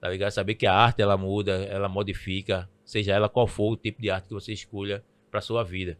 Tá 0.00 0.08
ligado? 0.08 0.30
Saber 0.30 0.54
que 0.54 0.66
a 0.66 0.72
arte 0.72 1.02
ela 1.02 1.16
muda, 1.16 1.52
ela 1.64 1.88
modifica, 1.88 2.68
seja 2.84 3.12
ela 3.12 3.28
qual 3.28 3.46
for 3.46 3.72
o 3.72 3.76
tipo 3.76 4.00
de 4.00 4.10
arte 4.10 4.28
que 4.28 4.34
você 4.34 4.52
escolha 4.52 5.04
para 5.30 5.42
sua 5.42 5.62
vida. 5.62 5.98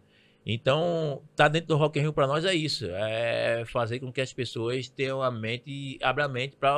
Então, 0.48 1.22
tá 1.34 1.48
dentro 1.48 1.66
do 1.66 1.76
Rock 1.76 1.98
in 1.98 2.02
Rio 2.02 2.12
para 2.12 2.28
nós 2.28 2.44
é 2.44 2.54
isso, 2.54 2.86
é 2.88 3.64
fazer 3.66 3.98
com 3.98 4.12
que 4.12 4.20
as 4.20 4.32
pessoas 4.32 4.88
tenham 4.88 5.20
a 5.20 5.28
mente, 5.28 5.98
abra 6.00 6.26
a 6.26 6.28
mente 6.28 6.54
para 6.54 6.76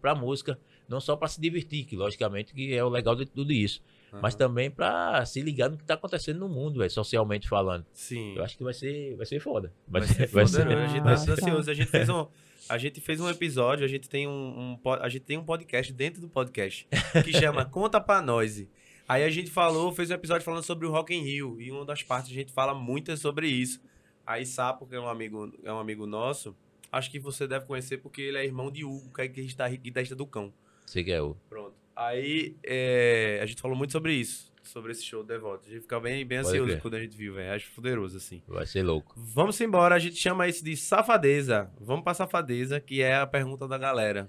para 0.00 0.14
música, 0.14 0.58
não 0.88 1.00
só 1.02 1.14
para 1.14 1.28
se 1.28 1.38
divertir, 1.38 1.84
que 1.84 1.96
logicamente 1.96 2.54
que 2.54 2.74
é 2.74 2.82
o 2.82 2.88
legal 2.88 3.14
de 3.14 3.26
tudo 3.26 3.52
isso, 3.52 3.82
mas 4.22 4.34
Aham. 4.34 4.38
também 4.38 4.70
para 4.70 5.22
se 5.26 5.42
ligar 5.42 5.68
no 5.68 5.76
que 5.76 5.84
tá 5.84 5.94
acontecendo 5.94 6.38
no 6.38 6.48
mundo, 6.48 6.78
véio, 6.78 6.90
socialmente 6.90 7.46
falando. 7.46 7.84
Sim. 7.92 8.36
Eu 8.36 8.42
acho 8.42 8.56
que 8.56 8.64
vai 8.64 8.72
ser, 8.72 9.14
vai 9.16 9.26
ser 9.26 9.38
foda. 9.38 9.70
Vai 9.86 10.02
ser 10.02 10.26
foda 10.26 10.64
mesmo. 10.64 10.80
A 10.80 10.86
gente 10.86 11.04
tá 11.04 11.32
ansioso. 11.32 11.70
A 11.70 11.74
gente 11.74 11.90
fez 11.90 12.08
um, 12.08 12.26
a 12.68 12.78
gente 12.78 13.00
fez 13.02 13.20
um 13.20 13.28
episódio, 13.28 13.84
a 13.84 13.88
gente 13.88 14.08
tem 14.08 14.26
um, 14.26 14.78
um 14.84 14.90
a 14.92 15.08
gente 15.10 15.24
tem 15.24 15.36
um 15.36 15.44
podcast 15.44 15.92
dentro 15.92 16.22
do 16.22 16.28
podcast 16.28 16.88
que 17.22 17.32
chama 17.32 17.64
Conta 17.68 18.00
Pra 18.00 18.22
Nós. 18.22 18.66
Aí 19.06 19.22
a 19.22 19.30
gente 19.30 19.50
falou, 19.50 19.92
fez 19.92 20.10
um 20.10 20.14
episódio 20.14 20.44
falando 20.44 20.62
sobre 20.62 20.86
o 20.86 20.90
Rock 20.90 21.14
in 21.14 21.22
Rio 21.22 21.60
e 21.60 21.70
uma 21.70 21.84
das 21.84 22.02
partes 22.02 22.30
a 22.30 22.34
gente 22.34 22.52
fala 22.52 22.74
muito 22.74 23.10
é 23.10 23.16
sobre 23.16 23.46
isso. 23.46 23.80
Aí 24.26 24.46
Sapo, 24.46 24.86
que 24.86 24.94
é 24.94 25.00
um 25.00 25.08
amigo, 25.08 25.52
é 25.62 25.72
um 25.72 25.78
amigo 25.78 26.06
nosso, 26.06 26.56
acho 26.90 27.10
que 27.10 27.18
você 27.18 27.46
deve 27.46 27.66
conhecer 27.66 27.98
porque 27.98 28.22
ele 28.22 28.38
é 28.38 28.44
irmão 28.44 28.70
de 28.70 28.84
Hugo, 28.84 29.12
que 29.12 29.20
é 29.20 29.28
guitarrista 29.28 30.16
do 30.16 30.26
Cão. 30.26 30.52
Sei 30.86 31.04
que 31.04 31.12
é 31.12 31.20
o. 31.20 31.36
Pronto. 31.48 31.74
Aí 31.94 32.56
é, 32.64 33.40
a 33.42 33.46
gente 33.46 33.60
falou 33.60 33.76
muito 33.76 33.92
sobre 33.92 34.14
isso, 34.14 34.52
sobre 34.62 34.92
esse 34.92 35.04
show 35.04 35.22
do 35.22 35.28
Devoto. 35.28 35.66
A 35.68 35.70
gente 35.70 35.82
fica 35.82 36.00
bem, 36.00 36.26
bem 36.26 36.38
ansioso 36.38 36.64
crer. 36.64 36.80
quando 36.80 36.94
a 36.94 37.00
gente 37.00 37.16
viu, 37.16 37.34
velho. 37.34 37.52
Acho 37.52 37.70
poderoso, 37.72 38.16
assim. 38.16 38.42
Vai 38.48 38.66
ser 38.66 38.82
louco. 38.82 39.14
Vamos 39.16 39.60
embora, 39.60 39.94
a 39.94 39.98
gente 39.98 40.16
chama 40.16 40.48
isso 40.48 40.64
de 40.64 40.76
safadeza. 40.76 41.70
Vamos 41.78 42.02
pra 42.02 42.14
safadeza, 42.14 42.80
que 42.80 43.02
é 43.02 43.16
a 43.16 43.26
pergunta 43.26 43.68
da 43.68 43.76
galera. 43.76 44.28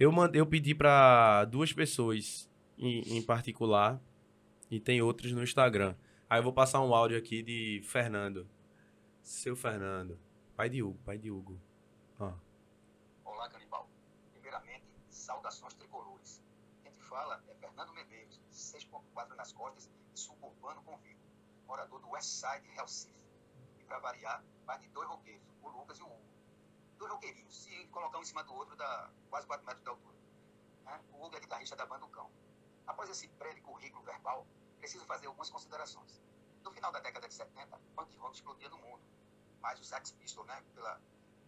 Eu, 0.00 0.10
mandei, 0.10 0.40
eu 0.40 0.46
pedi 0.46 0.74
pra 0.74 1.44
duas 1.44 1.72
pessoas 1.72 2.48
em, 2.78 3.16
em 3.16 3.22
particular 3.22 4.00
e 4.70 4.80
tem 4.80 5.00
outras 5.02 5.32
no 5.32 5.42
Instagram. 5.42 5.94
Aí 6.28 6.38
eu 6.38 6.42
vou 6.42 6.52
passar 6.52 6.80
um 6.80 6.94
áudio 6.94 7.18
aqui 7.18 7.42
de 7.42 7.80
Fernando. 7.84 8.48
Seu 9.22 9.56
Fernando. 9.56 10.18
Pai 10.56 10.68
de 10.68 10.82
Hugo, 10.82 10.98
pai 11.04 11.18
de 11.18 11.30
Hugo. 11.30 11.60
Olá, 13.24 13.48
Canibal. 13.48 13.88
Primeiramente, 14.32 14.84
saudações 15.08 15.74
tricolores. 15.74 16.42
Quem 16.82 16.92
te 16.92 17.02
fala 17.02 17.42
é 17.48 17.54
Fernando 17.54 17.92
Medeiros, 17.92 18.40
6.4 18.52 19.34
nas 19.36 19.52
costas 19.52 19.90
e 20.14 20.18
suburbano 20.18 20.82
convicto, 20.82 21.26
morador 21.66 22.00
do 22.00 22.10
West 22.10 22.28
Side, 22.28 22.68
Recife. 22.76 23.14
E 23.80 23.84
para 23.84 23.98
variar, 23.98 24.44
pai 24.64 24.78
de 24.78 24.88
dois 24.88 25.08
roqueiros, 25.08 25.46
o 25.62 25.68
Lucas 25.68 25.98
e 25.98 26.02
o 26.02 26.06
Hugo. 26.06 26.22
Dois 26.98 27.12
roqueirinhos, 27.12 27.64
se 27.64 27.86
colocar 27.88 28.18
um 28.18 28.22
em 28.22 28.26
cima 28.26 28.44
do 28.44 28.54
outro, 28.54 28.76
dá 28.76 29.10
quase 29.28 29.46
4 29.46 29.66
metros 29.66 29.82
de 29.82 29.90
altura. 29.90 30.16
O 31.12 31.26
Hugo 31.26 31.36
é 31.36 31.40
guitarrista 31.40 31.76
da 31.76 31.86
banda 31.86 32.00
do 32.00 32.08
Cão. 32.08 32.30
Após 32.86 33.08
esse 33.10 33.28
breve 33.28 33.60
currículo 33.60 34.04
verbal, 34.04 34.46
preciso 34.78 35.04
fazer 35.06 35.26
algumas 35.26 35.50
considerações. 35.50 36.20
No 36.62 36.70
final 36.70 36.92
da 36.92 37.00
década 37.00 37.28
de 37.28 37.34
70, 37.34 37.78
punk 37.96 38.16
rock 38.18 38.34
explodia 38.34 38.68
no 38.68 38.78
mundo. 38.78 39.02
Mas 39.60 39.80
os 39.80 39.88
Sex 39.88 40.12
Pistols, 40.12 40.46
né, 40.46 40.62
pela, 40.74 41.00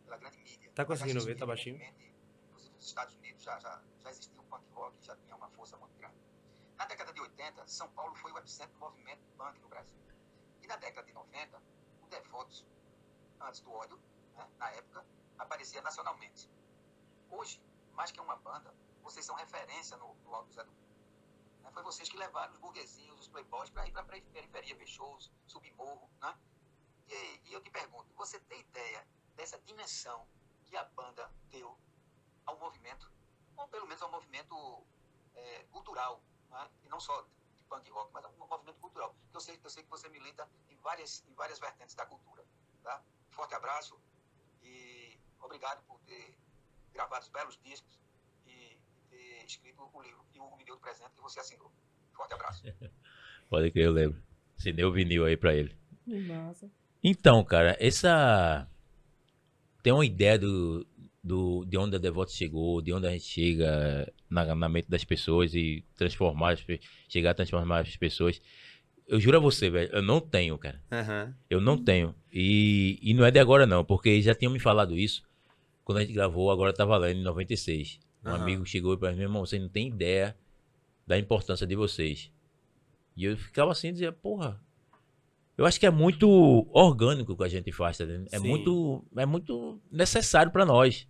pela 0.05 0.16
grande 0.16 0.39
mídia. 0.39 0.70
Tá 0.74 0.84
conseguindo 0.84 1.20
já 1.20 1.26
ver? 1.26 1.37
Tá 1.37 1.47
baixinho? 1.47 1.76
Inclusive 1.76 2.74
nos 2.76 2.87
Estados 2.87 3.14
Unidos 3.16 3.43
já, 3.43 3.59
já, 3.59 3.82
já 4.01 4.11
existia 4.11 4.41
o 4.41 4.45
punk 4.45 4.64
rock, 4.72 4.97
já 5.05 5.16
tinha 5.16 5.34
uma 5.37 5.49
força 5.51 5.76
muito 5.76 5.97
grande. 5.97 6.16
Na 6.76 6.84
década 6.84 7.12
de 7.12 7.20
80, 7.20 7.66
São 7.66 7.89
Paulo 7.91 8.14
foi 8.14 8.30
o 8.32 8.39
epicentro 8.39 8.74
do 8.74 8.80
movimento 8.80 9.22
punk 9.37 9.59
no 9.61 9.68
Brasil. 9.68 9.99
E 10.62 10.66
na 10.66 10.76
década 10.76 11.07
de 11.07 11.12
90, 11.12 11.62
o 12.03 12.07
Devotos, 12.07 12.66
antes 13.41 13.61
do 13.61 13.72
ódio, 13.72 13.99
né, 14.34 14.49
na 14.59 14.70
época, 14.72 15.05
aparecia 15.39 15.80
nacionalmente. 15.82 16.51
Hoje, 17.30 17.61
mais 17.93 18.11
que 18.12 18.20
uma 18.20 18.37
banda, 18.37 18.74
vocês 19.03 19.24
são 19.24 19.34
referência 19.37 19.97
no, 19.97 20.14
no 20.24 20.34
Alto 20.34 20.53
Zé 20.53 20.64
do. 20.64 20.86
Né, 21.67 21.73
Foi 21.73 21.83
vocês 21.83 22.09
que 22.09 22.17
levaram 22.17 22.53
os 22.53 22.59
burguesinhos, 22.59 23.21
os 23.21 23.29
playboys, 23.29 23.71
para 23.71 23.87
ir 23.87 23.93
para 23.93 24.03
a 24.03 24.05
periferia 24.05 24.77
ver 24.77 24.87
shows, 24.87 25.33
subir 25.47 25.75
morro, 25.75 26.09
né? 26.21 26.39
E, 27.09 27.49
e 27.49 27.53
eu 27.53 27.61
te 27.61 27.71
pergunto, 27.71 28.12
você 28.14 28.39
tem 28.41 28.61
ideia 28.61 29.07
dessa 29.35 29.59
dimensão 29.61 30.27
que 30.64 30.77
a 30.77 30.85
banda 30.85 31.31
deu 31.51 31.77
ao 32.45 32.59
movimento, 32.59 33.11
ou 33.57 33.69
pelo 33.69 33.87
menos 33.87 34.03
ao 34.03 34.11
movimento 34.11 34.87
é, 35.35 35.64
cultural, 35.64 36.23
né? 36.51 36.71
e 36.85 36.89
não 36.89 37.01
só 37.01 37.23
de 37.23 37.64
punk 37.69 37.91
rock, 37.91 38.12
mas 38.12 38.25
um 38.27 38.47
movimento 38.47 38.79
cultural. 38.81 39.14
Eu 39.33 39.41
sei, 39.41 39.61
eu 39.62 39.71
sei 39.71 39.83
que 39.83 39.91
você 39.91 40.09
milita 40.09 40.49
em 40.69 40.77
várias, 40.77 41.25
em 41.27 41.35
várias 41.35 41.59
vertentes 41.59 41.95
da 41.95 42.07
cultura. 42.07 42.45
Tá? 42.83 43.03
Forte 43.31 43.55
abraço 43.55 44.01
e 44.62 45.21
obrigado 45.41 45.83
por 45.85 45.99
ter 46.01 46.39
gravado 46.93 47.25
os 47.25 47.29
belos 47.29 47.57
discos 47.59 48.01
ter 49.07 49.44
escrito 49.44 49.82
o 49.92 50.02
livro 50.02 50.24
que 50.32 50.38
o 50.38 50.44
Hugo 50.44 50.57
me 50.57 50.64
deu 50.64 50.76
de 50.76 50.82
presente 50.82 51.11
que 51.14 51.22
você 51.22 51.40
assinou. 51.40 51.72
Forte 52.14 52.34
abraço. 52.34 52.62
Pode 53.48 53.70
crer, 53.70 53.86
eu 53.86 53.92
lembro. 53.92 54.22
Assinei 54.59 54.84
o 54.84 54.92
vinil 54.92 55.24
aí 55.24 55.36
pra 55.36 55.54
ele. 55.54 55.74
Que 56.04 56.18
massa. 56.20 56.70
Então, 57.02 57.44
cara, 57.44 57.76
essa. 57.78 58.68
Tem 59.82 59.92
uma 59.92 60.04
ideia 60.04 60.38
do, 60.38 60.84
do, 61.22 61.64
de 61.64 61.76
onde 61.76 61.94
a 61.94 61.98
Devoto 61.98 62.32
chegou, 62.32 62.82
de 62.82 62.92
onde 62.92 63.07
a 63.07 63.11
gente 63.11 63.24
chega 63.24 64.12
na, 64.28 64.54
na 64.54 64.68
mente 64.68 64.88
das 64.88 65.04
pessoas 65.04 65.54
e 65.54 65.84
transformar, 65.94 66.54
as 66.54 66.64
chegar 67.09 67.30
a 67.30 67.34
transformar 67.34 67.80
as 67.80 67.96
pessoas. 67.96 68.40
Eu 69.07 69.20
juro 69.20 69.36
a 69.36 69.40
você, 69.40 69.70
velho, 69.70 69.88
eu 69.92 70.02
não 70.02 70.20
tenho, 70.20 70.59
cara. 70.59 70.82
Aham. 70.90 71.36
Eu 71.48 71.61
não 71.61 71.76
tenho. 71.82 72.12
E, 72.32 72.98
e 73.00 73.14
não 73.14 73.24
é 73.24 73.30
de 73.30 73.38
agora, 73.38 73.64
não, 73.66 73.84
porque 73.84 74.20
já 74.20 74.34
tinham 74.34 74.52
me 74.52 74.59
falado 74.59 74.98
isso 74.98 75.22
quando 75.84 75.98
a 75.98 76.00
gente 76.00 76.12
gravou 76.12 76.50
Agora 76.50 76.72
Tá 76.72 76.84
Valendo, 76.84 77.20
em 77.20 77.22
96. 77.22 78.00
Um 78.27 78.31
Aham. 78.31 78.43
amigo 78.43 78.66
chegou 78.66 78.97
pra 78.99 79.11
mim, 79.11 79.16
meu 79.18 79.24
irmão, 79.29 79.47
você 79.47 79.59
não 79.59 79.68
tem 79.68 79.89
ideia 79.89 80.37
da 81.07 81.16
importância 81.18 81.66
de 81.66 81.77
vocês. 81.77 82.33
E 83.16 83.24
eu 83.24 83.37
ficava 83.37 83.70
assim, 83.72 83.93
dizia, 83.93 84.11
porra, 84.12 84.61
eu 85.57 85.64
acho 85.64 85.79
que 85.81 85.87
é 85.87 85.91
muito 85.91 86.29
orgânico 86.72 87.33
o 87.33 87.37
que 87.37 87.45
a 87.45 87.49
gente 87.49 87.72
faz, 87.72 87.97
tá? 87.97 88.05
É 88.33 88.39
Sim. 88.39 88.49
muito, 88.49 89.05
é 89.16 89.24
muito 89.24 89.81
necessário 89.91 90.51
pra 90.53 90.66
nós, 90.66 91.09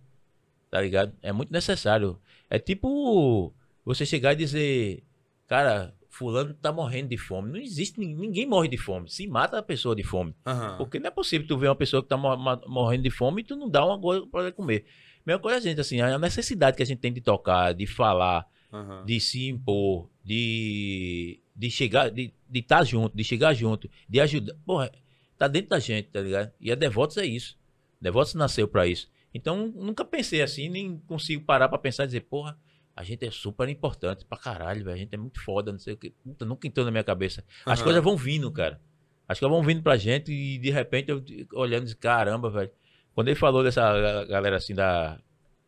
tá 0.69 0.79
ligado? 0.79 1.13
É 1.21 1.31
muito 1.33 1.51
necessário. 1.51 2.19
É 2.49 2.59
tipo 2.59 3.53
você 3.83 4.05
chegar 4.05 4.33
e 4.33 4.37
dizer, 4.37 5.03
cara, 5.47 5.93
fulano 6.09 6.53
tá 6.53 6.71
morrendo 6.71 7.09
de 7.09 7.17
fome. 7.17 7.49
Não 7.51 7.57
existe, 7.59 7.99
nin- 7.99 8.15
ninguém 8.15 8.45
morre 8.45 8.67
de 8.69 8.77
fome. 8.77 9.09
Se 9.09 9.27
mata 9.27 9.57
a 9.57 9.63
pessoa 9.63 9.95
de 9.95 10.03
fome. 10.03 10.33
Aham. 10.45 10.77
Porque 10.77 10.99
não 10.99 11.07
é 11.07 11.11
possível 11.11 11.47
tu 11.47 11.57
ver 11.57 11.67
uma 11.67 11.75
pessoa 11.75 12.01
que 12.03 12.07
tá 12.09 12.15
morrendo 12.17 13.03
de 13.03 13.11
fome 13.11 13.41
e 13.41 13.45
tu 13.45 13.55
não 13.55 13.69
dá 13.69 13.83
uma 13.85 13.99
coisa 13.99 14.25
pra 14.27 14.41
ela 14.41 14.51
comer. 14.51 14.85
Mesma 15.27 15.41
coisa 15.41 15.57
a 15.57 15.59
gente, 15.59 15.81
assim, 15.81 15.99
a 15.99 16.17
necessidade 16.17 16.77
que 16.77 16.83
a 16.83 16.85
gente 16.85 16.99
tem 16.99 17.11
de 17.11 17.19
tocar, 17.19 17.73
de 17.73 17.85
falar, 17.85 18.47
Aham. 18.71 19.03
de 19.03 19.19
se 19.19 19.49
impor, 19.49 20.09
de, 20.23 21.41
de 21.53 21.69
chegar, 21.69 22.09
de 22.09 22.33
estar 22.53 22.85
junto, 22.85 23.13
de 23.13 23.25
chegar 23.25 23.53
junto, 23.53 23.89
de 24.07 24.21
ajudar. 24.21 24.55
Porra, 24.65 24.89
tá 25.37 25.49
dentro 25.49 25.71
da 25.71 25.79
gente, 25.79 26.07
tá 26.07 26.21
ligado? 26.21 26.53
E 26.61 26.71
a 26.71 26.75
Devotos 26.75 27.17
é 27.17 27.25
isso. 27.25 27.57
Devotos 27.99 28.35
nasceu 28.35 28.69
pra 28.69 28.87
isso. 28.87 29.11
Então, 29.33 29.67
nunca 29.75 30.05
pensei 30.05 30.41
assim, 30.41 30.69
nem 30.69 30.97
consigo 30.99 31.43
parar 31.43 31.67
pra 31.67 31.77
pensar 31.77 32.05
e 32.05 32.07
dizer, 32.07 32.21
porra, 32.21 32.57
a 32.95 33.03
gente 33.03 33.25
é 33.25 33.29
super 33.29 33.67
importante 33.67 34.23
pra 34.23 34.37
caralho, 34.37 34.85
velho. 34.85 34.95
A 34.95 34.97
gente 34.97 35.13
é 35.13 35.17
muito 35.17 35.41
foda, 35.41 35.73
não 35.73 35.79
sei 35.79 35.93
o 35.93 35.97
que. 35.97 36.11
Puta, 36.23 36.45
nunca 36.45 36.65
entrou 36.65 36.85
na 36.85 36.91
minha 36.91 37.03
cabeça. 37.03 37.43
As 37.65 37.79
Aham. 37.79 37.83
coisas 37.83 38.01
vão 38.01 38.15
vindo, 38.15 38.49
cara. 38.49 38.79
As 39.27 39.37
coisas 39.37 39.53
vão 39.53 39.61
vindo 39.61 39.83
pra 39.83 39.97
gente 39.97 40.31
e 40.31 40.57
de 40.57 40.71
repente 40.71 41.11
eu 41.11 41.21
olhando 41.51 41.81
e 41.81 41.85
disse, 41.87 41.97
caramba, 41.97 42.49
velho. 42.49 42.71
Quando 43.17 43.29
ele 43.29 43.35
falou 43.35 43.63
dessa 43.63 43.81
ga- 43.99 44.25
galera 44.25 44.57
assim 44.57 44.75
da 44.75 45.17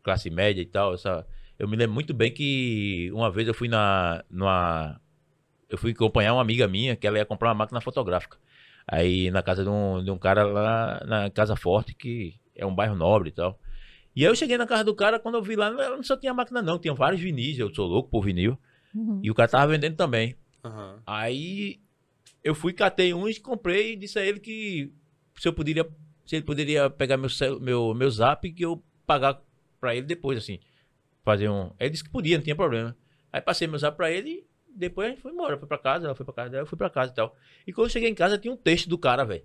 classe 0.04 0.30
média 0.30 0.62
e 0.62 0.68
tal, 0.68 0.94
essa, 0.94 1.26
eu 1.58 1.68
me 1.68 1.76
lembro 1.76 1.96
muito 1.96 2.14
bem 2.14 2.32
que 2.32 3.10
uma 3.12 3.32
vez 3.32 3.48
eu 3.48 3.56
fui 3.56 3.68
na 3.68 4.24
numa 4.30 5.02
eu 5.68 5.76
fui 5.76 5.90
acompanhar 5.90 6.34
uma 6.34 6.44
amiga 6.44 6.68
minha 6.68 6.96
que 6.96 7.08
ela 7.08 7.18
ia 7.18 7.26
comprar 7.26 7.48
uma 7.50 7.56
máquina 7.56 7.82
fotográfica. 7.82 8.38
Aí 8.88 9.32
na 9.32 9.42
casa 9.42 9.64
de 9.64 9.70
um, 9.70 10.04
de 10.04 10.12
um 10.12 10.18
cara 10.20 10.44
lá 10.44 11.04
na 11.08 11.30
Casa 11.32 11.56
Forte, 11.56 11.96
que 11.96 12.36
é 12.56 12.64
um 12.68 12.76
bairro 12.76 12.96
nobre 12.96 13.30
e 13.30 13.32
tal. 13.32 13.60
E 14.16 14.24
aí 14.24 14.30
eu 14.30 14.36
cheguei 14.36 14.56
na 14.56 14.68
casa 14.68 14.84
do 14.84 14.94
cara, 14.94 15.18
quando 15.20 15.34
eu 15.34 15.42
vi 15.42 15.56
lá, 15.56 15.70
ela 15.70 15.96
não 15.96 16.04
só 16.04 16.16
tinha 16.16 16.32
máquina 16.36 16.62
não, 16.62 16.78
tinha 16.78 16.94
vários 16.94 17.20
vinis, 17.20 17.58
eu 17.58 17.74
sou 17.74 17.88
louco 17.88 18.12
por 18.12 18.24
vinil. 18.24 18.60
Uhum. 18.94 19.22
E 19.24 19.32
o 19.32 19.34
cara 19.34 19.50
tava 19.50 19.72
vendendo 19.72 19.96
também. 19.96 20.36
Aham. 20.64 21.02
Aí 21.04 21.80
eu 22.44 22.54
fui, 22.54 22.74
catei 22.74 23.12
uns, 23.12 23.40
comprei 23.40 23.94
e 23.94 23.96
disse 23.96 24.20
a 24.20 24.24
ele 24.24 24.40
que 24.40 24.94
se 25.36 25.48
eu 25.48 25.54
poderia, 25.54 25.90
se 26.30 26.36
ele 26.36 26.46
poderia 26.46 26.92
pegar 26.92 27.18
meu, 27.18 27.28
cel- 27.30 27.60
meu, 27.60 27.92
meu 27.96 28.12
zap 28.12 28.52
que 28.54 28.64
eu 28.64 28.84
pagar 29.08 29.42
pra 29.80 29.96
ele 29.96 30.06
depois, 30.06 30.38
assim. 30.38 30.60
Fazer 31.24 31.50
um. 31.50 31.72
Ele 31.80 31.90
disse 31.90 32.04
que 32.04 32.10
podia, 32.12 32.38
não 32.38 32.44
tinha 32.44 32.56
problema. 32.56 32.96
Aí 33.34 33.42
passei 33.42 33.68
meu 33.68 33.80
zap 33.80 33.98
pra 33.98 34.12
ele 34.12 34.30
e 34.30 34.78
depois 34.78 35.08
a 35.08 35.10
gente 35.10 35.22
foi 35.22 35.32
embora. 35.32 35.58
Foi 35.58 35.68
pra 35.68 35.80
casa, 35.80 36.06
ela 36.06 36.14
foi 36.14 36.24
pra 36.24 36.36
casa 36.36 36.50
dela, 36.52 36.62
eu 36.62 36.68
fui 36.68 36.78
pra 36.78 36.88
casa 36.90 37.12
e 37.12 37.16
tal. 37.16 37.36
E 37.66 37.74
quando 37.74 37.88
eu 37.88 37.92
cheguei 37.92 38.10
em 38.10 38.14
casa 38.14 38.38
tinha 38.38 38.54
um 38.54 38.58
texto 38.58 38.88
do 38.88 38.98
cara, 38.98 39.24
velho. 39.26 39.44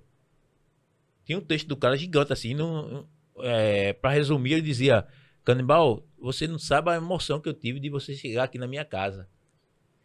Tinha 1.25 1.39
um 1.39 1.41
texto 1.41 1.67
do 1.67 1.77
cara 1.77 1.97
gigante, 1.97 2.33
assim. 2.35 2.53
No, 2.53 3.09
é, 3.39 3.95
pra 3.95 4.11
resumir, 4.11 4.53
ele 4.53 4.63
dizia: 4.63 5.07
Canibal, 5.43 6.07
você 6.19 6.47
não 6.47 6.59
sabe 6.59 6.91
a 6.91 6.97
emoção 6.97 7.41
que 7.41 7.49
eu 7.49 7.55
tive 7.55 7.81
de 7.81 7.89
você 7.89 8.15
chegar 8.15 8.45
aqui 8.45 8.59
na 8.59 8.67
minha 8.67 8.85
casa. 8.85 9.27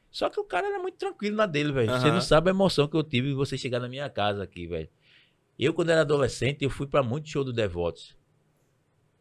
Só 0.10 0.30
que 0.30 0.40
o 0.40 0.44
cara 0.46 0.68
era 0.68 0.80
muito 0.80 0.98
tranquilo 0.98 1.36
na 1.36 1.46
dele, 1.46 1.72
velho. 1.72 1.92
Você 1.92 2.06
Aham. 2.08 2.14
não 2.14 2.22
sabe 2.22 2.50
a 2.50 2.54
emoção 2.54 2.88
que 2.88 2.96
eu 2.96 3.04
tive 3.04 3.28
de 3.28 3.34
você 3.36 3.58
chegar 3.58 3.80
na 3.80 3.88
minha 3.90 4.10
casa 4.10 4.42
aqui, 4.44 4.66
velho. 4.66 4.90
Eu, 5.60 5.74
quando 5.74 5.90
era 5.90 6.02
adolescente, 6.02 6.64
eu 6.64 6.70
fui 6.70 6.88
pra 6.88 7.04
muito 7.04 7.28
show 7.30 7.44
do 7.44 7.52
Devotos. 7.52 8.16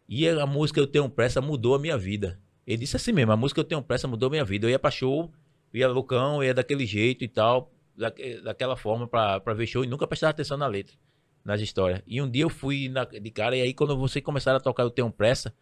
E 0.09 0.26
a 0.28 0.47
música 0.47 0.78
Eu 0.78 0.86
Tenho 0.86 1.09
Pressa 1.11 1.41
mudou 1.41 1.74
a 1.74 1.78
minha 1.78 1.99
vida. 1.99 2.39
Ele 2.66 2.78
disse 2.78 2.97
assim 2.97 3.12
mesmo, 3.12 3.32
a 3.32 3.36
música 3.36 3.61
Eu 3.61 3.64
Tenho 3.64 3.82
Pressa 3.82 4.07
mudou 4.07 4.30
minha 4.30 4.45
vida. 4.45 4.66
Eu 4.66 4.70
ia 4.70 4.78
pra 4.78 4.91
show, 4.91 5.32
ia 5.74 5.89
loucão, 5.89 6.43
ia 6.43 6.55
daquele 6.55 6.86
jeito 6.86 7.24
e 7.24 7.28
tal, 7.28 7.72
daque- 7.97 8.41
daquela 8.41 8.76
forma 8.76 9.07
pra, 9.09 9.41
pra 9.41 9.53
ver 9.53 9.66
show 9.66 9.82
e 9.84 9.86
nunca 9.89 10.07
prestava 10.07 10.30
atenção 10.30 10.57
na 10.57 10.66
letra, 10.66 10.97
nas 11.45 11.61
histórias. 11.61 12.03
E 12.07 12.22
um 12.22 12.30
dia 12.30 12.45
eu 12.45 12.49
fui 12.49 12.89
na- 12.89 13.05
de 13.05 13.30
cara 13.30 13.57
e 13.57 13.61
aí 13.61 13.74
quando 13.74 13.97
vocês 13.99 14.24
começaram 14.24 14.59
a 14.59 14.61
tocar 14.61 14.84
Eu 14.84 14.91
Tenho 14.91 15.11
Pressa, 15.11 15.53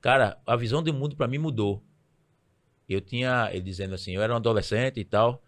cara, 0.00 0.36
a 0.44 0.56
visão 0.56 0.82
do 0.82 0.92
mundo 0.92 1.14
pra 1.16 1.28
mim 1.28 1.38
mudou. 1.38 1.82
Eu 2.88 3.00
tinha, 3.00 3.48
ele 3.52 3.62
dizendo 3.62 3.94
assim, 3.94 4.12
eu 4.12 4.22
era 4.22 4.32
um 4.32 4.36
adolescente 4.36 4.98
e 5.00 5.04
tal, 5.04 5.42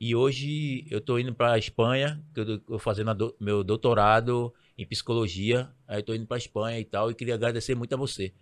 e 0.00 0.16
hoje 0.16 0.86
eu 0.90 1.00
tô 1.00 1.18
indo 1.18 1.34
pra 1.34 1.58
Espanha, 1.58 2.24
que 2.34 2.40
eu 2.40 2.58
tô 2.58 2.78
fazendo 2.78 3.10
a 3.10 3.14
do- 3.14 3.36
meu 3.38 3.62
doutorado 3.62 4.52
em 4.78 4.86
psicologia, 4.86 5.70
aí 5.86 6.02
tô 6.02 6.14
indo 6.14 6.26
pra 6.26 6.38
Espanha 6.38 6.80
e 6.80 6.84
tal, 6.84 7.10
e 7.10 7.14
queria 7.14 7.34
agradecer 7.34 7.74
muito 7.74 7.92
a 7.92 7.98
você. 7.98 8.32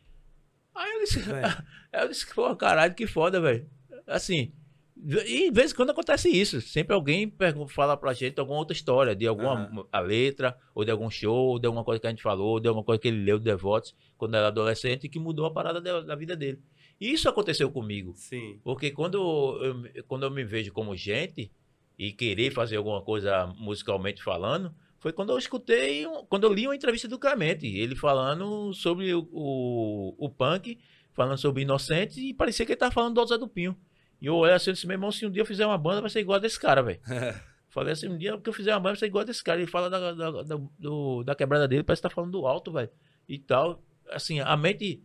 Aí 0.75 0.93
eu 0.95 1.01
disse. 1.01 1.19
Aí 1.93 2.03
eu 2.05 2.09
disse, 2.09 2.33
pô, 2.35 2.55
caralho, 2.55 2.95
que 2.95 3.07
foda, 3.07 3.41
velho. 3.41 3.69
Assim, 4.07 4.53
e 4.97 5.49
de 5.49 5.51
vez 5.51 5.73
em 5.73 5.75
quando 5.75 5.91
acontece 5.91 6.29
isso. 6.29 6.61
Sempre 6.61 6.95
alguém 6.95 7.33
fala 7.69 7.97
pra 7.97 8.13
gente 8.13 8.39
alguma 8.39 8.59
outra 8.59 8.75
história, 8.77 9.17
de 9.17 9.27
alguma 9.27 9.55
Aham. 9.55 9.85
a 9.91 10.01
letra, 10.01 10.57
ou 10.75 10.85
de 10.85 10.91
algum 10.91 11.11
show, 11.11 11.49
ou 11.49 11.59
de 11.59 11.67
alguma 11.67 11.83
coisa 11.85 12.01
que 12.01 12.07
a 12.07 12.11
gente 12.11 12.23
falou, 12.23 12.51
ou 12.53 12.61
de 12.61 12.69
alguma 12.69 12.85
coisa 12.85 13.01
que 13.01 13.09
ele 13.09 13.25
leu 13.25 13.39
do 13.39 13.45
Devotos 13.45 13.97
quando 14.17 14.35
era 14.37 14.49
adolescente 14.49 15.05
e 15.05 15.09
que 15.09 15.19
mudou 15.19 15.47
a 15.47 15.51
parada 15.53 15.81
da, 15.81 16.01
da 16.03 16.15
vida 16.15 16.37
dele. 16.37 16.61
Isso 17.01 17.29
aconteceu 17.29 17.71
comigo. 17.71 18.13
Sim. 18.17 18.59
Porque 18.65 18.91
quando 18.91 19.19
eu, 19.63 20.03
quando 20.07 20.25
eu 20.25 20.31
me 20.31 20.45
vejo 20.45 20.73
como 20.73 20.97
gente 20.97 21.51
e 21.99 22.13
querer 22.13 22.53
fazer 22.53 22.77
alguma 22.77 23.03
coisa 23.03 23.47
musicalmente 23.59 24.23
falando, 24.23 24.75
foi 24.99 25.13
quando 25.13 25.31
eu 25.31 25.39
escutei, 25.39 26.05
quando 26.29 26.45
eu 26.45 26.53
li 26.53 26.67
uma 26.67 26.75
entrevista 26.75 27.07
do 27.07 27.19
Clemente, 27.19 27.67
ele 27.67 27.95
falando 27.95 28.73
sobre 28.75 29.15
o, 29.15 29.29
o, 29.31 30.15
o 30.19 30.29
punk, 30.29 30.79
falando 31.13 31.39
sobre 31.39 31.63
Inocente, 31.63 32.21
e 32.21 32.35
parecia 32.35 32.67
que 32.67 32.73
ele 32.73 32.79
tava 32.79 32.93
falando 32.93 33.15
do 33.15 33.27
Zé 33.27 33.39
do 33.39 33.49
Pinho. 33.49 33.77
E 34.21 34.27
eu 34.27 34.35
olhei 34.35 34.55
assim, 34.55 34.73
disse, 34.73 34.87
meu 34.87 34.95
irmão, 34.95 35.13
se 35.13 35.25
um 35.25 35.31
dia 35.31 35.43
eu 35.43 35.47
fizer 35.47 35.65
uma 35.65 35.79
banda, 35.79 36.01
vai 36.01 36.11
ser 36.11 36.21
igual 36.21 36.37
a 36.37 36.41
desse 36.41 36.59
cara, 36.59 36.83
velho. 36.83 37.01
Falei 37.71 37.93
assim, 37.93 38.09
um 38.09 38.19
dia 38.19 38.37
que 38.39 38.49
eu 38.49 38.53
fizer 38.53 38.73
uma 38.75 38.81
banda, 38.81 38.95
vai 38.95 38.99
ser 39.01 39.07
igual 39.07 39.23
a 39.23 39.25
desse 39.25 39.45
cara. 39.45 39.61
Ele 39.61 39.71
fala 39.71 39.89
da, 39.89 40.13
da, 40.13 40.43
da, 40.43 40.57
do- 40.79 41.23
da 41.23 41.35
quebrada 41.37 41.69
dele, 41.69 41.85
parece 41.85 42.03
que 42.03 42.09
tá 42.09 42.15
falando 42.15 42.33
do 42.33 42.45
alto, 42.47 42.73
velho. 42.73 42.91
E 43.29 43.39
tal. 43.39 43.81
Assim, 44.11 44.41
a 44.41 44.57
mente 44.57 45.01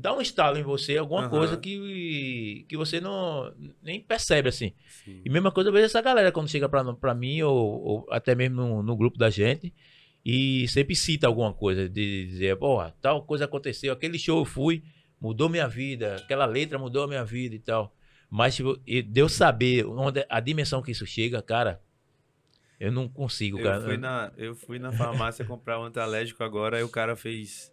dá 0.00 0.14
um 0.14 0.20
estalo 0.20 0.56
em 0.56 0.62
você, 0.62 0.96
alguma 0.96 1.22
Aham. 1.22 1.30
coisa 1.30 1.56
que, 1.56 2.64
que 2.68 2.76
você 2.76 3.00
não 3.00 3.52
nem 3.82 4.00
percebe, 4.00 4.48
assim. 4.48 4.72
Sim. 5.04 5.22
E 5.24 5.28
mesma 5.28 5.50
coisa 5.50 5.70
eu 5.70 5.72
vejo 5.72 5.86
essa 5.86 6.00
galera 6.00 6.30
quando 6.30 6.48
chega 6.48 6.68
pra, 6.68 6.94
pra 6.94 7.14
mim, 7.14 7.42
ou, 7.42 7.82
ou 7.82 8.06
até 8.10 8.32
mesmo 8.32 8.56
no, 8.56 8.82
no 8.82 8.96
grupo 8.96 9.18
da 9.18 9.28
gente, 9.28 9.74
e 10.24 10.68
sempre 10.68 10.94
cita 10.94 11.26
alguma 11.26 11.52
coisa, 11.52 11.88
de 11.88 12.26
dizer, 12.26 12.56
porra, 12.56 12.94
tal 13.02 13.24
coisa 13.24 13.46
aconteceu, 13.46 13.92
aquele 13.92 14.20
show 14.20 14.38
eu 14.38 14.44
fui, 14.44 14.84
mudou 15.20 15.48
minha 15.48 15.66
vida, 15.66 16.14
aquela 16.16 16.46
letra 16.46 16.78
mudou 16.78 17.02
a 17.02 17.08
minha 17.08 17.24
vida 17.24 17.56
e 17.56 17.58
tal. 17.58 17.92
Mas 18.30 18.54
tipo, 18.54 18.76
de 18.86 19.20
eu 19.20 19.28
saber 19.28 19.84
onde, 19.84 20.24
a 20.28 20.38
dimensão 20.38 20.80
que 20.80 20.92
isso 20.92 21.06
chega, 21.06 21.42
cara, 21.42 21.82
eu 22.78 22.92
não 22.92 23.08
consigo, 23.08 23.60
cara. 23.60 23.78
Eu 23.78 23.82
fui, 23.82 23.96
na, 23.96 24.32
eu 24.36 24.54
fui 24.54 24.78
na 24.78 24.92
farmácia 24.92 25.44
comprar 25.44 25.80
um 25.80 25.84
antialérgico 25.84 26.44
agora, 26.44 26.76
aí 26.76 26.84
o 26.84 26.88
cara 26.88 27.16
fez. 27.16 27.72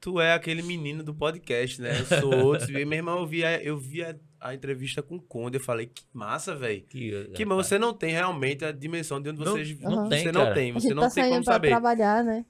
Tu 0.00 0.20
é 0.20 0.32
aquele 0.32 0.62
menino 0.62 1.02
do 1.02 1.12
podcast, 1.14 1.80
né? 1.82 1.90
Eu 1.98 2.20
sou 2.20 2.34
outro. 2.44 2.78
E, 2.78 2.84
meu 2.84 2.98
irmão, 2.98 3.18
eu 3.18 3.26
vi, 3.26 3.44
a, 3.44 3.60
eu 3.62 3.76
vi 3.76 4.04
a, 4.04 4.14
a 4.40 4.54
entrevista 4.54 5.02
com 5.02 5.16
o 5.16 5.20
Conde. 5.20 5.56
Eu 5.58 5.62
falei, 5.62 5.86
que 5.86 6.02
massa, 6.12 6.54
velho. 6.54 6.82
Que, 6.82 7.28
Que, 7.34 7.44
mas 7.44 7.66
você 7.66 7.78
não 7.78 7.92
tem 7.92 8.12
realmente 8.12 8.64
a 8.64 8.70
dimensão 8.72 9.20
de 9.20 9.30
onde 9.30 9.44
Não- 9.44 9.52
vocês. 9.52 9.78
não 9.80 10.04
você 10.04 10.16
tem, 10.22 10.24
não 10.32 10.42
cara. 10.42 10.54
tem, 10.54 10.70
A 10.70 10.74
você 10.74 10.88
gente 10.88 10.94
não 10.94 11.02
tá 11.02 11.10
tem 11.14 11.24
como 11.30 11.44
pra 11.44 11.52
saber. 11.54 11.68
trabalhar, 11.68 12.24
né? 12.24 12.46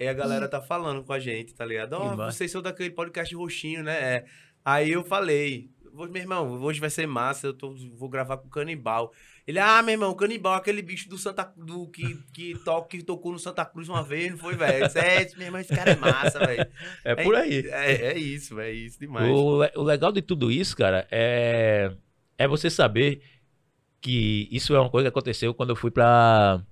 Aí 0.00 0.06
a 0.08 0.12
galera 0.14 0.48
tá 0.48 0.62
falando 0.62 1.02
com 1.04 1.12
a 1.12 1.18
gente, 1.18 1.54
tá 1.54 1.64
ligado? 1.64 1.92
Ó, 1.94 2.14
massa. 2.16 2.32
vocês 2.38 2.50
são 2.50 2.62
daquele 2.62 2.90
podcast 2.90 3.34
roxinho, 3.34 3.82
né? 3.82 3.98
É. 4.16 4.24
Aí 4.64 4.90
eu 4.92 5.02
falei, 5.04 5.70
"Vou- 5.77 5.77
meu 5.92 6.16
irmão, 6.16 6.60
hoje 6.62 6.80
vai 6.80 6.90
ser 6.90 7.06
massa, 7.06 7.46
eu 7.48 7.54
tô, 7.54 7.74
vou 7.96 8.08
gravar 8.08 8.36
com 8.38 8.46
o 8.46 8.50
Canibal. 8.50 9.12
Ele, 9.46 9.58
ah, 9.58 9.82
meu 9.82 9.92
irmão, 9.92 10.10
o 10.10 10.14
Canibal, 10.14 10.54
aquele 10.54 10.82
bicho 10.82 11.08
do 11.08 11.16
Santa 11.16 11.52
do 11.56 11.88
que, 11.88 12.16
que, 12.32 12.54
to, 12.64 12.82
que 12.84 13.02
tocou 13.02 13.32
no 13.32 13.38
Santa 13.38 13.64
Cruz 13.64 13.88
uma 13.88 14.02
vez, 14.02 14.30
não 14.32 14.38
foi, 14.38 14.54
velho? 14.56 14.86
É, 14.94 15.28
meu 15.36 15.46
irmão, 15.46 15.60
esse 15.60 15.74
cara 15.74 15.92
é 15.92 15.96
massa, 15.96 16.38
velho. 16.40 16.66
É 17.04 17.14
por 17.24 17.34
aí. 17.34 17.66
É, 17.68 17.92
é 18.12 18.18
isso, 18.18 18.54
velho, 18.54 18.68
é 18.68 18.72
isso 18.72 18.98
demais. 19.00 19.28
O, 19.30 19.64
o 19.76 19.82
legal 19.82 20.12
de 20.12 20.20
tudo 20.22 20.50
isso, 20.52 20.76
cara, 20.76 21.06
é, 21.10 21.92
é 22.36 22.46
você 22.46 22.68
saber 22.68 23.22
que 24.00 24.48
isso 24.52 24.74
é 24.74 24.80
uma 24.80 24.90
coisa 24.90 25.06
que 25.10 25.16
aconteceu 25.16 25.52
quando 25.54 25.70
eu 25.70 25.76
fui 25.76 25.90
pra. 25.90 26.62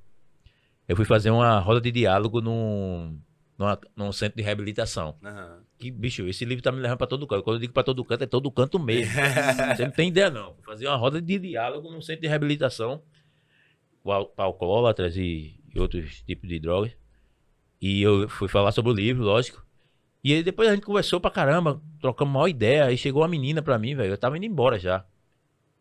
Eu 0.87 0.95
fui 0.95 1.05
fazer 1.05 1.31
uma 1.31 1.59
roda 1.59 1.81
de 1.81 1.91
diálogo 1.91 2.41
num, 2.41 3.19
numa- 3.59 3.81
num 3.97 4.12
centro 4.12 4.37
de 4.37 4.43
reabilitação. 4.43 5.17
Aham. 5.25 5.62
Que, 5.79 5.91
bicho, 5.91 6.27
esse 6.27 6.45
livro 6.45 6.62
tá 6.62 6.72
me 6.72 6.81
levando 6.81 6.99
pra 6.99 7.07
todo 7.07 7.27
canto. 7.27 7.43
Quando 7.43 7.57
eu 7.57 7.61
digo 7.61 7.72
pra 7.72 7.83
todo 7.83 8.05
canto, 8.05 8.24
é 8.24 8.27
todo 8.27 8.51
canto 8.51 8.79
mesmo. 8.79 9.12
Você 9.77 9.85
não 9.85 9.93
tem 9.93 10.09
ideia, 10.09 10.31
não. 10.31 10.55
Fazer 10.64 10.87
uma 10.87 10.97
roda 10.97 11.20
de 11.20 11.39
diálogo 11.39 11.91
num 11.91 12.01
centro 12.01 12.22
de 12.22 12.29
reabilitação 12.29 13.03
com 14.03 14.12
alcoólatras 14.37 15.16
e, 15.16 15.61
e 15.74 15.79
outros 15.79 16.22
tipos 16.22 16.49
de 16.49 16.59
drogas. 16.59 16.97
E 17.81 18.01
eu 18.01 18.29
fui 18.29 18.49
falar 18.49 18.72
sobre 18.72 18.91
o 18.93 18.95
livro, 18.95 19.24
lógico. 19.24 19.66
E 20.24 20.33
aí 20.33 20.43
depois 20.43 20.68
a 20.68 20.74
gente 20.74 20.85
conversou 20.85 21.20
pra 21.20 21.31
caramba, 21.31 21.81
trocamos 22.01 22.35
uma 22.35 22.49
ideia. 22.49 22.87
Aí 22.87 22.97
chegou 22.97 23.22
uma 23.22 23.29
menina 23.29 23.61
pra 23.62 23.79
mim, 23.79 23.95
velho. 23.95 24.12
Eu 24.12 24.18
tava 24.18 24.37
indo 24.37 24.47
embora 24.47 24.79
já. 24.79 25.05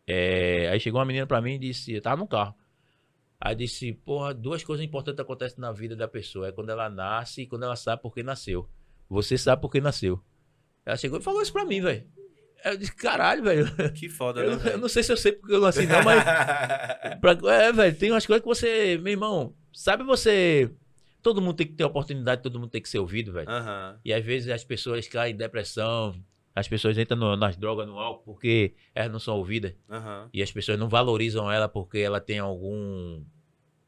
É, 0.06 0.68
aí 0.68 0.78
chegou 0.78 1.00
uma 1.00 1.06
menina 1.06 1.26
pra 1.26 1.40
mim 1.40 1.54
e 1.54 1.58
disse: 1.58 1.92
Eu 1.92 2.02
tava 2.02 2.16
no 2.20 2.28
carro. 2.28 2.54
Aí 3.40 3.54
disse: 3.54 3.92
Porra, 3.92 4.34
duas 4.34 4.62
coisas 4.62 4.84
importantes 4.84 5.20
acontecem 5.20 5.58
na 5.58 5.72
vida 5.72 5.96
da 5.96 6.06
pessoa: 6.06 6.48
é 6.48 6.52
quando 6.52 6.70
ela 6.70 6.88
nasce 6.88 7.42
e 7.42 7.46
quando 7.46 7.64
ela 7.64 7.76
sabe 7.76 8.02
por 8.02 8.14
que 8.14 8.22
nasceu. 8.22 8.68
Você 9.08 9.36
sabe 9.38 9.62
por 9.62 9.70
que 9.70 9.80
nasceu. 9.80 10.20
Ela 10.84 10.96
chegou 10.96 11.18
e 11.18 11.22
falou 11.22 11.42
isso 11.42 11.52
pra 11.52 11.64
mim, 11.64 11.80
velho. 11.80 12.04
Eu 12.64 12.76
disse: 12.76 12.94
Caralho, 12.94 13.42
velho. 13.44 13.66
Que 13.94 14.08
foda, 14.08 14.40
Eu, 14.40 14.50
né? 14.50 14.54
eu 14.54 14.58
velho? 14.58 14.78
não 14.78 14.88
sei 14.88 15.02
se 15.02 15.12
eu 15.12 15.16
sei 15.16 15.32
porque 15.32 15.54
eu 15.54 15.60
nasci, 15.60 15.86
não, 15.86 16.02
mas. 16.02 16.22
pra- 17.20 17.52
é, 17.52 17.72
velho, 17.72 17.96
tem 17.96 18.10
umas 18.10 18.26
coisas 18.26 18.42
que 18.42 18.48
você. 18.48 18.98
Meu 18.98 19.12
irmão, 19.12 19.54
sabe 19.72 20.02
você. 20.04 20.70
Todo 21.22 21.42
mundo 21.42 21.56
tem 21.56 21.66
que 21.66 21.72
ter 21.74 21.84
oportunidade, 21.84 22.42
todo 22.42 22.58
mundo 22.58 22.70
tem 22.70 22.80
que 22.80 22.88
ser 22.88 22.98
ouvido, 23.00 23.32
velho. 23.32 23.48
Aham. 23.48 23.98
E 24.04 24.12
às 24.12 24.24
vezes 24.24 24.48
as 24.48 24.62
pessoas 24.64 25.08
caem 25.08 25.34
em 25.34 25.36
depressão, 25.36 26.14
as 26.54 26.68
pessoas 26.68 26.96
entram 26.96 27.18
no- 27.18 27.36
nas 27.36 27.56
drogas, 27.56 27.86
no 27.86 27.98
álcool, 27.98 28.22
porque 28.24 28.74
elas 28.94 29.10
não 29.10 29.18
são 29.18 29.36
ouvidas. 29.36 29.74
Aham. 29.90 30.28
E 30.32 30.40
as 30.42 30.52
pessoas 30.52 30.78
não 30.78 30.88
valorizam 30.88 31.50
ela 31.50 31.68
porque 31.68 31.98
ela 31.98 32.20
tem 32.20 32.38
algum, 32.38 33.24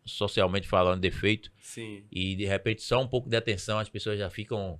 socialmente 0.04 0.66
falando, 0.66 1.00
defeito. 1.00 1.50
Sim. 1.60 2.04
E 2.10 2.34
de 2.34 2.44
repente 2.44 2.82
só 2.82 3.00
um 3.00 3.06
pouco 3.06 3.28
de 3.28 3.36
atenção, 3.36 3.78
as 3.78 3.88
pessoas 3.88 4.18
já 4.18 4.28
ficam. 4.30 4.78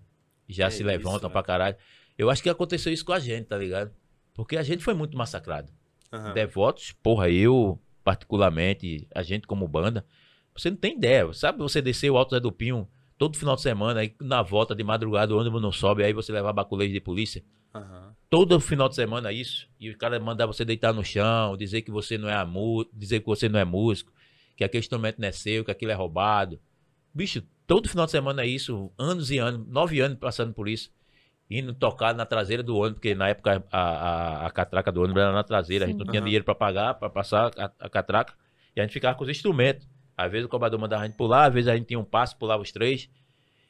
Já 0.49 0.67
É 0.67 0.71
se 0.71 0.77
isso, 0.79 0.87
levantam 0.87 1.21
velho. 1.21 1.31
pra 1.33 1.43
caralho. 1.43 1.77
Eu 2.17 2.31
acho 2.31 2.43
que 2.43 2.49
aconteceu 2.49 2.93
isso 2.93 3.05
com 3.05 3.13
a 3.13 3.19
gente, 3.19 3.47
tá 3.47 3.57
ligado? 3.59 3.93
Porque 4.35 4.57
a 4.57 4.63
gente 4.63 4.83
foi 4.83 4.95
muito 4.95 5.17
massacrado. 5.17 5.73
Aham. 6.13 6.33
Devotos, 6.33 6.93
porra, 7.03 7.29
eu, 7.29 7.79
particularmente, 8.03 9.07
a 9.15 9.23
gente 9.23 9.47
como 9.47 9.67
banda, 9.69 10.05
você 10.55 10.71
não 10.71 10.77
tem 10.77 10.97
ideia. 10.97 11.31
Sabe 11.33 11.59
você 11.59 11.81
descer 11.83 12.11
o 12.11 12.17
Alto 12.17 12.35
Zé 12.35 12.41
do 12.41 12.51
Pinho 12.53 12.89
todo 13.17 13.37
final 13.37 13.57
de 13.57 13.63
semana, 13.63 14.01
aí 14.01 14.15
na 14.21 14.43
volta 14.43 14.75
de 14.75 14.85
madrugada 14.85 15.35
o 15.35 15.39
ônibus 15.39 15.61
não 15.61 15.73
sobe, 15.73 16.05
aí 16.05 16.13
você 16.13 16.33
levar 16.33 16.53
baculejo 16.53 16.93
de 16.93 17.01
polícia. 17.01 17.45
Aham. 17.75 18.15
Todo 18.31 18.59
final 18.61 18.89
de 18.89 18.95
semana 18.95 19.33
isso. 19.33 19.69
E 19.79 19.91
o 19.91 19.99
cara 19.99 20.19
mandar 20.21 20.47
você 20.47 20.65
deitar 20.65 20.93
no 20.93 21.05
chão, 21.05 21.57
dizer 21.57 21.83
que 21.83 21.91
você 21.91 22.17
não 22.17 22.29
é 22.29 22.35
amú- 22.35 22.87
dizer 22.93 23.21
que 23.21 23.27
você 23.27 23.49
não 23.49 23.59
é 23.59 23.65
músico, 23.65 24.13
que 24.57 24.63
aquele 24.65 24.81
instrumento 24.81 25.19
não 25.21 25.29
é 25.29 25.33
seu, 25.33 25.65
que 25.65 25.71
aquilo 25.71 25.91
é 25.91 25.95
roubado. 25.95 26.61
Bicho, 27.13 27.43
todo 27.69 27.89
final 27.89 28.07
de 28.07 28.12
semana 28.12 28.43
é 28.43 28.47
isso, 28.47 28.91
anos 28.99 29.31
e 29.31 29.39
anos, 29.39 29.69
nove 29.69 30.01
anos 30.01 30.19
passando 30.19 30.53
por 30.53 30.69
isso. 30.69 30.91
Indo 31.51 31.73
tocar 31.73 32.14
na 32.14 32.27
traseira 32.27 32.62
do 32.62 32.77
ônibus, 32.77 32.95
porque 32.95 33.14
na 33.14 33.29
época 33.29 33.64
a, 33.71 33.81
a, 33.81 34.47
a 34.47 34.51
catraca 34.51 34.91
do 34.91 35.03
ônibus 35.03 35.23
era 35.23 35.33
na 35.33 35.45
traseira, 35.45 35.85
a 35.85 35.89
gente 35.89 35.99
não 35.99 36.07
tinha 36.07 36.21
Aham. 36.21 36.25
dinheiro 36.25 36.45
pra 36.45 36.55
pagar, 36.55 36.95
pra 36.95 37.09
passar 37.09 37.51
a, 37.57 37.73
a 37.79 37.89
catraca, 37.89 38.35
e 38.75 38.81
a 38.81 38.85
gente 38.85 38.93
ficava 38.93 39.16
com 39.16 39.25
os 39.25 39.31
instrumentos. 39.31 39.87
Às 40.16 40.33
vezes 40.33 40.47
o 40.47 40.49
cobrador 40.49 40.81
mandava 40.81 41.05
a 41.05 41.07
gente 41.07 41.16
pular, 41.16 41.47
às 41.47 41.55
vezes 41.55 41.69
a 41.69 41.77
gente 41.77 41.87
tinha 41.87 41.99
um 41.99 42.05
passo, 42.05 42.37
pulava 42.37 42.62
os 42.62 42.73
três. 42.73 43.09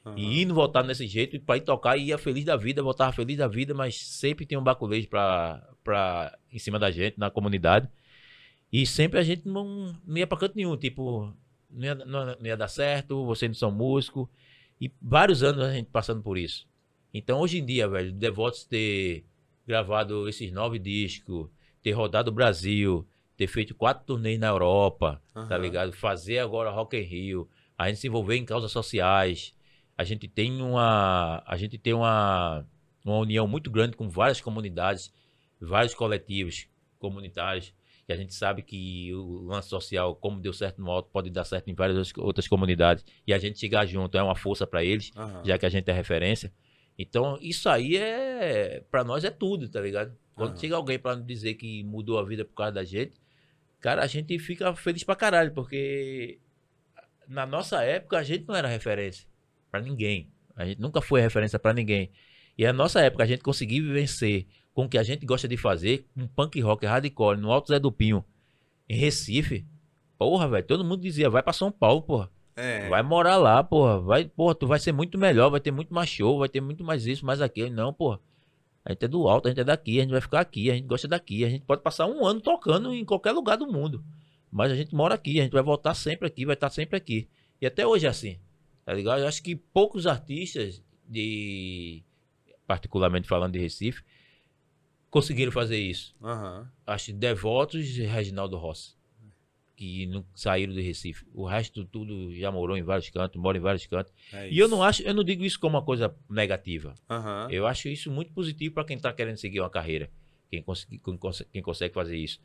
Aham. 0.05 0.17
E 0.17 0.41
indo 0.41 0.53
voltar 0.53 0.81
desse 0.81 1.05
jeito, 1.05 1.35
e 1.35 1.39
pra 1.39 1.57
ir 1.57 1.61
tocar, 1.61 1.95
ia 1.97 2.17
feliz 2.17 2.43
da 2.43 2.55
vida, 2.55 2.81
voltava 2.81 3.11
feliz 3.11 3.37
da 3.37 3.47
vida, 3.47 3.73
mas 3.73 3.97
sempre 3.97 4.45
tinha 4.45 4.59
um 4.59 4.63
baculejo 4.63 5.07
pra, 5.07 5.61
pra, 5.83 6.37
em 6.51 6.59
cima 6.59 6.79
da 6.79 6.89
gente, 6.89 7.19
na 7.19 7.29
comunidade. 7.29 7.87
E 8.71 8.85
sempre 8.85 9.19
a 9.19 9.23
gente 9.23 9.47
não, 9.47 9.95
não 10.05 10.17
ia 10.17 10.27
pra 10.27 10.37
canto 10.37 10.55
nenhum, 10.55 10.75
tipo, 10.75 11.33
não 11.69 11.83
ia, 11.83 11.95
não, 11.95 12.37
ia 12.41 12.57
dar 12.57 12.67
certo, 12.67 13.25
vocês 13.25 13.49
não 13.49 13.55
são 13.55 13.71
músico. 13.71 14.29
E 14.79 14.91
vários 15.01 15.43
anos 15.43 15.63
a 15.63 15.73
gente 15.73 15.89
passando 15.91 16.21
por 16.21 16.37
isso. 16.37 16.67
Então 17.13 17.39
hoje 17.39 17.59
em 17.59 17.65
dia, 17.65 17.87
velho, 17.87 18.11
Devotos 18.11 18.63
ter 18.63 19.25
gravado 19.67 20.27
esses 20.27 20.51
nove 20.51 20.79
discos, 20.79 21.47
ter 21.81 21.91
rodado 21.91 22.31
o 22.31 22.33
Brasil, 22.33 23.07
ter 23.37 23.47
feito 23.47 23.75
quatro 23.75 24.05
turnês 24.05 24.39
na 24.39 24.47
Europa, 24.47 25.21
tá 25.33 25.41
Aham. 25.41 25.57
ligado? 25.57 25.93
Fazer 25.93 26.39
agora 26.39 26.69
Rock 26.69 26.97
in 26.97 27.01
Rio, 27.01 27.49
a 27.77 27.87
gente 27.87 27.99
se 27.99 28.07
envolver 28.07 28.35
em 28.35 28.45
causas 28.45 28.71
sociais. 28.71 29.53
A 29.97 30.03
gente 30.03 30.27
tem 30.27 30.61
uma, 30.61 31.43
a 31.45 31.55
gente 31.55 31.77
tem 31.77 31.93
uma, 31.93 32.65
uma 33.05 33.17
união 33.17 33.47
muito 33.47 33.69
grande 33.69 33.95
com 33.95 34.09
várias 34.09 34.41
comunidades, 34.41 35.11
vários 35.59 35.93
coletivos 35.93 36.67
comunitários. 36.99 37.73
E 38.09 38.13
a 38.13 38.15
gente 38.15 38.33
sabe 38.33 38.63
que 38.63 39.13
o 39.13 39.43
lance 39.43 39.69
social, 39.69 40.15
como 40.15 40.41
deu 40.41 40.51
certo 40.51 40.81
no 40.81 40.89
alto, 40.89 41.09
pode 41.11 41.29
dar 41.29 41.45
certo 41.45 41.67
em 41.69 41.75
várias 41.75 42.11
outras- 42.17 42.47
comunidades. 42.47 43.05
E 43.27 43.31
a 43.31 43.37
gente 43.37 43.59
chegar 43.59 43.85
junto 43.85 44.17
é 44.17 44.23
uma 44.23 44.35
força 44.35 44.65
para 44.65 44.83
eles, 44.83 45.11
Aham. 45.15 45.43
já 45.45 45.59
que 45.59 45.65
a 45.67 45.69
gente 45.69 45.87
é 45.89 45.93
referência. 45.93 46.51
Então, 46.97 47.37
isso 47.39 47.69
aí 47.69 47.97
é. 47.97 48.83
Pra 48.89 49.03
nós 49.03 49.23
é 49.23 49.29
tudo, 49.29 49.69
tá 49.69 49.79
ligado? 49.79 50.17
Quando 50.35 50.49
Aham. 50.53 50.57
chega 50.59 50.75
alguém 50.75 50.99
nos 51.05 51.23
dizer 51.25 51.53
que 51.53 51.83
mudou 51.83 52.17
a 52.17 52.23
vida 52.25 52.43
por 52.43 52.55
causa 52.55 52.71
da 52.71 52.83
gente, 52.83 53.13
cara, 53.79 54.01
a 54.03 54.07
gente 54.07 54.39
fica 54.39 54.73
feliz 54.75 55.03
pra 55.03 55.15
caralho, 55.15 55.53
porque 55.53 56.39
na 57.27 57.45
nossa 57.45 57.83
época 57.83 58.17
a 58.17 58.23
gente 58.23 58.43
não 58.47 58.55
era 58.55 58.67
referência 58.67 59.27
pra 59.69 59.79
ninguém. 59.81 60.31
A 60.55 60.65
gente 60.65 60.81
nunca 60.81 60.99
foi 60.99 61.21
referência 61.21 61.59
pra 61.59 61.73
ninguém. 61.73 62.09
E 62.57 62.65
a 62.65 62.73
nossa 62.73 62.99
época 63.01 63.23
a 63.23 63.27
gente 63.27 63.43
conseguiu 63.43 63.93
vencer 63.93 64.47
com 64.79 64.85
o 64.85 64.89
que 64.89 64.97
a 64.97 65.03
gente 65.03 65.25
gosta 65.25 65.45
de 65.45 65.57
fazer, 65.57 66.05
um 66.15 66.25
punk 66.25 66.57
rock 66.61 66.85
hardcore 66.85 67.37
no 67.37 67.51
Alto 67.51 67.67
Zé 67.67 67.77
do 67.77 67.91
Pinho, 67.91 68.23
em 68.87 68.95
Recife. 68.95 69.65
Porra, 70.17 70.47
velho, 70.47 70.65
todo 70.65 70.85
mundo 70.85 71.01
dizia, 71.01 71.29
vai 71.29 71.43
pra 71.43 71.51
São 71.51 71.69
Paulo, 71.69 72.01
porra. 72.01 72.31
É. 72.55 72.87
Vai 72.87 73.03
morar 73.03 73.35
lá, 73.35 73.61
porra. 73.61 73.99
Vai, 73.99 74.23
porra, 74.23 74.55
tu 74.55 74.67
vai 74.67 74.79
ser 74.79 74.93
muito 74.93 75.17
melhor, 75.17 75.49
vai 75.49 75.59
ter 75.59 75.71
muito 75.71 75.93
mais 75.93 76.07
show, 76.07 76.39
vai 76.39 76.47
ter 76.47 76.61
muito 76.61 76.81
mais 76.81 77.05
isso, 77.05 77.25
mais 77.25 77.41
aquilo. 77.41 77.69
Não, 77.69 77.91
porra. 77.91 78.21
A 78.85 78.93
gente 78.93 79.03
é 79.03 79.07
do 79.09 79.27
alto, 79.27 79.47
a 79.47 79.51
gente 79.51 79.59
é 79.59 79.65
daqui, 79.65 79.99
a 79.99 80.03
gente 80.03 80.11
vai 80.11 80.21
ficar 80.21 80.39
aqui, 80.39 80.71
a 80.71 80.75
gente 80.75 80.87
gosta 80.87 81.09
daqui. 81.09 81.43
A 81.43 81.49
gente 81.49 81.65
pode 81.65 81.81
passar 81.81 82.05
um 82.05 82.25
ano 82.25 82.39
tocando 82.39 82.93
em 82.93 83.03
qualquer 83.03 83.33
lugar 83.33 83.57
do 83.57 83.67
mundo. 83.67 84.01
Mas 84.49 84.71
a 84.71 84.75
gente 84.75 84.95
mora 84.95 85.13
aqui, 85.13 85.41
a 85.41 85.43
gente 85.43 85.51
vai 85.51 85.61
voltar 85.61 85.93
sempre 85.93 86.25
aqui, 86.25 86.45
vai 86.45 86.53
estar 86.53 86.69
sempre 86.69 86.95
aqui. 86.95 87.27
E 87.61 87.65
até 87.65 87.85
hoje 87.85 88.05
é 88.05 88.09
assim. 88.09 88.39
Tá 88.85 88.93
ligado? 88.93 89.19
Eu 89.19 89.27
acho 89.27 89.43
que 89.43 89.57
poucos 89.57 90.07
artistas 90.07 90.81
de. 91.05 92.01
Particularmente 92.65 93.27
falando 93.27 93.53
de 93.53 93.59
Recife, 93.59 94.03
conseguiram 95.09 95.51
fazer 95.51 95.77
isso. 95.77 96.15
Aham. 96.23 96.69
Acho 96.85 97.13
Devotos 97.13 97.97
e 97.97 98.03
Reginaldo 98.03 98.57
Rossi. 98.57 98.97
Que 99.75 100.05
não 100.07 100.25
saíram 100.35 100.73
de 100.73 100.81
Recife. 100.81 101.25
O 101.33 101.45
resto 101.45 101.85
tudo 101.85 102.35
já 102.35 102.51
morou 102.51 102.75
em 102.77 102.83
vários 102.83 103.09
cantos, 103.09 103.39
mora 103.41 103.57
em 103.57 103.61
vários 103.61 103.85
cantos. 103.87 104.11
É 104.33 104.49
E 104.51 104.59
eu 104.59 104.67
não 104.67 104.83
acho, 104.83 105.01
eu 105.03 105.13
não 105.13 105.23
digo 105.23 105.45
isso 105.45 105.57
como 105.57 105.77
uma 105.77 105.83
coisa 105.83 106.13
negativa. 106.29 106.93
Aham. 107.09 107.47
Eu 107.49 107.65
acho 107.65 107.87
isso 107.87 108.11
muito 108.11 108.33
positivo 108.33 108.73
para 108.75 108.83
quem 108.83 108.97
está 108.97 109.13
querendo 109.13 109.37
seguir 109.37 109.61
uma 109.61 109.69
carreira. 109.69 110.09
Quem, 110.51 110.61
quem 111.03 111.17
conse- 111.17 111.45
quem 111.53 111.61
consegue 111.61 111.93
fazer 111.93 112.17
isso. 112.17 112.41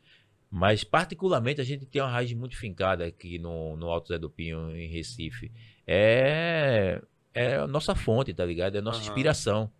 Mas, 0.49 0.85
particularmente, 0.85 1.59
a 1.59 1.63
gente 1.65 1.85
tem 1.85 2.01
uma 2.01 2.07
raiz 2.09 2.31
muito 2.31 2.55
fincada 2.55 3.05
aqui 3.05 3.37
no, 3.37 3.75
no 3.75 3.89
Alto 3.89 4.07
Zé 4.07 4.17
do 4.17 4.29
Pinho, 4.29 4.73
em 4.73 4.87
Recife. 4.87 5.51
É, 5.85 7.01
é 7.33 7.55
a 7.55 7.67
nossa 7.67 7.93
fonte, 7.95 8.33
tá 8.33 8.45
ligado? 8.45 8.75
É 8.75 8.79
a 8.79 8.81
nossa 8.81 8.99
Aham. 8.99 9.07
inspiração. 9.09 9.71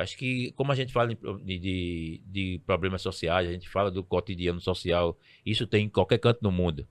Acho 0.00 0.16
que, 0.16 0.52
como 0.52 0.72
a 0.72 0.74
gente 0.74 0.92
fala 0.92 1.14
de, 1.14 1.58
de, 1.58 2.22
de 2.26 2.60
problemas 2.66 3.02
sociais, 3.02 3.48
a 3.48 3.52
gente 3.52 3.68
fala 3.68 3.90
do 3.90 4.02
cotidiano 4.02 4.60
social, 4.60 5.18
isso 5.44 5.66
tem 5.66 5.86
em 5.86 5.88
qualquer 5.88 6.18
canto 6.18 6.40
do 6.40 6.50
mundo. 6.50 6.86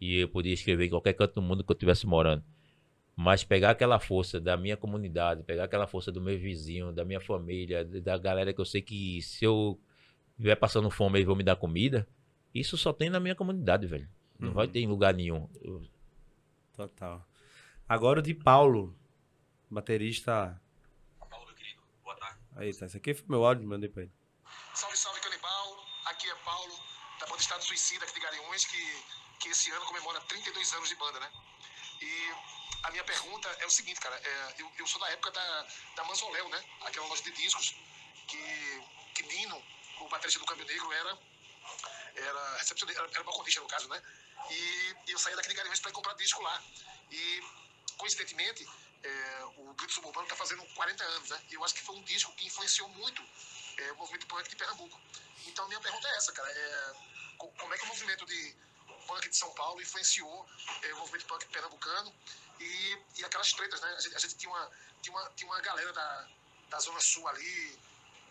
E 0.00 0.18
eu 0.20 0.28
podia 0.28 0.52
escrever 0.52 0.86
em 0.86 0.90
qualquer 0.90 1.12
canto 1.14 1.34
do 1.34 1.42
mundo 1.42 1.62
que 1.64 1.70
eu 1.70 1.74
estivesse 1.74 2.06
morando. 2.06 2.42
Mas 3.16 3.44
pegar 3.44 3.70
aquela 3.70 4.00
força 4.00 4.40
da 4.40 4.56
minha 4.56 4.76
comunidade, 4.76 5.42
pegar 5.44 5.64
aquela 5.64 5.86
força 5.86 6.10
do 6.10 6.20
meu 6.20 6.36
vizinho, 6.38 6.92
da 6.92 7.04
minha 7.04 7.20
família, 7.20 7.84
da 7.84 8.18
galera 8.18 8.52
que 8.52 8.60
eu 8.60 8.64
sei 8.64 8.82
que 8.82 9.22
se 9.22 9.44
eu 9.44 9.78
estiver 10.32 10.56
passando 10.56 10.90
fome 10.90 11.18
eles 11.18 11.26
vão 11.26 11.36
me 11.36 11.44
dar 11.44 11.54
comida, 11.56 12.08
isso 12.52 12.76
só 12.76 12.92
tem 12.92 13.08
na 13.08 13.20
minha 13.20 13.34
comunidade, 13.36 13.86
velho. 13.86 14.08
Não 14.38 14.48
Uhum. 14.48 14.54
vai 14.54 14.66
ter 14.66 14.80
em 14.80 14.86
lugar 14.88 15.14
nenhum. 15.14 15.48
Total. 16.76 17.24
Agora 17.88 18.18
o 18.18 18.22
de 18.22 18.34
Paulo, 18.34 18.96
baterista. 19.70 20.60
Paulo, 21.30 21.46
meu 21.46 21.54
querido, 21.54 21.80
boa 22.02 22.16
tarde. 22.16 22.38
Aí, 22.56 22.72
tá. 22.74 22.86
Esse 22.86 22.96
aqui 22.96 23.14
foi 23.14 23.24
meu 23.28 23.44
áudio, 23.44 23.66
mandei 23.66 23.88
pra 23.88 24.02
ele. 24.02 24.12
Salve, 24.74 24.96
salve, 24.96 25.20
canibal. 25.20 25.86
Aqui 26.06 26.28
é 26.30 26.34
Paulo, 26.36 26.78
da 27.18 27.26
banda 27.26 27.40
Estado 27.40 27.64
Suicida, 27.64 28.04
aqui 28.04 28.14
de 28.14 28.20
Garanhuns, 28.20 28.64
que, 28.64 29.04
que 29.40 29.48
esse 29.48 29.70
ano 29.70 29.84
comemora 29.86 30.20
32 30.20 30.72
anos 30.74 30.88
de 30.88 30.94
banda, 30.96 31.18
né? 31.18 31.32
E 32.00 32.32
a 32.84 32.90
minha 32.90 33.04
pergunta 33.04 33.48
é 33.60 33.66
o 33.66 33.70
seguinte, 33.70 34.00
cara. 34.00 34.14
é, 34.16 34.54
eu, 34.58 34.70
eu 34.78 34.86
sou 34.86 35.00
da 35.00 35.08
época 35.10 35.30
da, 35.30 35.66
da 35.96 36.04
Manzoléu, 36.04 36.48
né? 36.48 36.64
Aquela 36.82 37.06
loja 37.06 37.22
de 37.22 37.32
discos 37.32 37.74
que, 38.28 38.82
que 39.14 39.22
Nino, 39.24 39.62
o 40.00 40.08
baterista 40.08 40.38
do 40.38 40.46
Câmbio 40.46 40.66
Negro, 40.66 40.92
era, 40.92 41.18
era 42.16 42.56
recepcionista, 42.58 43.00
era, 43.02 43.10
era 43.10 43.24
balconista, 43.24 43.60
no 43.60 43.68
caso, 43.68 43.88
né? 43.88 44.02
E 44.50 44.94
eu 45.08 45.18
saía 45.18 45.36
daqui 45.36 45.48
de 45.48 45.54
Garanhuns 45.54 45.80
para 45.80 45.90
ir 45.90 45.94
comprar 45.94 46.14
disco 46.14 46.42
lá. 46.42 46.62
E, 47.10 47.42
coincidentemente, 47.96 48.66
é, 49.04 49.44
o 49.58 49.74
Grito 49.74 49.92
Suburbano 49.92 50.24
está 50.24 50.34
fazendo 50.36 50.64
40 50.74 51.04
anos, 51.04 51.28
né? 51.30 51.42
E 51.50 51.54
eu 51.54 51.64
acho 51.64 51.74
que 51.74 51.82
foi 51.82 51.94
um 51.96 52.02
disco 52.02 52.32
que 52.32 52.46
influenciou 52.46 52.88
muito 52.88 53.22
é, 53.78 53.92
o 53.92 53.96
movimento 53.96 54.26
punk 54.26 54.48
de 54.48 54.56
Pernambuco. 54.56 54.98
Então, 55.46 55.68
minha 55.68 55.80
pergunta 55.80 56.08
é 56.08 56.16
essa, 56.16 56.32
cara. 56.32 56.50
É, 56.50 56.94
co- 57.36 57.52
como 57.58 57.74
é 57.74 57.78
que 57.78 57.84
o 57.84 57.88
movimento 57.88 58.24
de 58.24 58.56
punk 59.06 59.28
de 59.28 59.36
São 59.36 59.50
Paulo 59.54 59.80
influenciou 59.82 60.48
é, 60.82 60.94
o 60.94 60.98
movimento 60.98 61.26
punk 61.26 61.44
pernambucano 61.46 62.14
e, 62.58 62.98
e 63.18 63.24
aquelas 63.24 63.52
tretas, 63.52 63.80
né? 63.80 63.94
A 63.94 64.00
gente, 64.00 64.16
a 64.16 64.18
gente 64.18 64.36
tinha, 64.36 64.50
uma, 64.50 64.70
tinha, 65.02 65.14
uma, 65.16 65.30
tinha 65.30 65.50
uma 65.50 65.60
galera 65.60 65.92
da, 65.92 66.28
da 66.70 66.80
Zona 66.80 67.00
Sul 67.00 67.28
ali, 67.28 67.78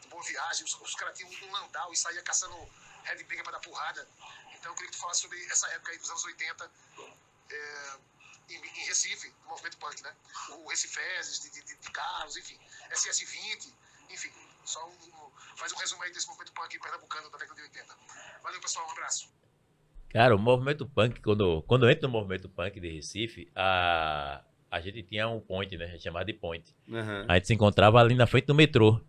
de 0.02 0.08
Boa 0.08 0.24
Viagem, 0.24 0.66
os, 0.66 0.74
os 0.82 0.96
caras 0.96 1.16
tinham 1.16 1.30
um 1.30 1.52
landau 1.52 1.94
e 1.94 1.98
saía 1.98 2.22
caçando 2.24 2.56
Red 3.04 3.24
Briga 3.26 3.44
para 3.44 3.54
dar 3.54 3.60
porrada. 3.60 4.08
Então, 4.54 4.72
eu 4.72 4.76
queria 4.76 4.90
que 4.90 4.98
tu 4.98 5.02
falasse 5.02 5.22
sobre 5.22 5.44
essa 5.46 5.68
época 5.70 5.92
aí 5.92 5.98
dos 6.00 6.10
anos 6.10 6.24
80 6.24 6.72
é, 7.50 7.98
em, 8.50 8.56
em 8.56 8.86
Recife, 8.88 9.30
do 9.44 9.48
movimento 9.50 9.78
punk, 9.78 10.02
né? 10.04 10.12
O 10.52 10.68
Recifezes, 10.70 11.40
de, 11.42 11.50
de, 11.52 11.62
de 11.78 11.92
Carlos, 11.92 12.36
enfim, 12.38 12.58
SS20, 12.92 13.72
enfim. 14.10 14.30
Só 14.66 14.86
um, 14.88 14.92
um- 14.92 15.32
faz 15.58 15.72
um 15.74 15.78
resumo 15.78 16.04
aí 16.04 16.12
desse 16.12 16.28
movimento 16.28 16.54
punk 16.54 16.80
pernambucano 16.80 17.30
da 17.30 17.38
década 17.38 17.56
de 17.56 17.62
80. 17.64 17.96
Valeu, 18.44 18.62
pessoal, 18.62 18.88
um 18.88 18.92
abraço. 18.92 19.30
Cara, 20.10 20.36
o 20.36 20.40
movimento 20.40 20.86
punk, 20.86 21.20
quando, 21.22 21.64
quando 21.64 21.86
eu 21.86 21.90
entro 21.92 22.04
no 22.04 22.10
movimento 22.10 22.48
punk 22.48 22.80
de 22.80 22.88
Recife, 22.90 23.52
a, 23.56 24.44
a 24.70 24.80
gente 24.80 25.02
tinha 25.04 25.28
um 25.28 25.40
point, 25.42 25.76
né? 25.78 25.98
Chamado 26.00 26.26
de 26.28 26.34
point. 26.34 26.64
Aham. 26.92 27.26
A 27.28 27.34
gente 27.36 27.48
se 27.48 27.54
encontrava 27.54 28.00
ali 28.00 28.14
na 28.16 28.28
frente 28.28 28.46
do 28.46 28.54
metrô, 28.56 29.02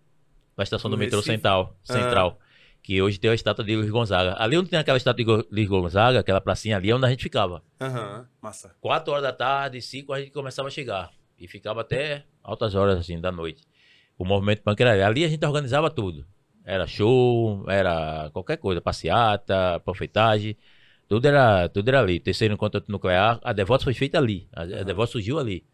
na 0.56 0.64
estação 0.64 0.88
No 0.90 0.96
do 0.96 1.00
metrô 1.00 1.18
Recife? 1.18 1.36
Central, 1.36 1.76
Ah. 1.88 1.92
Central 1.92 2.40
que 2.84 3.00
hoje 3.00 3.18
tem 3.18 3.30
a 3.30 3.34
estátua 3.34 3.64
de 3.64 3.74
Luiz 3.74 3.88
Gonzaga. 3.90 4.36
Ali 4.38 4.58
onde 4.58 4.68
tem 4.68 4.78
aquela 4.78 4.98
estátua 4.98 5.24
de 5.24 5.46
Luiz 5.50 5.66
Gonzaga, 5.66 6.20
aquela 6.20 6.38
pracinha 6.38 6.76
ali, 6.76 6.90
é 6.90 6.94
onde 6.94 7.06
a 7.06 7.08
gente 7.08 7.22
ficava. 7.22 7.62
Aham. 7.80 8.28
Massa. 8.42 8.76
Quatro 8.78 9.10
horas 9.10 9.22
da 9.22 9.32
tarde, 9.32 9.80
cinco, 9.80 10.12
a 10.12 10.20
gente 10.20 10.30
começava 10.32 10.68
a 10.68 10.70
chegar. 10.70 11.10
E 11.38 11.48
ficava 11.48 11.80
até 11.80 12.24
altas 12.42 12.74
horas, 12.74 12.98
assim, 12.98 13.18
da 13.18 13.32
noite. 13.32 13.62
O 14.18 14.24
movimento 14.26 14.62
punk 14.62 14.78
era 14.82 14.92
ali. 14.92 15.02
Ali 15.02 15.24
a 15.24 15.28
gente 15.28 15.44
organizava 15.46 15.88
tudo. 15.88 16.26
Era 16.62 16.86
show, 16.86 17.64
era 17.70 18.28
qualquer 18.34 18.58
coisa, 18.58 18.82
passeata, 18.82 19.80
profetagem. 19.80 20.54
Tudo 21.08 21.26
era, 21.26 21.70
tudo 21.70 21.88
era 21.88 22.00
ali. 22.00 22.20
Terceiro 22.20 22.52
encontro 22.52 22.84
nuclear, 22.86 23.40
a 23.42 23.54
Devotos 23.54 23.84
foi 23.84 23.94
feita 23.94 24.18
ali. 24.18 24.46
A, 24.52 24.60
a 24.60 24.64
Aham. 24.64 24.84
Devotos 24.84 25.12
surgiu 25.12 25.38
ali. 25.38 25.64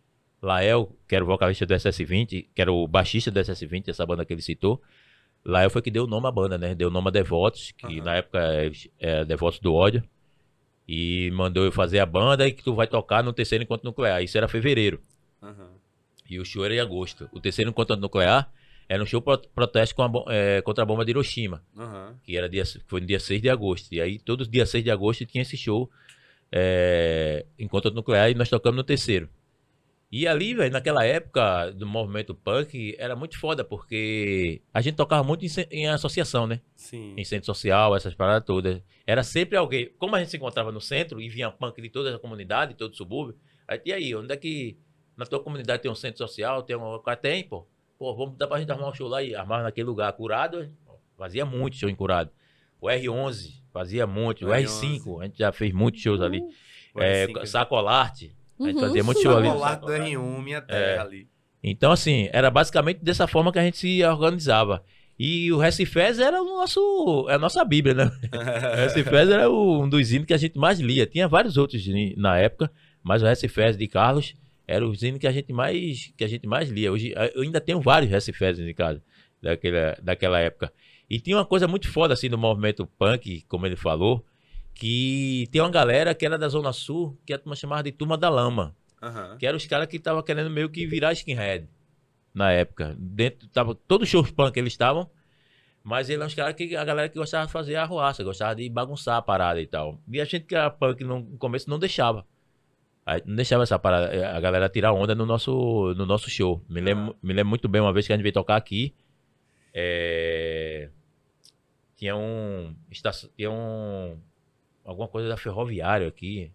Lael, 0.41 0.97
que 1.09 1.17
era 1.17 1.25
o 1.25 1.27
vocalista 1.27 1.67
do 1.67 1.75
SS20, 1.75 2.51
que 2.55 2.63
era 2.63 2.73
o 2.73 2.87
baixista 2.87 3.33
do 3.33 3.41
SS20, 3.41 3.89
essa 3.89 4.07
banda 4.07 4.25
que 4.25 4.33
ele 4.33 4.43
citou. 4.43 4.81
Lael 5.45 5.70
foi 5.70 5.82
que 5.82 5.91
deu 5.91 6.05
o 6.05 6.07
nome 6.07 6.26
à 6.26 6.30
banda, 6.30 6.59
né? 6.59 6.74
Deu 6.74 6.88
o 6.88 6.91
nome 6.91 7.09
a 7.09 7.11
Devotos, 7.11 7.72
que 7.72 7.86
Aham. 7.86 8.05
na 8.05 8.16
época 8.16 8.38
é, 8.38 8.70
é 8.99 9.24
Devotos 9.24 9.59
do 9.61 9.74
ódio. 9.74 10.03
E 10.86 11.30
mandou 11.32 11.64
eu 11.64 11.72
fazer 11.72 12.01
a 12.01 12.07
banda 12.07 12.47
e 12.47 12.53
que 12.53 12.64
tu 12.64 12.74
vai 12.74 12.86
tocar 12.86 13.22
no 13.22 13.32
terceiro 13.32 13.64
encontro 13.64 13.86
nuclear. 13.86 14.22
Isso 14.22 14.36
era 14.36 14.49
fevereiro. 14.49 15.01
Aham. 15.43 15.70
E 16.28 16.38
o 16.38 16.45
show 16.45 16.64
era 16.64 16.74
em 16.74 16.80
agosto. 16.80 17.28
O 17.32 17.41
terceiro 17.41 17.70
encontro 17.70 17.97
nuclear 17.97 18.53
era 18.88 19.01
um 19.03 19.07
show 19.07 19.22
pro, 19.22 19.38
protesto 19.55 19.95
com 19.95 20.03
a 20.03 20.34
eh, 20.34 20.61
contra 20.62 20.82
a 20.82 20.86
bomba 20.86 21.05
de 21.05 21.12
Hiroshima, 21.12 21.62
Aham. 21.78 22.16
que 22.24 22.36
era 22.36 22.49
dia, 22.49 22.64
foi 22.88 23.01
no 23.01 23.07
dia 23.07 23.20
6 23.20 23.41
de 23.41 23.49
agosto. 23.49 23.93
E 23.93 24.01
aí, 24.01 24.18
todos 24.18 24.47
os 24.49 24.51
dias 24.51 24.68
6 24.68 24.82
de 24.82 24.91
agosto 24.91 25.24
tinha 25.24 25.43
esse 25.43 25.57
show, 25.57 25.88
eh, 26.51 27.47
encontro 27.57 27.93
nuclear, 27.93 28.30
e 28.30 28.34
nós 28.34 28.49
tocamos 28.49 28.76
no 28.76 28.82
terceiro. 28.82 29.28
E 30.13 30.27
ali, 30.27 30.55
velho, 30.55 30.73
naquela 30.73 31.05
época 31.05 31.71
do 31.71 31.87
movimento 31.87 32.35
punk, 32.35 32.97
era 32.99 33.15
muito 33.15 33.39
foda, 33.39 33.63
porque 33.63 34.61
a 34.75 34.81
gente 34.81 34.97
tocava 34.97 35.23
muito 35.23 35.45
em, 35.45 35.51
em 35.71 35.87
associação, 35.89 36.49
né? 36.49 36.61
Sim. 36.75 37.15
em 37.17 37.25
centro 37.25 37.47
social, 37.47 37.95
essas 37.95 38.13
paradas 38.13 38.45
todas. 38.45 38.83
Era 39.07 39.23
sempre 39.23 39.57
alguém. 39.57 39.89
Como 39.99 40.17
a 40.17 40.19
gente 40.19 40.31
se 40.31 40.37
encontrava 40.37 40.73
no 40.73 40.81
centro 40.81 41.21
e 41.21 41.29
vinha 41.29 41.49
punk 41.51 41.81
de 41.81 41.89
toda 41.89 42.17
a 42.17 42.19
comunidade, 42.19 42.75
todo 42.75 42.93
o 42.93 42.97
subúrbio, 42.97 43.39
aí 43.69 43.81
e 43.85 43.93
aí, 43.93 44.15
onde 44.16 44.32
é 44.32 44.37
que 44.37 44.77
na 45.16 45.24
tua 45.24 45.41
comunidade 45.41 45.82
tem 45.82 45.91
um 45.91 45.95
centro 45.95 46.19
social, 46.19 46.62
tem 46.65 46.74
um? 46.74 47.01
Tem, 47.23 47.45
pô. 47.45 47.69
Pô, 47.97 48.16
vamos 48.16 48.37
dar 48.37 48.49
pra 48.49 48.59
gente 48.59 48.73
armar 48.73 48.89
um 48.89 48.95
show 48.95 49.07
lá 49.07 49.23
e 49.23 49.35
armar 49.35 49.62
naquele 49.62 49.87
lugar. 49.87 50.12
Curado, 50.15 50.69
fazia 51.16 51.45
muito 51.47 51.77
show 51.77 51.89
em 51.89 51.95
Curado. 51.95 52.31
O 52.81 52.89
R11 52.89 53.62
fazia 53.73 54.07
muito. 54.09 54.45
O 54.47 54.49
O 54.49 54.53
R5, 54.53 55.20
a 55.20 55.24
gente 55.27 55.39
já 55.39 55.53
fez 55.53 55.73
muitos 55.73 56.01
shows 56.01 56.20
ali. 56.20 56.41
O 56.95 57.01
É, 57.01 57.27
R5. 57.27 57.47
Sacolarte, 58.61 58.65
a 58.65 58.66
gente 58.66 58.74
Uhum. 58.77 58.81
fazia 58.89 59.05
muito 59.05 59.23
show 59.23 59.37
ali. 59.37 59.49
no 59.49 59.55
do 59.55 59.61
Sacolarte. 59.61 60.15
R1, 60.16 60.43
minha 60.43 60.65
É. 60.69 60.99
ali. 60.99 61.28
Então, 61.62 61.93
assim, 61.93 62.28
era 62.32 62.51
basicamente 62.51 62.99
dessa 63.03 63.27
forma 63.27 63.53
que 63.53 63.59
a 63.59 63.62
gente 63.62 63.77
se 63.77 64.03
organizava. 64.05 64.82
E 65.19 65.53
o 65.53 65.59
Recifés 65.59 66.19
era 66.19 66.41
o 66.41 66.47
nosso, 66.47 67.27
é 67.28 67.35
a 67.35 67.39
nossa 67.39 67.62
bíblia, 67.65 67.95
né? 67.95 68.11
O 68.32 68.77
Recifés 68.77 69.28
era 69.28 69.51
o- 69.51 69.82
um 69.82 69.89
dos 69.89 70.11
hinos 70.12 70.27
que 70.27 70.32
a 70.32 70.39
gente 70.39 70.59
mais 70.59 70.81
lia. 70.81 71.07
Tinha 71.07 71.28
vários 71.28 71.57
outros 71.59 71.87
na 72.16 72.39
época, 72.39 72.70
mas 73.03 73.23
o 73.23 73.27
Recifés 73.27 73.77
de 73.77 73.87
Carlos 73.87 74.35
era 74.66 74.87
o 74.87 74.95
hino 74.95 75.19
que 75.19 75.27
a 75.27 75.32
gente 75.32 75.53
mais, 75.53 76.11
que 76.16 76.24
a 76.24 76.28
gente 76.28 76.47
mais 76.47 76.70
lia. 76.70 76.91
Hoje, 76.91 77.12
eu 77.35 77.43
ainda 77.43 77.61
tenho 77.61 77.81
vários 77.82 78.11
Recifés 78.11 78.59
em 78.59 78.73
casa, 78.73 79.03
daquela, 79.43 79.99
daquela 80.03 80.39
época. 80.41 80.73
E 81.11 81.20
tinha 81.20 81.37
uma 81.37 81.45
coisa 81.45 81.69
muito 81.69 81.89
foda, 81.89 82.15
assim, 82.15 82.31
do 82.31 82.39
movimento 82.39 82.87
punk, 82.99 83.43
como 83.49 83.66
ele 83.66 83.77
falou, 83.77 84.24
que 84.81 85.47
tem 85.52 85.61
uma 85.61 85.70
galera 85.70 86.15
que 86.15 86.24
era 86.24 86.39
da 86.39 86.48
Zona 86.48 86.73
Sul, 86.73 87.15
que 87.27 87.35
a 87.35 87.39
turma 87.39 87.55
chamava 87.55 87.82
de 87.82 87.93
Turma 87.93 88.16
da 88.16 88.31
Lama 88.31 88.74
Aham. 89.02 89.36
que 89.39 89.47
eram 89.47 89.59
os 89.59 89.66
caras 89.66 89.86
que 89.86 89.97
estavam 89.98 90.23
querendo 90.23 90.48
meio 90.51 90.70
que 90.70 90.86
virar 90.86 91.12
skinhead. 91.12 91.69
na 92.32 92.51
época. 92.51 92.97
Dentro, 92.98 93.47
tava, 93.48 93.74
todos 93.74 94.07
os 94.07 94.11
shows 94.11 94.31
punk 94.31 94.57
eles 94.57 94.73
estavam, 94.73 95.11
mas 95.85 96.09
ele 96.09 96.23
é 96.23 96.27
uns 96.27 96.35
caras 96.35 96.55
que 96.55 96.74
a 96.74 96.85
galera 96.85 97.09
que 97.11 97.19
gostava 97.19 97.44
de 97.47 97.52
fazer 97.52 97.77
arruaça, 97.77 98.24
gostava 98.24 98.55
de 98.55 98.69
bagunçar 98.70 99.16
a 99.19 99.23
parada 99.23 99.61
e 99.61 99.66
tal. 99.66 100.01
E 100.11 100.19
a 100.20 100.24
gente 100.24 100.47
que 100.47 100.55
era 100.55 100.70
punk 100.70 101.05
no 101.05 101.24
começo 101.39 101.69
não 101.69 101.78
deixava. 101.78 102.24
Não 103.27 103.35
deixava 103.36 103.65
essa 103.65 103.78
parada, 103.78 104.35
a 104.36 104.40
galera 104.40 104.69
tirar 104.69 104.93
onda 104.93 105.15
no 105.15 105.27
nosso, 105.27 105.93
no 105.97 106.07
nosso 106.07 106.31
show. 106.31 106.62
Me 106.69 106.81
lembro, 106.81 107.16
me 107.23 107.35
lembro 107.35 107.48
muito 107.51 107.69
bem 107.69 107.81
uma 107.82 107.93
vez 107.93 108.07
que 108.07 108.12
a 108.12 108.16
gente 108.16 108.23
veio 108.23 108.32
tocar 108.32 108.57
aqui. 108.57 108.94
é, 109.74 110.89
Tinha 111.97 112.16
um. 112.16 112.74
Tinha 113.36 113.51
um. 113.51 114.19
Alguma 114.91 115.07
coisa 115.07 115.29
da 115.29 115.37
ferroviária 115.37 116.09
aqui. 116.09 116.51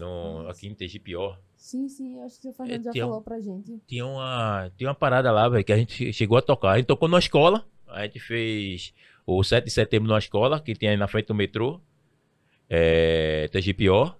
No, 0.00 0.42
Nossa. 0.42 0.50
aqui 0.50 0.66
em 0.66 0.74
Tegipior. 0.74 1.38
Sim, 1.54 1.88
sim, 1.88 2.20
acho 2.22 2.40
que 2.40 2.48
o 2.48 2.52
Fernando 2.52 2.82
já 2.82 2.90
tinha 2.90 3.04
falou 3.04 3.22
pra 3.22 3.38
gente. 3.38 3.80
Tinha 3.86 4.04
uma, 4.04 4.68
tinha 4.76 4.88
uma 4.88 4.96
parada 4.96 5.30
lá, 5.30 5.48
velho, 5.48 5.64
que 5.64 5.72
a 5.72 5.76
gente 5.76 6.12
chegou 6.12 6.36
a 6.36 6.42
tocar. 6.42 6.72
A 6.72 6.76
gente 6.78 6.86
tocou 6.86 7.08
numa 7.08 7.20
escola. 7.20 7.64
A 7.86 8.02
gente 8.02 8.18
fez 8.18 8.92
o 9.24 9.44
7 9.44 9.64
de 9.64 9.70
setembro 9.70 10.08
numa 10.08 10.18
escola, 10.18 10.58
que 10.60 10.74
tinha 10.74 10.90
aí 10.90 10.96
na 10.96 11.06
frente 11.06 11.26
do 11.26 11.34
metrô. 11.36 11.80
É, 12.68 13.46
Tegipior. 13.52 14.16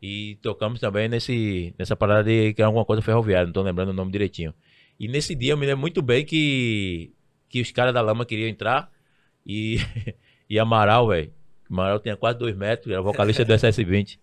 E 0.00 0.36
tocamos 0.40 0.78
também 0.78 1.08
nesse, 1.08 1.74
nessa 1.76 1.96
parada 1.96 2.22
de 2.22 2.54
que 2.54 2.62
era 2.62 2.68
alguma 2.68 2.84
coisa 2.84 3.02
ferroviária, 3.02 3.46
não 3.46 3.52
tô 3.52 3.62
lembrando 3.62 3.88
o 3.88 3.92
nome 3.92 4.12
direitinho. 4.12 4.54
E 5.00 5.08
nesse 5.08 5.34
dia 5.34 5.54
eu 5.54 5.56
me 5.56 5.66
lembro 5.66 5.80
muito 5.80 6.00
bem 6.00 6.24
que, 6.24 7.12
que 7.48 7.60
os 7.60 7.72
caras 7.72 7.92
da 7.92 8.00
lama 8.00 8.24
queriam 8.24 8.48
entrar. 8.48 8.88
E, 9.44 9.78
e 10.48 10.60
Amaral, 10.60 11.08
velho. 11.08 11.41
Amaral 11.72 11.98
tinha 11.98 12.16
quase 12.16 12.38
dois 12.38 12.54
metros, 12.54 12.92
era 12.92 13.00
vocalista 13.02 13.44
do 13.44 13.52
SS20. 13.52 14.18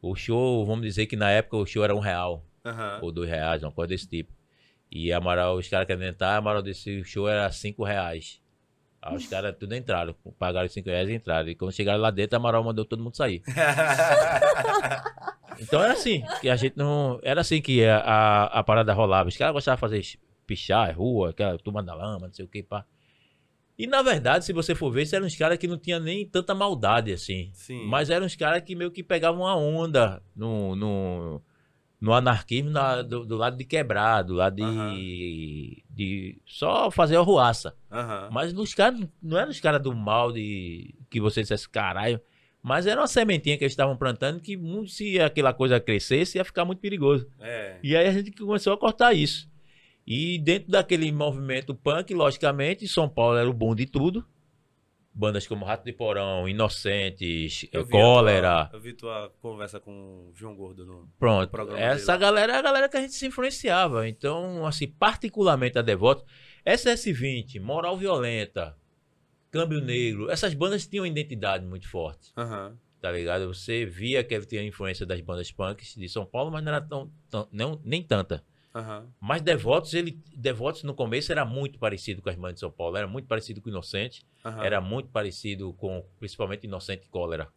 O 0.00 0.14
show, 0.14 0.64
vamos 0.64 0.84
dizer 0.84 1.06
que 1.06 1.16
na 1.16 1.30
época 1.30 1.56
o 1.56 1.66
show 1.66 1.84
era 1.84 1.94
um 1.94 2.00
real 2.00 2.44
Aham. 2.64 2.98
ou 3.02 3.12
dois 3.12 3.28
reais, 3.28 3.62
uma 3.62 3.70
coisa 3.72 3.88
desse 3.88 4.08
tipo. 4.08 4.32
E 4.90 5.12
Amaral, 5.12 5.56
os 5.56 5.68
caras 5.68 5.86
querendo 5.86 6.04
entrar, 6.04 6.36
Amaral 6.36 6.62
desse 6.62 7.02
show 7.04 7.28
era 7.28 7.50
cinco 7.52 7.84
reais. 7.84 8.40
Aí 9.02 9.16
os 9.16 9.26
caras 9.26 9.54
tudo 9.58 9.74
entraram, 9.74 10.14
pagaram 10.38 10.68
cinco 10.68 10.88
reais 10.88 11.08
e 11.08 11.14
entraram. 11.14 11.48
E 11.48 11.54
quando 11.54 11.72
chegaram 11.72 12.00
lá 12.00 12.10
dentro, 12.10 12.36
Amaral 12.36 12.64
mandou 12.64 12.84
todo 12.84 13.02
mundo 13.02 13.16
sair. 13.16 13.42
Então 15.60 15.82
era 15.82 15.92
assim, 15.92 16.22
que 16.40 16.48
a 16.48 16.56
gente 16.56 16.76
não. 16.76 17.20
Era 17.22 17.40
assim 17.40 17.60
que 17.60 17.84
a, 17.84 17.98
a, 17.98 18.44
a 18.58 18.64
parada 18.64 18.92
rolava. 18.92 19.28
Os 19.28 19.36
caras 19.36 19.52
gostavam 19.52 19.76
de 19.76 19.80
fazer 19.80 20.18
pichar, 20.46 20.96
rua, 20.96 21.30
aquela 21.30 21.58
turma 21.58 21.82
da 21.82 21.94
lama, 21.94 22.26
não 22.26 22.34
sei 22.34 22.44
o 22.44 22.48
que, 22.48 22.62
pá. 22.62 22.84
E 23.78 23.86
na 23.86 24.02
verdade, 24.02 24.44
se 24.44 24.52
você 24.52 24.74
for 24.74 24.90
ver, 24.90 25.08
eram 25.12 25.26
uns 25.26 25.36
caras 25.36 25.58
que 25.58 25.66
não 25.66 25.76
tinham 25.76 25.98
nem 25.98 26.24
tanta 26.26 26.54
maldade 26.54 27.12
assim. 27.12 27.50
Sim. 27.52 27.84
Mas 27.86 28.08
eram 28.10 28.26
uns 28.26 28.36
caras 28.36 28.62
que 28.62 28.74
meio 28.74 28.90
que 28.90 29.02
pegavam 29.02 29.46
a 29.46 29.56
onda 29.56 30.22
no, 30.34 30.76
no, 30.76 31.42
no 32.00 32.12
anarquismo 32.12 32.70
na- 32.70 33.02
do, 33.02 33.24
do 33.26 33.36
lado 33.36 33.56
de 33.56 33.64
quebrar, 33.64 34.22
do 34.22 34.34
lado 34.34 34.54
de, 34.94 35.82
de 35.90 36.38
só 36.46 36.88
fazer 36.90 37.16
arruaça. 37.16 37.74
Aham. 37.90 38.28
Mas 38.30 38.52
nos 38.52 38.72
caras, 38.74 39.00
não 39.20 39.36
eram 39.38 39.50
os 39.50 39.58
caras 39.60 39.82
do 39.82 39.92
mal 39.94 40.30
de 40.30 40.94
que 41.10 41.20
você 41.20 41.42
dissesse 41.42 41.68
caralho. 41.68 42.20
Mas 42.62 42.86
era 42.86 43.00
uma 43.00 43.06
sementinha 43.06 43.58
que 43.58 43.64
eles 43.64 43.72
estavam 43.72 43.96
plantando 43.96 44.40
que 44.40 44.58
se 44.86 45.20
aquela 45.20 45.52
coisa 45.52 45.78
crescesse 45.78 46.38
ia 46.38 46.44
ficar 46.44 46.64
muito 46.64 46.78
perigoso. 46.78 47.28
É. 47.38 47.76
E 47.82 47.94
aí 47.94 48.06
a 48.06 48.12
gente 48.12 48.30
começou 48.32 48.72
a 48.72 48.78
cortar 48.78 49.12
isso. 49.12 49.52
E 50.06 50.38
dentro 50.38 50.70
daquele 50.70 51.10
movimento 51.10 51.74
punk, 51.74 52.12
logicamente, 52.14 52.86
São 52.86 53.08
Paulo 53.08 53.36
era 53.38 53.48
o 53.48 53.52
bom 53.54 53.74
de 53.74 53.86
tudo. 53.86 54.24
Bandas 55.16 55.46
como 55.46 55.64
Rato 55.64 55.84
de 55.84 55.92
Porão, 55.92 56.48
Inocentes, 56.48 57.68
Eu 57.72 57.86
Cólera. 57.86 58.66
tua- 58.66 58.76
eu 58.78 58.82
vi 58.82 58.92
tua 58.94 59.32
conversa 59.40 59.78
com 59.78 59.92
o 60.28 60.32
João 60.34 60.56
Gordo 60.56 60.84
no. 60.84 61.08
Pronto. 61.18 61.50
programa 61.50 61.80
Essa 61.80 62.16
galera 62.16 62.54
é 62.54 62.56
a 62.56 62.62
galera 62.62 62.88
que 62.88 62.96
a 62.96 63.00
gente 63.00 63.14
se 63.14 63.24
influenciava. 63.26 64.08
Então, 64.08 64.66
assim, 64.66 64.88
particularmente 64.88 65.78
a 65.78 65.82
Devoto, 65.82 66.24
SS20, 66.66 67.60
Moral 67.60 67.96
Violenta, 67.96 68.76
Câmbio 69.52 69.80
Negro, 69.80 70.28
essas 70.30 70.52
bandas 70.52 70.84
tinham 70.86 71.06
identidade 71.06 71.64
muito 71.64 71.88
forte. 71.88 72.32
Aham. 72.36 72.76
Tá 73.00 73.12
ligado? 73.12 73.46
Você 73.54 73.84
via 73.86 74.24
que 74.24 74.40
tinha 74.46 74.62
influência 74.64 75.06
das 75.06 75.20
bandas 75.20 75.52
punks 75.52 75.94
de 75.94 76.08
São 76.08 76.26
Paulo, 76.26 76.50
mas 76.50 76.64
não 76.64 76.72
era 76.72 76.80
tão, 76.80 77.12
tão- 77.30 77.48
não, 77.52 77.80
nem 77.84 78.02
tanta. 78.02 78.42
Aham. 78.74 79.06
Mas 79.20 79.40
Devotos, 79.40 79.94
ele, 79.94 80.18
Devotos 80.36 80.82
no 80.82 80.94
começo 80.94 81.30
era 81.30 81.44
muito 81.44 81.78
parecido 81.78 82.20
com 82.20 82.28
as 82.28 82.34
bandas 82.34 82.54
de 82.54 82.60
São 82.60 82.70
Paulo, 82.70 82.96
era 82.96 83.06
muito 83.06 83.28
parecido 83.28 83.60
com 83.62 83.68
Inocente, 83.68 84.26
Aham. 84.44 84.64
era 84.64 84.80
muito 84.80 85.08
parecido 85.10 85.72
com, 85.74 86.04
principalmente 86.18 86.64
Inocente 86.64 87.06
e 87.06 87.08
Cólera. 87.08 87.48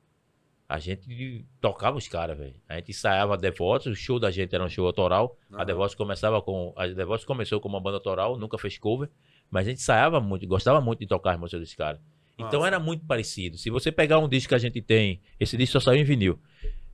A 0.70 0.80
gente 0.80 1.46
tocava 1.62 1.98
os 1.98 2.08
caras, 2.08 2.38
velho. 2.38 2.56
A 2.68 2.76
gente 2.76 2.92
ensaiava 2.92 3.38
Devotos, 3.38 3.88
o 3.88 3.96
show 3.96 4.20
da 4.20 4.30
gente 4.30 4.54
era 4.54 4.64
um 4.64 4.70
show 4.70 4.86
autoral. 4.86 5.38
Aham. 5.52 5.62
A 5.62 5.64
Devotos 5.64 5.96
começava 5.96 6.42
com, 6.42 6.74
a 6.76 6.86
Devotos 6.88 7.26
começou 7.26 7.60
como 7.60 7.76
uma 7.76 7.82
banda 7.82 7.98
autoral, 7.98 8.38
nunca 8.38 8.58
fez 8.58 8.78
cover, 8.78 9.10
mas 9.50 9.66
a 9.66 9.70
gente 9.72 9.80
ensaiava 9.80 10.20
muito, 10.20 10.46
gostava 10.46 10.80
muito 10.80 11.00
de 11.00 11.08
tocar 11.08 11.32
as 11.32 11.40
músicas 11.40 11.62
dos 11.62 11.74
caras. 11.74 12.00
Então 12.38 12.60
Nossa. 12.60 12.68
era 12.68 12.80
muito 12.80 13.06
parecido. 13.06 13.58
Se 13.58 13.72
você 13.72 13.92
pegar 13.92 14.20
um 14.20 14.30
disco 14.30 14.50
que 14.50 14.56
a 14.56 14.60
gente 14.60 14.80
tem, 14.82 15.20
esse 15.40 15.58
disco 15.58 15.80
só 15.80 15.80
saiu 15.80 16.02
em 16.02 16.04
vinil. 16.04 16.40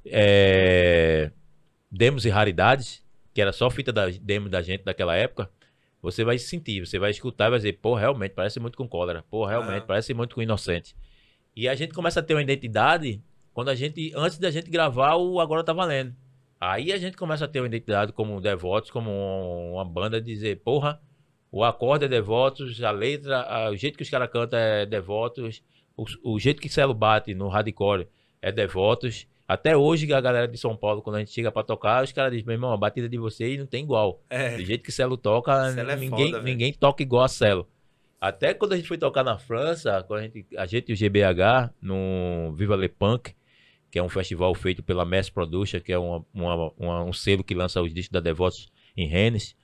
É... 0.06 1.32
Demos 1.92 2.26
e 2.26 2.30
raridades, 2.30 3.03
que 3.34 3.42
era 3.42 3.52
só 3.52 3.70
fita 3.70 3.92
da 3.92 4.08
demo 4.10 4.50
da 4.50 4.62
gente 4.62 4.84
daquela 4.84 5.16
época. 5.16 5.50
Você 6.02 6.24
vai 6.24 6.38
sentir, 6.38 6.86
você 6.86 7.00
vai 7.00 7.12
escutar 7.12 7.48
e 7.48 7.50
vai 7.52 7.60
dizer, 7.60 7.74
pô, 7.82 7.96
realmente 7.96 8.32
parece 8.34 8.60
muito 8.60 8.78
com 8.78 8.88
cólera. 8.88 9.24
Pô, 9.30 9.46
realmente 9.46 9.78
Aham. 9.80 9.88
parece 9.88 10.14
muito 10.14 10.36
com 10.36 10.42
inocente. 10.42 10.96
E 11.56 11.68
a 11.70 11.76
gente 11.76 11.94
começa 11.94 12.20
a 12.20 12.24
ter 12.24 12.34
uma 12.34 12.42
identidade 12.42 13.22
quando 13.54 13.70
a 13.70 13.76
gente, 13.76 14.12
antes 14.16 14.38
da 14.38 14.52
gente 14.52 14.70
gravar 14.70 15.16
o 15.16 15.40
Agora 15.40 15.64
Tá 15.64 15.72
Valendo. 15.72 16.14
Aí 16.60 16.92
a 16.92 16.98
gente 16.98 17.16
começa 17.16 17.46
a 17.46 17.48
ter 17.48 17.60
uma 17.62 17.68
identidade 17.68 18.12
como 18.12 18.40
Devotos, 18.42 18.90
como 18.92 19.10
um- 19.10 19.74
uma 19.74 19.86
banda, 19.86 20.20
dizer, 20.20 20.62
porra, 20.62 21.00
o 21.52 21.64
acorde 21.64 22.06
é 22.06 22.08
Devotos, 22.08 22.82
a 22.84 22.92
letra, 22.92 23.42
a- 23.42 23.70
o 23.70 23.76
jeito 23.76 23.96
que 23.98 24.04
os 24.04 24.10
caras 24.10 24.30
cantam 24.30 24.58
é 24.60 24.86
Devotos, 24.86 25.62
o, 25.96 26.06
o 26.24 26.40
jeito 26.40 26.62
que 26.62 26.68
Celo 26.70 26.94
bate 26.94 27.34
no 27.34 27.48
hardcore 27.48 28.08
é 28.42 28.52
Devotos. 28.52 29.28
Até 29.48 29.76
hoje, 29.76 30.12
a 30.14 30.22
galera 30.22 30.48
de 30.48 30.58
São 30.58 30.76
Paulo, 30.76 31.02
quando 31.02 31.18
a 31.18 31.20
gente 31.20 31.32
chega 31.32 31.52
pra 31.52 31.64
tocar, 31.64 32.04
os 32.04 32.12
caras 32.12 32.32
dizem, 32.32 32.46
meu 32.46 32.54
irmão, 32.54 32.72
a 32.72 32.78
batida 32.78 33.10
de 33.10 33.18
vocês 33.18 33.60
não 33.60 33.66
tem 33.66 33.84
igual. 33.84 34.22
É. 34.30 34.56
Do 34.56 34.64
jeito 34.66 34.84
que 34.84 34.92
Celo 34.92 35.18
toca, 35.18 35.72
Celo 35.72 35.92
é 35.92 35.96
ninguém, 35.96 36.10
foda, 36.28 36.32
velho. 36.40 36.44
ninguém 36.44 36.74
toca 36.74 37.04
igual 37.04 37.24
a 37.24 37.28
Celo. 37.28 37.68
Até 38.22 38.54
quando 38.54 38.72
a 38.72 38.78
gente 38.78 38.88
foi 38.88 38.98
tocar 38.98 39.22
na 39.24 39.38
França, 39.38 40.02
quando 40.08 40.22
a 40.22 40.24
gente, 40.24 40.46
a 40.58 40.66
gente 40.66 40.90
e 40.90 40.94
o 40.94 40.96
GBH, 40.96 41.74
no 41.82 42.54
Viva 42.56 42.76
Le 42.78 42.88
Punk, 42.88 43.36
que 43.92 44.00
é 44.00 44.04
um 44.04 44.08
festival 44.10 44.56
feito 44.56 44.82
pela 44.82 45.04
Mass 45.04 45.30
Production, 45.30 45.82
que 45.82 45.92
é 45.92 45.98
uma, 46.00 46.26
uma- 46.34 46.72
uma- 46.78 47.04
um 47.04 47.12
selo 47.14 47.44
que 47.44 47.54
lança 47.54 47.82
os 47.82 47.94
discos 47.94 48.14
da 48.14 48.22
Devotos 48.22 48.72
em 48.96 49.08
Rennes. 49.08 49.56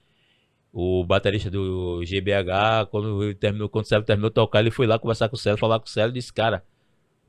O 0.71 1.03
baterista 1.05 1.49
do 1.49 2.03
GBH, 2.05 2.85
quando, 2.91 3.23
ele 3.23 3.33
terminou, 3.33 3.69
quando 3.69 3.85
o 3.85 3.87
Celo 3.87 4.03
terminou 4.03 4.29
de 4.29 4.35
tocar, 4.35 4.59
ele 4.59 4.69
foi 4.71 4.85
lá 4.85 4.99
conversar 4.99 5.29
com 5.29 5.35
o 5.35 5.39
Celo, 5.39 5.57
falar 5.57 5.79
com 5.79 5.85
o 5.85 5.89
Celo 5.89 6.11
e 6.11 6.13
disse, 6.15 6.31
cara, 6.31 6.63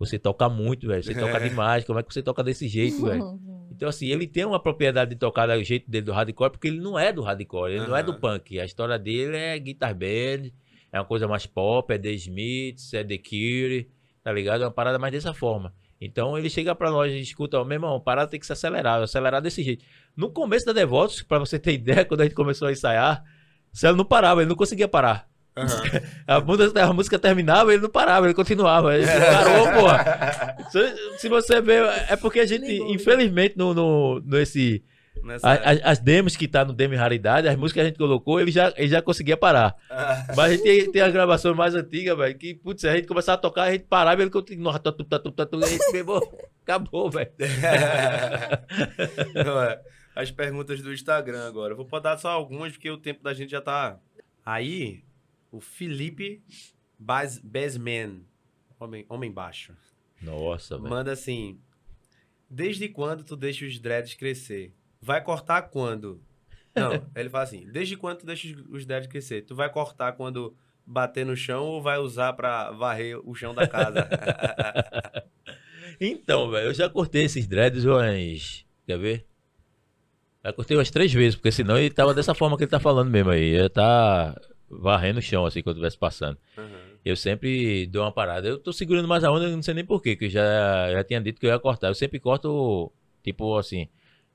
você 0.00 0.18
toca 0.18 0.48
muito, 0.48 0.88
velho. 0.88 1.02
Você 1.02 1.14
toca 1.14 1.38
demais. 1.38 1.84
Como 1.84 1.98
é 1.98 2.02
que 2.02 2.12
você 2.12 2.22
toca 2.22 2.42
desse 2.42 2.66
jeito, 2.66 3.04
velho? 3.04 3.38
Então, 3.70 3.86
assim, 3.86 4.06
ele 4.08 4.26
tem 4.26 4.46
uma 4.46 4.58
propriedade 4.58 5.10
de 5.10 5.16
tocar 5.16 5.46
do 5.46 5.62
jeito 5.62 5.90
dele 5.90 6.06
do 6.06 6.12
hardcore, 6.12 6.50
porque 6.50 6.68
ele 6.68 6.80
não 6.80 6.98
é 6.98 7.12
do 7.12 7.22
hardcore, 7.22 7.72
ele 7.72 7.86
não 7.86 7.94
é 7.94 8.02
do 8.02 8.14
punk. 8.14 8.58
A 8.58 8.64
história 8.64 8.98
dele 8.98 9.36
é 9.36 9.58
guitar 9.58 9.94
band, 9.94 10.50
é 10.90 10.98
uma 10.98 11.04
coisa 11.04 11.28
mais 11.28 11.44
pop, 11.44 11.92
é 11.92 11.98
The 11.98 12.12
Smiths, 12.12 12.94
é 12.94 13.04
The 13.04 13.18
Cure, 13.18 13.90
tá 14.24 14.32
ligado? 14.32 14.62
É 14.62 14.66
uma 14.66 14.72
parada 14.72 14.98
mais 14.98 15.12
dessa 15.12 15.34
forma. 15.34 15.72
Então 16.00 16.36
ele 16.36 16.48
chega 16.48 16.74
pra 16.74 16.90
nós 16.90 17.12
e 17.12 17.20
escuta, 17.20 17.60
ó, 17.60 17.64
meu 17.64 17.76
irmão, 17.76 17.94
a 17.94 18.00
parada 18.00 18.30
tem 18.30 18.40
que 18.40 18.46
se 18.46 18.52
acelerar, 18.52 19.02
acelerar 19.02 19.42
desse 19.42 19.62
jeito. 19.62 19.84
No 20.16 20.30
começo 20.30 20.64
da 20.64 20.72
Devotos, 20.72 21.22
pra 21.22 21.38
você 21.38 21.58
ter 21.58 21.72
ideia, 21.76 22.06
quando 22.06 22.22
a 22.22 22.24
gente 22.24 22.34
começou 22.34 22.68
a 22.68 22.72
ensaiar, 22.72 23.22
o 23.72 23.76
Celo 23.76 23.98
não 23.98 24.04
parava, 24.04 24.40
ele 24.40 24.48
não 24.48 24.56
conseguia 24.56 24.88
parar. 24.88 25.29
Aham. 25.60 26.00
A 26.26 26.40
música, 26.40 26.84
a 26.84 26.92
música 26.92 27.18
terminava, 27.18 27.72
ele 27.72 27.82
não 27.82 27.90
parava, 27.90 28.26
ele 28.26 28.34
continuava. 28.34 28.96
Ele 28.96 29.06
parou, 29.06 29.72
porra. 29.72 30.56
Se, 30.70 31.18
se 31.18 31.28
você 31.28 31.60
ver, 31.60 31.84
é 32.08 32.16
porque 32.16 32.40
a 32.40 32.46
gente, 32.46 32.70
infelizmente, 32.92 33.56
no, 33.58 33.74
no, 33.74 34.20
nesse. 34.20 34.82
Nessa... 35.24 35.46
a- 35.46 35.52
a- 35.54 35.90
as 35.90 35.98
demos 35.98 36.36
que 36.36 36.46
tá 36.48 36.64
no 36.64 36.72
Demo 36.72 36.94
Raridade, 36.96 37.46
as 37.48 37.56
músicas 37.56 37.72
que 37.74 37.80
a 37.80 37.84
gente 37.84 37.98
colocou, 37.98 38.40
ele 38.40 38.50
já, 38.50 38.72
ele 38.76 38.88
já 38.88 39.02
conseguia 39.02 39.36
parar. 39.36 39.74
Ah, 39.90 40.24
Mas 40.36 40.38
a 40.38 40.48
gente 40.54 40.62
tem, 40.62 40.92
tem 40.92 41.02
as 41.02 41.12
gravações 41.12 41.56
mais 41.56 41.74
antigas, 41.74 42.16
velho, 42.16 42.38
que, 42.38 42.54
putz, 42.54 42.84
a 42.84 42.94
gente 42.96 43.06
começava 43.08 43.36
a 43.36 43.40
tocar, 43.40 43.62
a 43.64 43.72
gente 43.72 43.84
parava 43.84 44.20
e 44.20 44.24
ele 44.24 44.30
continuava. 44.30 44.78
Tatu, 44.78 45.04
tatu, 45.04 45.30
tatu, 45.32 45.60
e 45.60 45.64
a 45.64 45.66
gente, 45.66 45.96
irmão, 45.96 46.20
acabou, 46.62 47.10
velho. 47.10 47.30
É. 47.38 48.60
As 50.14 50.30
perguntas 50.30 50.80
do 50.80 50.92
Instagram 50.92 51.46
agora. 51.46 51.72
Eu 51.72 51.76
vou 51.76 51.86
botar 51.86 52.16
só 52.18 52.30
algumas, 52.30 52.72
porque 52.72 52.90
o 52.90 52.96
tempo 52.98 53.22
da 53.22 53.32
gente 53.34 53.50
já 53.50 53.60
tá. 53.60 53.98
Aí, 54.44 55.02
o 55.50 55.60
Felipe 55.60 56.42
Bas- 56.98 57.38
Besman, 57.38 58.22
homem, 58.78 59.04
homem 59.08 59.32
baixo, 59.32 59.74
Nossa, 60.22 60.76
velho. 60.76 60.88
manda 60.90 61.12
assim: 61.12 61.58
Desde 62.48 62.88
quando 62.88 63.24
tu 63.24 63.36
deixa 63.36 63.64
os 63.64 63.78
dreads 63.78 64.14
crescer? 64.14 64.72
Vai 65.00 65.22
cortar 65.22 65.62
quando? 65.62 66.20
Não, 66.74 67.04
ele 67.16 67.28
fala 67.30 67.44
assim: 67.44 67.66
Desde 67.70 67.96
quando 67.96 68.18
tu 68.18 68.26
deixa 68.26 68.48
os- 68.68 68.84
dreads 68.86 69.08
crescer? 69.08 69.42
Tu 69.42 69.54
vai 69.54 69.70
cortar 69.70 70.12
quando 70.12 70.54
bater 70.86 71.24
no 71.24 71.36
chão 71.36 71.64
ou 71.64 71.80
vai 71.82 71.98
usar 71.98 72.32
pra 72.34 72.70
varrer 72.72 73.18
o 73.28 73.34
chão 73.34 73.54
da 73.54 73.66
casa? 73.66 74.08
Então, 76.00 76.50
velho, 76.50 76.68
eu 76.68 76.74
já 76.74 76.88
cortei 76.88 77.24
esses 77.24 77.46
dreads 77.46 77.84
umas. 77.84 78.64
Quer 78.86 78.98
ver? 78.98 79.26
Já 80.42 80.50
cortei 80.52 80.74
umas 80.76 80.90
três 80.90 81.12
vezes, 81.12 81.34
porque 81.36 81.52
senão 81.52 81.76
ele 81.76 81.90
tava 81.90 82.14
dessa 82.14 82.34
forma 82.34 82.56
que 82.56 82.62
ele 82.64 82.70
tá 82.70 82.80
falando 82.80 83.10
mesmo 83.10 83.30
aí. 83.30 83.52
Ia 83.56 83.68
tá 83.68 84.34
varrendo 84.70 85.18
o 85.18 85.22
chão, 85.22 85.44
assim, 85.44 85.62
quando 85.62 85.76
eu 85.76 85.80
estivesse 85.80 85.98
passando. 85.98 86.38
Aham. 86.56 86.90
Eu 87.04 87.16
sempre 87.16 87.86
dou 87.86 88.02
uma 88.04 88.12
parada. 88.12 88.46
Eu 88.46 88.58
tô 88.58 88.72
segurando 88.72 89.08
mais 89.08 89.24
a 89.24 89.32
onda, 89.32 89.46
eu 89.46 89.50
não 89.56 89.62
sei 89.62 89.74
nem 89.74 89.84
porquê, 89.84 90.14
que 90.16 90.26
eu 90.26 90.30
já, 90.30 90.92
já 90.92 91.02
tinha 91.04 91.20
dito 91.20 91.40
que 91.40 91.46
eu 91.46 91.50
ia 91.50 91.58
cortar. 91.58 91.88
Eu 91.88 91.94
sempre 91.94 92.20
corto, 92.20 92.92
tipo 93.22 93.56
assim, 93.56 93.88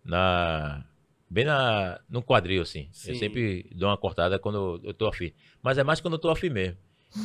na. 0.04 0.84
Bem 1.30 1.44
na, 1.46 2.00
no 2.10 2.22
quadril, 2.22 2.62
assim. 2.62 2.88
Eu 3.08 3.14
Sim. 3.14 3.20
sempre 3.20 3.68
dou 3.76 3.90
uma 3.90 3.98
cortada 3.98 4.38
quando 4.38 4.80
eu 4.84 4.94
tô 4.94 5.08
afim. 5.08 5.32
Mas 5.62 5.78
é 5.78 5.84
mais 5.84 6.00
quando 6.00 6.14
eu 6.16 6.20
tô 6.20 6.30
afim 6.30 6.50
mesmo. 6.50 6.78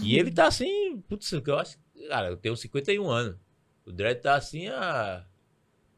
E 0.03 0.17
ele 0.19 0.31
tá 0.31 0.47
assim, 0.47 1.01
putz, 1.09 1.31
eu 1.33 1.59
acho. 1.59 1.79
Cara, 2.09 2.29
eu 2.29 2.37
tenho 2.37 2.57
51 2.57 3.09
anos. 3.11 3.37
O 3.87 3.93
dread 3.93 4.21
tá 4.21 4.35
assim 4.37 4.69
há. 4.69 5.25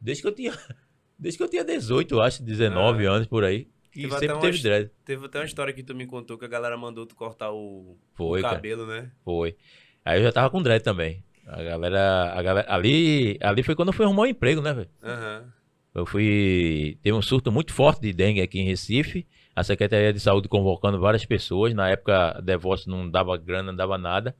Desde 0.00 0.22
que 0.22 0.28
eu 0.28 0.32
tinha. 0.34 0.52
Desde 1.18 1.38
que 1.38 1.44
eu 1.44 1.48
tinha 1.48 1.64
18, 1.64 2.14
eu 2.14 2.20
acho, 2.20 2.42
19 2.42 3.06
Ah. 3.06 3.10
anos 3.12 3.28
por 3.28 3.44
aí. 3.44 3.68
Que 3.92 4.02
Teve 4.02 4.14
até 4.14 4.20
sempre 4.20 4.34
uma 4.34 4.40
teve 4.40 4.62
dread. 4.62 4.90
Teve 5.04 5.26
até 5.26 5.38
uma 5.38 5.44
história 5.44 5.72
que 5.72 5.82
tu 5.82 5.94
me 5.94 6.06
contou 6.06 6.38
que 6.38 6.46
a 6.46 6.48
galera 6.48 6.76
mandou 6.78 7.04
tu 7.04 7.14
cortar 7.14 7.52
o, 7.52 7.96
Foi, 8.14 8.40
o 8.40 8.42
cara. 8.42 8.56
cabelo, 8.56 8.86
né? 8.86 9.10
Foi. 9.22 9.54
Aí 10.02 10.18
eu 10.18 10.24
já 10.24 10.32
tava 10.32 10.48
com 10.48 10.62
dread 10.62 10.82
também. 10.82 11.22
A 11.46 11.62
galera, 11.62 12.32
a 12.32 12.42
galera 12.42 12.72
ali, 12.72 13.38
ali 13.42 13.62
foi 13.62 13.74
quando 13.74 13.88
eu 13.88 13.92
fui 13.92 14.06
arrumar 14.06 14.22
um 14.22 14.26
emprego, 14.26 14.62
né, 14.62 14.72
velho? 14.72 14.88
Aham. 15.02 15.52
Eu 15.94 16.06
fui, 16.06 16.96
teve 17.02 17.14
um 17.14 17.20
surto 17.20 17.52
muito 17.52 17.74
forte 17.74 18.00
de 18.00 18.14
dengue 18.14 18.40
aqui 18.40 18.58
em 18.58 18.64
Recife. 18.64 19.26
A 19.54 19.62
Secretaria 19.62 20.10
de 20.10 20.20
Saúde 20.20 20.48
convocando 20.48 20.98
várias 20.98 21.26
pessoas. 21.26 21.74
Na 21.74 21.90
época, 21.90 22.38
a 22.38 22.40
Devoto 22.40 22.88
não 22.88 23.06
dava 23.10 23.36
grana, 23.36 23.64
não 23.64 23.76
dava 23.76 23.98
nada. 23.98 24.34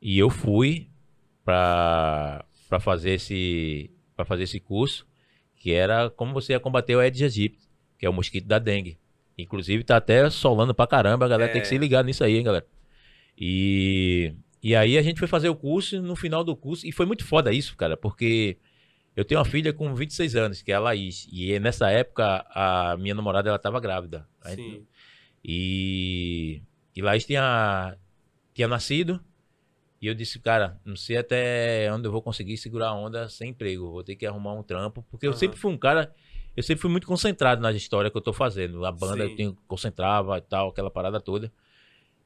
E 0.00 0.18
eu 0.18 0.30
fui 0.30 0.88
para 1.44 2.44
fazer 2.80 3.10
esse 3.10 3.90
para 4.16 4.24
fazer 4.24 4.44
esse 4.44 4.60
curso, 4.60 5.06
que 5.56 5.72
era 5.72 6.08
como 6.10 6.32
você 6.32 6.52
ia 6.52 6.60
combater 6.60 6.94
o 6.94 7.00
Aedes 7.00 7.22
aegypti, 7.22 7.69
que 8.00 8.06
é 8.06 8.10
o 8.10 8.12
mosquito 8.12 8.46
da 8.46 8.58
dengue. 8.58 8.98
Inclusive 9.38 9.84
tá 9.84 9.96
até 9.98 10.28
solando 10.30 10.74
pra 10.74 10.86
caramba, 10.86 11.26
a 11.26 11.28
galera 11.28 11.52
tem 11.52 11.60
que 11.60 11.66
É. 11.66 11.68
se 11.70 11.78
ligar 11.78 12.02
nisso 12.02 12.24
aí, 12.24 12.36
hein, 12.38 12.42
galera. 12.42 12.66
E 13.38 14.34
e 14.62 14.74
aí 14.76 14.98
a 14.98 15.02
gente 15.02 15.18
foi 15.18 15.26
fazer 15.28 15.48
o 15.48 15.54
curso, 15.56 16.02
no 16.02 16.14
final 16.16 16.42
do 16.44 16.54
curso, 16.54 16.86
e 16.86 16.92
foi 16.92 17.06
muito 17.06 17.24
foda 17.24 17.50
isso, 17.52 17.74
cara, 17.76 17.96
porque 17.96 18.58
eu 19.16 19.24
tenho 19.24 19.38
uma 19.40 19.44
filha 19.46 19.72
com 19.72 19.94
26 19.94 20.36
anos, 20.36 20.60
que 20.60 20.70
é 20.70 20.74
a 20.74 20.78
Laís, 20.80 21.26
e 21.32 21.58
nessa 21.58 21.90
época 21.90 22.44
a 22.50 22.94
minha 22.98 23.14
namorada 23.14 23.48
ela 23.48 23.58
tava 23.58 23.80
grávida. 23.80 24.26
A 24.42 24.50
gente- 24.50 24.62
Sim. 24.62 24.86
e, 25.44 26.62
e 26.94 27.00
Laís 27.02 27.24
tinha, 27.24 27.96
tinha 28.54 28.68
nascido. 28.68 29.22
E 30.02 30.06
eu 30.06 30.14
disse, 30.14 30.38
cara, 30.38 30.78
não 30.84 30.96
sei 30.96 31.18
até 31.18 31.90
onde 31.92 32.06
eu 32.08 32.12
vou 32.12 32.22
conseguir 32.22 32.56
segurar 32.56 32.88
a 32.88 32.94
onda 32.94 33.28
sem 33.28 33.50
emprego. 33.50 33.90
Vou 33.90 34.02
ter 34.02 34.16
que 34.16 34.24
arrumar 34.24 34.54
um 34.54 34.62
trampo. 34.62 35.04
Porque 35.10 35.26
eu 35.26 35.30
Aham. 35.30 35.38
sempre 35.38 35.58
fui 35.58 35.70
um 35.70 35.76
cara. 35.76 36.14
Eu 36.56 36.62
sempre 36.62 36.82
fui 36.82 36.90
muito 36.90 37.06
concentrado 37.06 37.60
nas 37.62 37.74
histórias 37.76 38.10
que 38.12 38.18
eu 38.18 38.22
tô 38.22 38.32
fazendo. 38.32 38.84
A 38.84 38.92
banda 38.92 39.24
Sim. 39.24 39.30
eu 39.30 39.36
tenho, 39.36 39.58
concentrava 39.66 40.36
e 40.38 40.40
tal, 40.42 40.68
aquela 40.70 40.90
parada 40.90 41.20
toda. 41.20 41.52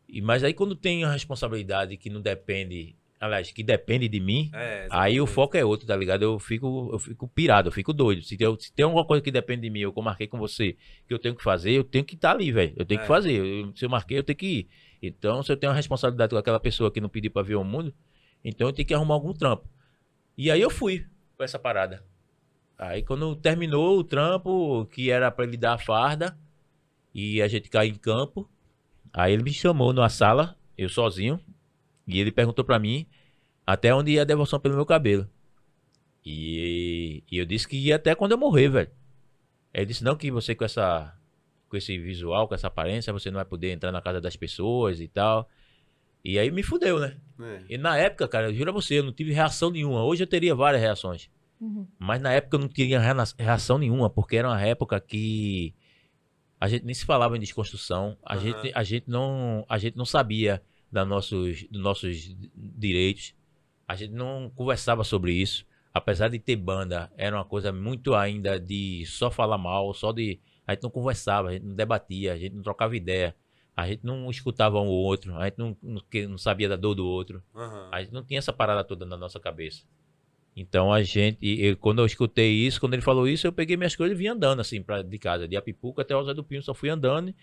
E, 0.09 0.21
mas 0.21 0.43
aí 0.43 0.53
quando 0.55 0.75
tem 0.75 1.05
a 1.05 1.11
responsabilidade 1.13 1.97
que 1.97 2.11
não 2.11 2.21
depende. 2.21 2.97
Aliás, 3.21 3.51
que 3.53 3.63
depende 3.63 4.07
de 4.07 4.21
mim, 4.21 4.51
É, 4.53 4.87
Aí 4.91 5.19
o 5.19 5.27
foco 5.27 5.57
é 5.57 5.65
outro, 5.65 5.87
tá 5.87 5.97
ligado? 5.97 6.23
Eu 6.23 6.39
fico, 6.39 6.91
eu 6.93 6.99
fico 6.99 7.27
pirado, 7.29 7.69
eu 7.69 7.73
fico 7.73 7.91
doido. 7.93 8.23
Se 8.23 8.37
tem, 8.37 8.59
se 8.61 8.71
tem 8.73 8.85
alguma 8.85 9.05
coisa 9.07 9.23
que 9.23 9.31
depende 9.31 9.63
de 9.63 9.71
mim, 9.71 9.81
eu 9.81 9.93
que 9.93 9.99
eu 9.99 10.03
marquei 10.03 10.27
com 10.27 10.37
você, 10.37 10.77
que 11.09 11.15
eu 11.15 11.19
tenho 11.19 11.35
que 11.35 11.43
fazer, 11.43 11.71
eu 11.71 11.85
tenho 11.85 12.05
que 12.05 12.17
estar 12.17 12.33
ali, 12.33 12.53
velho. 12.53 12.75
Eu 12.77 12.85
tenho 12.85 12.99
É. 12.99 13.03
que 13.03 13.09
fazer. 13.09 13.33
Eu- 13.33 13.73
se 13.75 13.85
eu 13.85 13.89
marquei, 13.89 14.19
eu 14.19 14.23
tenho 14.25 14.37
que 14.37 14.47
ir. 14.47 14.69
Então, 15.03 15.43
se 15.43 15.51
eu 15.51 15.57
tenho 15.57 15.71
uma 15.71 15.77
responsabilidade 15.77 16.31
com 16.33 16.37
aquela 16.37 16.61
pessoa 16.61 16.91
que 16.91 17.01
não 17.01 17.09
pediu 17.09 17.31
pra 17.31 17.41
ver 17.43 17.55
o 17.55 17.65
mundo, 17.65 17.95
então 18.45 18.67
eu 18.69 18.73
tenho 18.75 18.87
que 18.87 18.93
arrumar 18.93 19.15
algum 19.15 19.33
trampo. 19.33 19.67
E 20.37 20.51
aí 20.51 20.61
eu 20.61 20.69
fui 20.69 21.07
pra 21.37 21.45
essa 21.45 21.59
parada. 21.59 22.05
Aí 22.79 23.03
quando 23.03 23.35
terminou 23.37 23.99
o 23.99 24.05
trampo, 24.05 24.87
que 24.87 25.11
era 25.11 25.31
pra 25.31 25.45
ele 25.45 25.57
dar 25.57 25.75
a 25.75 25.79
farda, 25.79 26.37
e 27.15 27.41
a 27.41 27.49
gente 27.49 27.69
cair 27.69 27.91
em 27.91 27.95
campo, 27.95 28.49
aí 29.13 29.33
ele 29.33 29.43
me 29.43 29.53
chamou 29.53 29.93
numa 29.93 30.09
sala, 30.09 30.57
eu 30.77 30.89
sozinho, 30.89 31.41
e 32.07 32.21
ele 32.21 32.33
perguntou 32.33 32.65
pra 32.65 32.79
mim 32.79 33.07
até 33.67 33.95
onde 33.95 34.13
ia 34.13 34.23
a 34.23 34.25
devoção 34.25 34.59
pelo 34.59 34.75
meu 34.75 34.85
cabelo. 34.85 35.29
E, 36.25 37.23
e 37.31 37.39
eu 37.39 37.45
disse 37.45 37.69
que 37.69 37.77
ia 37.77 37.97
até 37.97 38.15
quando 38.15 38.33
eu 38.33 38.39
morrer, 38.39 38.69
velho. 38.69 38.91
Ele 39.73 39.87
disse, 39.87 40.03
não, 40.05 40.17
que 40.17 40.31
você 40.31 40.55
com 40.55 40.65
essa. 40.65 41.15
Com 41.69 41.77
esse 41.77 41.99
visual, 41.99 42.47
com 42.47 42.55
essa 42.55 42.69
aparência, 42.69 43.13
você 43.13 43.31
não 43.31 43.37
vai 43.37 43.45
poder 43.45 43.73
entrar 43.73 43.91
na 43.91 44.01
casa 44.01 44.21
das 44.21 44.37
pessoas 44.37 45.01
e 45.01 45.09
tal. 45.09 45.49
E 46.25 46.39
aí 46.39 46.51
me 46.51 46.63
fudeu, 46.63 47.01
né? 47.01 47.17
É. 47.41 47.63
E 47.71 47.79
na 47.79 47.99
época, 47.99 48.29
cara, 48.29 48.49
eu 48.49 48.55
juro 48.55 48.71
a 48.71 48.73
você, 48.73 49.01
eu 49.01 49.03
não 49.03 49.13
tive 49.13 49.33
reação 49.33 49.71
nenhuma. 49.71 50.05
Hoje 50.05 50.23
eu 50.23 50.27
teria 50.27 50.55
várias 50.55 50.81
reações. 50.81 51.29
Uhum. 51.61 51.87
Mas 51.99 52.21
na 52.21 52.33
época 52.33 52.57
eu 52.57 52.61
não 52.61 52.69
tinha 52.69 53.01
reação 53.39 53.79
nenhuma, 53.79 54.11
porque 54.11 54.37
era 54.37 54.49
uma 54.49 54.61
época 54.61 55.01
que 55.01 55.75
a 56.61 56.69
gente 56.69 56.85
nem 56.85 56.95
se 56.95 57.05
falava 57.05 57.37
em 57.37 57.41
desconstrução, 57.41 58.17
a, 58.25 58.35
Aham. 58.35 58.41
gente, 58.41 58.73
a, 58.75 58.83
gente, 58.83 59.09
não, 59.09 59.65
a 59.69 59.79
gente 59.79 59.97
não 59.97 60.05
sabia 60.05 60.63
da 60.91 61.05
nossos, 61.05 61.67
dos 61.69 61.81
nossos 61.83 62.35
direitos, 62.55 63.35
a 63.87 63.95
gente 63.95 64.13
não 64.13 64.51
conversava 64.55 65.05
sobre 65.05 65.33
isso. 65.33 65.67
Apesar 65.93 66.29
de 66.29 66.39
ter 66.41 66.57
banda, 66.57 67.13
era 67.17 67.37
uma 67.37 67.45
coisa 67.45 67.73
muito 67.73 68.15
ainda 68.15 68.59
de 68.59 69.05
só 69.07 69.31
falar 69.31 69.59
mal, 69.59 69.95
só 69.95 70.11
de. 70.11 70.41
A 70.67 70.73
gente 70.73 70.83
não 70.83 70.91
conversava, 70.91 71.51
a 71.51 71.53
gente 71.53 71.65
não 71.67 71.75
debatia, 71.75 72.33
a 72.33 72.37
gente 72.37 72.55
não 72.55 72.63
trocava 72.63 72.97
ideia, 72.97 73.37
a 73.77 73.87
gente 73.87 74.05
não 74.05 74.29
escutava 74.31 74.81
um 74.81 74.87
ou 74.87 75.05
outro, 75.05 75.37
a 75.37 75.45
gente 75.45 75.59
não, 75.59 75.77
não, 75.83 76.01
que- 76.11 76.27
não 76.27 76.39
sabia 76.39 76.69
da 76.69 76.75
dor 76.77 76.95
do 76.95 77.07
outro. 77.07 77.43
Aham. 77.55 77.91
A 77.93 78.01
gente 78.03 78.13
não 78.13 78.25
tinha 78.25 78.39
essa 78.39 78.53
parada 78.53 78.83
toda 78.83 79.05
na 79.07 79.17
nossa 79.17 79.39
cabeça. 79.39 79.85
Então 80.57 80.93
a 80.93 81.03
gente, 81.03 81.39
e- 81.43 81.67
e 81.69 81.77
quando 81.77 82.01
eu 82.01 82.07
escutei 82.07 82.53
isso, 82.53 82.79
quando 82.81 82.95
ele 82.95 83.03
falou 83.03 83.27
isso, 83.29 83.47
eu 83.47 83.53
peguei 83.53 83.77
minhas 83.77 83.97
coisas 83.97 84.17
e 84.17 84.19
vim 84.19 84.29
andando 84.29 84.61
assim 84.61 84.81
pra, 84.83 85.03
de 85.03 85.19
casa, 85.19 85.49
de 85.49 85.57
Apipuca 85.57 86.03
até 86.03 86.15
o 86.15 86.23
Zé 86.23 86.33
do 86.33 86.45
Pinho, 86.45 86.63
só 86.63 86.73
fui 86.73 86.89
andando 86.89 87.35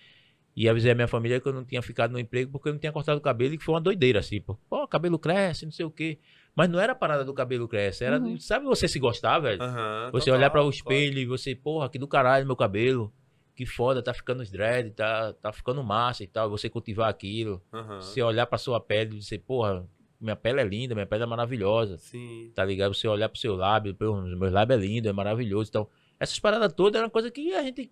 e 0.56 0.68
avisei 0.70 0.92
a 0.92 0.96
minha 0.96 1.08
família 1.08 1.40
que 1.40 1.48
eu 1.48 1.54
não 1.54 1.64
tinha 1.66 1.82
ficado 1.82 2.12
no 2.12 2.20
emprego 2.20 2.52
porque 2.52 2.70
eu 2.70 2.74
não 2.74 2.80
tinha 2.80 2.92
cortado 2.92 3.18
o 3.18 3.22
cabelo 3.22 3.54
e 3.54 3.58
que 3.58 3.64
foi 3.64 3.74
uma 3.76 3.82
doideira 3.82 4.20
assim, 4.20 4.40
pô, 4.42 4.58
pô, 4.70 4.88
cabelo 4.88 5.20
cresce, 5.20 5.66
não 5.66 5.72
sei 5.72 5.86
o 5.86 5.92
quê. 5.92 6.20
Mas 6.56 6.70
não 6.70 6.80
era 6.80 6.92
a 6.94 6.96
parada 6.96 7.24
do 7.26 7.34
cabelo 7.34 7.68
cresce, 7.68 8.04
era, 8.04 8.20
Uhum. 8.20 8.38
sabe 8.40 8.66
você 8.66 8.88
se 8.88 9.00
gostar, 9.00 9.40
velho? 9.40 9.62
Aham, 9.62 10.10
Você 10.12 10.26
total, 10.26 10.38
olhar 10.40 10.50
para 10.50 10.64
o 10.64 10.70
espelho 10.70 11.20
e 11.20 11.26
você, 11.26 11.56
porra, 11.56 11.90
que 11.90 11.98
do 12.00 12.08
caralho 12.08 12.46
meu 12.46 12.56
cabelo. 12.56 13.14
Que 13.56 13.66
foda, 13.66 14.02
tá 14.02 14.14
ficando 14.14 14.42
os 14.42 14.50
dread, 14.50 14.92
tá, 14.92 15.34
tá 15.34 15.52
ficando 15.54 15.84
massa 15.84 16.24
e 16.24 16.28
tal. 16.28 16.50
Você 16.50 16.70
cultivar 16.70 17.10
aquilo. 17.10 17.62
Aham. 17.72 18.00
Você 18.02 18.22
olhar 18.22 18.46
pra 18.48 18.58
sua 18.58 18.80
pele 18.80 19.16
e 19.16 19.20
dizer, 19.20 19.40
porra, 19.40 19.86
minha 20.22 20.36
pele 20.36 20.62
é 20.62 20.64
linda, 20.64 20.94
minha 20.94 21.06
pele 21.08 21.24
é 21.24 21.26
maravilhosa. 21.26 21.98
Sim. 21.98 22.52
Tá 22.54 22.64
ligado? 22.64 22.94
Você 22.94 23.08
olhar 23.08 23.28
pro 23.28 23.40
seu 23.40 23.56
lábio, 23.56 23.96
pô, 23.96 24.16
meus 24.22 24.52
lábios 24.54 24.80
é 24.80 24.86
lindo, 24.86 25.10
é 25.10 25.14
maravilhoso. 25.14 25.70
Então, 25.70 25.88
essas 26.20 26.40
paradas 26.40 26.72
todas 26.74 27.00
eram 27.00 27.10
coisa 27.10 27.32
que 27.32 27.54
a 27.54 27.64
gente. 27.64 27.90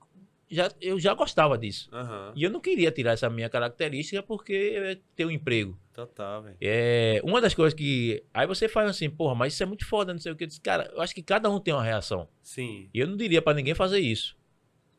Já, 0.52 0.72
eu 0.82 1.00
já 1.00 1.14
gostava 1.14 1.58
disso. 1.58 1.90
Aham. 1.94 2.34
E 2.36 2.44
eu 2.44 2.50
não 2.50 2.60
queria 2.60 2.92
tirar 2.92 3.12
essa 3.12 3.30
minha 3.30 3.50
característica 3.50 4.24
porque 4.24 4.54
eu 4.54 4.98
ter 5.16 5.26
um 5.26 5.32
emprego. 5.32 5.78
Total, 5.94 6.42
velho. 6.42 6.58
É, 6.62 7.22
uma 7.24 7.42
das 7.42 7.54
coisas 7.54 7.74
que. 7.74 8.24
Aí 8.34 8.48
você 8.48 8.68
faz 8.68 8.90
assim, 8.90 9.10
porra, 9.10 9.36
mas 9.36 9.54
isso 9.54 9.64
é 9.64 9.66
muito 9.66 9.86
foda, 9.86 10.14
não 10.14 10.20
sei 10.20 10.32
o 10.32 10.36
que. 10.36 10.44
Eu 10.44 10.48
disse, 10.48 10.62
cara, 10.62 10.92
eu 10.94 11.02
acho 11.02 11.14
que 11.14 11.22
cada 11.22 11.50
um 11.50 11.60
tem 11.60 11.74
uma 11.74 11.84
reação. 11.84 12.28
Sim. 12.42 12.90
E 12.94 13.00
eu 13.00 13.08
não 13.08 13.18
diria 13.18 13.42
pra 13.42 13.54
ninguém 13.54 13.76
fazer 13.76 14.00
isso. 14.00 14.38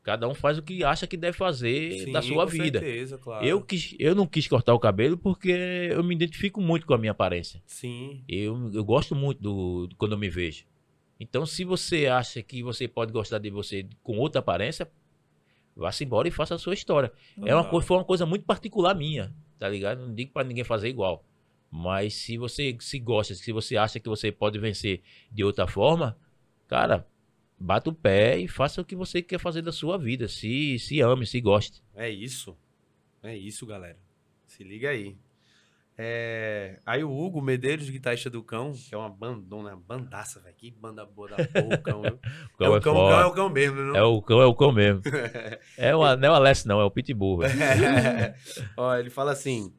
Cada 0.02 0.26
um 0.28 0.34
faz 0.34 0.56
o 0.58 0.62
que 0.62 0.82
acha 0.82 1.06
que 1.06 1.16
deve 1.16 1.36
fazer 1.36 2.04
Sim, 2.06 2.12
da 2.12 2.22
sua 2.22 2.44
com 2.44 2.50
vida. 2.50 2.80
certeza, 2.80 3.18
claro. 3.18 3.46
Eu, 3.46 3.60
quis, 3.62 3.94
eu 3.98 4.14
não 4.14 4.26
quis 4.26 4.48
cortar 4.48 4.72
o 4.74 4.78
cabelo 4.78 5.16
porque 5.18 5.50
eu 5.50 6.02
me 6.02 6.14
identifico 6.14 6.60
muito 6.60 6.86
com 6.86 6.94
a 6.94 6.98
minha 6.98 7.12
aparência. 7.12 7.62
Sim. 7.66 8.24
Eu, 8.28 8.70
eu 8.72 8.82
gosto 8.84 9.14
muito 9.14 9.42
do, 9.42 9.86
do- 9.86 9.96
quando 9.96 10.12
eu 10.12 10.18
me 10.18 10.30
vejo. 10.30 10.64
Então, 11.18 11.44
se 11.44 11.64
você 11.64 12.06
acha 12.06 12.42
que 12.42 12.62
você 12.62 12.88
pode 12.88 13.12
gostar 13.12 13.38
de 13.38 13.50
você 13.50 13.86
com 14.02 14.16
outra 14.16 14.38
aparência, 14.38 14.90
vá-se 15.76 16.02
embora 16.04 16.28
e 16.28 16.30
faça 16.30 16.54
a 16.54 16.58
sua 16.58 16.72
história. 16.74 17.12
É 17.44 17.54
uma 17.54 17.64
coisa, 17.64 17.86
foi 17.86 17.96
uma 17.98 18.04
coisa 18.04 18.24
muito 18.24 18.46
particular 18.46 18.94
minha, 18.94 19.32
tá 19.58 19.68
ligado? 19.68 20.00
Não 20.06 20.14
digo 20.14 20.32
pra 20.32 20.44
ninguém 20.44 20.64
fazer 20.64 20.88
igual. 20.88 21.22
Mas 21.70 22.14
se 22.14 22.38
você 22.38 22.74
se 22.80 22.98
gosta, 22.98 23.34
se 23.34 23.52
você 23.52 23.76
acha 23.76 24.00
que 24.00 24.08
você 24.08 24.32
pode 24.32 24.58
vencer 24.58 25.02
de 25.30 25.44
outra 25.44 25.66
forma, 25.66 26.16
cara, 26.66 27.06
bata 27.60 27.90
o 27.90 27.94
pé 27.94 28.38
e 28.38 28.48
faça 28.48 28.80
o 28.80 28.84
que 28.84 28.96
você 28.96 29.20
quer 29.20 29.38
fazer 29.38 29.62
da 29.62 29.70
sua 29.72 29.98
vida. 29.98 30.26
Se, 30.26 30.78
se 30.78 31.00
ame, 31.00 31.26
se 31.26 31.40
goste. 31.40 31.82
É 31.94 32.08
isso. 32.08 32.56
É 33.22 33.36
isso, 33.36 33.66
galera. 33.66 33.98
Se 34.46 34.64
liga 34.64 34.88
aí. 34.88 35.16
É, 36.02 36.80
Aí 36.86 37.04
o 37.04 37.12
Hugo 37.12 37.42
Medeiros, 37.42 37.90
guitarrista 37.90 38.30
do 38.30 38.42
Cão, 38.42 38.72
que 38.72 38.94
é 38.94 38.96
uma 38.96 39.10
bandona, 39.10 39.76
bandaça, 39.76 40.40
velho. 40.40 40.54
Que 40.56 40.70
banda 40.70 41.04
boa 41.04 41.28
da 41.28 41.36
porra, 41.46 41.74
o 41.74 41.82
Cão, 41.82 42.02
viu? 42.02 42.18
Cão 42.56 42.66
é 42.66 42.70
o 42.70 42.76
é 42.76 42.80
Cão, 42.80 42.94
o. 42.94 43.08
Cão 43.08 43.20
é 43.20 43.24
o 43.26 43.32
Cão 43.32 43.50
mesmo, 43.50 43.80
não? 43.82 43.96
É 43.96 44.02
o 44.02 44.22
cão, 44.22 44.40
é 44.40 44.46
o 44.46 44.54
cão 44.54 44.72
mesmo. 44.72 45.02
É 45.76 45.94
o, 45.94 46.16
não 46.16 46.28
é 46.28 46.30
o 46.30 46.34
Alessio, 46.34 46.68
não, 46.68 46.80
é 46.80 46.84
o 46.84 46.90
Pitbull. 46.90 47.40
velho. 47.40 47.52
Ó, 48.78 48.96
ele 48.96 49.10
fala 49.10 49.32
assim: 49.32 49.74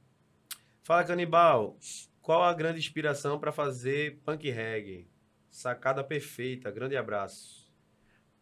Fala, 0.83 1.03
Canibal, 1.03 1.75
qual 2.21 2.43
a 2.43 2.53
grande 2.53 2.77
inspiração 2.77 3.39
pra 3.39 3.51
fazer 3.51 4.19
punk 4.23 4.47
reggae? 4.49 5.07
Sacada 5.49 6.03
perfeita, 6.03 6.69
grande 6.69 6.95
abraço. 6.95 7.60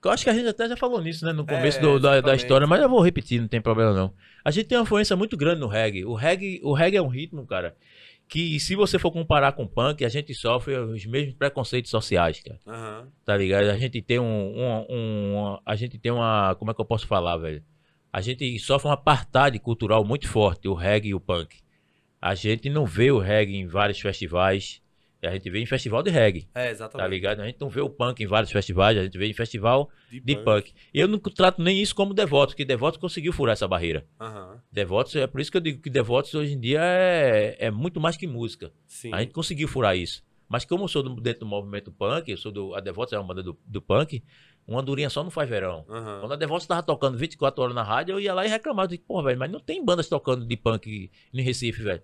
Eu 0.04 0.12
acho 0.12 0.24
que 0.24 0.30
a 0.30 0.34
gente 0.34 0.48
até 0.48 0.68
já 0.70 0.78
falou 0.78 1.02
nisso, 1.02 1.26
né? 1.26 1.34
No 1.34 1.46
começo 1.46 1.78
É, 1.78 1.82
do- 1.82 2.00
da, 2.00 2.22
da 2.22 2.36
história, 2.36 2.66
mas 2.66 2.82
eu 2.82 2.90
vou 2.90 3.02
repetir, 3.02 3.42
não 3.42 3.48
tem 3.48 3.60
problema 3.62 3.94
não. 3.94 4.14
A 4.46 4.52
gente 4.52 4.68
tem 4.68 4.78
uma 4.78 4.84
influência 4.84 5.16
muito 5.16 5.36
grande 5.36 5.60
no 5.60 5.68
reggae. 5.68 6.06
O 6.06 6.14
reggae, 6.14 6.62
o 6.64 6.74
reggae 6.74 6.98
é 6.98 7.02
um 7.02 7.08
ritmo, 7.10 7.46
cara, 7.46 7.76
que 8.28 8.60
se 8.62 8.76
você 8.76 8.98
for 8.98 9.12
comparar 9.12 9.52
com 9.52 9.64
o 9.64 9.68
punk, 9.68 10.06
a 10.06 10.10
gente 10.10 10.34
sofre 10.34 10.78
os 10.78 11.06
mesmos 11.06 11.34
preconceitos 11.36 11.92
sociais, 11.92 12.42
cara. 12.42 12.60
Aham. 12.66 13.08
Tá 13.26 13.36
ligado? 13.36 13.70
A 13.70 13.78
gente 13.78 14.02
tem 14.02 14.20
um, 14.20 14.24
um, 14.26 14.86
um- 14.90 15.60
a 15.66 15.76
gente 15.76 15.98
tem 16.00 16.12
uma, 16.12 16.56
como 16.56 16.72
é 16.72 16.74
que 16.74 16.80
eu 16.80 16.86
posso 16.86 17.06
falar, 17.06 17.36
velho? 17.38 17.62
A 18.12 18.22
gente 18.22 18.58
sofre 18.60 18.88
um 18.88 18.92
apartheid 18.92 19.60
cultural 19.60 20.04
muito 20.06 20.28
forte, 20.30 20.68
o 20.68 20.74
reggae 20.74 21.10
e 21.10 21.14
o 21.16 21.20
punk. 21.20 21.58
A 22.22 22.34
gente 22.36 22.70
não 22.70 22.86
vê 22.86 23.12
o 23.12 23.20
reggae 23.20 23.56
em 23.58 23.68
vários 23.68 24.00
festivais, 24.00 24.82
a 25.28 25.32
gente 25.32 25.50
vê 25.50 25.60
em 25.60 25.66
festival 25.66 26.02
de 26.02 26.10
reggae, 26.10 26.48
É, 26.56 26.66
tá 26.66 26.70
exatamente. 26.72 27.10
ligado? 27.10 27.42
A 27.42 27.46
gente 27.46 27.60
não 27.60 27.70
vê 27.70 27.82
o 27.82 27.90
punk 27.90 28.22
em 28.24 28.28
vários 28.28 28.52
festivais, 28.52 28.98
a 28.98 29.04
gente 29.04 29.18
vê 29.18 29.28
em 29.28 29.34
festival 29.34 29.90
de 30.12 30.36
punk. 30.38 30.74
E 30.94 31.00
eu 31.00 31.08
não 31.08 31.20
trato 31.20 31.62
nem 31.62 31.82
isso 31.82 31.94
como 31.96 32.14
Devotos, 32.14 32.54
porque 32.54 32.66
Devotos 32.66 33.00
conseguiu 33.00 33.34
furar 33.34 33.54
essa 33.54 33.68
barreira. 33.68 34.06
Aham. 34.20 34.62
Devotos, 34.72 35.16
é 35.16 35.28
por 35.28 35.42
isso 35.42 35.52
que 35.52 35.58
eu 35.58 35.62
digo 35.62 35.82
que 35.82 35.90
Devotos 35.90 36.34
hoje 36.34 36.54
em 36.54 36.60
dia 36.60 36.80
é, 36.82 37.56
é 37.60 37.72
muito 37.72 38.00
mais 38.00 38.16
que 38.18 38.28
música. 38.28 38.72
Sim. 38.88 39.14
A 39.14 39.20
gente 39.20 39.34
conseguiu 39.34 39.68
furar 39.68 39.96
isso. 39.98 40.24
Mas 40.48 40.66
como 40.66 40.86
eu 40.86 40.88
sou 40.88 41.04
do- 41.04 41.22
dentro 41.22 41.42
do 41.42 41.46
movimento 41.46 41.92
punk, 41.92 42.30
eu 42.32 42.38
sou 42.38 42.52
do. 42.52 42.74
A 42.74 42.80
Devotos 42.80 43.14
é 43.14 43.20
uma 43.20 43.28
banda 43.28 43.44
do, 43.44 43.56
do 43.66 43.80
punk, 43.80 44.24
uma 44.68 44.82
durinha 44.82 45.08
só 45.10 45.24
não 45.24 45.30
faz 45.30 45.48
verão. 45.48 45.86
Aham. 45.88 46.22
Quando 46.22 46.32
a 46.32 46.36
Devotos 46.36 46.66
tava 46.66 46.82
tocando 46.82 47.18
24 47.20 47.62
horas 47.62 47.76
na 47.76 47.84
rádio, 47.84 48.14
eu 48.14 48.20
ia 48.20 48.34
lá 48.34 48.44
e 48.46 48.50
reclamava. 48.50 48.86
Eu 48.86 48.98
disse, 48.98 49.04
Pô, 49.08 49.22
velho, 49.22 49.38
mas 49.38 49.52
não 49.52 49.60
tem 49.60 49.84
bandas 49.86 50.10
tocando 50.10 50.46
de 50.48 50.58
punk 50.58 51.12
em 51.34 51.42
Recife, 51.44 51.84
velho. 51.84 52.02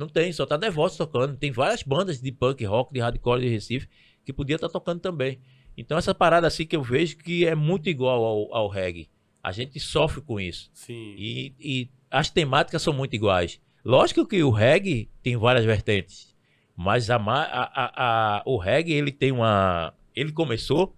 Não 0.00 0.08
tem, 0.08 0.32
só 0.32 0.46
tá 0.46 0.56
Devotos 0.56 0.96
tocando. 0.96 1.36
Tem 1.36 1.52
várias 1.52 1.82
bandas 1.82 2.20
de 2.20 2.32
punk, 2.32 2.64
rock, 2.64 2.92
de 2.92 3.00
hardcore 3.00 3.42
de 3.42 3.48
Recife 3.48 3.86
que 4.24 4.32
podia 4.32 4.56
estar 4.56 4.68
tocando 4.70 4.98
também. 5.00 5.38
Então 5.76 5.98
essa 5.98 6.14
parada 6.14 6.46
assim 6.46 6.66
que 6.66 6.74
eu 6.74 6.82
vejo 6.82 7.18
que 7.18 7.46
é 7.46 7.54
muito 7.54 7.88
igual 7.90 8.24
ao, 8.24 8.54
ao 8.54 8.68
reggae. 8.68 9.10
A 9.42 9.52
gente 9.52 9.78
sofre 9.78 10.22
com 10.22 10.40
isso. 10.40 10.70
Sim. 10.72 11.14
E, 11.18 11.54
e 11.60 11.88
as 12.10 12.30
temáticas 12.30 12.80
são 12.82 12.92
muito 12.94 13.14
iguais. 13.14 13.60
Lógico 13.84 14.26
que 14.26 14.42
o 14.42 14.50
reggae 14.50 15.10
tem 15.22 15.36
várias 15.36 15.64
vertentes, 15.64 16.34
mas 16.74 17.10
a, 17.10 17.18
ma- 17.18 17.44
a- 17.44 17.70
a- 17.84 17.92
a- 18.38 18.42
o 18.46 18.56
reggae 18.56 18.92
ele 18.92 19.12
tem 19.12 19.32
uma, 19.32 19.92
ele 20.16 20.32
começou 20.32 20.96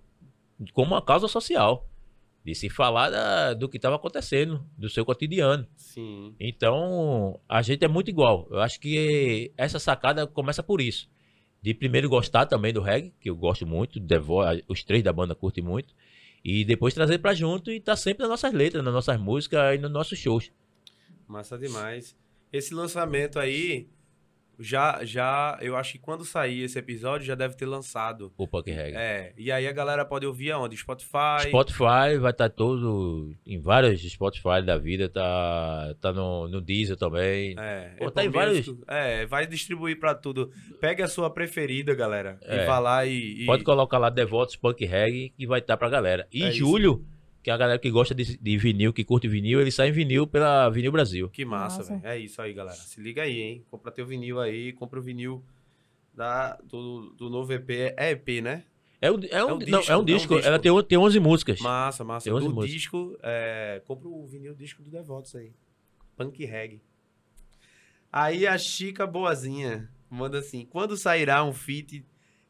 como 0.72 0.92
uma 0.94 1.02
causa 1.02 1.26
social, 1.28 1.88
de 2.44 2.54
se 2.54 2.68
falar 2.68 3.10
da- 3.10 3.54
do 3.54 3.68
que 3.68 3.76
estava 3.76 3.96
acontecendo, 3.96 4.64
do 4.76 4.88
seu 4.88 5.04
cotidiano. 5.04 5.66
Sim. 5.76 6.34
Então 6.40 7.38
a 7.48 7.62
gente 7.62 7.84
é 7.84 7.88
muito 7.88 8.08
igual. 8.10 8.48
Eu 8.50 8.60
acho 8.60 8.80
que 8.80 9.52
essa 9.56 9.78
sacada 9.78 10.26
começa 10.26 10.62
por 10.62 10.80
isso. 10.80 11.08
De 11.62 11.72
primeiro 11.72 12.08
gostar 12.08 12.46
também 12.46 12.72
do 12.72 12.80
reggae, 12.80 13.12
que 13.20 13.30
eu 13.30 13.36
gosto 13.36 13.64
muito, 13.64 14.00
os 14.68 14.82
três 14.82 15.02
da 15.02 15.12
banda 15.12 15.34
curtem 15.34 15.62
muito, 15.62 15.94
e 16.44 16.64
depois 16.64 16.92
trazer 16.92 17.18
pra 17.18 17.32
junto 17.34 17.70
e 17.70 17.78
tá 17.78 17.94
sempre 17.94 18.22
nas 18.22 18.30
nossas 18.30 18.52
letras, 18.52 18.82
nas 18.82 18.92
nossas 18.92 19.20
músicas 19.20 19.76
e 19.76 19.78
nos 19.78 19.90
nossos 19.92 20.18
shows. 20.18 20.50
Massa 21.28 21.56
demais. 21.56 22.16
Esse 22.52 22.74
lançamento 22.74 23.38
aí, 23.38 23.86
já, 24.58 25.00
já, 25.04 25.58
eu 25.60 25.76
acho 25.76 25.92
que 25.92 25.98
quando 25.98 26.24
sair 26.24 26.62
esse 26.62 26.78
episódio 26.78 27.26
já 27.26 27.34
deve 27.34 27.54
ter 27.56 27.66
lançado. 27.66 28.32
O 28.36 28.46
Punk 28.46 28.70
Reggae. 28.70 28.96
É, 28.96 29.32
e 29.36 29.50
aí 29.50 29.66
a 29.66 29.72
galera 29.72 30.04
pode 30.04 30.26
ouvir 30.26 30.50
aonde? 30.52 30.76
Spotify? 30.76 31.48
Spotify 31.48 32.16
vai 32.20 32.30
estar 32.30 32.48
todo 32.48 33.34
em 33.46 33.58
vários 33.58 34.00
Spotify 34.02 34.62
da 34.64 34.76
vida, 34.78 35.08
tá, 35.08 35.94
tá 36.00 36.12
no, 36.12 36.48
no 36.48 36.60
Deezer 36.60 36.96
também. 36.96 37.54
É, 37.58 37.94
Pô, 37.98 38.04
Apple 38.06 38.14
tá 38.14 38.24
em 38.24 38.28
vários-. 38.30 38.66
É, 38.88 39.26
vai 39.26 39.46
distribuir 39.46 39.98
pra 39.98 40.14
tudo. 40.14 40.50
Pegue 40.80 41.02
a 41.02 41.08
sua 41.08 41.30
preferida, 41.30 41.94
galera. 41.94 42.38
E 42.42 42.54
É. 42.54 42.64
vá 42.66 42.78
lá 42.78 43.04
e. 43.06 43.42
e- 43.42 43.46
Pode 43.46 43.64
colocar 43.64 43.98
lá 43.98 44.10
Devotos 44.10 44.56
Punk 44.56 44.84
Reggae 44.84 45.30
que 45.36 45.46
vai 45.46 45.60
estar 45.60 45.76
pra 45.76 45.88
galera. 45.88 46.26
E 46.32 46.42
É 46.44 46.48
isso. 46.50 47.02
Que 47.42 47.50
é 47.50 47.52
a 47.52 47.56
galera 47.56 47.78
que 47.78 47.90
gosta 47.90 48.14
de, 48.14 48.38
de 48.38 48.56
vinil, 48.56 48.92
que 48.92 49.04
curte 49.04 49.26
vinil, 49.26 49.60
ele 49.60 49.70
sai 49.72 49.88
em 49.88 49.92
vinil 49.92 50.26
pela 50.26 50.68
Vinil 50.70 50.92
Brasil. 50.92 51.28
Que 51.28 51.44
massa, 51.44 51.82
velho. 51.82 52.00
É 52.04 52.18
isso 52.18 52.40
aí, 52.40 52.52
galera. 52.52 52.76
Se 52.76 53.00
liga 53.00 53.22
aí, 53.22 53.40
hein? 53.40 53.66
Compra 53.70 53.90
teu 53.90 54.06
vinil 54.06 54.40
aí, 54.40 54.72
compra 54.72 54.98
o 55.00 55.02
vinil 55.02 55.44
da, 56.14 56.56
do, 56.62 57.10
do 57.16 57.28
novo 57.28 57.52
EP. 57.52 57.70
É 57.96 58.12
EP, 58.12 58.42
né? 58.42 58.64
É 59.00 59.10
um, 59.10 59.18
é 59.28 59.44
um, 59.44 59.48
É 59.48 59.54
um 59.54 59.58
não, 59.58 59.58
disco, 59.58 59.90
é 59.90 59.92
é 59.92 59.96
um 59.96 60.00
um 60.00 60.04
disco. 60.04 60.34
disco. 60.36 60.48
Ela 60.48 60.58
tem, 60.60 60.82
tem 60.84 60.96
11 60.98 61.18
músicas. 61.18 61.60
Massa, 61.60 62.04
massa. 62.04 62.24
Tem 62.24 62.32
11 62.32 62.46
Do 62.46 62.54
músicas. 62.54 62.72
disco, 62.72 63.18
é, 63.20 63.82
compra 63.84 64.08
o 64.08 64.24
vinil 64.26 64.54
disco 64.54 64.80
do 64.80 64.90
Devotos 64.90 65.34
aí. 65.34 65.52
Punk 66.16 66.44
Reggae. 66.44 66.80
Aí 68.12 68.46
a 68.46 68.56
Chica 68.56 69.04
Boazinha 69.06 69.90
manda 70.08 70.38
assim: 70.38 70.64
quando 70.64 70.96
sairá 70.96 71.42
um 71.42 71.52
feat 71.52 72.04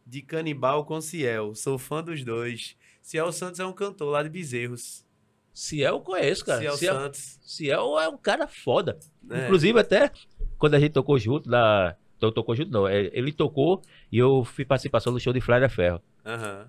de 0.07 0.21
Canibal 0.21 0.85
com 0.85 1.01
Ciel? 1.01 1.55
Sou 1.55 1.79
fã 1.79 2.03
dos 2.03 2.23
dois. 2.23 2.77
Ciel 3.03 3.31
Santos 3.33 3.61
é 3.61 3.67
um 3.67 3.73
cantor 3.73 4.11
lá 4.11 4.23
de 4.23 4.29
Bezerros. 4.31 5.05
Ciel 5.53 5.97
eu 5.97 6.01
conheço, 6.01 6.45
cara. 6.47 6.61
Ciel, 6.61 6.77
Ciel, 6.77 6.95
Santos. 6.95 7.39
Ciel 7.43 7.99
é 8.01 8.09
um 8.09 8.17
cara 8.17 8.47
foda. 8.47 8.99
né? 9.23 9.45
Inclusive, 9.45 9.79
até 9.79 10.11
quando 10.59 10.75
a 10.75 10.81
gente 10.81 10.93
tocou 10.93 11.19
junto, 11.19 11.51
lá. 11.51 11.95
Então, 12.17 12.31
tocou 12.33 12.55
junto, 12.55 12.71
não. 12.71 12.87
é, 12.89 13.11
Ele 13.13 13.33
tocou 13.33 13.83
e 14.11 14.17
eu 14.17 14.45
fui 14.45 14.65
participação 14.65 15.13
do 15.13 15.19
show 15.21 15.33
de 15.33 15.41
Flávia 15.41 15.69
Ferro. 15.69 16.01
Aham. 16.25 16.69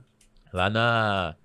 Lá 0.51 0.69
na. 0.69 1.35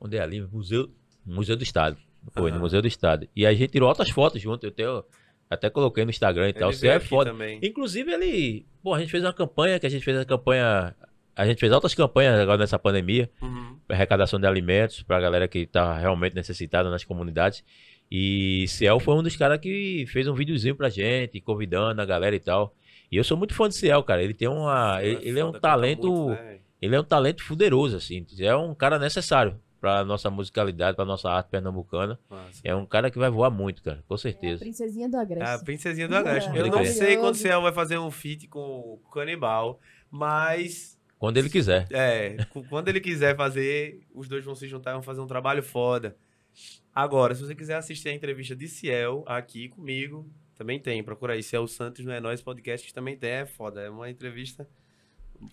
Onde 0.00 0.16
é 0.16 0.20
ali? 0.20 0.40
Museu, 0.40 0.90
Museu 1.24 1.56
do 1.56 1.62
Estado. 1.62 1.96
Foi, 2.32 2.50
no 2.50 2.56
Aham. 2.56 2.62
Museu 2.64 2.80
do 2.82 2.88
Estado. 2.88 3.28
E 3.36 3.44
a 3.46 3.52
gente 3.52 3.70
tirou 3.70 3.88
outras 3.88 4.08
fotos 4.10 4.40
junto. 4.40 4.64
Eu 4.66 4.70
tenho, 4.72 5.04
até 5.48 5.68
coloquei 5.70 6.04
no 6.04 6.10
Instagram 6.10 6.48
e 6.48 6.52
tal. 6.54 6.72
Você 6.72 6.88
é 6.88 6.98
foda. 6.98 7.30
também. 7.30 7.60
Inclusive, 7.62 8.10
ele. 8.10 8.66
Pô, 8.82 8.94
a 8.94 8.98
gente 8.98 9.10
fez 9.10 9.22
uma 9.22 9.32
campanha, 9.32 9.78
que 9.78 9.86
a 9.86 9.90
gente 9.90 10.04
fez 10.04 10.16
a 10.18 10.24
campanha. 10.24 10.96
A 11.36 11.46
gente 11.46 11.58
fez 11.58 11.72
outras 11.72 11.94
campanhas 11.94 12.38
agora 12.38 12.58
nessa 12.58 12.78
pandemia, 12.78 13.28
Uhum. 13.42 13.76
pra 13.86 13.96
arrecadação 13.96 14.38
de 14.38 14.46
alimentos 14.46 15.02
pra 15.02 15.20
galera 15.20 15.48
que 15.48 15.66
tá 15.66 15.98
realmente 15.98 16.34
necessitada 16.34 16.88
nas 16.90 17.04
comunidades. 17.04 17.64
E 18.10 18.66
Ciel 18.68 19.00
foi 19.00 19.14
um 19.16 19.22
dos 19.22 19.34
caras 19.36 19.58
que 19.58 20.04
fez 20.08 20.28
um 20.28 20.34
videozinho 20.34 20.76
pra 20.76 20.88
gente, 20.88 21.40
convidando 21.40 22.00
a 22.00 22.04
galera 22.04 22.36
e 22.36 22.40
tal. 22.40 22.74
E 23.10 23.16
eu 23.16 23.24
sou 23.24 23.36
muito 23.36 23.54
fã 23.54 23.68
de 23.68 23.74
Ciel, 23.76 24.02
cara. 24.02 24.22
Ele 24.22 24.34
tem 24.34 24.46
uma. 24.48 25.02
Ele, 25.02 25.28
ele 25.28 25.40
é 25.40 25.44
um 25.44 25.52
talento. 25.52 26.06
muito, 26.06 26.30
né? 26.40 26.58
Ele 26.80 26.94
é 26.94 27.00
um 27.00 27.04
talento 27.04 27.42
fuderoso, 27.42 27.96
assim. 27.96 28.26
É 28.38 28.54
um 28.54 28.74
cara 28.74 28.98
necessário 28.98 29.58
pra 29.80 30.04
nossa 30.04 30.30
musicalidade, 30.30 30.96
pra 30.96 31.04
nossa 31.04 31.30
arte 31.30 31.48
pernambucana. 31.48 32.18
Massa. 32.28 32.60
É 32.62 32.74
um 32.74 32.84
cara 32.86 33.10
que 33.10 33.18
vai 33.18 33.30
voar 33.30 33.50
muito, 33.50 33.82
cara, 33.82 34.02
com 34.06 34.14
É 34.14 34.16
a 34.16 34.18
certeza. 34.18 34.60
princesinha 34.60 35.08
do 35.08 35.16
Agreste. 35.16 35.50
A 35.50 35.58
princesinha 35.58 36.08
do 36.08 36.14
Agreste. 36.16 36.50
É, 36.50 36.60
Eu 36.60 36.66
não 36.68 36.84
sei 36.84 37.16
quando 37.16 37.34
o 37.34 37.38
Ciel 37.38 37.62
vai 37.62 37.72
fazer 37.72 37.98
um 37.98 38.10
feat 38.10 38.46
com 38.48 38.60
o 38.60 39.00
Canibal, 39.12 39.80
mas 40.10 40.93
Quando 41.24 41.38
ele 41.38 41.48
quiser. 41.48 41.86
É, 41.90 42.36
quando 42.68 42.88
ele 42.88 43.00
quiser 43.00 43.34
fazer, 43.34 44.02
os 44.12 44.28
dois 44.28 44.44
vão 44.44 44.54
se 44.54 44.68
juntar 44.68 44.90
e 44.90 44.94
vão 44.94 45.02
fazer 45.02 45.22
um 45.22 45.26
trabalho 45.26 45.62
foda. 45.62 46.14
Agora, 46.94 47.34
se 47.34 47.42
você 47.42 47.54
quiser 47.54 47.76
assistir 47.76 48.10
a 48.10 48.12
entrevista 48.12 48.54
de 48.54 48.68
Ciel 48.68 49.24
aqui 49.26 49.70
comigo, 49.70 50.30
também 50.54 50.78
tem. 50.78 51.02
Procura 51.02 51.32
aí, 51.32 51.42
Ciel 51.42 51.66
Santos 51.66 52.04
no 52.04 52.12
É 52.12 52.20
Nós 52.20 52.42
Podcast, 52.42 52.86
que 52.86 52.92
também 52.92 53.16
tem. 53.16 53.30
É 53.30 53.46
foda. 53.46 53.80
É 53.80 53.88
uma 53.88 54.10
entrevista 54.10 54.68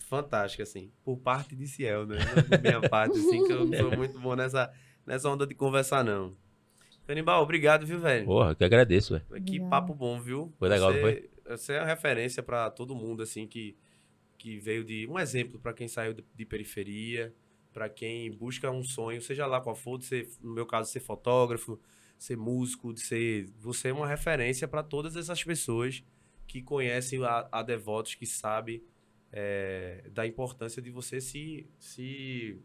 fantástica, 0.08 0.62
assim. 0.62 0.92
Por 1.02 1.16
parte 1.16 1.56
de 1.56 1.66
Ciel, 1.66 2.06
né? 2.06 2.18
Não 2.18 2.42
por 2.42 2.60
minha 2.60 2.80
parte, 2.88 3.18
assim, 3.18 3.42
que 3.46 3.52
eu 3.52 3.64
não 3.64 3.78
sou 3.78 3.96
muito 3.96 4.20
bom 4.20 4.36
nessa, 4.36 4.70
nessa 5.06 5.28
onda 5.30 5.46
de 5.46 5.54
conversar, 5.54 6.04
não. 6.04 6.36
Canibal, 7.06 7.42
obrigado, 7.42 7.86
viu, 7.86 7.98
velho? 7.98 8.26
Porra, 8.26 8.54
que 8.54 8.62
agradeço, 8.62 9.14
velho. 9.14 9.42
Que 9.42 9.58
papo 9.58 9.94
bom, 9.94 10.20
viu? 10.20 10.52
Foi 10.58 10.68
legal, 10.68 10.92
você, 10.92 10.94
não 10.94 11.02
foi? 11.02 11.30
Você 11.56 11.72
é 11.72 11.80
uma 11.80 11.86
referência 11.86 12.42
pra 12.42 12.70
todo 12.70 12.94
mundo, 12.94 13.22
assim, 13.22 13.46
que, 13.46 13.74
que 14.42 14.58
veio 14.58 14.82
de. 14.82 15.06
Um 15.06 15.20
exemplo 15.20 15.60
pra 15.60 15.72
quem 15.72 15.86
saiu 15.86 16.12
de, 16.12 16.24
de 16.34 16.44
periferia, 16.44 17.32
pra 17.72 17.88
quem 17.88 18.28
busca 18.32 18.68
um 18.72 18.82
sonho, 18.82 19.22
seja 19.22 19.46
lá 19.46 19.60
qual 19.60 19.76
for, 19.76 19.98
de 19.98 20.04
ser, 20.04 20.28
no 20.42 20.52
meu 20.52 20.66
caso, 20.66 20.90
ser 20.90 20.98
fotógrafo, 20.98 21.80
ser 22.18 22.36
músico, 22.36 22.92
de 22.92 23.00
ser. 23.00 23.48
Você 23.60 23.88
é 23.88 23.92
uma 23.92 24.08
referência 24.08 24.66
pra 24.66 24.82
todas 24.82 25.14
essas 25.14 25.42
pessoas 25.44 26.02
que 26.48 26.60
conhecem 26.60 27.22
a, 27.24 27.48
a 27.52 27.62
Devotos, 27.62 28.16
que 28.16 28.26
sabe 28.26 28.84
é, 29.30 30.10
da 30.10 30.26
importância 30.26 30.82
de 30.82 30.90
você 30.90 31.20
se. 31.20 31.70
se 31.78 32.58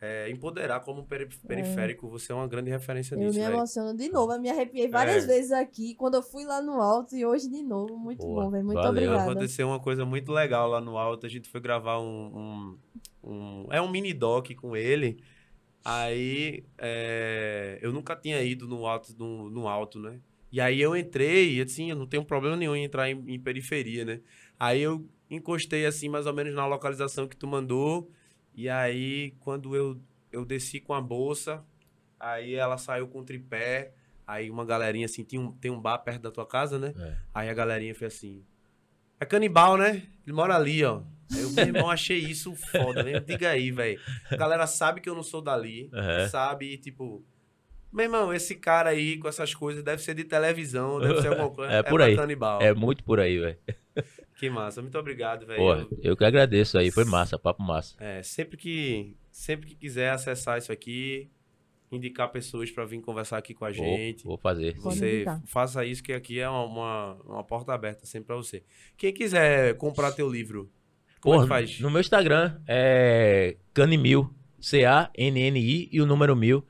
é, 0.00 0.30
empoderar 0.30 0.80
como 0.80 1.04
peri- 1.04 1.28
periférico, 1.46 2.08
você 2.08 2.30
é 2.30 2.34
uma 2.34 2.46
grande 2.46 2.70
referência 2.70 3.14
Eu 3.14 3.18
nisso, 3.18 3.38
me 3.38 3.44
velho. 3.44 3.56
emociono 3.56 3.96
de 3.96 4.08
novo. 4.10 4.32
Eu 4.32 4.40
me 4.40 4.50
arrepiei 4.50 4.88
várias 4.88 5.24
É. 5.24 5.26
vezes 5.26 5.52
aqui, 5.52 5.94
quando 5.94 6.14
eu 6.14 6.22
fui 6.22 6.44
lá 6.44 6.60
no 6.60 6.80
alto 6.82 7.16
e 7.16 7.24
hoje 7.24 7.48
de 7.48 7.62
novo. 7.62 7.96
Muito 7.96 8.18
Boa, 8.26 8.44
bom, 8.44 8.50
velho. 8.50 8.64
Muito 8.64 8.76
valeu. 8.76 8.90
obrigada. 8.90 9.22
Aconteceu 9.30 9.66
uma 9.68 9.80
coisa 9.80 10.04
muito 10.04 10.30
legal 10.32 10.68
lá 10.68 10.80
no 10.80 10.98
alto. 10.98 11.24
A 11.24 11.28
gente 11.28 11.48
foi 11.48 11.60
gravar 11.60 11.98
um. 12.00 12.76
um, 13.24 13.30
um- 13.30 13.66
é 13.72 13.80
um 13.80 13.90
mini 13.90 14.12
doc 14.12 14.50
com 14.54 14.76
ele. 14.76 15.18
Aí 15.84 16.64
é, 16.78 17.78
eu 17.80 17.92
nunca 17.92 18.16
tinha 18.16 18.42
ido 18.42 18.66
no 18.66 18.86
alto, 18.86 19.14
no, 19.16 19.48
no 19.48 19.68
alto, 19.68 19.98
né? 20.00 20.18
E 20.50 20.60
aí 20.60 20.80
eu 20.80 20.96
entrei, 20.96 21.54
e 21.56 21.62
assim, 21.62 21.90
eu 21.90 21.96
não 21.96 22.06
tenho 22.06 22.24
problema 22.24 22.56
nenhum 22.56 22.74
em 22.74 22.84
entrar 22.84 23.08
em, 23.10 23.22
em 23.28 23.38
periferia, 23.38 24.04
né? 24.04 24.20
Aí 24.58 24.80
eu 24.80 25.06
encostei 25.30 25.86
assim, 25.86 26.08
mais 26.08 26.26
ou 26.26 26.32
menos 26.34 26.54
na 26.54 26.66
localização 26.66 27.28
que 27.28 27.36
tu 27.36 27.46
mandou. 27.46 28.10
E 28.56 28.70
aí, 28.70 29.34
quando 29.40 29.76
eu, 29.76 30.00
eu 30.32 30.44
desci 30.44 30.80
com 30.80 30.94
a 30.94 31.00
bolsa, 31.00 31.62
aí 32.18 32.54
ela 32.54 32.78
saiu 32.78 33.06
com 33.06 33.20
o 33.20 33.24
tripé. 33.24 33.92
Aí 34.26 34.50
uma 34.50 34.64
galerinha 34.64 35.04
assim, 35.04 35.22
tinha 35.22 35.40
um, 35.40 35.52
tem 35.52 35.70
um 35.70 35.80
bar 35.80 35.98
perto 35.98 36.22
da 36.22 36.30
tua 36.30 36.46
casa, 36.46 36.78
né? 36.78 36.94
É. 36.98 37.16
Aí 37.34 37.48
a 37.50 37.54
galerinha 37.54 37.94
fez 37.94 38.14
assim. 38.14 38.42
É 39.20 39.26
canibal, 39.26 39.76
né? 39.76 40.02
Ele 40.26 40.34
mora 40.34 40.56
ali, 40.56 40.82
ó. 40.82 41.02
Aí 41.32 41.42
eu, 41.42 41.50
meu 41.50 41.66
irmão, 41.66 41.90
achei 41.90 42.18
isso 42.18 42.54
foda, 42.54 43.02
né? 43.02 43.20
Diga 43.20 43.50
aí, 43.50 43.70
velho. 43.70 44.00
A 44.30 44.36
galera 44.36 44.66
sabe 44.66 45.00
que 45.00 45.08
eu 45.08 45.14
não 45.14 45.22
sou 45.22 45.42
dali. 45.42 45.90
Uhum. 45.92 46.28
Sabe, 46.28 46.78
tipo. 46.78 47.24
Meu 47.96 48.04
irmão, 48.04 48.30
esse 48.30 48.54
cara 48.54 48.90
aí 48.90 49.16
com 49.16 49.26
essas 49.26 49.54
coisas 49.54 49.82
deve 49.82 50.02
ser 50.02 50.14
de 50.14 50.22
televisão, 50.22 51.00
deve 51.00 51.22
ser 51.22 51.28
alguma 51.28 51.48
coisa. 51.56 51.72
É 51.72 51.82
por 51.82 52.02
aí. 52.02 52.14
Canibal. 52.14 52.60
É 52.60 52.74
muito 52.74 53.02
por 53.02 53.18
aí, 53.18 53.38
velho. 53.38 53.56
Que 54.38 54.50
massa. 54.50 54.82
Muito 54.82 54.98
obrigado, 54.98 55.46
velho. 55.46 55.58
Porra, 55.58 55.86
eu 56.02 56.14
que 56.14 56.22
agradeço 56.22 56.76
aí. 56.76 56.90
Foi 56.90 57.06
massa, 57.06 57.38
papo 57.38 57.62
massa. 57.62 57.96
É, 57.98 58.22
sempre 58.22 58.58
que, 58.58 59.16
sempre 59.30 59.66
que 59.66 59.74
quiser 59.74 60.10
acessar 60.10 60.58
isso 60.58 60.70
aqui, 60.70 61.30
indicar 61.90 62.30
pessoas 62.30 62.70
para 62.70 62.84
vir 62.84 63.00
conversar 63.00 63.38
aqui 63.38 63.54
com 63.54 63.64
a 63.64 63.72
Vou, 63.72 63.76
gente. 63.76 64.24
vou 64.24 64.36
fazer. 64.36 64.76
Pode 64.76 64.98
Você 64.98 65.24
faça 65.46 65.86
isso, 65.86 66.02
que 66.02 66.12
aqui 66.12 66.38
é 66.38 66.46
uma, 66.50 67.14
uma, 67.24 67.44
porta 67.44 67.72
aberta 67.72 68.04
sempre 68.04 68.26
para 68.26 68.36
você. 68.36 68.62
Quem 68.98 69.10
quiser 69.10 69.74
comprar 69.78 70.12
teu 70.12 70.28
livro, 70.28 70.70
como 71.18 71.36
é 71.36 71.38
que 71.38 71.44
Porra, 71.44 71.48
faz? 71.48 71.80
no 71.80 71.90
meu 71.90 72.02
Instagram 72.02 72.60
é 72.68 73.56
Canimil, 73.72 74.30
C-A-N-N-I 74.60 75.88
e 75.90 75.98
o 75.98 76.04
número 76.04 76.36
mil. 76.36 76.62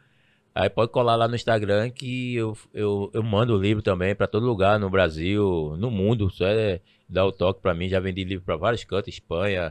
Aí 0.58 0.70
pode 0.70 0.90
colar 0.90 1.16
lá 1.16 1.28
no 1.28 1.34
Instagram 1.34 1.90
que 1.90 2.34
eu, 2.34 2.56
eu, 2.72 3.10
eu 3.12 3.22
mando 3.22 3.54
o 3.54 3.60
livro 3.60 3.82
também 3.82 4.14
pra 4.14 4.26
todo 4.26 4.46
lugar, 4.46 4.80
no 4.80 4.88
Brasil, 4.88 5.76
no 5.78 5.90
mundo. 5.90 6.30
Só 6.30 6.46
é 6.46 6.80
dar 7.06 7.26
o 7.26 7.30
toque 7.32 7.60
pra 7.60 7.74
mim. 7.74 7.90
Já 7.90 8.00
vendi 8.00 8.24
livro 8.24 8.42
pra 8.42 8.56
vários 8.56 8.82
cantos, 8.82 9.12
Espanha, 9.12 9.70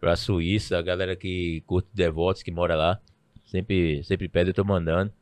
pra 0.00 0.16
Suíça, 0.16 0.76
a 0.76 0.82
galera 0.82 1.14
que 1.14 1.62
curte 1.66 1.88
Devotos, 1.94 2.42
que 2.42 2.50
mora 2.50 2.74
lá. 2.74 2.98
Sempre, 3.44 4.02
sempre 4.02 4.28
pede, 4.28 4.50
eu 4.50 4.54
tô 4.54 4.64
mandando. 4.64 5.12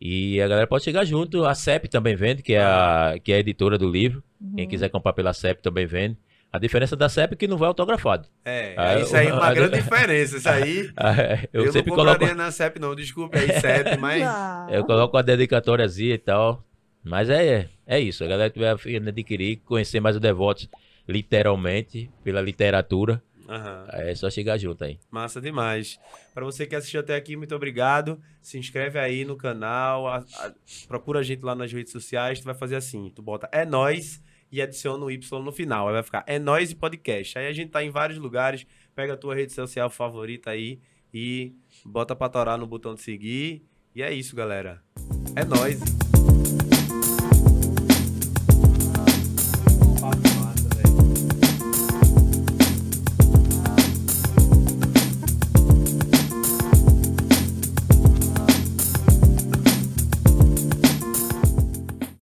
E 0.00 0.40
a 0.42 0.48
galera 0.48 0.66
pode 0.66 0.82
chegar 0.82 1.04
junto. 1.04 1.44
A 1.44 1.54
CEP 1.54 1.88
também 1.88 2.16
vende, 2.16 2.42
que 2.42 2.54
é 2.54 2.62
a, 2.62 3.14
que 3.22 3.32
é 3.32 3.36
a 3.36 3.40
editora 3.40 3.78
do 3.78 3.88
livro. 3.88 4.24
Quem 4.56 4.64
Uhum. 4.64 4.70
quiser 4.70 4.88
comprar 4.88 5.12
pela 5.12 5.32
CEP 5.32 5.62
também 5.62 5.86
vende. 5.86 6.16
A 6.52 6.58
diferença 6.58 6.96
da 6.96 7.08
CEP 7.08 7.34
é 7.34 7.36
que 7.36 7.46
não 7.46 7.58
vai 7.58 7.68
autografado. 7.68 8.26
É, 8.44 8.74
Ah, 8.76 8.98
isso 8.98 9.14
aí 9.16 9.26
é 9.28 9.34
uma 9.34 9.52
grande 9.52 9.76
diferença. 9.76 10.36
Isso 10.38 10.48
aí, 10.48 10.90
eu, 11.52 11.66
eu, 11.66 11.72
sempre 11.72 11.90
não 11.90 11.96
coloco, 11.96 12.18
compraria 12.18 12.34
na 12.34 12.50
CEP 12.50 12.78
não, 12.78 12.94
desculpe 12.94 13.36
aí, 13.38 13.60
CEP, 13.60 13.96
mas... 14.00 14.22
Ah, 14.22 14.66
eu 14.70 14.84
coloco 14.84 15.16
a 15.16 15.22
dedicatóriazinha 15.22 16.14
e 16.14 16.18
tal. 16.18 16.64
Mas 17.04 17.28
é, 17.30 17.68
é 17.86 18.00
isso. 18.00 18.24
A 18.24 18.26
galera 18.26 18.50
que 18.50 18.54
tiver 18.58 18.98
adquirir, 19.08 19.56
conhecer 19.64 20.00
mais 20.00 20.16
o 20.16 20.20
Devotos 20.20 20.68
literalmente, 21.06 22.10
pela 22.24 22.40
literatura, 22.40 23.22
Aham. 23.48 23.86
é 23.92 24.14
só 24.14 24.28
chegar 24.30 24.58
junto 24.58 24.84
aí. 24.84 24.98
Massa 25.10 25.40
demais. 25.40 25.98
Para 26.34 26.44
você 26.44 26.66
que 26.66 26.74
assistiu 26.76 27.00
até 27.00 27.14
aqui, 27.16 27.36
muito 27.36 27.54
obrigado. 27.54 28.20
Se 28.42 28.58
inscreve 28.58 28.98
aí 28.98 29.24
no 29.24 29.36
canal, 29.36 30.06
a- 30.06 30.18
a- 30.38 30.52
procura 30.86 31.20
a 31.20 31.22
gente 31.22 31.42
lá 31.42 31.54
nas 31.54 31.72
redes 31.72 31.92
sociais. 31.92 32.40
Tu 32.40 32.44
vai 32.44 32.54
fazer 32.54 32.76
assim, 32.76 33.10
tu 33.14 33.22
bota 33.22 33.48
é 33.52 33.64
nós 33.64 34.22
e 34.50 34.62
adiciona 34.62 35.04
o 35.04 35.10
Y 35.10 35.42
no 35.42 35.52
final. 35.52 35.88
Aí 35.88 35.94
vai 35.94 36.02
ficar 36.02 36.24
é 36.26 36.38
nós 36.38 36.70
e 36.70 36.74
podcast. 36.74 37.38
Aí 37.38 37.46
a 37.46 37.52
gente 37.52 37.70
tá 37.70 37.82
em 37.82 37.90
vários 37.90 38.18
lugares. 38.18 38.66
Pega 38.94 39.14
a 39.14 39.16
tua 39.16 39.34
rede 39.34 39.52
social 39.52 39.88
favorita 39.90 40.50
aí 40.50 40.80
e 41.12 41.52
bota 41.84 42.14
pra 42.16 42.28
torar 42.28 42.58
no 42.58 42.66
botão 42.66 42.94
de 42.94 43.02
seguir. 43.02 43.64
E 43.94 44.02
é 44.02 44.12
isso, 44.12 44.34
galera. 44.34 44.82
É 45.34 45.44
nós. 45.44 45.80